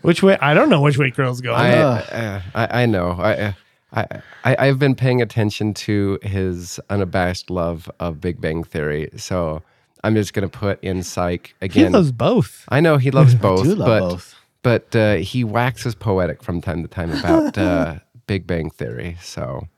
which 0.00 0.22
way 0.22 0.38
i 0.40 0.54
don't 0.54 0.70
know 0.70 0.80
which 0.80 0.96
way 0.96 1.10
girls 1.10 1.40
go 1.42 1.52
I, 1.52 1.72
uh, 1.72 2.40
I 2.54 2.82
I 2.82 2.86
know. 2.86 3.10
I, 3.18 3.32
uh, 3.34 3.52
I 3.92 4.06
I 4.44 4.56
I've 4.68 4.78
been 4.78 4.94
paying 4.94 5.20
attention 5.20 5.74
to 5.74 6.18
his 6.22 6.80
unabashed 6.88 7.50
love 7.50 7.90
of 8.00 8.20
Big 8.20 8.40
Bang 8.40 8.64
Theory, 8.64 9.10
so 9.16 9.62
I'm 10.04 10.14
just 10.14 10.32
going 10.32 10.48
to 10.48 10.58
put 10.58 10.82
in 10.82 11.02
psych 11.02 11.54
again. 11.60 11.86
he 11.86 11.90
loves 11.90 12.12
both 12.12 12.64
I 12.68 12.80
know 12.80 12.96
he 12.98 13.10
loves 13.10 13.34
both, 13.34 13.60
I 13.64 13.64
do 13.64 13.74
love 13.74 13.86
but 13.86 14.00
both. 14.00 14.34
but 14.62 14.96
uh, 14.96 15.14
he 15.16 15.44
waxes 15.44 15.94
poetic 15.94 16.42
from 16.42 16.60
time 16.60 16.82
to 16.82 16.88
time 16.88 17.12
about 17.12 17.58
uh, 17.58 17.96
Big 18.26 18.46
Bang 18.46 18.70
Theory. 18.70 19.16
So 19.20 19.68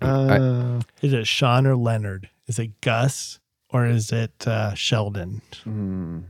Uh, 0.00 0.80
is 1.02 1.12
it 1.12 1.26
sean 1.26 1.66
or 1.66 1.76
leonard 1.76 2.28
is 2.46 2.58
it 2.58 2.80
gus 2.80 3.38
or 3.70 3.86
is 3.86 4.12
it 4.12 4.46
uh, 4.46 4.74
sheldon 4.74 5.40
hmm. 5.62 6.20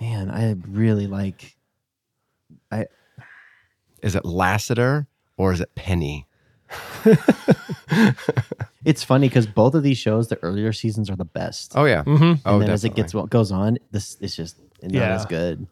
Man, 0.00 0.30
I 0.30 0.56
really 0.66 1.06
like. 1.06 1.56
I 2.72 2.86
is 4.02 4.14
it 4.14 4.24
Lassiter 4.24 5.06
or 5.36 5.52
is 5.52 5.60
it 5.60 5.74
Penny? 5.74 6.26
It's 8.82 9.04
funny 9.04 9.28
because 9.28 9.46
both 9.46 9.74
of 9.74 9.82
these 9.82 9.98
shows, 9.98 10.28
the 10.28 10.42
earlier 10.42 10.72
seasons 10.72 11.10
are 11.10 11.16
the 11.16 11.24
best. 11.24 11.72
Oh 11.74 11.84
yeah. 11.84 12.02
mm-hmm. 12.02 12.40
Oh, 12.46 12.54
and 12.54 12.62
then 12.62 12.70
as 12.70 12.82
it 12.82 12.88
definitely. 12.88 13.02
gets 13.02 13.14
what 13.14 13.28
goes 13.30 13.52
on, 13.52 13.78
this 13.90 14.16
it's 14.20 14.34
just 14.34 14.56
not 14.82 14.92
Yeah. 14.92 15.14
as 15.16 15.26
good. 15.26 15.66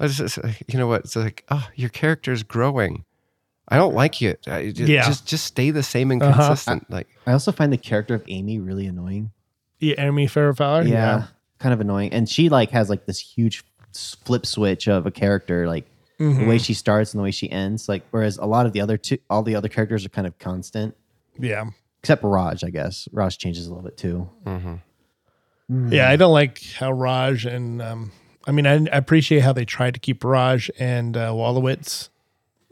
It's 0.00 0.16
just, 0.16 0.38
you 0.66 0.78
know 0.78 0.88
what? 0.88 1.04
It's 1.04 1.14
like, 1.14 1.44
oh, 1.50 1.68
your 1.76 1.88
character's 1.90 2.42
growing. 2.42 3.04
I 3.68 3.76
don't 3.76 3.94
like 3.94 4.20
you. 4.20 4.34
I- 4.48 4.70
ju- 4.72 4.86
Yeah. 4.86 5.06
Just 5.06 5.26
just 5.26 5.44
stay 5.44 5.70
the 5.70 5.84
same 5.84 6.10
and 6.10 6.20
Uh-huh. 6.20 6.48
consistent. 6.48 6.90
Like 6.90 7.06
I 7.28 7.32
also 7.32 7.52
find 7.52 7.72
the 7.72 7.78
character 7.78 8.14
of 8.14 8.24
Amy 8.26 8.58
really 8.58 8.86
annoying. 8.86 9.30
yeah 9.78 9.94
amy 9.98 10.26
farrah 10.26 10.56
fowler 10.56 10.82
yeah, 10.82 11.26
kind 11.60 11.72
of 11.72 11.80
annoying. 11.80 12.12
And 12.12 12.28
she 12.28 12.48
like 12.48 12.70
has 12.70 12.90
like 12.90 13.06
this 13.06 13.20
huge 13.20 13.62
s- 13.94 14.16
flip 14.24 14.46
switch 14.46 14.88
of 14.88 15.06
a 15.06 15.12
character, 15.12 15.68
like 15.68 15.86
the 16.30 16.40
Mhm. 16.40 16.46
way 16.46 16.58
she 16.58 16.74
starts 16.74 17.12
and 17.12 17.18
the 17.18 17.22
way 17.24 17.30
she 17.30 17.50
ends. 17.50 17.88
Like 17.88 18.04
whereas 18.10 18.38
a 18.38 18.46
lot 18.46 18.66
of 18.66 18.72
the 18.72 18.80
other 18.80 18.96
two, 18.96 19.18
all 19.28 19.42
the 19.42 19.54
other 19.56 19.68
characters 19.68 20.04
are 20.06 20.08
kind 20.10 20.26
of 20.26 20.38
constant, 20.38 20.94
yeah 21.38 21.64
except 22.00 22.22
Raj, 22.24 22.64
I 22.64 22.70
guess. 22.70 23.06
Raj 23.12 23.38
changes 23.38 23.66
a 23.66 23.70
little 23.70 23.84
bit 23.84 23.96
too. 23.96 24.28
mhm. 24.44 24.80
Yeah, 25.90 26.08
I 26.08 26.16
don't 26.16 26.32
like 26.32 26.60
how 26.78 26.92
Raj 26.92 27.46
and 27.46 27.80
um, 27.80 28.12
I 28.46 28.50
mean, 28.52 28.66
I, 28.66 28.74
I 28.74 28.96
appreciate 28.98 29.40
how 29.40 29.52
they 29.52 29.64
tried 29.64 29.94
to 29.94 30.00
keep 30.00 30.22
Raj 30.24 30.70
and 30.78 31.16
uh, 31.16 31.30
Wolowitz 31.30 32.08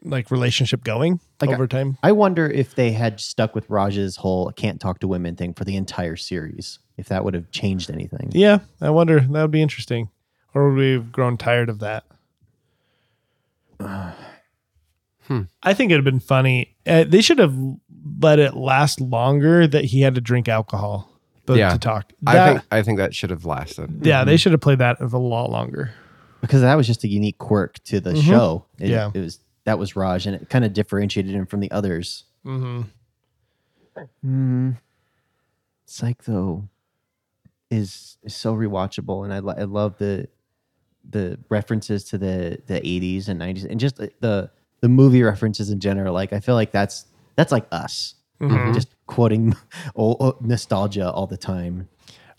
like 0.02 0.30
relationship 0.30 0.82
going 0.82 1.20
Like, 1.40 1.50
over 1.50 1.66
time. 1.66 1.96
I 2.02 2.12
wonder 2.12 2.46
if 2.48 2.74
they 2.74 2.92
had 2.92 3.20
stuck 3.20 3.54
with 3.54 3.68
Raj's 3.70 4.16
whole 4.16 4.50
"can't 4.52 4.80
talk 4.80 4.98
to 5.00 5.08
women" 5.08 5.36
thing 5.36 5.54
for 5.54 5.64
the 5.64 5.76
entire 5.76 6.16
series, 6.16 6.78
if 6.96 7.06
that 7.08 7.24
would 7.24 7.34
have 7.34 7.50
changed 7.50 7.90
anything. 7.90 8.30
Yeah, 8.32 8.60
I 8.80 8.90
wonder 8.90 9.20
that 9.20 9.42
would 9.42 9.50
be 9.50 9.62
interesting, 9.62 10.10
or 10.54 10.68
would 10.70 10.76
we 10.78 10.92
have 10.92 11.12
grown 11.12 11.36
tired 11.36 11.68
of 11.68 11.78
that? 11.80 12.04
Hmm. 15.26 15.42
I 15.62 15.74
think 15.74 15.90
it'd 15.92 16.04
have 16.04 16.12
been 16.12 16.20
funny. 16.20 16.74
Uh, 16.86 17.04
they 17.04 17.20
should 17.20 17.38
have 17.38 17.54
let 18.20 18.38
it 18.38 18.54
last 18.54 19.00
longer 19.00 19.66
that 19.66 19.84
he 19.84 20.00
had 20.00 20.14
to 20.16 20.20
drink 20.20 20.48
alcohol, 20.48 21.08
but 21.46 21.56
Yeah. 21.56 21.72
to 21.72 21.78
talk. 21.78 22.12
I 22.26 22.48
think 22.52 22.62
I 22.72 22.82
think 22.82 22.98
that 22.98 23.14
should 23.14 23.30
have 23.30 23.44
lasted. 23.44 24.04
yeah, 24.04 24.24
they 24.24 24.36
should 24.36 24.52
have 24.52 24.60
played 24.60 24.78
that 24.78 25.00
a 25.00 25.06
lot 25.18 25.50
longer. 25.50 25.92
because 26.40 26.62
that 26.62 26.74
was 26.74 26.86
just 26.86 27.04
a 27.04 27.08
unique 27.08 27.36
quirk 27.36 27.78
to 27.84 28.00
the 28.00 28.12
Mhm. 28.14 28.22
show. 28.22 28.64
It, 28.78 28.88
Yeah. 28.88 29.10
it 29.12 29.20
was 29.20 29.40
that 29.64 29.78
was 29.78 29.94
Raj, 29.94 30.26
and 30.26 30.34
it 30.34 30.48
kind 30.48 30.64
of 30.64 30.72
differentiated 30.72 31.34
him 31.34 31.44
from 31.46 31.60
the 31.60 31.70
others. 31.70 32.24
Mm-hmm. 32.46 32.82
Mm. 34.26 34.78
Psych 35.84 36.24
though 36.24 36.68
is 37.70 38.16
is 38.22 38.34
so 38.34 38.54
rewatchable, 38.56 39.22
and 39.24 39.32
I 39.34 39.36
I 39.60 39.64
love 39.64 39.98
the 39.98 40.28
the 41.08 41.38
references 41.48 42.04
to 42.04 42.18
the 42.18 42.58
the 42.66 42.78
eighties 42.86 43.28
and 43.28 43.38
nineties, 43.38 43.64
and 43.64 43.78
just 43.80 43.96
the, 43.96 44.50
the 44.80 44.88
movie 44.88 45.22
references 45.22 45.70
in 45.70 45.80
general. 45.80 46.14
Like 46.14 46.32
I 46.32 46.40
feel 46.40 46.54
like 46.54 46.72
that's 46.72 47.06
that's 47.36 47.52
like 47.52 47.66
us, 47.72 48.14
Mhm. 48.40 48.74
just 48.74 48.88
quoting 49.06 49.54
old, 49.94 50.44
nostalgia 50.44 51.10
all 51.10 51.26
the 51.26 51.36
time. 51.36 51.88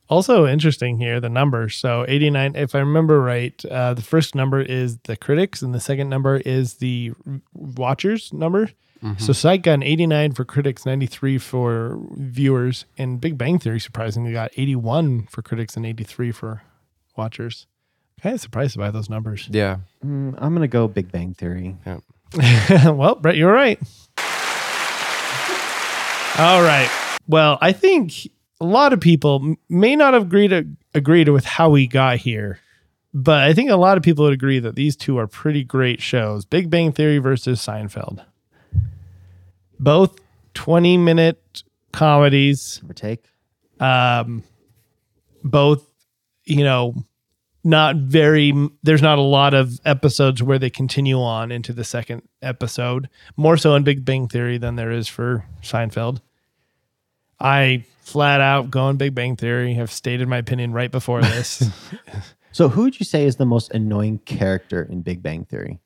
Also 0.09 0.45
interesting 0.45 0.97
here 0.97 1.19
the 1.21 1.29
numbers. 1.29 1.75
So 1.77 2.03
89, 2.07 2.55
if 2.55 2.75
I 2.75 2.79
remember 2.79 3.21
right, 3.21 3.63
uh, 3.65 3.93
the 3.93 4.01
first 4.01 4.35
number 4.35 4.61
is 4.61 4.97
the 5.05 5.15
critics 5.15 5.61
and 5.61 5.73
the 5.73 5.79
second 5.79 6.09
number 6.09 6.37
is 6.37 6.75
the 6.75 7.13
watchers 7.53 8.33
number. 8.33 8.71
So 9.17 9.33
Psych 9.33 9.63
got 9.63 9.73
an 9.73 9.83
89 9.83 10.33
for 10.33 10.45
critics, 10.45 10.85
93 10.85 11.39
for 11.39 11.97
viewers, 12.17 12.85
and 12.99 13.19
Big 13.19 13.35
Bang 13.35 13.57
Theory 13.57 13.79
surprisingly 13.79 14.31
got 14.31 14.51
81 14.55 15.25
for 15.25 15.41
critics 15.41 15.75
and 15.75 15.87
83 15.87 16.31
for 16.31 16.61
watchers. 17.17 17.65
Kind 18.21 18.35
of 18.35 18.41
surprised 18.41 18.77
by 18.77 18.91
those 18.91 19.09
numbers. 19.09 19.47
Yeah. 19.51 19.77
Mm, 20.05 20.35
I'm 20.37 20.53
gonna 20.53 20.67
go 20.67 20.87
Big 20.87 21.11
Bang 21.11 21.33
Theory. 21.33 21.75
Yeah. 21.85 22.89
well, 22.91 23.15
Brett, 23.15 23.35
you're 23.35 23.51
right. 23.51 23.79
All 26.37 26.61
right. 26.63 26.89
Well, 27.27 27.57
I 27.61 27.71
think 27.73 28.13
a 28.59 28.65
lot 28.65 28.93
of 28.93 28.99
people 29.01 29.55
may 29.69 29.95
not 29.95 30.13
have 30.13 30.23
agreed 30.23 30.75
agreed 30.93 31.29
with 31.29 31.45
how 31.45 31.69
we 31.69 31.87
got 31.87 32.17
here, 32.17 32.59
but 33.13 33.41
I 33.43 33.53
think 33.53 33.69
a 33.69 33.75
lot 33.75 33.97
of 33.97 34.03
people 34.03 34.25
would 34.25 34.33
agree 34.33 34.59
that 34.59 34.75
these 34.75 34.95
two 34.95 35.17
are 35.17 35.27
pretty 35.27 35.63
great 35.63 36.01
shows. 36.01 36.45
Big 36.45 36.69
Bang 36.69 36.91
Theory 36.93 37.17
versus 37.17 37.59
Seinfeld. 37.59 38.23
Both 39.79 40.19
20 40.53 40.97
minute 40.97 41.63
comedies 41.91 42.77
Give 42.81 42.89
or 42.89 42.93
take. 42.93 43.25
um 43.79 44.43
both 45.43 45.85
you 46.45 46.63
know 46.63 46.95
not 47.63 47.95
very 47.95 48.51
there's 48.83 49.01
not 49.01 49.17
a 49.17 49.21
lot 49.21 49.53
of 49.53 49.79
episodes 49.85 50.41
where 50.41 50.57
they 50.59 50.69
continue 50.69 51.19
on 51.21 51.51
into 51.51 51.71
the 51.73 51.83
second 51.83 52.21
episode 52.41 53.07
more 53.37 53.55
so 53.57 53.75
in 53.75 53.83
big 53.83 54.03
bang 54.03 54.27
theory 54.27 54.57
than 54.57 54.75
there 54.75 54.91
is 54.91 55.07
for 55.07 55.45
seinfeld 55.61 56.21
i 57.39 57.83
flat 57.99 58.41
out 58.41 58.71
going 58.71 58.97
big 58.97 59.13
bang 59.13 59.35
theory 59.35 59.73
have 59.75 59.91
stated 59.91 60.27
my 60.27 60.37
opinion 60.37 60.73
right 60.73 60.91
before 60.91 61.21
this 61.21 61.69
So, 62.53 62.67
who 62.67 62.81
would 62.81 62.99
you 62.99 63.05
say 63.05 63.25
is 63.25 63.37
the 63.37 63.45
most 63.45 63.71
annoying 63.71 64.17
character 64.25 64.83
in 64.83 65.03
Big 65.03 65.23
Bang 65.23 65.45
Theory? 65.45 65.79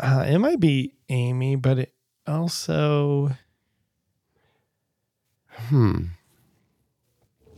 uh, 0.00 0.24
it 0.28 0.38
might 0.38 0.58
be 0.58 0.94
amy 1.08 1.54
but 1.54 1.78
it 1.78 1.94
also 2.26 3.30
Hmm. 5.68 6.06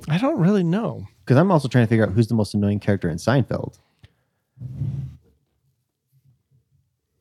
i 0.08 0.18
don't 0.18 0.38
really 0.40 0.64
know 0.64 1.06
Because 1.24 1.38
I'm 1.38 1.50
also 1.50 1.68
trying 1.68 1.84
to 1.84 1.88
figure 1.88 2.04
out 2.04 2.12
who's 2.12 2.28
the 2.28 2.34
most 2.34 2.54
annoying 2.54 2.80
character 2.80 3.08
in 3.08 3.16
Seinfeld. 3.16 3.78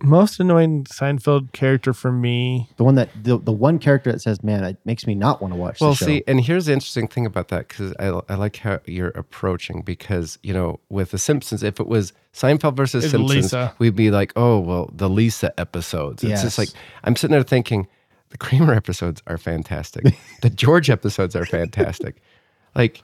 Most 0.01 0.41
annoying 0.41 0.83
Seinfeld 0.83 1.53
character 1.53 1.93
for 1.93 2.11
me. 2.11 2.67
The 2.75 2.83
one 2.83 2.95
that 2.95 3.09
the, 3.23 3.37
the 3.37 3.53
one 3.53 3.79
character 3.79 4.11
that 4.11 4.19
says, 4.19 4.43
"Man, 4.43 4.61
it 4.65 4.77
makes 4.83 5.07
me 5.07 5.15
not 5.15 5.41
want 5.41 5.53
to 5.53 5.57
watch." 5.57 5.79
Well, 5.79 5.91
the 5.91 5.95
show. 5.95 6.05
see, 6.05 6.23
and 6.27 6.41
here's 6.41 6.65
the 6.65 6.73
interesting 6.73 7.07
thing 7.07 7.25
about 7.25 7.47
that 7.47 7.69
because 7.69 7.93
I, 7.97 8.07
I 8.27 8.35
like 8.35 8.57
how 8.57 8.81
you're 8.85 9.11
approaching 9.15 9.81
because 9.81 10.37
you 10.43 10.53
know 10.53 10.81
with 10.89 11.11
the 11.11 11.17
Simpsons, 11.17 11.63
if 11.63 11.79
it 11.79 11.87
was 11.87 12.11
Seinfeld 12.33 12.75
versus 12.75 13.05
It's 13.05 13.11
Simpsons, 13.11 13.43
Lisa. 13.43 13.73
we'd 13.79 13.95
be 13.95 14.11
like, 14.11 14.33
oh 14.35 14.59
well, 14.59 14.89
the 14.93 15.09
Lisa 15.09 15.57
episodes. 15.57 16.21
It's 16.21 16.41
just 16.41 16.57
like 16.57 16.69
I'm 17.05 17.15
sitting 17.15 17.31
there 17.31 17.41
thinking 17.43 17.87
the 18.27 18.37
Kramer 18.37 18.73
episodes 18.73 19.23
are 19.27 19.37
fantastic, 19.37 20.03
the 20.41 20.49
George 20.49 20.89
episodes 20.89 21.33
are 21.33 21.45
fantastic, 21.45 22.21
like. 22.75 23.03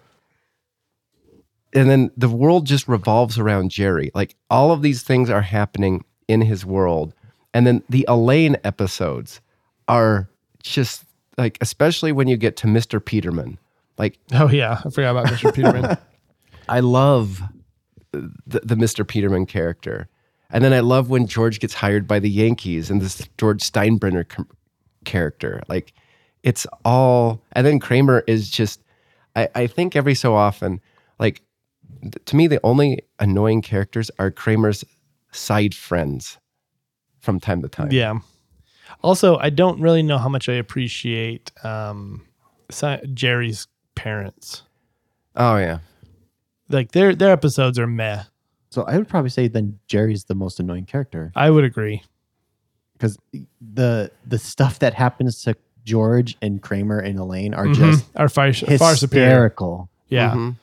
And 1.73 1.89
then 1.89 2.11
the 2.17 2.29
world 2.29 2.65
just 2.65 2.87
revolves 2.87 3.37
around 3.37 3.71
Jerry. 3.71 4.11
Like 4.15 4.35
all 4.49 4.71
of 4.71 4.81
these 4.81 5.03
things 5.03 5.29
are 5.29 5.41
happening 5.41 6.03
in 6.27 6.41
his 6.41 6.65
world. 6.65 7.13
And 7.53 7.65
then 7.65 7.83
the 7.89 8.05
Elaine 8.07 8.57
episodes 8.63 9.41
are 9.87 10.29
just 10.63 11.03
like, 11.37 11.57
especially 11.61 12.11
when 12.11 12.27
you 12.27 12.37
get 12.37 12.57
to 12.57 12.67
Mr. 12.67 13.03
Peterman. 13.03 13.57
Like, 13.97 14.17
Oh 14.33 14.49
yeah, 14.49 14.81
I 14.83 14.89
forgot 14.89 15.11
about 15.11 15.27
Mr. 15.27 15.53
Peterman. 15.53 15.97
I 16.69 16.79
love 16.79 17.41
the, 18.11 18.61
the 18.63 18.75
Mr. 18.75 19.07
Peterman 19.07 19.45
character. 19.45 20.07
And 20.51 20.63
then 20.63 20.73
I 20.73 20.79
love 20.79 21.09
when 21.09 21.27
George 21.27 21.59
gets 21.59 21.75
hired 21.75 22.07
by 22.07 22.19
the 22.19 22.29
Yankees 22.29 22.89
and 22.89 23.01
this 23.01 23.27
George 23.37 23.61
Steinbrenner 23.61 24.27
com- 24.27 24.47
character. 25.05 25.61
Like, 25.67 25.93
it's 26.43 26.65
all, 26.83 27.43
and 27.51 27.65
then 27.67 27.79
Kramer 27.79 28.23
is 28.25 28.49
just, 28.49 28.81
I, 29.35 29.49
I 29.53 29.67
think 29.67 29.95
every 29.95 30.15
so 30.15 30.33
often, 30.35 30.81
like, 31.19 31.35
th- 31.35 31.43
to 32.25 32.35
me, 32.35 32.47
the 32.47 32.59
only 32.63 33.01
annoying 33.19 33.61
characters 33.61 34.09
are 34.19 34.31
Kramer's 34.31 34.83
side 35.31 35.73
friends 35.75 36.37
from 37.19 37.39
time 37.39 37.61
to 37.61 37.67
time. 37.69 37.91
yeah. 37.91 38.19
Also, 39.03 39.37
I 39.37 39.49
don't 39.49 39.79
really 39.79 40.01
know 40.03 40.17
how 40.17 40.29
much 40.29 40.49
I 40.49 40.53
appreciate 40.53 41.51
um, 41.63 42.25
Si- 42.71 42.99
Jerry's 43.13 43.67
parents. 43.95 44.63
Oh, 45.35 45.57
yeah. 45.57 45.79
Like 46.69 46.91
their 46.91 47.15
their 47.15 47.31
episodes 47.31 47.77
are 47.79 47.87
meh. 47.87 48.23
so 48.71 48.83
I 48.83 48.97
would 48.97 49.07
probably 49.07 49.29
say 49.29 49.47
then 49.47 49.79
Jerry's 49.87 50.25
the 50.25 50.35
most 50.35 50.59
annoying 50.59 50.85
character 50.85 51.31
I 51.35 51.49
would 51.49 51.63
agree. 51.63 52.03
because 52.93 53.17
the 53.61 54.11
the 54.27 54.37
stuff 54.39 54.79
that 54.79 54.93
happens 54.93 55.41
to 55.43 55.55
George 55.85 56.37
and 56.41 56.61
Kramer 56.61 56.99
and 56.99 57.17
Elaine 57.17 57.53
are 57.53 57.65
Mhm. 57.65 57.75
just 57.75 58.05
Are 58.15 58.29
far, 58.29 58.51
far 58.53 58.95
superior. 58.95 59.27
hysterical. 59.29 59.89
Yeah. 60.09 60.31
Mhm. 60.35 60.55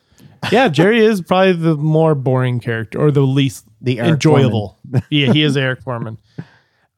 Yeah, 0.53 0.69
Jerry 0.69 1.05
is 1.05 1.21
probably 1.23 1.53
the 1.55 1.77
more 1.77 2.15
boring 2.15 2.61
character 2.61 3.01
or 3.01 3.11
the 3.11 3.21
least 3.23 3.67
The 3.81 3.99
Eric 4.01 4.11
enjoyable. 4.13 4.79
yeah, 5.11 5.33
he 5.33 5.43
is 5.43 5.57
Eric 5.57 5.83
Forman. 5.83 6.19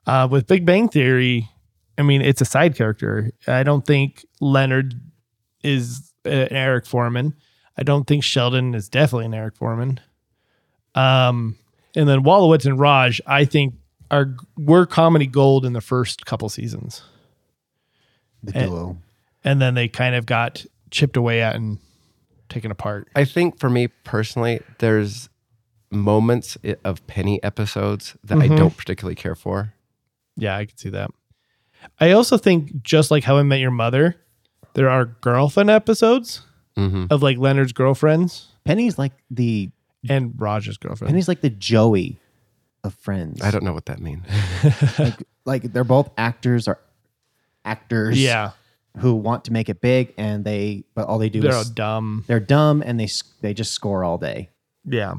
Uh, 0.07 0.29
with 0.31 0.47
Big 0.47 0.65
Bang 0.67 0.89
Theory, 0.89 1.49
I 1.97 2.03
mean, 2.03 2.21
it's 2.23 2.41
a 2.41 2.45
side 2.45 2.77
character. 2.77 3.31
I 3.47 3.63
don't 3.63 3.87
think 3.87 4.25
Leonard 4.41 4.95
is 5.63 6.13
uh, 6.27 6.31
an 6.31 6.53
Eric 6.53 6.87
Forman. 6.87 7.35
I 7.77 7.83
don't 7.85 8.07
think 8.07 8.25
Sheldon 8.25 8.75
is 8.75 8.89
definitely 8.89 9.27
an 9.27 9.35
Eric 9.35 9.57
Forman. 9.57 10.01
Um, 10.95 11.57
and 11.95 12.09
then 12.09 12.23
Wolowitz 12.25 12.67
and 12.67 12.79
Raj, 12.79 13.21
I 13.27 13.45
think 13.45 13.75
are 14.11 14.35
were 14.57 14.87
comedy 14.87 15.27
gold 15.27 15.65
in 15.67 15.73
the 15.75 15.81
first 15.81 16.25
couple 16.27 16.49
seasons, 16.49 17.03
The 18.43 18.57
And- 18.59 18.71
duo. 18.71 18.97
and 19.45 19.61
then 19.61 19.75
they 19.75 19.89
kind 19.89 20.15
of 20.15 20.27
got 20.27 20.65
chipped 20.91 21.17
away 21.17 21.43
at 21.43 21.55
and 21.57 21.79
taken 22.49 22.71
apart. 22.71 23.09
I 23.15 23.25
think 23.25 23.59
for 23.59 23.69
me 23.71 23.89
personally, 23.89 24.61
there's 24.79 25.29
moments 25.91 26.57
of 26.85 27.07
Penny 27.07 27.43
episodes 27.43 28.17
that 28.25 28.39
I 28.39 28.49
Mhm. 28.49 28.57
don't 28.57 28.77
particularly 28.77 29.15
care 29.15 29.35
for. 29.35 29.73
Yeah, 30.37 30.57
I 30.57 30.67
can 30.67 30.77
see 30.77 30.91
that. 30.91 31.11
I 32.01 32.11
also 32.13 32.37
think 32.37 32.83
just 32.83 33.11
like 33.11 33.25
How 33.25 33.39
I 33.39 33.43
Met 33.43 33.61
Your 33.61 33.71
Mother, 33.71 34.17
there 34.75 34.89
are 34.91 35.05
girlfriend 35.07 35.71
episodes 35.71 36.43
hmm 36.77 37.07
of 37.11 37.23
like 37.23 37.39
Leonard's 37.39 37.73
girlfriends 37.73 38.49
Penny's 38.65 38.99
like 38.99 39.13
the 39.31 39.71
and 40.09 40.33
Roger's 40.37 40.77
girlfriend. 40.77 41.11
Penny's 41.11 41.27
like 41.27 41.41
the 41.41 41.51
Joey 41.51 42.21
of 42.85 42.95
Friends. 42.95 43.41
I 43.43 43.51
don't 43.51 43.65
know 43.65 43.73
what 43.73 43.87
that 43.87 43.99
means. 43.99 44.25
like 45.45 45.73
they're 45.73 45.83
both 45.85 46.11
actors 46.17 46.69
or 46.69 46.79
actors 47.65 48.21
yeah, 48.23 48.53
who 48.99 49.15
want 49.15 49.45
to 49.45 49.53
make 49.53 49.69
it 49.69 49.81
big 49.81 50.13
and 50.19 50.45
they 50.45 50.85
but 50.95 51.07
all 51.07 51.19
they 51.19 51.29
do 51.29 51.39
is 51.39 51.45
they're 51.45 51.55
is 51.61 51.71
dumb. 51.71 52.25
they're 52.27 52.41
dumb 52.41 52.83
and 52.85 52.99
they 53.01 53.09
they 53.41 53.55
just 53.55 53.73
score 53.73 54.05
all 54.05 54.19
day. 54.19 54.51
Yeah, 54.85 55.15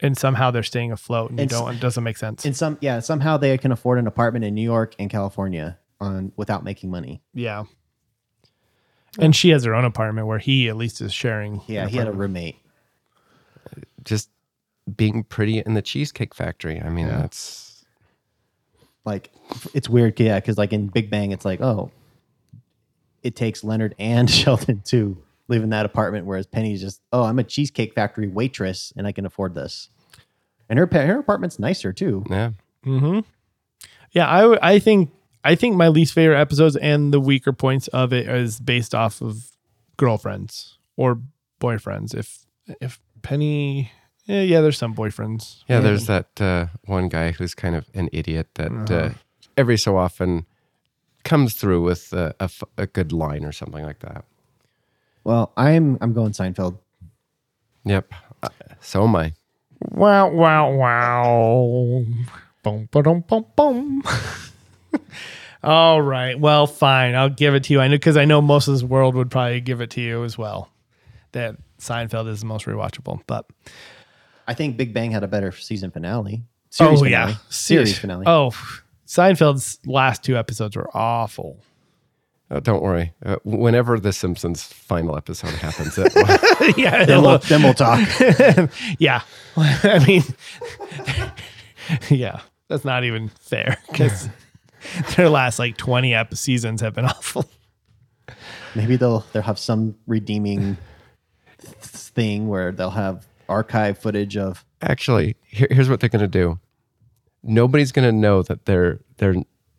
and 0.00 0.16
somehow 0.16 0.50
they're 0.50 0.62
staying 0.62 0.92
afloat, 0.92 1.30
and 1.30 1.38
you 1.38 1.42
And 1.44 1.52
s- 1.52 1.58
don't. 1.58 1.74
It 1.74 1.80
doesn't 1.80 2.02
make 2.04 2.16
sense. 2.16 2.44
And 2.44 2.56
some 2.56 2.78
yeah, 2.80 3.00
somehow 3.00 3.36
they 3.36 3.56
can 3.58 3.72
afford 3.72 3.98
an 3.98 4.06
apartment 4.06 4.44
in 4.44 4.54
New 4.54 4.62
York 4.62 4.94
and 4.98 5.08
California 5.10 5.78
on 6.00 6.32
without 6.36 6.64
making 6.64 6.90
money. 6.90 7.22
yeah, 7.32 7.64
and 9.18 9.34
she 9.36 9.50
has 9.50 9.64
her 9.64 9.74
own 9.74 9.84
apartment 9.84 10.26
where 10.26 10.38
he 10.38 10.68
at 10.68 10.76
least 10.76 11.00
is 11.00 11.12
sharing. 11.12 11.60
Yeah, 11.66 11.86
he 11.88 11.96
had 11.96 12.08
a 12.08 12.12
roommate. 12.12 12.56
Just 14.04 14.28
being 14.96 15.24
pretty 15.24 15.60
in 15.60 15.74
the 15.74 15.82
Cheesecake 15.82 16.34
Factory. 16.34 16.80
I 16.80 16.90
mean, 16.90 17.08
that's 17.08 17.84
Like 19.04 19.30
it's 19.72 19.88
weird, 19.88 20.18
yeah, 20.20 20.38
because 20.40 20.58
like 20.58 20.72
in 20.72 20.88
Big 20.88 21.08
Bang, 21.10 21.30
it's 21.32 21.44
like 21.44 21.60
oh, 21.60 21.90
it 23.24 23.34
takes 23.34 23.64
Leonard 23.64 23.94
and 23.98 24.30
Sheldon 24.38 24.82
to 24.86 25.16
live 25.48 25.62
in 25.62 25.70
that 25.70 25.84
apartment, 25.86 26.26
whereas 26.26 26.46
Penny's 26.46 26.80
just 26.80 27.00
oh, 27.12 27.24
I'm 27.24 27.38
a 27.38 27.44
Cheesecake 27.44 27.94
Factory 27.94 28.28
waitress 28.28 28.92
and 28.96 29.06
I 29.06 29.12
can 29.12 29.26
afford 29.26 29.54
this. 29.54 29.88
And 30.68 30.78
her 30.78 30.88
her 30.92 31.18
apartment's 31.18 31.58
nicer 31.58 31.92
too. 31.92 32.24
yeah. 32.30 32.50
Mm-hmm. 32.86 33.20
Yeah, 34.12 34.30
I 34.30 34.40
w- 34.42 34.58
I 34.62 34.78
think 34.78 35.10
I 35.42 35.54
think 35.56 35.76
my 35.76 35.88
least 35.88 36.14
favorite 36.14 36.38
episodes 36.40 36.76
and 36.76 37.12
the 37.12 37.20
weaker 37.20 37.52
points 37.52 37.88
of 37.88 38.12
it 38.12 38.28
is 38.28 38.60
based 38.60 38.94
off 38.94 39.20
of 39.20 39.50
girlfriends 39.96 40.78
or 40.96 41.20
boyfriends. 41.60 42.14
If 42.14 42.46
if 42.80 43.00
Penny, 43.22 43.90
yeah, 44.26 44.42
yeah, 44.42 44.60
there's 44.60 44.78
some 44.78 44.94
boyfriends. 44.94 45.64
Yeah, 45.68 45.80
there's 45.80 46.06
that 46.06 46.40
uh, 46.40 46.66
one 46.86 47.08
guy 47.08 47.32
who's 47.32 47.54
kind 47.54 47.74
of 47.74 47.86
an 47.94 48.08
idiot 48.12 48.48
that 48.54 48.90
uh, 48.90 49.10
every 49.56 49.76
so 49.78 49.96
often 49.96 50.46
comes 51.24 51.54
through 51.54 51.82
with 51.82 52.12
a 52.12 52.50
a 52.76 52.86
good 52.86 53.12
line 53.12 53.44
or 53.44 53.52
something 53.52 53.84
like 53.84 54.00
that. 54.00 54.24
Well, 55.24 55.52
I'm 55.56 55.98
I'm 56.00 56.12
going 56.12 56.32
Seinfeld. 56.32 56.78
Yep. 57.84 58.12
Uh, 58.42 58.48
so 58.80 59.04
am 59.04 59.16
I. 59.16 59.32
Wow, 59.90 60.30
wow, 60.30 60.72
wow. 60.72 62.04
Boom, 62.62 62.88
boom, 62.90 63.24
boom, 63.28 63.46
boom. 63.56 64.02
All 65.62 66.00
right. 66.00 66.38
Well, 66.38 66.66
fine. 66.66 67.14
I'll 67.14 67.30
give 67.30 67.54
it 67.54 67.64
to 67.64 67.72
you. 67.72 67.80
I 67.80 67.88
know 67.88 67.96
because 67.96 68.16
I 68.16 68.24
know 68.24 68.40
most 68.40 68.68
of 68.68 68.74
this 68.74 68.82
world 68.82 69.14
would 69.14 69.30
probably 69.30 69.60
give 69.60 69.80
it 69.80 69.90
to 69.90 70.00
you 70.00 70.24
as 70.24 70.36
well. 70.36 70.70
That 71.32 71.56
Seinfeld 71.78 72.28
is 72.28 72.40
the 72.40 72.46
most 72.46 72.66
rewatchable, 72.66 73.22
but 73.26 73.46
I 74.46 74.54
think 74.54 74.76
Big 74.76 74.92
Bang 74.94 75.10
had 75.10 75.24
a 75.24 75.28
better 75.28 75.52
season 75.52 75.90
finale. 75.90 76.42
Series 76.70 77.00
oh 77.00 77.04
finale. 77.04 77.32
yeah, 77.32 77.38
series 77.48 77.98
finale. 77.98 78.24
Oh, 78.26 78.52
Seinfeld's 79.14 79.78
last 79.86 80.24
two 80.24 80.36
episodes 80.36 80.74
were 80.74 80.88
awful. 80.92 81.60
Uh, 82.50 82.58
don't 82.58 82.82
worry. 82.82 83.12
Uh, 83.24 83.36
whenever 83.44 84.00
the 84.00 84.12
Simpsons 84.12 84.64
final 84.64 85.16
episode 85.16 85.54
happens, 85.54 85.96
it, 85.96 86.12
yeah, 86.76 87.04
then, 87.04 87.22
we'll, 87.22 87.38
then 87.38 87.62
we'll 87.62 87.74
talk. 87.74 88.00
yeah. 88.98 89.22
I 89.56 90.04
mean, 90.04 90.22
yeah, 92.10 92.40
that's 92.66 92.84
not 92.84 93.04
even 93.04 93.28
fair 93.28 93.78
because 93.88 94.28
their 95.16 95.28
last 95.28 95.60
like 95.60 95.76
twenty 95.76 96.12
ep- 96.12 96.34
seasons 96.34 96.80
have 96.80 96.94
been 96.94 97.04
awful. 97.04 97.48
Maybe 98.74 98.96
they'll 98.96 99.24
they'll 99.32 99.42
have 99.42 99.60
some 99.60 99.94
redeeming 100.08 100.76
thing 101.60 102.48
where 102.48 102.72
they'll 102.72 102.90
have 102.90 103.26
archive 103.48 103.96
footage 103.96 104.36
of 104.36 104.64
actually, 104.82 105.36
here, 105.46 105.68
here's 105.70 105.88
what 105.88 106.00
they're 106.00 106.08
going 106.08 106.20
to 106.20 106.28
do. 106.28 106.58
Nobody's 107.44 107.92
going 107.92 108.08
to 108.08 108.12
know 108.12 108.42
that 108.42 108.64
they're 108.64 109.00
they're 109.18 109.34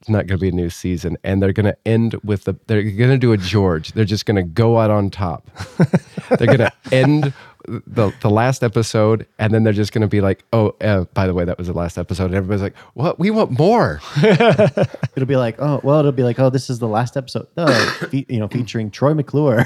not 0.07 0.27
going 0.27 0.37
to 0.37 0.41
be 0.41 0.49
a 0.49 0.51
new 0.51 0.69
season, 0.69 1.17
and 1.23 1.41
they're 1.41 1.53
going 1.53 1.65
to 1.65 1.77
end 1.85 2.15
with 2.23 2.43
the. 2.43 2.55
They're 2.67 2.83
going 2.83 3.11
to 3.11 3.17
do 3.17 3.31
a 3.31 3.37
George. 3.37 3.93
They're 3.93 4.05
just 4.05 4.25
going 4.25 4.35
to 4.35 4.43
go 4.43 4.77
out 4.77 4.91
on 4.91 5.09
top. 5.09 5.49
they're 6.37 6.47
going 6.47 6.59
to 6.59 6.73
end 6.91 7.33
the 7.67 8.13
the 8.21 8.29
last 8.29 8.63
episode, 8.63 9.25
and 9.39 9.53
then 9.53 9.63
they're 9.63 9.73
just 9.73 9.91
going 9.91 10.03
to 10.03 10.07
be 10.07 10.21
like, 10.21 10.43
"Oh, 10.53 10.75
uh, 10.81 11.05
by 11.13 11.25
the 11.27 11.33
way, 11.33 11.45
that 11.45 11.57
was 11.57 11.67
the 11.67 11.73
last 11.73 11.97
episode." 11.97 12.25
And 12.25 12.35
everybody's 12.35 12.61
like, 12.61 12.75
"What? 12.93 13.19
We 13.19 13.31
want 13.31 13.57
more." 13.57 13.99
it'll 14.23 15.25
be 15.25 15.35
like 15.35 15.55
oh 15.59 15.79
well 15.83 15.99
it'll 15.99 16.11
be 16.11 16.23
like 16.23 16.39
oh 16.39 16.49
this 16.49 16.69
is 16.69 16.79
the 16.79 16.87
last 16.87 17.15
episode 17.17 17.47
oh, 17.57 18.07
fe- 18.11 18.25
you 18.27 18.39
know 18.39 18.47
featuring 18.47 18.91
Troy 18.91 19.13
McClure 19.13 19.65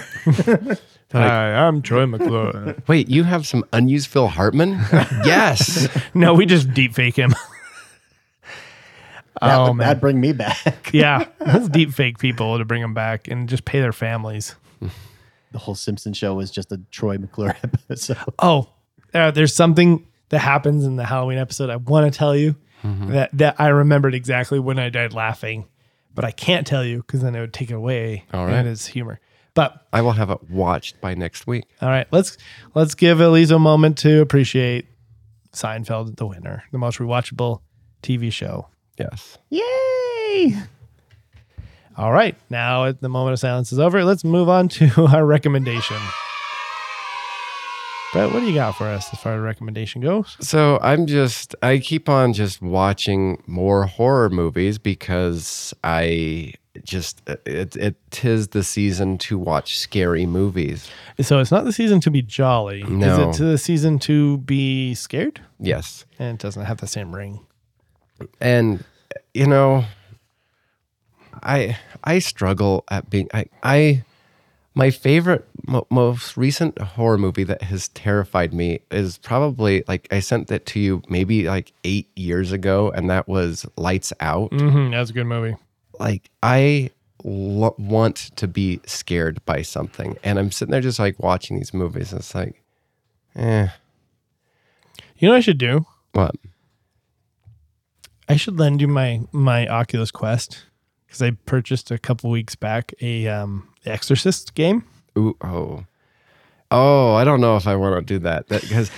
Hi, 1.11 1.55
I'm 1.55 1.81
Troy 1.81 2.05
McClure. 2.05 2.75
Wait, 2.85 3.09
you 3.09 3.23
have 3.23 3.47
some 3.47 3.65
unused 3.73 4.07
Phil 4.07 4.27
Hartman? 4.27 4.73
yes. 5.25 5.87
no, 6.13 6.35
we 6.35 6.45
just 6.45 6.71
deep 6.71 6.93
fake 6.93 7.15
him. 7.15 7.33
That 9.41 9.55
oh 9.57 9.67
would, 9.67 9.73
man, 9.75 9.87
that'd 9.87 10.01
bring 10.01 10.19
me 10.19 10.33
back 10.33 10.89
yeah, 10.93 11.25
let's 11.39 11.69
deep 11.69 11.91
fake 11.91 12.17
people 12.17 12.57
to 12.57 12.65
bring 12.65 12.81
them 12.81 12.93
back 12.93 13.27
and 13.27 13.47
just 13.49 13.65
pay 13.65 13.79
their 13.79 13.93
families. 13.93 14.55
the 15.51 15.59
whole 15.59 15.75
Simpson 15.75 16.13
show 16.13 16.33
was 16.35 16.51
just 16.51 16.71
a 16.71 16.79
Troy 16.91 17.17
McClure 17.17 17.55
episode 17.63 18.17
Oh, 18.39 18.69
uh, 19.13 19.31
there's 19.31 19.53
something 19.55 20.05
that 20.29 20.39
happens 20.39 20.85
in 20.85 20.95
the 20.95 21.05
Halloween 21.05 21.37
episode 21.39 21.69
I 21.69 21.77
want 21.77 22.11
to 22.11 22.17
tell 22.17 22.35
you, 22.35 22.55
that 22.83 23.29
that 23.33 23.55
I 23.59 23.67
remembered 23.69 24.13
exactly 24.15 24.59
when 24.59 24.77
I 24.79 24.89
died 24.89 25.13
laughing, 25.13 25.67
but 26.13 26.23
I 26.23 26.31
can't 26.31 26.65
tell 26.67 26.85
you 26.85 26.97
because 26.97 27.21
then 27.21 27.35
it 27.35 27.39
would 27.39 27.53
take 27.53 27.71
away 27.71 28.25
All 28.33 28.45
right. 28.45 28.65
his 28.65 28.85
humor. 28.85 29.19
But 29.55 29.85
I 29.91 30.01
will 30.01 30.11
have 30.11 30.29
it 30.29 30.49
watched 30.49 31.01
by 31.01 31.15
next 31.15 31.47
week. 31.47 31.65
all 31.81 31.89
right, 31.89 32.07
let's 32.11 32.37
let's 32.75 32.93
give 32.95 33.19
Elise 33.19 33.49
a 33.49 33.57
moment 33.59 33.97
to 33.99 34.21
appreciate 34.21 34.85
Seinfeld, 35.51 36.15
the 36.17 36.27
winner, 36.27 36.63
the 36.71 36.77
most 36.77 36.99
rewatchable 36.99 37.61
TV 38.03 38.31
show. 38.31 38.67
Yes. 38.99 39.37
Yay! 39.49 40.55
All 41.97 42.11
right, 42.11 42.35
now 42.49 42.91
the 42.91 43.09
moment 43.09 43.33
of 43.33 43.39
silence 43.39 43.71
is 43.73 43.79
over. 43.79 44.03
Let's 44.03 44.23
move 44.23 44.47
on 44.49 44.67
to 44.69 45.05
our 45.13 45.25
recommendation. 45.25 45.97
Brett, 48.11 48.31
what 48.33 48.39
do 48.39 48.47
you 48.47 48.55
got 48.55 48.75
for 48.75 48.85
us 48.87 49.07
as 49.13 49.19
far 49.19 49.35
as 49.35 49.41
recommendation 49.41 50.01
goes? 50.01 50.35
So 50.39 50.79
I'm 50.81 51.05
just 51.05 51.55
I 51.61 51.77
keep 51.77 52.09
on 52.09 52.33
just 52.33 52.59
watching 52.61 53.41
more 53.45 53.85
horror 53.85 54.29
movies 54.29 54.79
because 54.79 55.73
I 55.83 56.53
just 56.83 57.21
it 57.45 57.75
it 57.75 57.95
tis 58.09 58.47
the 58.47 58.63
season 58.63 59.19
to 59.19 59.37
watch 59.37 59.77
scary 59.77 60.25
movies. 60.25 60.89
So 61.21 61.37
it's 61.39 61.51
not 61.51 61.65
the 61.65 61.73
season 61.73 61.99
to 62.01 62.09
be 62.09 62.23
jolly. 62.23 62.81
No. 62.83 63.29
Is 63.29 63.39
it 63.39 63.43
the 63.43 63.57
season 63.59 63.99
to 63.99 64.37
be 64.39 64.95
scared? 64.95 65.39
Yes. 65.59 66.05
And 66.17 66.39
it 66.39 66.41
doesn't 66.41 66.65
have 66.65 66.77
the 66.77 66.87
same 66.87 67.13
ring. 67.13 67.41
and 68.41 68.83
you 69.33 69.45
know 69.47 69.85
i 71.43 71.77
i 72.03 72.19
struggle 72.19 72.83
at 72.89 73.09
being 73.09 73.27
i 73.33 73.45
i 73.63 74.03
my 74.75 74.89
favorite 74.91 75.47
mo- 75.67 75.87
most 75.89 76.37
recent 76.37 76.77
horror 76.79 77.17
movie 77.17 77.43
that 77.43 77.61
has 77.63 77.87
terrified 77.89 78.53
me 78.53 78.79
is 78.91 79.17
probably 79.17 79.83
like 79.87 80.07
i 80.11 80.19
sent 80.19 80.47
that 80.47 80.65
to 80.65 80.79
you 80.79 81.01
maybe 81.09 81.43
like 81.47 81.71
eight 81.83 82.09
years 82.15 82.51
ago 82.51 82.89
and 82.91 83.09
that 83.09 83.27
was 83.27 83.65
lights 83.77 84.11
out 84.19 84.51
Mm-hmm, 84.51 84.91
that's 84.91 85.09
a 85.09 85.13
good 85.13 85.25
movie. 85.27 85.55
like 85.99 86.29
i 86.43 86.89
lo- 87.23 87.75
want 87.77 88.15
to 88.35 88.47
be 88.47 88.79
scared 88.85 89.43
by 89.45 89.61
something 89.61 90.17
and 90.23 90.39
i'm 90.39 90.51
sitting 90.51 90.71
there 90.71 90.81
just 90.81 90.99
like 90.99 91.19
watching 91.19 91.57
these 91.57 91.73
movies 91.73 92.11
and 92.11 92.19
it's 92.19 92.35
like 92.35 92.61
eh 93.35 93.67
You 95.17 95.27
know 95.27 95.33
what 95.33 95.37
I 95.37 95.41
should 95.41 95.57
do? 95.57 95.85
what 96.13 96.35
I 98.29 98.35
should 98.35 98.59
lend 98.59 98.79
you 98.79 98.87
my 98.87 99.21
my 99.31 99.67
Oculus 99.67 100.11
Quest 100.11 100.63
because 101.07 101.21
I 101.21 101.31
purchased 101.31 101.89
a 101.89 101.97
couple 101.97 102.29
weeks 102.29 102.55
back 102.55 102.93
a 103.01 103.27
um 103.27 103.67
Exorcist 103.85 104.53
game. 104.53 104.83
Ooh, 105.17 105.35
oh. 105.41 105.85
Oh, 106.71 107.15
I 107.15 107.23
don't 107.23 107.41
know 107.41 107.55
if 107.55 107.65
I 107.65 107.75
want 107.75 107.95
to 108.07 108.13
do 108.13 108.19
that. 108.19 108.47
Because 108.47 108.91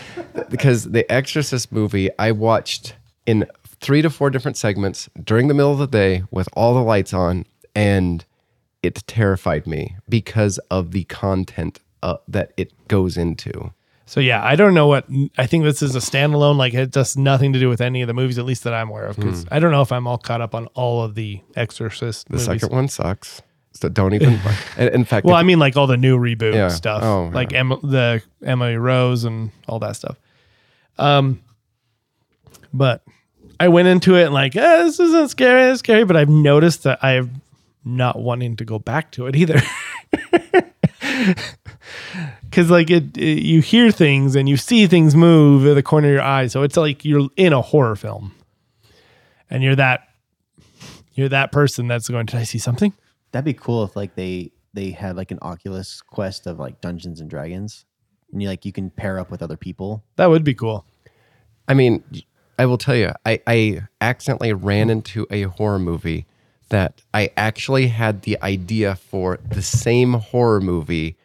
because 0.49 0.91
the 0.91 1.09
Exorcist 1.09 1.71
movie 1.71 2.09
I 2.19 2.33
watched 2.33 2.95
in 3.25 3.47
three 3.65 4.01
to 4.01 4.09
four 4.09 4.29
different 4.29 4.57
segments 4.57 5.09
during 5.23 5.47
the 5.47 5.53
middle 5.53 5.71
of 5.71 5.79
the 5.79 5.87
day 5.87 6.23
with 6.31 6.49
all 6.53 6.73
the 6.73 6.81
lights 6.81 7.13
on, 7.13 7.45
and 7.73 8.25
it 8.83 9.03
terrified 9.07 9.65
me 9.65 9.95
because 10.09 10.57
of 10.69 10.91
the 10.91 11.05
content 11.05 11.79
uh, 12.03 12.17
that 12.27 12.51
it 12.57 12.73
goes 12.89 13.15
into. 13.15 13.71
So 14.11 14.19
yeah, 14.19 14.43
I 14.43 14.57
don't 14.57 14.73
know 14.73 14.87
what 14.87 15.05
I 15.37 15.45
think 15.47 15.63
this 15.63 15.81
is 15.81 15.95
a 15.95 15.99
standalone. 15.99 16.57
Like 16.57 16.73
it 16.73 16.93
has 16.95 17.15
nothing 17.15 17.53
to 17.53 17.59
do 17.59 17.69
with 17.69 17.79
any 17.79 18.01
of 18.01 18.07
the 18.07 18.13
movies, 18.13 18.37
at 18.37 18.43
least 18.43 18.65
that 18.65 18.73
I'm 18.73 18.89
aware 18.89 19.05
of. 19.05 19.15
Because 19.15 19.45
I 19.49 19.59
don't 19.59 19.71
know 19.71 19.81
if 19.81 19.93
I'm 19.93 20.05
all 20.05 20.17
caught 20.17 20.41
up 20.41 20.53
on 20.53 20.67
all 20.73 21.01
of 21.01 21.15
the 21.15 21.39
Exorcist. 21.55 22.27
The 22.27 22.33
movies. 22.33 22.45
second 22.45 22.75
one 22.75 22.89
sucks. 22.89 23.41
So 23.71 23.87
don't 23.87 24.13
even. 24.13 24.37
in 24.77 25.05
fact, 25.05 25.25
Well, 25.25 25.37
I 25.37 25.43
mean, 25.43 25.59
like 25.59 25.77
all 25.77 25.87
the 25.87 25.95
new 25.95 26.17
reboot 26.17 26.53
Yeah. 26.53 26.67
stuff, 26.67 27.03
Oh, 27.03 27.31
like 27.33 27.53
yeah. 27.53 27.59
Emma, 27.59 27.79
the 27.81 28.21
Emily 28.43 28.75
Rose 28.75 29.23
and 29.23 29.49
all 29.69 29.79
that 29.79 29.95
stuff. 29.95 30.17
Um, 30.97 31.39
but 32.73 33.05
I 33.61 33.69
went 33.69 33.87
into 33.87 34.17
it 34.17 34.29
like, 34.33 34.57
eh, 34.57 34.83
this 34.83 34.99
isn't 34.99 35.29
scary, 35.29 35.71
it's 35.71 35.79
scary. 35.79 36.03
But 36.03 36.17
I've 36.17 36.27
noticed 36.27 36.83
that 36.83 37.01
I'm 37.01 37.41
not 37.85 38.19
wanting 38.19 38.57
to 38.57 38.65
go 38.65 38.77
back 38.77 39.11
to 39.11 39.27
it 39.27 39.37
either. 39.37 39.61
Because 42.51 42.69
like 42.69 42.89
it, 42.91 43.17
it- 43.17 43.43
you 43.43 43.61
hear 43.61 43.91
things 43.91 44.35
and 44.35 44.47
you 44.47 44.57
see 44.57 44.85
things 44.85 45.15
move 45.15 45.65
in 45.65 45.73
the 45.73 45.81
corner 45.81 46.09
of 46.09 46.13
your 46.13 46.21
eye, 46.21 46.47
so 46.47 46.61
it's 46.63 46.77
like 46.77 47.03
you're 47.05 47.29
in 47.37 47.53
a 47.53 47.61
horror 47.61 47.95
film, 47.95 48.33
and 49.49 49.63
you're 49.63 49.75
that 49.77 50.01
you're 51.13 51.29
that 51.29 51.51
person 51.51 51.87
that's 51.87 52.07
going. 52.09 52.25
Did 52.25 52.35
I 52.35 52.43
see 52.43 52.57
something? 52.59 52.93
That'd 53.31 53.45
be 53.45 53.53
cool 53.53 53.83
if 53.83 53.95
like 53.95 54.15
they 54.15 54.51
they 54.73 54.91
had 54.91 55.15
like 55.15 55.31
an 55.31 55.39
Oculus 55.41 56.01
Quest 56.01 56.45
of 56.45 56.59
like 56.59 56.81
Dungeons 56.81 57.19
and 57.21 57.29
Dragons, 57.29 57.85
and 58.31 58.41
you 58.41 58.47
like 58.49 58.65
you 58.65 58.71
can 58.73 58.89
pair 58.89 59.17
up 59.17 59.31
with 59.31 59.41
other 59.41 59.57
people. 59.57 60.03
That 60.17 60.29
would 60.29 60.43
be 60.43 60.53
cool. 60.53 60.85
I 61.67 61.73
mean, 61.73 62.03
I 62.59 62.65
will 62.65 62.77
tell 62.77 62.95
you, 62.95 63.11
I, 63.25 63.39
I 63.47 63.81
accidentally 64.01 64.51
ran 64.51 64.89
into 64.89 65.25
a 65.31 65.43
horror 65.43 65.79
movie 65.79 66.25
that 66.69 67.01
I 67.13 67.31
actually 67.37 67.87
had 67.87 68.23
the 68.23 68.37
idea 68.41 68.95
for 68.95 69.39
the 69.49 69.61
same 69.61 70.13
horror 70.13 70.59
movie 70.59 71.15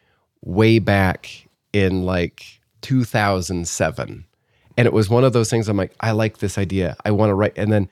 way 0.47 0.79
back 0.79 1.47
in 1.73 2.03
like 2.03 2.43
2007. 2.81 4.25
And 4.77 4.85
it 4.85 4.93
was 4.93 5.09
one 5.09 5.23
of 5.23 5.33
those 5.33 5.49
things 5.49 5.67
I'm 5.67 5.77
like, 5.77 5.93
I 5.99 6.11
like 6.11 6.37
this 6.37 6.57
idea. 6.57 6.95
I 7.03 7.11
want 7.11 7.31
to 7.31 7.35
write. 7.35 7.53
And 7.57 7.71
then, 7.71 7.89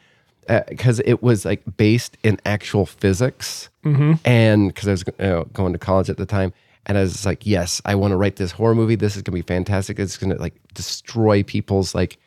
uh, 0.47 0.61
because 0.69 0.99
it 1.01 1.21
was 1.21 1.43
like 1.43 1.63
based 1.77 2.17
in 2.23 2.39
actual 2.45 2.85
physics, 2.85 3.69
mm-hmm. 3.83 4.13
and 4.23 4.69
because 4.69 4.87
I 4.87 4.91
was 4.91 5.03
you 5.07 5.13
know, 5.25 5.43
going 5.53 5.73
to 5.73 5.79
college 5.79 6.09
at 6.09 6.17
the 6.17 6.25
time, 6.25 6.53
and 6.85 6.97
I 6.97 7.01
was 7.01 7.25
like, 7.25 7.45
yes, 7.45 7.81
I 7.83 7.95
want 7.95 8.11
to 8.11 8.15
write 8.15 8.35
this 8.35 8.51
horror 8.51 8.75
movie. 8.75 8.95
This 8.95 9.15
is 9.15 9.23
gonna 9.23 9.33
be 9.33 9.41
fantastic. 9.41 9.99
It's 9.99 10.17
gonna 10.17 10.35
like 10.35 10.53
destroy 10.75 11.41
people's 11.41 11.95
like 11.95 12.19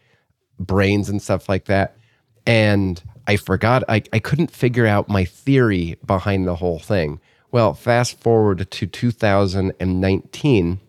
brains 0.58 1.08
and 1.08 1.22
stuff 1.22 1.48
like 1.48 1.66
that. 1.66 1.96
And 2.44 3.00
I 3.28 3.36
forgot, 3.36 3.84
I, 3.88 4.02
I 4.12 4.18
couldn't 4.18 4.50
figure 4.50 4.86
out 4.86 5.08
my 5.08 5.24
theory 5.24 5.96
behind 6.04 6.48
the 6.48 6.56
whole 6.56 6.80
thing. 6.80 7.20
Well, 7.50 7.74
fast 7.74 8.20
forward 8.20 8.70
to 8.70 8.86
2019 8.86 10.80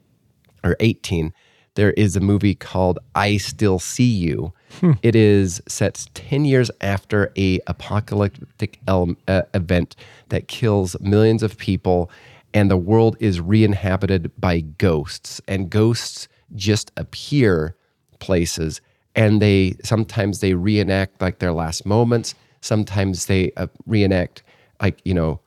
or 0.63 0.75
18, 0.79 1.33
there 1.75 1.91
is 1.91 2.15
a 2.15 2.19
movie 2.19 2.55
called 2.55 2.99
I 3.15 3.37
Still 3.37 3.79
See 3.79 4.03
You. 4.09 4.53
It 5.01 5.15
is 5.15 5.61
set 5.67 6.07
10 6.13 6.45
years 6.45 6.69
after 6.81 7.31
a 7.37 7.59
apocalyptic 7.67 8.79
el- 8.87 9.15
uh, 9.27 9.43
event 9.53 9.95
that 10.29 10.47
kills 10.47 10.99
millions 10.99 11.41
of 11.43 11.57
people 11.57 12.11
and 12.53 12.69
the 12.69 12.77
world 12.77 13.15
is 13.19 13.39
re-inhabited 13.39 14.31
by 14.37 14.61
ghosts 14.61 15.39
and 15.47 15.69
ghosts 15.69 16.27
just 16.55 16.91
appear 16.97 17.75
places 18.19 18.81
and 19.15 19.41
they 19.41 19.75
sometimes 19.83 20.39
they 20.39 20.53
reenact 20.53 21.21
like 21.21 21.39
their 21.39 21.53
last 21.53 21.85
moments 21.85 22.35
sometimes 22.61 23.27
they 23.27 23.51
uh, 23.55 23.67
reenact 23.85 24.43
like 24.81 24.99
you 25.05 25.13
know 25.13 25.39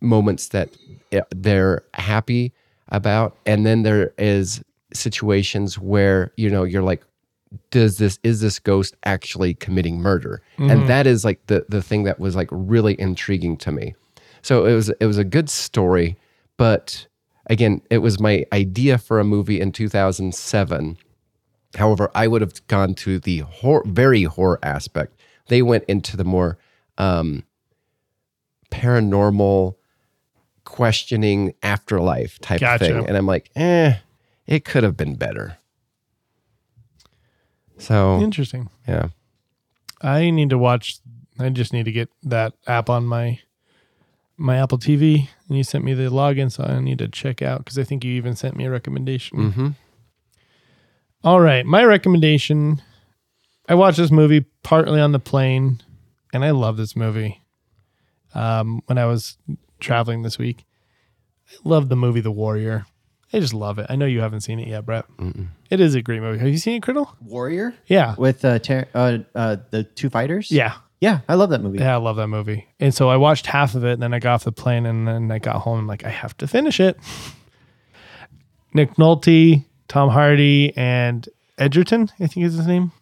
moments 0.00 0.48
that 0.48 0.70
uh, 1.12 1.20
they're 1.34 1.82
happy 1.94 2.52
about. 2.88 3.36
And 3.46 3.66
then 3.66 3.82
there 3.82 4.12
is 4.18 4.62
situations 4.92 5.78
where 5.78 6.32
you 6.36 6.48
know 6.48 6.64
you're 6.64 6.82
like 6.82 7.04
does 7.70 7.98
this 7.98 8.18
is 8.22 8.40
this 8.40 8.58
ghost 8.58 8.96
actually 9.04 9.54
committing 9.54 10.00
murder? 10.00 10.42
And 10.58 10.88
that 10.88 11.06
is 11.06 11.24
like 11.24 11.46
the 11.46 11.64
the 11.68 11.82
thing 11.82 12.04
that 12.04 12.18
was 12.18 12.36
like 12.36 12.48
really 12.50 12.98
intriguing 13.00 13.56
to 13.58 13.72
me. 13.72 13.94
So 14.42 14.66
it 14.66 14.74
was 14.74 14.88
it 14.88 15.06
was 15.06 15.18
a 15.18 15.24
good 15.24 15.48
story 15.50 16.16
but 16.56 17.06
again 17.46 17.82
it 17.90 17.98
was 17.98 18.20
my 18.20 18.44
idea 18.52 18.98
for 18.98 19.18
a 19.20 19.24
movie 19.24 19.60
in 19.60 19.72
2007 19.72 20.96
however 21.76 22.10
i 22.14 22.26
would 22.26 22.40
have 22.40 22.66
gone 22.66 22.94
to 22.94 23.18
the 23.18 23.38
hor- 23.40 23.84
very 23.86 24.24
horror 24.24 24.58
aspect. 24.62 25.14
They 25.48 25.62
went 25.62 25.84
into 25.84 26.16
the 26.16 26.24
more 26.24 26.58
um 26.98 27.44
paranormal 28.70 29.75
questioning 30.66 31.54
afterlife 31.62 32.38
type 32.40 32.60
Gotcha. 32.60 32.84
thing 32.84 33.06
and 33.08 33.16
i'm 33.16 33.24
like 33.26 33.50
eh 33.56 33.94
it 34.46 34.64
could 34.66 34.82
have 34.82 34.96
been 34.96 35.14
better 35.14 35.56
so 37.78 38.20
Interesting. 38.20 38.68
yeah 38.86 39.08
I 40.00 40.30
need 40.30 40.50
to 40.50 40.58
watch. 40.58 40.98
I 41.38 41.48
just 41.48 41.72
need 41.72 41.84
to 41.84 41.92
get 41.92 42.10
that 42.22 42.52
app 42.66 42.90
on 42.90 43.06
my 43.06 43.40
my 44.36 44.58
Apple 44.58 44.78
TV. 44.78 45.28
And 45.48 45.56
you 45.56 45.64
sent 45.64 45.84
me 45.84 45.94
the 45.94 46.04
login, 46.10 46.52
so 46.52 46.64
I 46.64 46.80
need 46.80 46.98
to 46.98 47.08
check 47.08 47.40
out 47.42 47.58
because 47.60 47.78
I 47.78 47.82
think 47.84 48.04
you 48.04 48.12
even 48.12 48.36
sent 48.36 48.56
me 48.56 48.66
a 48.66 48.70
recommendation. 48.70 49.38
mm-hmm. 49.38 49.68
All 51.24 51.40
right, 51.40 51.64
my 51.64 51.82
recommendation. 51.84 52.82
I 53.68 53.74
watched 53.74 53.96
this 53.96 54.12
movie 54.12 54.44
partly 54.62 55.00
on 55.00 55.12
the 55.12 55.18
plane, 55.18 55.80
and 56.32 56.44
I 56.44 56.50
love 56.50 56.76
this 56.76 56.94
movie. 56.94 57.42
Um, 58.34 58.82
when 58.86 58.98
I 58.98 59.06
was 59.06 59.38
traveling 59.80 60.22
this 60.22 60.38
week, 60.38 60.64
I 61.50 61.54
love 61.68 61.88
the 61.88 61.96
movie 61.96 62.20
The 62.20 62.30
Warrior. 62.32 62.86
I 63.32 63.40
just 63.40 63.54
love 63.54 63.78
it. 63.78 63.86
I 63.88 63.96
know 63.96 64.06
you 64.06 64.20
haven't 64.20 64.42
seen 64.42 64.58
it 64.60 64.68
yet, 64.68 64.86
Brett. 64.86 65.04
It 65.70 65.80
is 65.80 65.94
a 65.94 66.02
great 66.02 66.20
movie. 66.22 66.38
Have 66.38 66.48
you 66.48 66.58
seen 66.58 66.76
it, 66.76 66.82
Criddle? 66.82 67.08
Warrior 67.20 67.74
Yeah, 67.86 68.14
with 68.16 68.44
uh, 68.44 68.58
ter- 68.60 68.86
uh, 68.94 69.18
uh 69.34 69.56
the 69.70 69.82
two 69.84 70.08
fighters. 70.10 70.50
yeah. 70.50 70.74
yeah, 71.00 71.20
I 71.28 71.34
love 71.34 71.50
that 71.50 71.60
movie. 71.60 71.78
Yeah, 71.80 71.94
I 71.94 71.98
love 71.98 72.16
that 72.16 72.28
movie. 72.28 72.66
And 72.80 72.94
so 72.94 73.08
I 73.10 73.16
watched 73.16 73.46
half 73.46 73.74
of 73.74 73.84
it, 73.84 73.92
and 73.94 74.02
then 74.02 74.14
I 74.14 74.20
got 74.20 74.34
off 74.34 74.44
the 74.44 74.52
plane, 74.52 74.86
and 74.86 75.06
then 75.08 75.30
I 75.32 75.38
got 75.40 75.56
home. 75.62 75.80
I'm 75.80 75.86
like, 75.88 76.04
I 76.04 76.08
have 76.10 76.36
to 76.38 76.46
finish 76.46 76.78
it. 76.80 76.98
Nick 78.72 78.94
Nolte, 78.94 79.64
Tom 79.88 80.10
Hardy, 80.10 80.72
and 80.76 81.28
Edgerton, 81.58 82.10
I 82.20 82.26
think 82.28 82.46
is 82.46 82.54
his 82.54 82.66
name. 82.66 82.92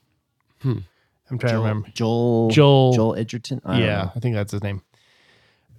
I'm 0.65 1.39
trying 1.39 1.53
to 1.55 1.59
remember. 1.59 1.89
Joel 1.95 2.51
Joel- 2.51 2.93
Joel 2.95 3.15
Edgerton. 3.17 3.61
I 3.65 3.73
don't 3.75 3.83
Yeah, 3.83 4.03
know. 4.05 4.13
I 4.15 4.21
think 4.21 4.35
that's 4.35 4.53
his 4.53 4.63
name. 4.63 4.83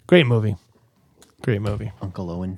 Great 0.07 0.27
movie. 0.27 0.55
Great 1.45 1.61
movie. 1.61 1.91
Uncle 2.01 2.31
Owen. 2.31 2.57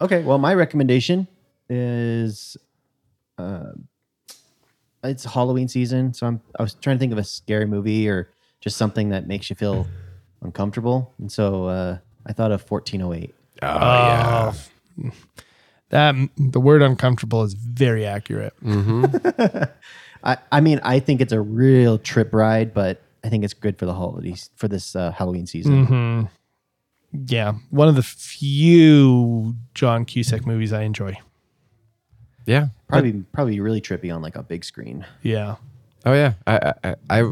Okay, 0.00 0.22
well, 0.22 0.38
my 0.38 0.54
recommendation 0.54 1.26
is 1.68 2.56
uh, 3.38 3.72
it's 5.02 5.24
Halloween 5.24 5.66
season, 5.66 6.14
so 6.14 6.28
I'm 6.28 6.40
I 6.56 6.62
was 6.62 6.74
trying 6.74 6.94
to 6.94 7.00
think 7.00 7.10
of 7.10 7.18
a 7.18 7.24
scary 7.24 7.66
movie 7.66 8.08
or 8.08 8.30
just 8.60 8.76
something 8.76 9.08
that 9.08 9.26
makes 9.26 9.50
you 9.50 9.56
feel 9.56 9.88
uncomfortable, 10.42 11.12
and 11.18 11.30
so 11.30 11.64
uh, 11.64 11.98
I 12.24 12.32
thought 12.32 12.52
of 12.52 12.70
1408. 12.70 13.34
Oh, 13.62 13.66
yeah. 13.66 15.10
That 15.88 16.14
the 16.38 16.60
word 16.60 16.82
uncomfortable 16.82 17.42
is 17.42 17.54
very 17.54 18.06
accurate. 18.06 18.54
I, 20.22 20.36
I 20.52 20.60
mean, 20.60 20.78
I 20.84 21.00
think 21.00 21.20
it's 21.20 21.32
a 21.32 21.40
real 21.40 21.98
trip 21.98 22.32
ride, 22.32 22.72
but 22.72 23.02
I 23.24 23.28
think 23.28 23.42
it's 23.42 23.54
good 23.54 23.76
for 23.76 23.86
the 23.86 23.94
holidays 23.94 24.50
for 24.54 24.68
this 24.68 24.94
uh, 24.94 25.10
Halloween 25.10 25.48
season. 25.48 26.28
Yeah, 27.12 27.54
one 27.70 27.88
of 27.88 27.96
the 27.96 28.02
few 28.02 29.56
John 29.74 30.04
Cusack 30.04 30.46
movies 30.46 30.72
I 30.72 30.82
enjoy. 30.82 31.16
Yeah. 32.46 32.68
Probably, 32.88 33.24
probably 33.32 33.60
really 33.60 33.80
trippy 33.80 34.14
on 34.14 34.22
like 34.22 34.36
a 34.36 34.42
big 34.42 34.64
screen. 34.64 35.06
Yeah, 35.22 35.56
Oh 36.04 36.14
yeah, 36.14 36.34
I, 36.46 36.72
I 36.82 36.94
I 37.10 37.30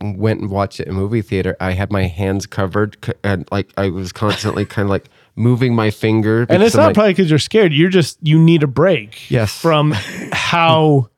went 0.00 0.40
and 0.40 0.50
watched 0.50 0.80
it 0.80 0.86
in 0.86 0.94
a 0.94 0.96
movie 0.96 1.22
theater. 1.22 1.56
I 1.60 1.72
had 1.72 1.90
my 1.90 2.06
hands 2.06 2.46
covered 2.46 2.96
and 3.22 3.48
like 3.50 3.72
I 3.76 3.90
was 3.90 4.12
constantly 4.12 4.64
kind 4.64 4.86
of 4.86 4.90
like 4.90 5.08
moving 5.36 5.74
my 5.74 5.90
finger. 5.90 6.46
and 6.48 6.62
it's 6.62 6.74
I'm 6.74 6.80
not 6.80 6.86
like, 6.88 6.94
probably 6.94 7.12
because 7.12 7.30
you're 7.30 7.38
scared. 7.38 7.72
You're 7.72 7.90
just 7.90 8.18
you 8.22 8.38
need 8.38 8.62
a 8.62 8.66
break. 8.66 9.30
Yes. 9.30 9.56
from 9.56 9.92
how 10.32 11.10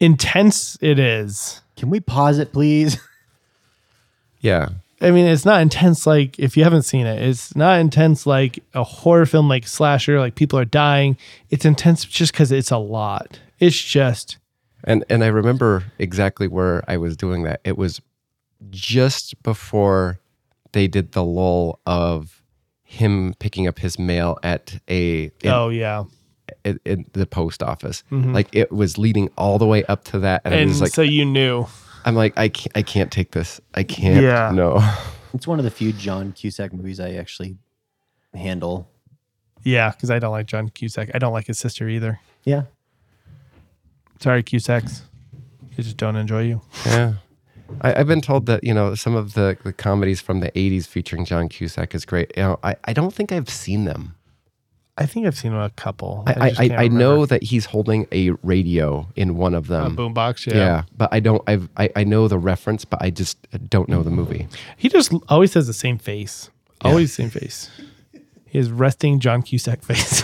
intense 0.00 0.76
it 0.80 0.98
is. 0.98 1.62
Can 1.76 1.90
we 1.90 2.00
pause 2.00 2.38
it, 2.38 2.52
please? 2.52 2.98
yeah, 4.40 4.70
I 5.00 5.10
mean, 5.10 5.26
it's 5.26 5.44
not 5.46 5.62
intense 5.62 6.06
like 6.06 6.38
if 6.38 6.56
you 6.56 6.64
haven't 6.64 6.82
seen 6.82 7.06
it, 7.06 7.22
it's 7.22 7.56
not 7.56 7.80
intense 7.80 8.26
like 8.26 8.62
a 8.74 8.84
horror 8.84 9.26
film 9.26 9.48
like 9.48 9.66
slasher, 9.66 10.20
like 10.20 10.34
people 10.34 10.58
are 10.58 10.64
dying. 10.64 11.16
It's 11.48 11.64
intense 11.64 12.04
just 12.04 12.32
because 12.32 12.52
it's 12.52 12.70
a 12.70 12.78
lot. 12.78 13.40
It's 13.58 13.80
just 13.80 14.38
and 14.84 15.04
and 15.08 15.22
I 15.24 15.28
remember 15.28 15.84
exactly 15.98 16.48
where 16.48 16.84
I 16.88 16.96
was 16.96 17.16
doing 17.16 17.42
that. 17.44 17.60
It 17.64 17.76
was 17.76 18.00
just 18.70 19.42
before 19.42 20.18
they 20.72 20.86
did 20.86 21.12
the 21.12 21.24
lull 21.24 21.80
of 21.86 22.42
him 22.82 23.34
picking 23.38 23.66
up 23.66 23.78
his 23.78 23.98
mail 23.98 24.38
at 24.42 24.78
a 24.88 25.30
in, 25.42 25.50
oh 25.50 25.68
yeah, 25.68 26.04
in, 26.64 26.80
in 26.84 27.04
the 27.12 27.26
post 27.26 27.62
office. 27.62 28.02
Mm-hmm. 28.10 28.32
Like 28.32 28.48
it 28.52 28.72
was 28.72 28.98
leading 28.98 29.30
all 29.36 29.58
the 29.58 29.66
way 29.66 29.84
up 29.84 30.04
to 30.04 30.18
that, 30.20 30.42
and, 30.44 30.54
and 30.54 30.68
was 30.68 30.80
like, 30.80 30.92
so 30.92 31.02
you 31.02 31.24
knew. 31.24 31.66
I'm 32.04 32.14
like, 32.14 32.36
I 32.38 32.48
can't, 32.48 32.76
I 32.76 32.82
can't 32.82 33.10
take 33.10 33.32
this. 33.32 33.60
I 33.74 33.82
can't. 33.82 34.22
Yeah. 34.22 34.50
No. 34.52 34.80
It's 35.32 35.46
one 35.46 35.60
of 35.60 35.64
the 35.64 35.70
few 35.70 35.92
John 35.92 36.32
Cusack 36.32 36.72
movies 36.72 36.98
I 36.98 37.12
actually 37.12 37.56
handle. 38.34 38.90
Yeah, 39.62 39.90
because 39.92 40.10
I 40.10 40.18
don't 40.18 40.32
like 40.32 40.46
John 40.46 40.68
Cusack. 40.70 41.10
I 41.14 41.20
don't 41.20 41.32
like 41.32 41.46
his 41.46 41.56
sister 41.56 41.88
either. 41.88 42.18
Yeah. 42.44 42.62
Sorry, 44.18 44.42
Cusacks. 44.42 45.02
I 45.78 45.82
just 45.82 45.96
don't 45.96 46.16
enjoy 46.16 46.42
you. 46.42 46.62
Yeah. 46.84 47.14
I, 47.80 48.00
I've 48.00 48.08
been 48.08 48.20
told 48.20 48.46
that, 48.46 48.64
you 48.64 48.74
know, 48.74 48.94
some 48.94 49.14
of 49.14 49.34
the, 49.34 49.56
the 49.62 49.72
comedies 49.72 50.20
from 50.20 50.40
the 50.40 50.50
80s 50.50 50.86
featuring 50.86 51.24
John 51.24 51.48
Cusack 51.48 51.94
is 51.94 52.04
great. 52.04 52.32
You 52.36 52.42
know, 52.42 52.58
I, 52.64 52.74
I 52.84 52.92
don't 52.92 53.14
think 53.14 53.30
I've 53.30 53.48
seen 53.48 53.84
them. 53.84 54.16
I 55.00 55.06
think 55.06 55.26
I've 55.26 55.36
seen 55.36 55.54
a 55.54 55.70
couple. 55.70 56.22
I, 56.26 56.30
I, 56.30 56.48
just 56.50 56.60
I, 56.60 56.76
I 56.76 56.88
know 56.88 57.24
that 57.24 57.42
he's 57.42 57.64
holding 57.64 58.06
a 58.12 58.30
radio 58.42 59.08
in 59.16 59.36
one 59.36 59.54
of 59.54 59.66
them. 59.66 59.86
a 59.86 59.88
them. 59.88 60.14
boombox. 60.14 60.46
yeah. 60.46 60.54
Yeah. 60.54 60.82
but 60.94 61.08
I 61.10 61.20
don't, 61.20 61.42
I've, 61.46 61.70
I, 61.78 61.90
I 61.96 62.04
know 62.04 62.28
the 62.28 62.38
reference, 62.38 62.84
but 62.84 63.00
I 63.00 63.08
just 63.08 63.38
don't 63.70 63.88
know 63.88 64.02
the 64.02 64.10
movie. 64.10 64.46
he 64.76 64.90
just 64.90 65.12
always 65.28 65.54
has 65.54 65.66
the 65.66 65.72
same 65.72 65.96
face. 65.96 66.50
Always 66.82 67.16
the 67.16 67.22
same 67.22 67.30
face. 67.30 67.70
He 68.46 68.58
has 68.58 68.70
resting 68.70 69.20
John 69.20 69.42
Cusack 69.42 69.82
face. 69.84 70.22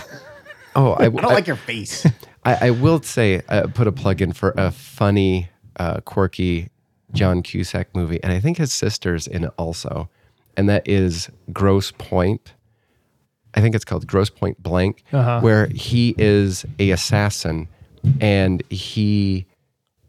Oh, 0.75 0.91
I, 0.91 1.05
I 1.05 1.09
don't 1.09 1.23
like 1.23 1.47
your 1.47 1.55
face. 1.55 2.05
I, 2.45 2.67
I 2.67 2.69
will 2.69 3.01
say, 3.01 3.41
uh, 3.49 3.67
put 3.73 3.87
a 3.87 3.91
plug 3.91 4.21
in 4.21 4.31
for 4.31 4.53
a 4.57 4.71
funny, 4.71 5.49
uh, 5.77 6.01
quirky 6.01 6.69
John 7.13 7.41
Cusack 7.41 7.95
movie, 7.95 8.21
and 8.21 8.31
I 8.31 8.39
think 8.39 8.57
his 8.57 8.71
sister's 8.71 9.27
in 9.27 9.45
it 9.45 9.53
also, 9.57 10.09
and 10.55 10.69
that 10.69 10.87
is 10.87 11.29
Grosse 11.51 11.91
Pointe. 11.97 12.53
I 13.57 13.61
think 13.61 13.73
it's 13.75 13.83
called 13.85 14.05
Grosse 14.07 14.29
Pointe 14.29 14.61
Blank, 14.61 15.03
Uh-huh. 15.11 15.39
where 15.41 15.65
he 15.67 16.13
is 16.17 16.63
a 16.79 16.91
assassin, 16.91 17.67
and 18.21 18.61
he 18.69 19.45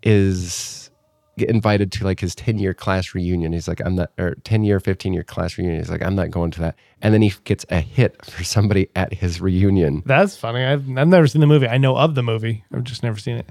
is 0.02 0.90
invited 1.38 1.92
to 1.92 2.04
like 2.04 2.18
his 2.20 2.34
10 2.34 2.58
year 2.58 2.74
class 2.74 3.14
reunion. 3.14 3.52
He's 3.52 3.68
like, 3.68 3.80
I'm 3.84 3.94
not, 3.94 4.10
or 4.18 4.34
10 4.44 4.64
year, 4.64 4.80
15 4.80 5.12
year 5.12 5.22
class 5.22 5.56
reunion. 5.56 5.78
He's 5.80 5.90
like, 5.90 6.02
I'm 6.02 6.14
not 6.16 6.30
going 6.30 6.50
to 6.52 6.60
that. 6.60 6.76
And 7.00 7.14
then 7.14 7.22
he 7.22 7.32
gets 7.44 7.64
a 7.70 7.80
hit 7.80 8.24
for 8.26 8.42
somebody 8.44 8.88
at 8.96 9.14
his 9.14 9.40
reunion. 9.40 10.02
That's 10.04 10.36
funny. 10.36 10.64
I've, 10.64 10.80
I've 10.98 11.06
never 11.08 11.26
seen 11.28 11.40
the 11.40 11.46
movie. 11.46 11.68
I 11.68 11.78
know 11.78 11.96
of 11.96 12.14
the 12.16 12.22
movie. 12.24 12.64
I've 12.72 12.82
just 12.84 13.02
never 13.04 13.18
seen 13.18 13.36
it. 13.36 13.48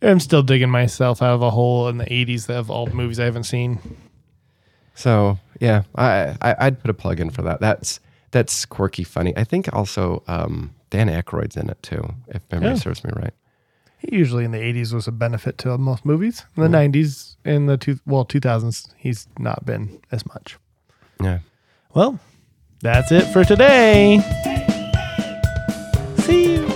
I'm 0.00 0.20
still 0.20 0.42
digging 0.42 0.70
myself 0.70 1.22
out 1.22 1.34
of 1.34 1.42
a 1.42 1.50
hole 1.50 1.88
in 1.88 1.98
the 1.98 2.04
80s 2.06 2.48
of 2.50 2.70
all 2.70 2.86
the 2.86 2.94
movies 2.94 3.18
I 3.18 3.24
haven't 3.24 3.44
seen. 3.44 3.78
So 4.94 5.38
yeah, 5.60 5.82
I, 5.96 6.36
I 6.40 6.54
I'd 6.60 6.80
put 6.80 6.90
a 6.90 6.94
plug 6.94 7.20
in 7.20 7.30
for 7.30 7.42
that. 7.42 7.60
That's 7.60 7.98
that's 8.34 8.66
quirky, 8.66 9.04
funny. 9.04 9.32
I 9.36 9.44
think 9.44 9.72
also 9.72 10.22
um, 10.26 10.74
Dan 10.90 11.08
Aykroyd's 11.08 11.56
in 11.56 11.70
it 11.70 11.80
too, 11.82 12.02
if 12.28 12.42
memory 12.50 12.70
Yeah. 12.70 12.74
serves 12.74 13.02
me 13.04 13.10
right. 13.16 13.32
Usually 14.10 14.44
in 14.44 14.50
the 14.50 14.58
80s 14.58 14.92
was 14.92 15.06
a 15.08 15.12
benefit 15.12 15.56
to 15.58 15.78
most 15.78 16.04
movies. 16.04 16.44
In 16.56 16.62
the 16.62 16.68
90s, 16.68 17.36
in 17.44 17.66
the 17.66 17.78
two, 17.78 17.98
well 18.04 18.26
2000s, 18.26 18.88
he's 18.98 19.26
not 19.38 19.64
been 19.64 19.98
as 20.12 20.26
much. 20.26 20.58
Yeah. 21.22 21.38
Well, 21.94 22.18
that's 22.82 23.10
it 23.12 23.24
for 23.32 23.44
today. 23.44 24.20
See 26.18 26.56
you. 26.56 26.73